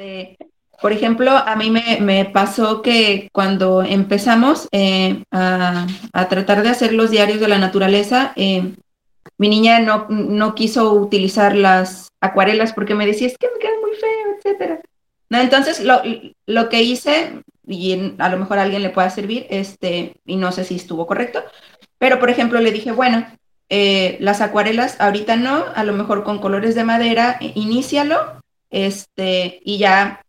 Por 0.81 0.91
ejemplo, 0.91 1.31
a 1.31 1.55
mí 1.55 1.71
me, 1.71 2.25
pasó 2.25 2.81
que 2.81 3.29
cuando 3.31 3.83
empezamos 3.83 4.67
eh, 4.71 5.23
a, 5.31 5.87
tratar 6.29 6.63
de 6.63 6.69
hacer 6.69 6.93
los 6.93 7.09
diarios 7.09 7.39
de 7.39 7.47
la 7.47 7.57
naturaleza, 7.57 8.33
eh, 8.35 8.73
mi 9.37 9.49
niña 9.49 9.79
no, 9.79 10.07
no, 10.09 10.55
quiso 10.55 10.93
utilizar 10.93 11.55
las 11.55 12.09
acuarelas 12.21 12.73
porque 12.73 12.95
me 12.95 13.05
decía, 13.05 13.27
es 13.27 13.37
que 13.37 13.47
me 13.47 13.59
queda 13.59 13.79
muy 13.81 13.95
feo, 13.95 14.35
etcétera. 14.37 14.81
No, 15.33 15.41
entonces, 15.41 15.79
lo, 15.83 16.01
lo, 16.45 16.69
que 16.69 16.83
hice, 16.83 17.41
y 17.67 18.13
a 18.19 18.29
lo 18.29 18.37
mejor 18.37 18.59
a 18.59 18.61
alguien 18.61 18.83
le 18.83 18.91
pueda 18.91 19.09
servir, 19.09 19.47
este, 19.49 20.13
y 20.25 20.35
no 20.35 20.51
sé 20.51 20.63
si 20.63 20.75
estuvo 20.75 21.07
correcto, 21.07 21.43
pero 21.97 22.19
por 22.19 22.29
ejemplo 22.29 22.61
le 22.61 22.71
dije, 22.71 22.91
bueno, 22.91 23.25
eh, 23.67 24.17
las 24.19 24.41
acuarelas 24.41 25.01
ahorita 25.01 25.35
no, 25.35 25.65
a 25.73 25.83
lo 25.83 25.93
mejor 25.93 26.23
con 26.23 26.37
colores 26.37 26.75
de 26.75 26.83
madera, 26.83 27.39
inícialo, 27.41 28.43
este, 28.69 29.59
y 29.65 29.79
ya 29.79 30.23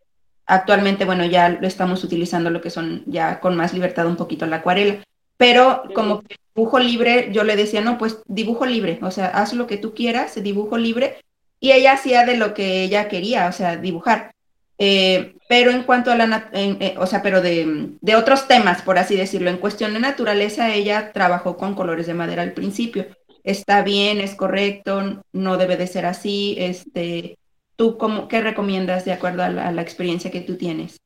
Actualmente, 0.47 1.05
bueno, 1.07 1.25
ya 1.25 1.49
lo 1.49 1.67
estamos 1.67 2.05
utilizando 2.05 2.51
lo 2.51 2.61
que 2.61 2.69
son 2.71 3.03
ya 3.07 3.41
con 3.41 3.57
más 3.57 3.73
libertad 3.73 4.07
un 4.07 4.17
poquito 4.17 4.45
la 4.47 4.57
acuarela. 4.57 5.03
Pero 5.37 5.85
como 5.95 6.23
dibujo 6.55 6.79
libre, 6.79 7.31
yo 7.33 7.45
le 7.45 7.57
decía, 7.57 7.81
no, 7.81 7.97
pues 7.99 8.19
dibujo 8.27 8.67
libre, 8.67 8.99
o 9.03 9.11
sea, 9.11 9.29
haz 9.29 9.55
lo 9.55 9.67
que 9.67 9.79
tú 9.79 9.95
quieras, 9.95 10.35
dibujo 10.43 10.77
libre. 10.77 11.17
Y 11.61 11.73
ella 11.73 11.93
hacía 11.93 12.27
de 12.27 12.37
lo 12.37 12.53
que 12.53 12.83
ella 12.83 13.09
quería, 13.09 13.49
o 13.49 13.53
sea, 13.53 13.77
dibujar. 13.77 14.34
Eh, 14.79 15.35
pero 15.49 15.71
en 15.71 15.85
cuanto 15.85 16.11
a 16.11 16.17
la, 16.17 16.51
eh, 16.53 16.95
o 16.99 17.07
sea, 17.07 17.23
pero 17.23 17.41
de, 17.41 17.93
de, 18.01 18.17
otros 18.17 18.49
temas, 18.49 18.83
por 18.83 18.99
así 18.99 19.17
decirlo, 19.17 19.51
en 19.51 19.59
cuestión 19.59 19.95
de 19.95 20.01
naturaleza, 20.01 20.75
ella 20.75 21.13
trabajó 21.13 21.57
con 21.57 21.75
colores 21.75 22.07
de 22.07 22.15
madera 22.15 22.43
al 22.43 22.53
principio. 22.53 23.07
Está 23.45 23.83
bien, 23.83 24.21
es 24.21 24.35
correcto, 24.35 25.23
no 25.33 25.57
debe 25.59 25.77
de 25.77 25.87
ser 25.87 26.07
así, 26.07 26.57
este, 26.59 27.37
¿Tú 27.77 27.99
cómo, 27.99 28.29
qué 28.29 28.41
recomiendas 28.41 29.05
de 29.05 29.13
acuerdo 29.13 29.43
a 29.43 29.49
la, 29.49 29.83
experiencia 29.83 30.31
que 30.31 30.41
tú 30.41 30.57
tienes? 30.57 31.01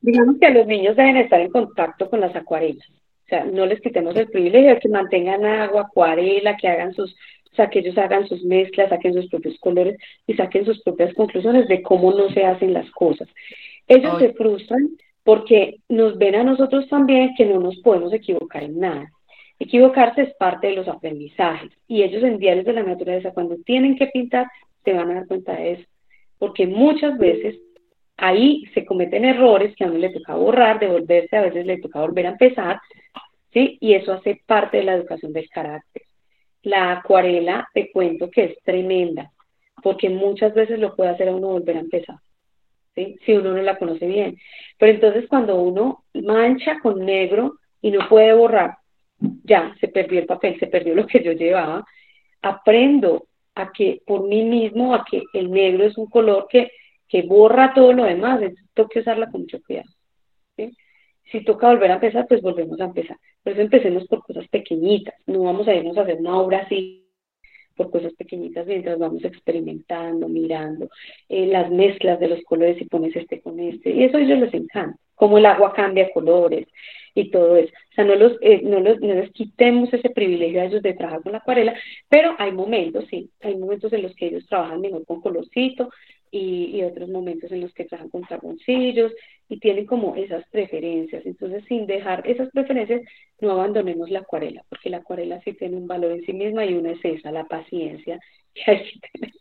Digamos 0.00 0.36
que 0.40 0.50
los 0.50 0.66
niños 0.66 0.96
deben 0.96 1.16
estar 1.16 1.40
en 1.40 1.50
contacto 1.50 2.08
con 2.08 2.20
las 2.20 2.34
acuarelas. 2.36 2.88
O 2.88 3.28
sea, 3.28 3.44
no 3.44 3.66
les 3.66 3.80
quitemos 3.80 4.14
el 4.16 4.28
privilegio 4.28 4.70
de 4.70 4.78
que 4.78 4.88
mantengan 4.88 5.44
agua, 5.44 5.82
acuarela, 5.82 6.56
que 6.56 6.68
hagan 6.68 6.94
sus, 6.94 7.16
o 7.56 7.62
sea, 7.62 7.70
que 7.70 7.78
ellos 7.78 7.96
hagan 7.96 8.28
sus 8.28 8.44
mezclas, 8.44 8.90
saquen 8.90 9.14
sus 9.14 9.30
propios 9.30 9.58
colores 9.60 9.96
y 10.26 10.34
saquen 10.34 10.66
sus 10.66 10.82
propias 10.82 11.14
conclusiones 11.14 11.66
de 11.68 11.80
cómo 11.80 12.12
no 12.12 12.28
se 12.28 12.44
hacen 12.44 12.74
las 12.74 12.90
cosas. 12.90 13.26
Ellos 13.88 14.18
se 14.18 14.34
frustran 14.34 14.90
porque 15.24 15.78
nos 15.88 16.18
ven 16.18 16.34
a 16.34 16.44
nosotros 16.44 16.86
también 16.90 17.34
que 17.34 17.46
no 17.46 17.58
nos 17.58 17.78
podemos 17.78 18.12
equivocar 18.12 18.62
en 18.62 18.78
nada. 18.78 19.10
Equivocarse 19.58 20.20
es 20.20 20.34
parte 20.34 20.66
de 20.66 20.74
los 20.74 20.86
aprendizajes 20.86 21.70
y 21.88 22.02
ellos 22.02 22.22
en 22.24 22.38
diarios 22.38 22.66
de 22.66 22.74
la 22.74 22.82
naturaleza 22.82 23.32
cuando 23.32 23.56
tienen 23.64 23.96
que 23.96 24.08
pintar 24.08 24.48
se 24.84 24.92
van 24.92 25.10
a 25.10 25.14
dar 25.14 25.26
cuenta 25.26 25.54
de 25.54 25.72
eso. 25.72 25.84
Porque 26.38 26.66
muchas 26.66 27.16
veces 27.16 27.56
ahí 28.18 28.66
se 28.74 28.84
cometen 28.84 29.24
errores 29.24 29.74
que 29.76 29.84
a 29.84 29.86
uno 29.86 29.96
le 29.96 30.10
toca 30.10 30.34
borrar, 30.34 30.78
devolverse, 30.78 31.34
a 31.38 31.40
veces 31.40 31.64
le 31.64 31.78
toca 31.78 32.00
volver 32.00 32.26
a 32.26 32.32
empezar, 32.32 32.80
¿sí? 33.50 33.78
Y 33.80 33.94
eso 33.94 34.12
hace 34.12 34.42
parte 34.44 34.76
de 34.76 34.84
la 34.84 34.94
educación 34.96 35.32
del 35.32 35.48
carácter. 35.48 36.02
La 36.66 36.90
acuarela, 36.90 37.68
te 37.72 37.92
cuento 37.92 38.28
que 38.28 38.42
es 38.42 38.62
tremenda, 38.64 39.30
porque 39.84 40.10
muchas 40.10 40.52
veces 40.52 40.80
lo 40.80 40.96
puede 40.96 41.10
hacer 41.10 41.28
a 41.28 41.34
uno 41.36 41.50
volver 41.50 41.76
a 41.76 41.80
empezar, 41.80 42.16
¿sí? 42.92 43.16
Si 43.24 43.34
uno 43.34 43.52
no 43.52 43.62
la 43.62 43.78
conoce 43.78 44.04
bien. 44.04 44.36
Pero 44.76 44.90
entonces 44.90 45.28
cuando 45.28 45.54
uno 45.62 46.02
mancha 46.14 46.80
con 46.80 47.06
negro 47.06 47.58
y 47.80 47.92
no 47.92 48.08
puede 48.08 48.32
borrar, 48.32 48.78
ya, 49.44 49.76
se 49.78 49.86
perdió 49.86 50.18
el 50.18 50.26
papel, 50.26 50.58
se 50.58 50.66
perdió 50.66 50.96
lo 50.96 51.06
que 51.06 51.22
yo 51.22 51.30
llevaba, 51.30 51.86
aprendo 52.42 53.28
a 53.54 53.70
que 53.70 54.02
por 54.04 54.26
mí 54.26 54.42
mismo, 54.42 54.92
a 54.92 55.04
que 55.08 55.22
el 55.34 55.52
negro 55.52 55.84
es 55.84 55.96
un 55.96 56.06
color 56.06 56.48
que, 56.50 56.72
que 57.06 57.22
borra 57.22 57.74
todo 57.74 57.92
lo 57.92 58.02
demás, 58.02 58.42
entonces 58.42 58.66
tengo 58.74 58.88
que 58.88 59.00
usarla 59.00 59.30
con 59.30 59.42
mucho 59.42 59.60
cuidado. 59.64 59.88
Si 61.30 61.44
toca 61.44 61.68
volver 61.68 61.90
a 61.90 61.94
empezar, 61.94 62.26
pues 62.28 62.40
volvemos 62.40 62.80
a 62.80 62.84
empezar. 62.84 63.16
Por 63.42 63.52
eso 63.52 63.62
empecemos 63.62 64.06
por 64.06 64.22
cosas 64.22 64.46
pequeñitas, 64.48 65.14
no 65.26 65.42
vamos 65.42 65.66
a 65.68 65.74
irnos 65.74 65.96
a 65.98 66.02
hacer 66.02 66.16
una 66.18 66.38
obra 66.38 66.58
así 66.58 67.02
por 67.76 67.90
cosas 67.90 68.14
pequeñitas 68.14 68.66
mientras 68.66 68.98
vamos 68.98 69.22
experimentando, 69.24 70.28
mirando 70.28 70.88
eh, 71.28 71.46
las 71.46 71.70
mezclas 71.70 72.18
de 72.18 72.28
los 72.28 72.42
colores 72.44 72.80
y 72.80 72.86
pones 72.86 73.14
este 73.14 73.40
con 73.40 73.60
este. 73.60 73.90
Y 73.90 74.04
eso 74.04 74.16
a 74.16 74.20
ellos 74.22 74.38
les 74.38 74.54
encanta, 74.54 74.98
cómo 75.14 75.38
el 75.38 75.46
agua 75.46 75.74
cambia 75.74 76.10
colores, 76.12 76.66
y 77.16 77.30
todo 77.30 77.56
eso. 77.56 77.72
O 77.72 77.94
sea, 77.94 78.04
no, 78.04 78.14
los, 78.14 78.36
eh, 78.42 78.60
no, 78.62 78.78
los, 78.78 79.00
no 79.00 79.14
les 79.14 79.32
quitemos 79.32 79.92
ese 79.92 80.10
privilegio 80.10 80.60
a 80.60 80.66
ellos 80.66 80.82
de 80.82 80.92
trabajar 80.92 81.22
con 81.22 81.32
la 81.32 81.38
acuarela, 81.38 81.74
pero 82.08 82.36
hay 82.38 82.52
momentos, 82.52 83.06
sí, 83.10 83.30
hay 83.40 83.56
momentos 83.56 83.92
en 83.94 84.02
los 84.02 84.14
que 84.14 84.26
ellos 84.26 84.46
trabajan 84.46 84.82
mejor 84.82 85.04
con 85.06 85.22
colorcito 85.22 85.90
y, 86.36 86.82
otros 86.82 87.08
momentos 87.08 87.50
en 87.52 87.62
los 87.62 87.72
que 87.72 87.84
trabajan 87.84 88.10
con 88.10 88.22
carboncillos 88.22 89.12
y 89.48 89.58
tienen 89.58 89.86
como 89.86 90.14
esas 90.16 90.44
preferencias. 90.50 91.24
Entonces, 91.26 91.64
sin 91.68 91.86
dejar 91.86 92.26
esas 92.26 92.50
preferencias, 92.50 93.02
no 93.40 93.52
abandonemos 93.52 94.10
la 94.10 94.20
acuarela, 94.20 94.64
porque 94.68 94.90
la 94.90 94.98
acuarela 94.98 95.40
sí 95.42 95.52
tiene 95.54 95.76
un 95.76 95.86
valor 95.86 96.12
en 96.12 96.22
sí 96.22 96.32
misma 96.32 96.64
y 96.64 96.74
una 96.74 96.92
es 96.92 97.04
esa, 97.04 97.32
la 97.32 97.44
paciencia 97.44 98.18
que 98.54 98.70
hay 98.70 98.78
que 98.84 99.00
tener 99.12 99.32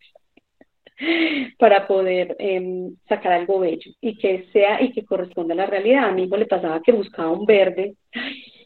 para 1.59 1.88
poder 1.88 2.38
em, 2.39 2.95
sacar 3.09 3.34
algo 3.34 3.59
bello 3.59 3.91
y 3.99 4.17
que 4.17 4.45
sea 4.53 4.81
y 4.81 4.93
que 4.93 5.03
corresponda 5.03 5.53
a 5.53 5.57
la 5.57 5.65
realidad. 5.65 6.05
A 6.05 6.11
mí 6.11 6.26
le 6.27 6.45
pasaba 6.45 6.81
que 6.81 6.93
buscaba 6.93 7.31
un 7.31 7.45
verde 7.45 7.95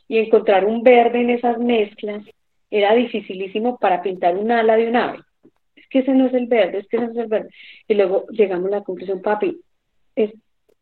y 0.07 0.17
encontrar 0.17 0.65
un 0.65 0.83
verde 0.83 1.21
en 1.21 1.31
esas 1.31 1.57
mezclas 1.57 2.23
era 2.69 2.93
dificilísimo 2.93 3.79
para 3.79 4.01
pintar 4.01 4.37
un 4.37 4.51
ala 4.51 4.75
de 4.77 4.87
un 4.87 4.95
ave. 4.95 5.19
Que 5.89 5.99
ese 5.99 6.13
no 6.13 6.27
es 6.27 6.33
el 6.33 6.47
verde, 6.47 6.79
es 6.79 6.87
que 6.87 6.97
ese 6.97 7.07
no 7.07 7.11
es 7.13 7.17
el 7.17 7.27
verde. 7.27 7.49
Y 7.87 7.95
luego 7.95 8.27
llegamos 8.29 8.67
a 8.67 8.77
la 8.77 8.83
conclusión, 8.83 9.21
papi, 9.21 9.59
es, 10.15 10.31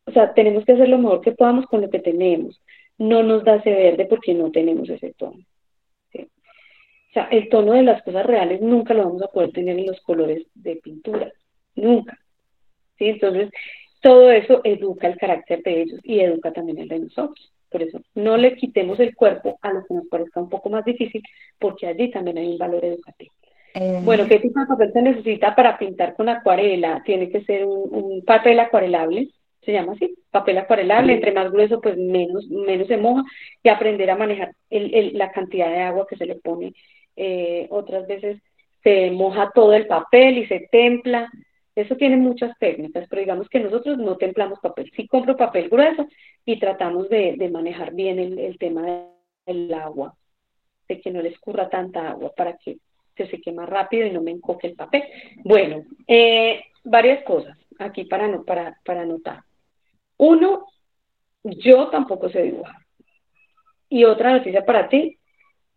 o 0.06 0.12
sea, 0.12 0.34
tenemos 0.34 0.64
que 0.64 0.72
hacer 0.72 0.88
lo 0.88 0.98
mejor 0.98 1.20
que 1.20 1.32
podamos 1.32 1.66
con 1.66 1.80
lo 1.80 1.90
que 1.90 2.00
tenemos. 2.00 2.60
No 2.98 3.22
nos 3.22 3.44
da 3.44 3.56
ese 3.56 3.70
verde 3.70 4.06
porque 4.06 4.34
no 4.34 4.50
tenemos 4.50 4.88
ese 4.88 5.14
tono. 5.14 5.38
O 6.14 7.12
sea, 7.12 7.24
el 7.30 7.48
tono 7.48 7.72
de 7.72 7.82
las 7.82 8.02
cosas 8.02 8.26
reales 8.26 8.60
nunca 8.60 8.92
lo 8.92 9.04
vamos 9.04 9.22
a 9.22 9.28
poder 9.28 9.50
tener 9.52 9.78
en 9.78 9.86
los 9.86 10.00
colores 10.02 10.46
de 10.54 10.76
pintura, 10.76 11.32
nunca. 11.74 12.18
¿Sí? 12.98 13.06
Entonces, 13.06 13.50
todo 14.02 14.30
eso 14.30 14.60
educa 14.64 15.08
el 15.08 15.16
carácter 15.16 15.62
de 15.62 15.82
ellos 15.82 16.00
y 16.02 16.20
educa 16.20 16.52
también 16.52 16.78
el 16.78 16.88
de 16.88 16.98
nosotros. 17.00 17.50
Por 17.70 17.82
eso, 17.82 18.00
no 18.14 18.36
le 18.36 18.56
quitemos 18.56 19.00
el 19.00 19.14
cuerpo 19.14 19.58
a 19.62 19.72
lo 19.72 19.84
que 19.86 19.94
nos 19.94 20.06
parezca 20.08 20.40
un 20.40 20.48
poco 20.48 20.70
más 20.70 20.84
difícil, 20.84 21.22
porque 21.58 21.86
allí 21.86 22.10
también 22.10 22.38
hay 22.38 22.48
un 22.48 22.58
valor 22.58 22.84
educativo. 22.84 23.32
Eh, 23.74 24.00
bueno, 24.02 24.26
¿qué 24.26 24.38
tipo 24.38 24.58
de 24.60 24.66
papel 24.66 24.92
se 24.92 25.02
necesita 25.02 25.54
para 25.54 25.78
pintar 25.78 26.14
con 26.16 26.28
acuarela? 26.28 27.02
Tiene 27.04 27.30
que 27.30 27.44
ser 27.44 27.64
un, 27.64 27.88
un 27.92 28.24
papel 28.24 28.58
acuarelable, 28.60 29.28
se 29.62 29.72
llama 29.72 29.92
así, 29.92 30.14
papel 30.30 30.58
acuarelable, 30.58 31.12
entre 31.12 31.32
más 31.32 31.52
grueso 31.52 31.80
pues 31.80 31.96
menos, 31.96 32.48
menos 32.48 32.88
se 32.88 32.96
moja 32.96 33.22
y 33.62 33.68
aprender 33.68 34.10
a 34.10 34.16
manejar 34.16 34.52
el, 34.70 35.16
la 35.16 35.30
cantidad 35.30 35.68
de 35.68 35.80
agua 35.80 36.06
que 36.08 36.16
se 36.16 36.26
le 36.26 36.36
pone. 36.36 36.72
Eh, 37.16 37.66
otras 37.70 38.06
veces 38.06 38.40
se 38.82 39.10
moja 39.10 39.50
todo 39.54 39.74
el 39.74 39.86
papel 39.86 40.38
y 40.38 40.46
se 40.46 40.68
templa. 40.72 41.30
Eso 41.74 41.96
tiene 41.96 42.16
muchas 42.16 42.56
técnicas, 42.58 43.06
pero 43.08 43.20
digamos 43.20 43.48
que 43.48 43.60
nosotros 43.60 43.98
no 43.98 44.16
templamos 44.16 44.58
papel. 44.60 44.90
Sí 44.96 45.06
compro 45.06 45.36
papel 45.36 45.68
grueso 45.68 46.06
y 46.44 46.58
tratamos 46.58 47.08
de, 47.08 47.34
de 47.36 47.50
manejar 47.50 47.92
bien 47.92 48.18
el, 48.18 48.38
el 48.38 48.58
tema 48.58 48.84
del 49.46 49.74
agua, 49.74 50.14
de 50.88 51.00
que 51.00 51.10
no 51.10 51.22
le 51.22 51.28
escurra 51.28 51.68
tanta 51.68 52.08
agua 52.08 52.32
para 52.36 52.56
que 52.56 52.78
se 53.18 53.30
seque 53.30 53.52
más 53.52 53.68
rápido 53.68 54.06
y 54.06 54.10
no 54.10 54.22
me 54.22 54.30
encoque 54.30 54.68
el 54.68 54.74
papel. 54.74 55.04
Bueno, 55.44 55.84
eh, 56.06 56.62
varias 56.84 57.22
cosas 57.24 57.58
aquí 57.78 58.04
para, 58.04 58.26
no, 58.26 58.44
para, 58.44 58.78
para 58.84 59.02
anotar. 59.02 59.42
Uno, 60.16 60.66
yo 61.44 61.88
tampoco 61.88 62.30
sé 62.30 62.42
dibujar. 62.42 62.76
Y 63.90 64.04
otra 64.04 64.32
noticia 64.32 64.64
para 64.64 64.88
ti, 64.88 65.18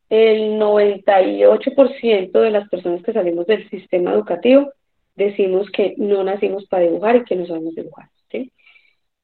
el 0.10 0.60
98% 0.60 2.32
de 2.32 2.52
las 2.52 2.68
personas 2.70 3.02
que 3.04 3.14
salimos 3.14 3.46
del 3.48 3.70
sistema 3.70 4.12
educativo 4.14 4.72
decimos 5.16 5.70
que 5.72 5.96
no 5.98 6.24
nacimos 6.24 6.66
para 6.68 6.84
dibujar 6.84 7.18
y 7.18 7.24
que 7.24 7.36
no 7.36 7.46
sabemos 7.46 7.76
dibujar. 7.76 8.10
¿sí? 8.30 8.52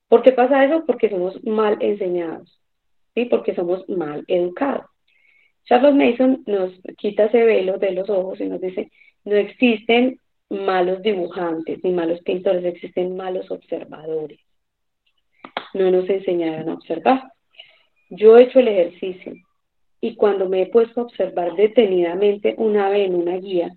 ¿Por 0.07 0.21
qué 0.21 0.31
pasa 0.31 0.63
eso? 0.63 0.85
Porque 0.85 1.09
somos 1.09 1.43
mal 1.43 1.77
enseñados, 1.81 2.59
¿sí? 3.15 3.25
porque 3.25 3.55
somos 3.55 3.87
mal 3.89 4.23
educados. 4.27 4.85
Charles 5.67 5.95
Mason 5.95 6.43
nos 6.45 6.73
quita 6.97 7.25
ese 7.25 7.43
velo 7.43 7.77
de 7.77 7.91
los 7.91 8.09
ojos 8.09 8.39
y 8.39 8.45
nos 8.45 8.61
dice, 8.61 8.91
no 9.25 9.35
existen 9.35 10.19
malos 10.49 11.01
dibujantes 11.01 11.83
ni 11.83 11.91
malos 11.91 12.21
pintores, 12.21 12.63
existen 12.63 13.15
malos 13.15 13.51
observadores 13.51 14.39
no 15.73 15.91
nos 15.91 16.09
enseñaron 16.09 16.69
a 16.69 16.73
observar. 16.73 17.31
Yo 18.09 18.37
he 18.37 18.43
hecho 18.43 18.59
el 18.59 18.67
ejercicio 18.67 19.33
y 20.01 20.15
cuando 20.15 20.47
me 20.47 20.63
he 20.63 20.65
puesto 20.67 21.01
a 21.01 21.03
observar 21.05 21.55
detenidamente 21.55 22.55
un 22.57 22.77
ave 22.77 23.05
en 23.05 23.15
una 23.15 23.37
guía 23.37 23.75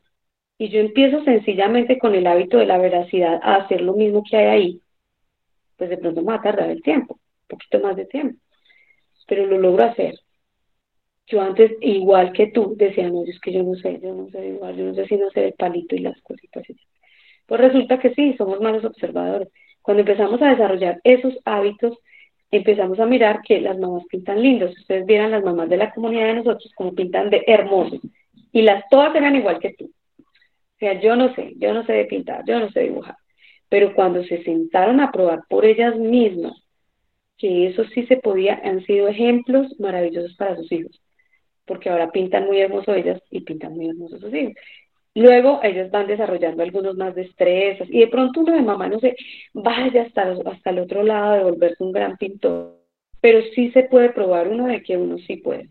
y 0.59 0.69
yo 0.69 0.81
empiezo 0.81 1.25
sencillamente 1.25 1.99
con 1.99 2.15
el 2.15 2.27
hábito 2.27 2.59
de 2.59 2.67
la 2.67 2.79
veracidad 2.79 3.41
a 3.43 3.57
hacer 3.57 3.81
lo 3.81 3.95
mismo 3.95 4.23
que 4.29 4.37
hay 4.37 4.47
ahí, 4.47 4.81
pues 5.77 5.89
de 5.89 5.97
pronto 5.97 6.21
me 6.21 6.29
va 6.29 6.35
a 6.35 6.43
tardar 6.43 6.71
el 6.71 6.83
tiempo, 6.83 7.15
un 7.15 7.49
poquito 7.49 7.81
más 7.81 7.97
de 7.97 8.05
tiempo, 8.05 8.39
pero 9.27 9.47
lo 9.47 9.59
logro 9.59 9.85
hacer. 9.85 10.15
Yo 11.31 11.41
antes, 11.41 11.73
igual 11.81 12.33
que 12.33 12.49
tú, 12.49 12.75
decía, 12.77 13.09
no, 13.09 13.23
es 13.25 13.39
que 13.41 13.53
yo 13.53 13.63
no 13.63 13.75
sé, 13.77 14.01
yo 14.03 14.13
no 14.15 14.29
sé 14.31 14.49
igual, 14.49 14.77
yo 14.77 14.85
no 14.87 14.95
sé 14.95 15.07
si 15.07 15.17
no 15.17 15.31
sé 15.31 15.47
el 15.47 15.53
palito 15.53 15.95
y 15.95 16.01
las 16.01 16.21
cositas. 16.23 16.65
Pues 17.47 17.61
resulta 17.61 18.01
que 18.01 18.15
sí, 18.15 18.35
somos 18.37 18.61
malos 18.61 18.85
observadores. 18.85 19.49
Cuando 19.81 20.01
empezamos 20.01 20.43
a 20.43 20.51
desarrollar 20.51 21.01
esos 21.05 21.39
hábitos, 21.45 21.99
empezamos 22.51 22.99
a 22.99 23.07
mirar 23.07 23.43
que 23.43 23.61
las 23.61 23.79
mamás 23.79 24.05
pintan 24.11 24.43
lindos. 24.43 24.77
Ustedes 24.79 25.07
vieran 25.07 25.31
las 25.31 25.45
mamás 25.45 25.69
de 25.69 25.77
la 25.77 25.93
comunidad 25.93 26.27
de 26.27 26.35
nosotros 26.35 26.73
como 26.75 26.95
pintan 26.95 27.31
de 27.31 27.45
hermosos. 27.47 28.01
Y 28.53 28.63
las 28.63 28.85
todas 28.91 29.15
eran 29.15 29.37
igual 29.37 29.61
que 29.61 29.75
tú. 29.75 29.85
O 29.87 30.79
sea, 30.81 31.01
yo 31.01 31.15
no 31.15 31.35
sé, 31.35 31.53
yo 31.59 31.73
no 31.73 31.85
sé 31.85 31.93
de 31.93 32.05
pintar, 32.07 32.45
yo 32.47 32.59
no 32.59 32.71
sé 32.71 32.81
dibujar. 32.81 33.17
Pero 33.69 33.95
cuando 33.95 34.25
se 34.25 34.43
sentaron 34.43 35.01
a 35.01 35.13
probar 35.13 35.43
por 35.49 35.65
ellas 35.65 35.97
mismas, 35.97 36.55
que 37.39 37.69
eso 37.69 37.85
sí 37.95 38.05
se 38.07 38.17
podía, 38.17 38.61
han 38.65 38.85
sido 38.85 39.09
ejemplos 39.09 39.79
maravillosos 39.79 40.35
para 40.37 40.57
sus 40.57 40.71
hijos. 40.73 41.01
Porque 41.71 41.89
ahora 41.89 42.11
pintan 42.11 42.47
muy 42.47 42.59
hermoso 42.61 42.93
ellas 42.93 43.23
y 43.31 43.43
pintan 43.43 43.75
muy 43.75 43.89
hermosos 43.91 44.21
sus 44.21 44.35
hijos. 44.35 44.55
Luego 45.15 45.61
ellos 45.63 45.89
van 45.93 46.09
desarrollando 46.09 46.65
algunos 46.65 46.97
más 46.97 47.15
destrezas 47.15 47.89
y 47.89 48.01
de 48.01 48.09
pronto 48.09 48.41
uno 48.41 48.55
de 48.55 48.63
mamá 48.63 48.89
no 48.89 48.99
se 48.99 49.15
vaya 49.55 50.03
hasta, 50.03 50.35
hasta 50.47 50.71
el 50.71 50.81
otro 50.81 51.05
lado 51.05 51.35
de 51.35 51.45
volverse 51.45 51.85
un 51.85 51.93
gran 51.93 52.17
pintor, 52.17 52.77
pero 53.21 53.41
sí 53.55 53.71
se 53.71 53.85
puede 53.85 54.11
probar 54.11 54.49
uno 54.49 54.67
de 54.67 54.83
que 54.83 54.97
uno 54.97 55.17
sí 55.19 55.37
puede. 55.37 55.69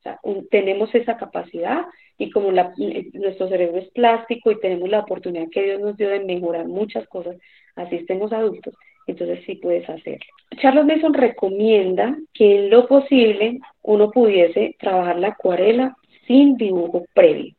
O 0.00 0.02
sea, 0.02 0.20
tenemos 0.50 0.94
esa 0.94 1.16
capacidad 1.16 1.86
y 2.18 2.30
como 2.30 2.52
la, 2.52 2.74
nuestro 3.14 3.48
cerebro 3.48 3.78
es 3.78 3.90
plástico 3.92 4.50
y 4.50 4.60
tenemos 4.60 4.90
la 4.90 5.00
oportunidad 5.00 5.48
que 5.50 5.62
Dios 5.62 5.80
nos 5.80 5.96
dio 5.96 6.10
de 6.10 6.20
mejorar 6.20 6.68
muchas 6.68 7.08
cosas, 7.08 7.38
así 7.74 7.96
estemos 7.96 8.34
adultos, 8.34 8.74
entonces 9.06 9.44
sí 9.46 9.56
puedes 9.56 9.88
hacerlo. 9.88 10.26
Charles 10.60 10.84
Mason 10.84 11.14
recomienda 11.14 12.16
que 12.32 12.56
en 12.56 12.70
lo 12.70 12.86
posible 12.86 13.58
uno 13.82 14.10
pudiese 14.10 14.76
trabajar 14.78 15.18
la 15.18 15.28
acuarela 15.28 15.96
sin 16.26 16.56
dibujo 16.56 17.04
previo 17.14 17.54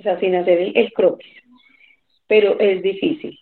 o 0.00 0.02
sea, 0.02 0.18
sin 0.18 0.34
hacer 0.34 0.72
el, 0.74 0.92
croquis, 0.92 1.32
pero 2.26 2.58
es 2.58 2.82
difícil. 2.82 3.38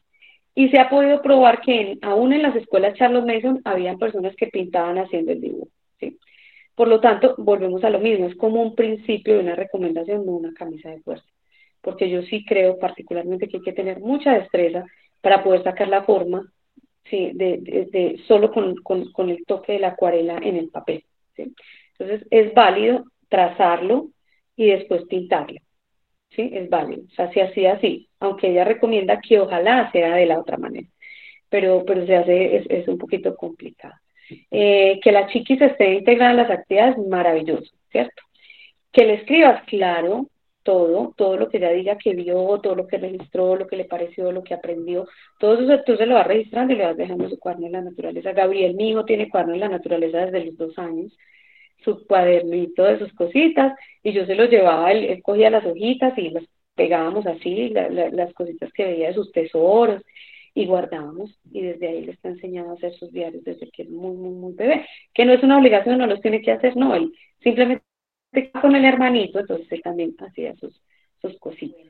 Y 0.55 0.69
se 0.71 0.81
ha 0.81 0.91
podido 0.91 1.23
probar 1.23 1.61
que 1.61 1.99
aún 2.03 2.33
en 2.33 2.43
las 2.43 2.57
escuelas 2.57 2.95
Charles 2.95 3.25
Mason 3.25 3.61
habían 3.65 3.99
personas 3.99 4.35
que 4.35 4.49
pintaban 4.49 4.99
haciendo 4.99 5.33
el 5.33 5.41
dibujo. 5.41 5.69
¿sí? 6.01 6.19
Por 6.75 6.89
lo 6.89 7.01
tanto, 7.01 7.37
volvemos 7.39 7.85
a 7.85 7.91
lo 7.91 8.01
mismo, 8.01 8.27
es 8.27 8.35
como 8.35 8.61
un 8.61 8.75
principio 8.75 9.35
de 9.35 9.41
una 9.41 9.55
recomendación, 9.55 10.27
no 10.27 10.33
una 10.33 10.53
camisa 10.53 10.91
de 10.91 11.01
fuerza. 11.01 11.27
Porque 11.81 12.11
yo 12.11 12.23
sí 12.23 12.45
creo 12.45 12.77
particularmente 12.77 13.47
que 13.47 13.59
hay 13.59 13.63
que 13.63 13.73
tener 13.73 14.01
mucha 14.01 14.33
destreza 14.33 14.85
para 15.21 15.45
poder 15.45 15.63
sacar 15.63 15.87
la 15.87 16.03
forma 16.03 16.51
¿sí? 17.11 17.33
de, 17.35 17.59
de, 17.91 18.21
solo 18.27 18.51
con, 18.53 18.77
con, 18.77 19.13
con, 19.13 19.31
el 19.31 19.45
toque 19.45 19.73
de 19.73 19.79
la 19.81 19.89
acuarela 19.89 20.39
en 20.39 20.57
el 20.57 20.69
papel. 20.69 21.05
¿sí? 21.37 21.53
Entonces, 21.99 22.27
es 22.31 22.55
válido 22.55 23.05
trazarlo 23.29 24.09
y 24.57 24.71
después 24.71 25.05
pintarlo. 25.05 25.61
¿sí? 26.31 26.51
Es 26.53 26.69
válido. 26.69 27.03
O 27.11 27.15
sea, 27.15 27.33
se 27.33 27.43
hacía 27.43 27.75
así, 27.75 28.09
aunque 28.21 28.51
ella 28.51 28.65
recomienda 28.65 29.21
que 29.21 29.41
ojalá 29.41 29.91
sea 29.93 30.15
de 30.15 30.27
la 30.27 30.39
otra 30.39 30.57
manera, 30.57 30.89
pero, 31.49 31.85
pero 31.87 32.07
se 32.07 32.17
hace, 32.17 32.57
es, 32.57 32.67
es 32.69 32.89
un 32.89 32.99
poquito 32.99 33.37
complicado. 33.37 33.95
Eh, 34.51 35.01
que 35.03 35.13
la 35.13 35.27
chiquis 35.29 35.61
esté 35.61 35.95
integrada 35.95 36.33
en 36.33 36.37
las 36.37 36.51
actividades, 36.51 36.99
maravilloso, 36.99 37.73
¿cierto? 37.91 38.23
Que 38.93 39.07
le 39.07 39.15
escribas, 39.15 39.63
claro, 39.65 40.27
todo, 40.63 41.15
todo 41.17 41.37
lo 41.37 41.49
que 41.49 41.59
ella 41.59 41.71
diga 41.71 41.99
que 41.99 42.15
vio, 42.15 42.59
todo 42.63 42.75
lo 42.75 42.87
que 42.87 42.99
registró, 42.99 43.57
lo 43.57 43.67
que 43.67 43.77
le 43.77 43.85
pareció, 43.85 44.33
lo 44.33 44.43
que 44.43 44.55
aprendió, 44.55 45.07
todo 45.39 45.61
eso 45.61 45.83
tú 45.85 45.97
se 45.97 46.07
lo 46.07 46.15
vas 46.15 46.27
registrando 46.27 46.75
y 46.75 46.77
le 46.77 46.85
vas 46.85 46.97
dejando 46.97 47.29
su 47.29 47.39
cuaderno 47.39 47.67
en 47.67 47.73
la 47.73 47.83
naturaleza. 47.83 48.33
Gabriel, 48.33 48.75
mi 48.75 48.95
tiene 49.07 49.29
cuaderno 49.29 49.55
en 49.55 49.61
la 49.61 49.69
naturaleza 49.69 50.27
desde 50.27 50.45
los 50.47 50.57
dos 50.57 50.79
años 50.79 51.17
su 51.85 52.07
cuadernito 52.07 52.85
de 52.85 52.99
sus 52.99 53.13
cositas 53.15 53.73
y 54.03 54.13
yo 54.13 54.27
se 54.27 54.35
los 54.35 54.51
llevaba, 54.51 54.91
él, 54.93 55.23
cogía 55.23 55.51
las 55.51 55.65
hojitas 55.65 56.17
y 56.19 56.31
las 56.31 56.45
pegábamos 56.75 57.27
así, 57.27 57.71
las 57.71 58.33
cositas 58.35 58.73
que 58.73 58.85
veía 58.85 59.09
de 59.09 59.15
sus 59.15 59.33
tesoros 59.33 60.03
y 60.55 60.67
guardábamos 60.67 61.39
y 61.53 61.63
desde 61.63 61.89
ahí 61.89 62.05
le 62.05 62.13
está 62.13 62.29
enseñando 62.29 62.73
a 62.73 62.75
hacer 62.75 62.93
sus 62.95 63.13
diarios 63.13 63.45
desde 63.45 63.71
que 63.71 63.83
es 63.83 63.91
muy, 63.91 64.17
muy, 64.17 64.31
muy 64.31 64.53
bebé, 64.55 64.87
que 65.15 65.25
no 65.25 65.33
es 65.33 65.43
una 65.43 65.59
obligación, 65.59 65.99
no 65.99 66.07
los 66.07 66.21
tiene 66.21 66.43
que 66.43 66.53
hacer, 66.53 66.77
no, 66.77 66.95
él 66.95 67.13
simplemente 67.43 67.85
con 68.61 68.77
el 68.77 68.85
hermanito, 68.85 69.41
entonces 69.41 69.71
él 69.71 69.83
también 69.83 70.15
hacía 70.19 70.55
sus, 70.57 70.81
sus 71.21 71.39
cositas. 71.39 71.81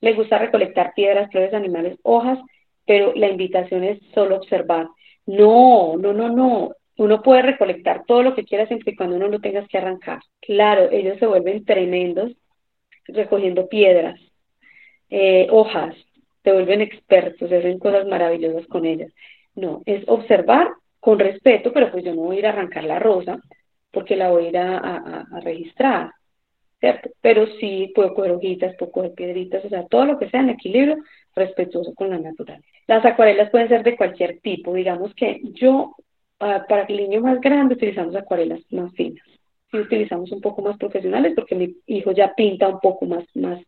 Le 0.00 0.14
gusta 0.14 0.38
recolectar 0.38 0.92
piedras, 0.94 1.30
flores, 1.30 1.54
animales, 1.54 1.98
hojas, 2.02 2.38
pero 2.86 3.12
la 3.14 3.28
invitación 3.28 3.84
es 3.84 4.00
solo 4.14 4.36
observar. 4.36 4.88
No, 5.26 5.96
no, 5.96 6.12
no, 6.12 6.28
no, 6.28 6.72
uno 6.96 7.22
puede 7.22 7.42
recolectar 7.42 8.04
todo 8.06 8.22
lo 8.22 8.34
que 8.34 8.44
quiera 8.44 8.66
siempre 8.66 8.92
y 8.92 8.96
cuando 8.96 9.16
uno 9.16 9.28
no 9.28 9.40
tengas 9.40 9.68
que 9.68 9.78
arrancar. 9.78 10.20
Claro, 10.40 10.90
ellos 10.90 11.18
se 11.18 11.26
vuelven 11.26 11.64
tremendos 11.64 12.32
recogiendo 13.06 13.68
piedras, 13.68 14.20
eh, 15.10 15.46
hojas, 15.50 15.94
se 16.42 16.52
vuelven 16.52 16.80
expertos, 16.80 17.50
hacen 17.52 17.78
cosas 17.78 18.06
maravillosas 18.06 18.66
con 18.66 18.86
ellas. 18.86 19.12
No, 19.54 19.82
es 19.86 20.04
observar 20.08 20.68
con 21.00 21.18
respeto, 21.18 21.72
pero 21.72 21.90
pues 21.90 22.04
yo 22.04 22.14
no 22.14 22.22
voy 22.22 22.36
a 22.36 22.38
ir 22.40 22.46
a 22.46 22.50
arrancar 22.50 22.84
la 22.84 22.98
rosa 22.98 23.40
porque 23.92 24.16
la 24.16 24.30
voy 24.30 24.46
a 24.46 24.48
ir 24.48 24.58
a, 24.58 25.26
registrar, 25.42 26.12
¿cierto? 26.80 27.10
Pero 27.20 27.46
sí 27.60 27.92
puedo 27.94 28.14
coger 28.14 28.32
hojitas, 28.32 28.74
puedo 28.76 28.92
coger 28.92 29.12
piedritas, 29.12 29.64
o 29.64 29.68
sea, 29.68 29.86
todo 29.86 30.06
lo 30.06 30.18
que 30.18 30.30
sea 30.30 30.40
en 30.40 30.50
equilibrio, 30.50 30.98
respetuoso 31.34 31.94
con 31.94 32.10
la 32.10 32.18
naturaleza. 32.18 32.66
Las 32.86 33.04
acuarelas 33.04 33.50
pueden 33.50 33.68
ser 33.68 33.82
de 33.84 33.96
cualquier 33.96 34.40
tipo, 34.40 34.74
digamos 34.74 35.14
que 35.14 35.40
yo 35.54 35.94
para, 36.38 36.82
el 36.88 36.96
niño 36.96 37.20
más 37.20 37.40
grande 37.40 37.74
utilizamos 37.74 38.16
acuarelas 38.16 38.60
más 38.70 38.92
finas. 38.94 39.24
Y 39.72 39.78
utilizamos 39.78 40.30
un 40.32 40.40
poco 40.40 40.60
más 40.60 40.76
profesionales 40.76 41.32
porque 41.34 41.54
mi 41.54 41.76
hijo 41.86 42.12
ya 42.12 42.34
pinta 42.34 42.68
un 42.68 42.80
poco 42.80 43.06
más, 43.06 43.24
más, 43.34 43.58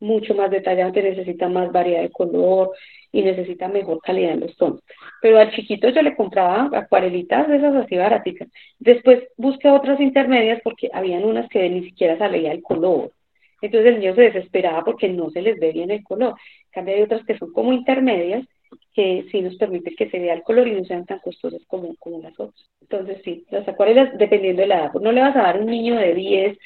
mucho 0.00 0.34
más 0.34 0.50
detallante, 0.50 1.02
necesita 1.02 1.48
más 1.48 1.72
variedad 1.72 2.02
de 2.02 2.10
color 2.10 2.70
y 3.12 3.22
necesita 3.22 3.68
mejor 3.68 4.00
calidad 4.00 4.32
en 4.32 4.40
los 4.40 4.56
tonos. 4.56 4.80
Pero 5.22 5.38
al 5.38 5.50
chiquito 5.52 5.88
yo 5.88 6.02
le 6.02 6.16
compraba 6.16 6.70
acuarelitas 6.72 7.48
de 7.48 7.56
esas 7.56 7.74
así 7.76 7.96
baratitas. 7.96 8.48
Después 8.78 9.24
busqué 9.36 9.68
otras 9.68 10.00
intermedias 10.00 10.60
porque 10.62 10.90
habían 10.92 11.24
unas 11.24 11.48
que 11.48 11.68
ni 11.68 11.84
siquiera 11.84 12.18
salía 12.18 12.52
el 12.52 12.62
color. 12.62 13.12
Entonces 13.60 13.94
el 13.94 14.00
niño 14.00 14.14
se 14.14 14.22
desesperaba 14.22 14.84
porque 14.84 15.08
no 15.08 15.30
se 15.30 15.42
les 15.42 15.58
ve 15.58 15.72
bien 15.72 15.90
el 15.90 16.04
color. 16.04 16.34
En 16.66 16.70
cambio 16.70 16.94
hay 16.94 17.02
otras 17.02 17.24
que 17.24 17.38
son 17.38 17.52
como 17.52 17.72
intermedias 17.72 18.46
que 18.94 19.26
sí 19.30 19.40
nos 19.40 19.56
permite 19.56 19.94
que 19.94 20.10
se 20.10 20.18
vea 20.18 20.34
el 20.34 20.42
color 20.42 20.68
y 20.68 20.72
no 20.72 20.84
sean 20.84 21.06
tan 21.06 21.20
costosas 21.20 21.62
como, 21.66 21.94
como 21.96 22.20
las 22.20 22.38
otras. 22.38 22.68
Entonces, 22.80 23.20
sí, 23.24 23.46
las 23.50 23.66
acuarelas, 23.66 24.16
dependiendo 24.18 24.62
de 24.62 24.68
la 24.68 24.78
edad, 24.80 24.92
no 24.94 25.12
le 25.12 25.20
vas 25.20 25.36
a 25.36 25.42
dar 25.42 25.60
un 25.60 25.66
niño 25.66 25.96
de 25.96 26.14
10, 26.14 26.58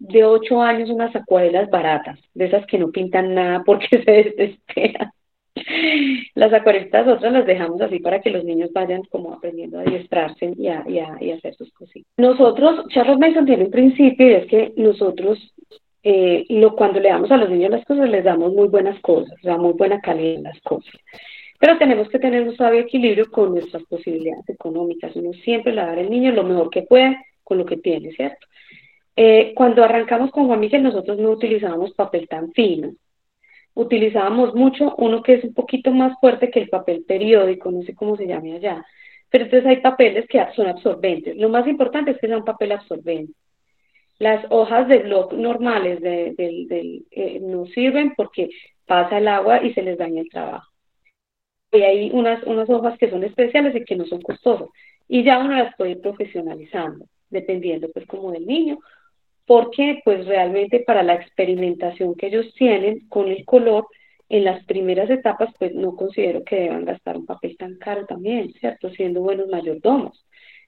de 0.00 0.24
8 0.24 0.62
años 0.62 0.90
unas 0.90 1.14
acuarelas 1.14 1.70
baratas, 1.70 2.18
de 2.34 2.46
esas 2.46 2.66
que 2.66 2.78
no 2.78 2.90
pintan 2.90 3.34
nada 3.34 3.62
porque 3.64 3.88
se 4.04 4.10
desesperan. 4.10 5.10
Las 6.34 6.52
acuarelas 6.52 7.06
otras 7.06 7.32
las 7.32 7.46
dejamos 7.46 7.80
así 7.80 7.98
para 7.98 8.20
que 8.20 8.30
los 8.30 8.44
niños 8.44 8.70
vayan 8.72 9.02
como 9.10 9.34
aprendiendo 9.34 9.78
a 9.78 9.82
adiestrarse 9.82 10.54
y 10.56 10.68
a, 10.68 10.82
y 10.88 10.98
a, 10.98 11.16
y 11.20 11.30
hacer 11.30 11.54
sus 11.54 11.70
cositas. 11.72 12.10
Nosotros, 12.16 12.86
Charles 12.88 13.18
Mason 13.18 13.44
tiene 13.44 13.64
un 13.64 13.70
principio 13.70 14.28
y 14.28 14.32
es 14.32 14.46
que 14.46 14.72
nosotros 14.76 15.38
eh, 16.02 16.46
lo, 16.48 16.74
cuando 16.74 17.00
le 17.00 17.10
damos 17.10 17.30
a 17.30 17.36
los 17.36 17.48
niños 17.48 17.70
las 17.70 17.84
cosas, 17.84 18.08
les 18.08 18.24
damos 18.24 18.52
muy 18.52 18.68
buenas 18.68 18.98
cosas, 19.00 19.38
o 19.44 19.58
muy 19.58 19.74
buena 19.74 20.00
calidad 20.00 20.34
en 20.34 20.42
las 20.44 20.60
cosas. 20.62 20.94
Pero 21.60 21.78
tenemos 21.78 22.08
que 22.08 22.18
tener 22.18 22.42
un 22.42 22.56
sabio 22.56 22.80
equilibrio 22.80 23.30
con 23.30 23.52
nuestras 23.52 23.84
posibilidades 23.84 24.48
económicas. 24.48 25.14
Uno 25.14 25.32
siempre 25.44 25.72
le 25.72 25.80
va 25.80 25.88
a 25.88 25.90
dar 25.90 25.98
al 26.00 26.10
niño 26.10 26.32
lo 26.32 26.42
mejor 26.42 26.70
que 26.70 26.82
puede 26.82 27.16
con 27.44 27.58
lo 27.58 27.64
que 27.64 27.76
tiene, 27.76 28.10
¿cierto? 28.12 28.46
Eh, 29.14 29.52
cuando 29.54 29.84
arrancamos 29.84 30.30
con 30.30 30.46
Juan 30.46 30.60
Miguel, 30.60 30.82
nosotros 30.82 31.18
no 31.18 31.30
utilizábamos 31.30 31.92
papel 31.94 32.28
tan 32.28 32.52
fino. 32.52 32.92
Utilizábamos 33.74 34.54
mucho 34.54 34.94
uno 34.96 35.22
que 35.22 35.34
es 35.34 35.44
un 35.44 35.54
poquito 35.54 35.92
más 35.92 36.18
fuerte 36.20 36.50
que 36.50 36.60
el 36.60 36.68
papel 36.68 37.04
periódico, 37.06 37.70
no 37.70 37.82
sé 37.82 37.94
cómo 37.94 38.16
se 38.16 38.26
llame 38.26 38.54
allá. 38.54 38.84
Pero 39.30 39.44
entonces 39.44 39.68
hay 39.68 39.80
papeles 39.80 40.26
que 40.28 40.44
son 40.54 40.66
absorbentes. 40.66 41.36
Lo 41.36 41.48
más 41.48 41.66
importante 41.66 42.12
es 42.12 42.18
que 42.18 42.26
sea 42.26 42.36
un 42.36 42.44
papel 42.44 42.72
absorbente. 42.72 43.32
Las 44.18 44.44
hojas 44.50 44.88
de 44.88 44.98
blog 44.98 45.32
normales 45.34 46.00
de, 46.00 46.34
eh, 47.10 47.40
no 47.40 47.66
sirven 47.66 48.12
porque 48.16 48.50
pasa 48.86 49.18
el 49.18 49.28
agua 49.28 49.62
y 49.64 49.72
se 49.74 49.82
les 49.82 49.98
daña 49.98 50.20
el 50.20 50.28
trabajo. 50.28 50.70
Y 51.72 51.82
hay 51.82 52.10
unas, 52.12 52.42
unas 52.44 52.68
hojas 52.68 52.98
que 52.98 53.10
son 53.10 53.24
especiales 53.24 53.74
y 53.74 53.84
que 53.84 53.96
no 53.96 54.04
son 54.04 54.20
costosas. 54.20 54.68
Y 55.08 55.24
ya 55.24 55.38
uno 55.38 55.56
las 55.56 55.74
puede 55.76 55.92
ir 55.92 56.00
profesionalizando, 56.00 57.06
dependiendo 57.30 57.88
pues 57.92 58.06
como 58.06 58.32
del 58.32 58.46
niño 58.46 58.78
porque 59.46 60.00
pues 60.04 60.26
realmente 60.26 60.80
para 60.80 61.02
la 61.02 61.14
experimentación 61.14 62.14
que 62.14 62.28
ellos 62.28 62.52
tienen 62.54 63.08
con 63.08 63.28
el 63.28 63.44
color, 63.44 63.86
en 64.28 64.44
las 64.44 64.64
primeras 64.64 65.10
etapas 65.10 65.50
pues 65.58 65.74
no 65.74 65.94
considero 65.94 66.42
que 66.42 66.56
deban 66.56 66.86
gastar 66.86 67.18
un 67.18 67.26
papel 67.26 67.56
tan 67.58 67.76
caro 67.76 68.06
también, 68.06 68.52
¿cierto? 68.54 68.88
Siendo 68.90 69.20
buenos 69.20 69.48
mayordomos. 69.48 70.24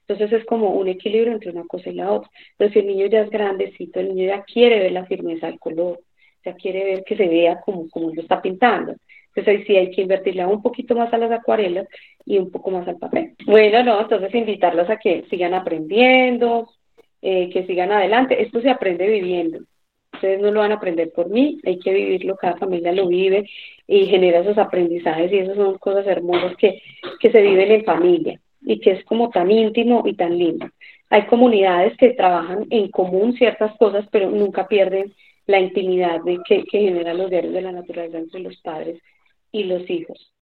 Entonces 0.07 0.39
es 0.39 0.45
como 0.45 0.69
un 0.69 0.87
equilibrio 0.87 1.33
entre 1.33 1.49
una 1.51 1.65
cosa 1.65 1.89
y 1.89 1.95
la 1.95 2.11
otra. 2.11 2.29
Pero 2.57 2.71
si 2.71 2.79
el 2.79 2.87
niño 2.87 3.07
ya 3.07 3.21
es 3.21 3.29
grandecito, 3.31 3.99
el 3.99 4.09
niño 4.09 4.27
ya 4.27 4.43
quiere 4.43 4.79
ver 4.79 4.91
la 4.91 5.05
firmeza 5.07 5.47
del 5.47 5.59
color, 5.59 5.99
ya 6.43 6.53
quiere 6.53 6.83
ver 6.83 7.03
que 7.03 7.17
se 7.17 7.27
vea 7.27 7.59
como, 7.61 7.89
como 7.89 8.11
lo 8.13 8.21
está 8.21 8.39
pintando. 8.39 8.95
Entonces 9.35 9.47
ahí 9.47 9.65
sí 9.65 9.75
hay 9.75 9.91
que 9.91 10.01
invertirle 10.01 10.45
un 10.45 10.61
poquito 10.61 10.95
más 10.95 11.11
a 11.11 11.17
las 11.17 11.31
acuarelas 11.31 11.87
y 12.23 12.37
un 12.37 12.51
poco 12.51 12.71
más 12.71 12.87
al 12.87 12.97
papel. 12.97 13.33
Bueno, 13.45 13.83
no, 13.83 14.01
entonces 14.01 14.33
invitarlos 14.33 14.89
a 14.89 14.97
que 14.97 15.25
sigan 15.29 15.55
aprendiendo, 15.55 16.69
eh, 17.27 17.49
que 17.49 17.65
sigan 17.65 17.91
adelante. 17.91 18.39
Esto 18.39 18.61
se 18.61 18.69
aprende 18.69 19.07
viviendo. 19.07 19.57
Ustedes 20.13 20.39
no 20.39 20.51
lo 20.51 20.59
van 20.59 20.71
a 20.71 20.75
aprender 20.75 21.11
por 21.11 21.27
mí, 21.27 21.59
hay 21.65 21.79
que 21.79 21.91
vivirlo, 21.91 22.37
cada 22.37 22.55
familia 22.55 22.91
lo 22.91 23.07
vive 23.07 23.49
y 23.87 24.05
genera 24.05 24.41
esos 24.41 24.59
aprendizajes 24.59 25.31
y 25.31 25.39
esas 25.39 25.55
son 25.55 25.79
cosas 25.79 26.05
hermosas 26.05 26.55
que, 26.55 26.83
que 27.19 27.31
se 27.31 27.41
viven 27.41 27.71
en 27.71 27.83
familia 27.83 28.39
y 28.61 28.79
que 28.79 28.91
es 28.91 29.05
como 29.05 29.31
tan 29.31 29.49
íntimo 29.49 30.03
y 30.05 30.13
tan 30.13 30.37
lindo. 30.37 30.67
Hay 31.09 31.25
comunidades 31.25 31.97
que 31.97 32.11
trabajan 32.11 32.67
en 32.69 32.89
común 32.89 33.33
ciertas 33.33 33.75
cosas, 33.77 34.05
pero 34.11 34.29
nunca 34.29 34.67
pierden 34.67 35.11
la 35.47 35.59
intimidad 35.59 36.21
de 36.23 36.39
que, 36.45 36.63
que 36.63 36.79
generan 36.79 37.17
los 37.17 37.31
diarios 37.31 37.53
de 37.53 37.61
la 37.63 37.71
naturaleza 37.71 38.19
entre 38.19 38.41
los 38.41 38.55
padres 38.61 39.01
y 39.51 39.63
los 39.63 39.89
hijos. 39.89 40.34